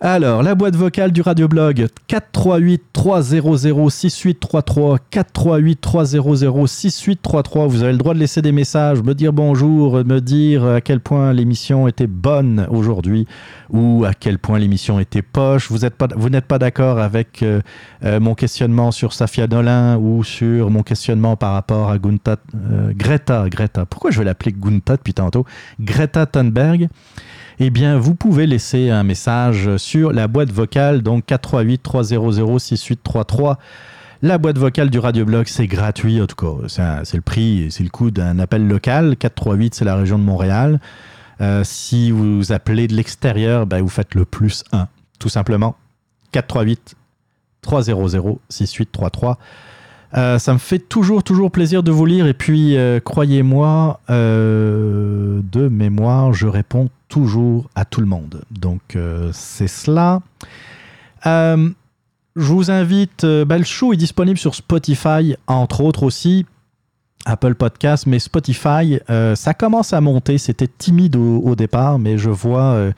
[0.00, 7.66] Alors, la boîte vocale du radioblog 438 300 6833 438 300 6833.
[7.66, 11.00] Vous avez le droit de laisser des messages, me dire bonjour, me dire à quel
[11.00, 13.26] point l'émission était bonne aujourd'hui
[13.70, 15.70] ou à quel point l'émission était poche.
[15.70, 15.78] Vous
[16.28, 17.62] n'êtes pas d'accord avec euh,
[18.04, 23.48] euh, mon questionnement sur Safia Nolin ou sur mon questionnement par rapport à euh, Greta,
[23.48, 23.86] Greta.
[23.86, 25.46] Pourquoi je vais l'appeler Gunta depuis tantôt?
[25.80, 26.88] Greta Thunberg
[27.58, 33.58] eh bien, vous pouvez laisser un message sur la boîte vocale, donc 438 300 6833.
[34.22, 37.02] La boîte vocale du radioblog, c'est gratuit, en tout cas.
[37.04, 39.16] C'est le prix, c'est le coût d'un appel local.
[39.16, 40.80] 438, c'est la région de Montréal.
[41.40, 45.76] Euh, si vous appelez de l'extérieur, ben, vous faites le plus 1, tout simplement.
[46.32, 46.94] 438
[47.60, 49.38] 300 6833.
[50.14, 52.26] Euh, ça me fait toujours, toujours plaisir de vous lire.
[52.26, 58.42] Et puis, euh, croyez-moi, euh, de mémoire, je réponds toujours à tout le monde.
[58.50, 58.96] Donc,
[59.32, 60.20] c'est cela.
[61.24, 61.72] Je
[62.36, 66.46] vous invite, le show est disponible sur Spotify, entre autres aussi.
[67.24, 69.00] Apple Podcast, mais Spotify,
[69.34, 70.38] ça commence à monter.
[70.38, 72.90] C'était timide au départ, mais je vois,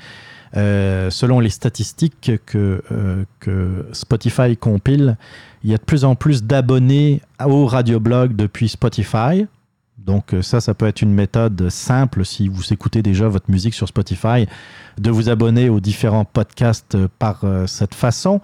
[0.56, 5.16] euh, selon les statistiques que, euh, que Spotify compile,
[5.62, 9.46] il y a de plus en plus d'abonnés au radioblog depuis Spotify.
[9.98, 13.74] Donc euh, ça, ça peut être une méthode simple si vous écoutez déjà votre musique
[13.74, 14.46] sur Spotify,
[14.96, 18.40] de vous abonner aux différents podcasts par cette façon.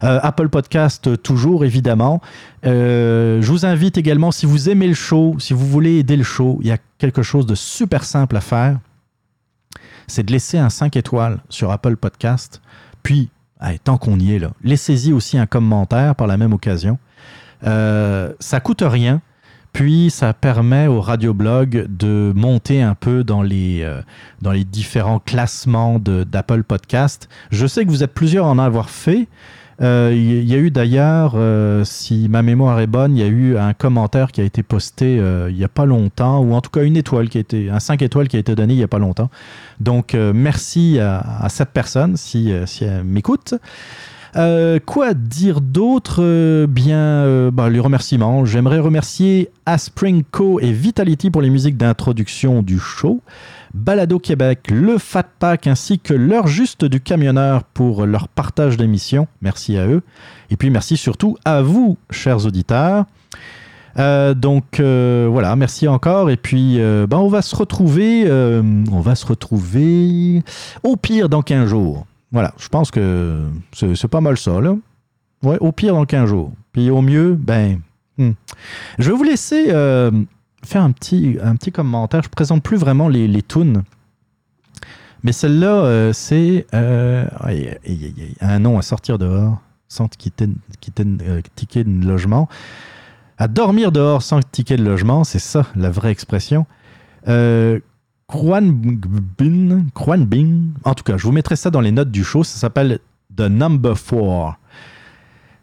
[0.00, 2.20] Apple Podcast, toujours évidemment.
[2.62, 6.58] Je vous invite également, si vous aimez le show, si vous voulez aider le show,
[6.60, 8.80] il y a quelque chose de super simple à faire.
[10.06, 12.60] C'est de laisser un 5 étoiles sur Apple Podcast.
[13.02, 16.98] Puis, allez, tant qu'on y est là, laissez-y aussi un commentaire par la même occasion.
[17.66, 19.20] Euh, ça coûte rien.
[19.72, 24.02] Puis ça permet au radioblog de monter un peu dans les, euh,
[24.40, 27.28] dans les différents classements d'Apple Podcast.
[27.50, 29.26] Je sais que vous êtes plusieurs à en avoir fait.
[29.80, 33.28] Euh, Il y a eu d'ailleurs, euh, si ma mémoire est bonne, il y a
[33.28, 36.60] eu un commentaire qui a été posté euh, il n'y a pas longtemps, ou en
[36.60, 38.78] tout cas une étoile qui a été, un 5 étoiles qui a été donné il
[38.78, 39.30] n'y a pas longtemps.
[39.80, 43.54] Donc euh, merci à, cette personne si, euh, si elle m'écoute.
[44.36, 46.16] Euh, quoi dire d'autre?
[46.20, 48.44] Euh, Bien, euh, bah, les remerciements.
[48.44, 53.20] J'aimerais remercier Aspring Co et Vitality pour les musiques d'introduction du show.
[53.74, 59.26] Balado Québec, le Fat Pack ainsi que l'heure juste du camionneur pour leur partage d'émissions.
[59.40, 60.02] Merci à eux.
[60.50, 63.06] Et puis merci surtout à vous, chers auditeurs.
[63.96, 66.30] Donc voilà, merci encore.
[66.30, 70.44] Et puis ben, on va se retrouver, on va se retrouver
[70.84, 72.06] au pire dans 15 jours.
[72.34, 74.74] Voilà, je pense que c'est pas mal ça, là.
[75.44, 76.52] Ouais, au pire dans 15 jours.
[76.72, 77.78] Puis au mieux, ben.
[78.18, 78.32] hmm.
[78.98, 80.10] Je vais vous laisser euh,
[80.64, 82.24] faire un petit, un petit commentaire.
[82.24, 83.84] Je présente plus vraiment les, les tunes.
[85.22, 87.24] Mais celle-là, euh, c'est euh,
[88.40, 90.48] un nom à sortir dehors sans quitter,
[90.80, 91.04] quitter
[91.54, 92.48] ticket de logement.
[93.38, 96.66] À dormir dehors sans ticket de logement, c'est ça la vraie expression.
[98.26, 102.42] Kwanbin, Kwanbin, en tout cas, je vous mettrai ça dans les notes du show.
[102.42, 102.98] Ça s'appelle
[103.36, 104.58] The Number 4.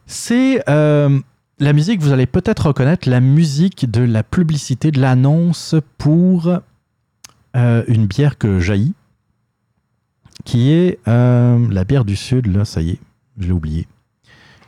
[0.05, 1.19] C'est euh,
[1.59, 6.59] la musique, vous allez peut-être reconnaître la musique de la publicité, de l'annonce pour
[7.55, 8.93] euh, une bière que jaillit,
[10.43, 12.47] qui est euh, la bière du Sud.
[12.47, 12.99] Là, ça y est,
[13.39, 13.87] je l'ai oublié.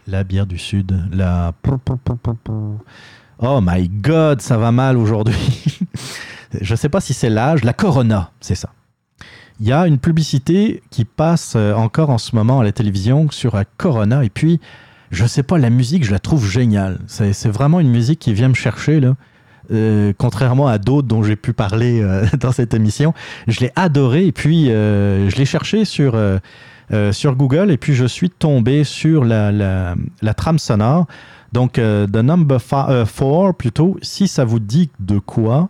[0.07, 1.53] La bière du Sud, la.
[3.39, 5.79] Oh my god, ça va mal aujourd'hui.
[6.61, 7.63] je sais pas si c'est l'âge.
[7.63, 8.69] La Corona, c'est ça.
[9.59, 13.29] Il y a une publicité qui passe euh, encore en ce moment à la télévision
[13.29, 14.23] sur la Corona.
[14.23, 14.59] Et puis,
[15.11, 16.99] je sais pas, la musique, je la trouve géniale.
[17.07, 19.15] C'est vraiment une musique qui vient me chercher, là.
[19.71, 23.13] Euh, contrairement à d'autres dont j'ai pu parler euh, dans cette émission.
[23.47, 26.17] Je l'ai adoré et puis je l'ai cherché sur,
[27.11, 31.05] sur Google et puis je suis tombé sur la, la, la trame sonore.
[31.53, 35.69] Donc, The Number 4, plutôt, si ça vous dit de quoi,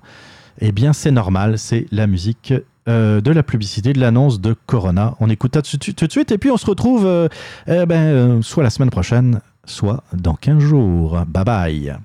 [0.60, 2.54] eh bien, c'est normal, c'est la musique
[2.88, 5.16] euh, de la publicité, de l'annonce de Corona.
[5.20, 7.28] On écoute tout de suite et puis on se retrouve euh,
[7.68, 11.24] eh ben, euh, soit la semaine prochaine, soit dans 15 jours.
[11.26, 11.98] Bye bye.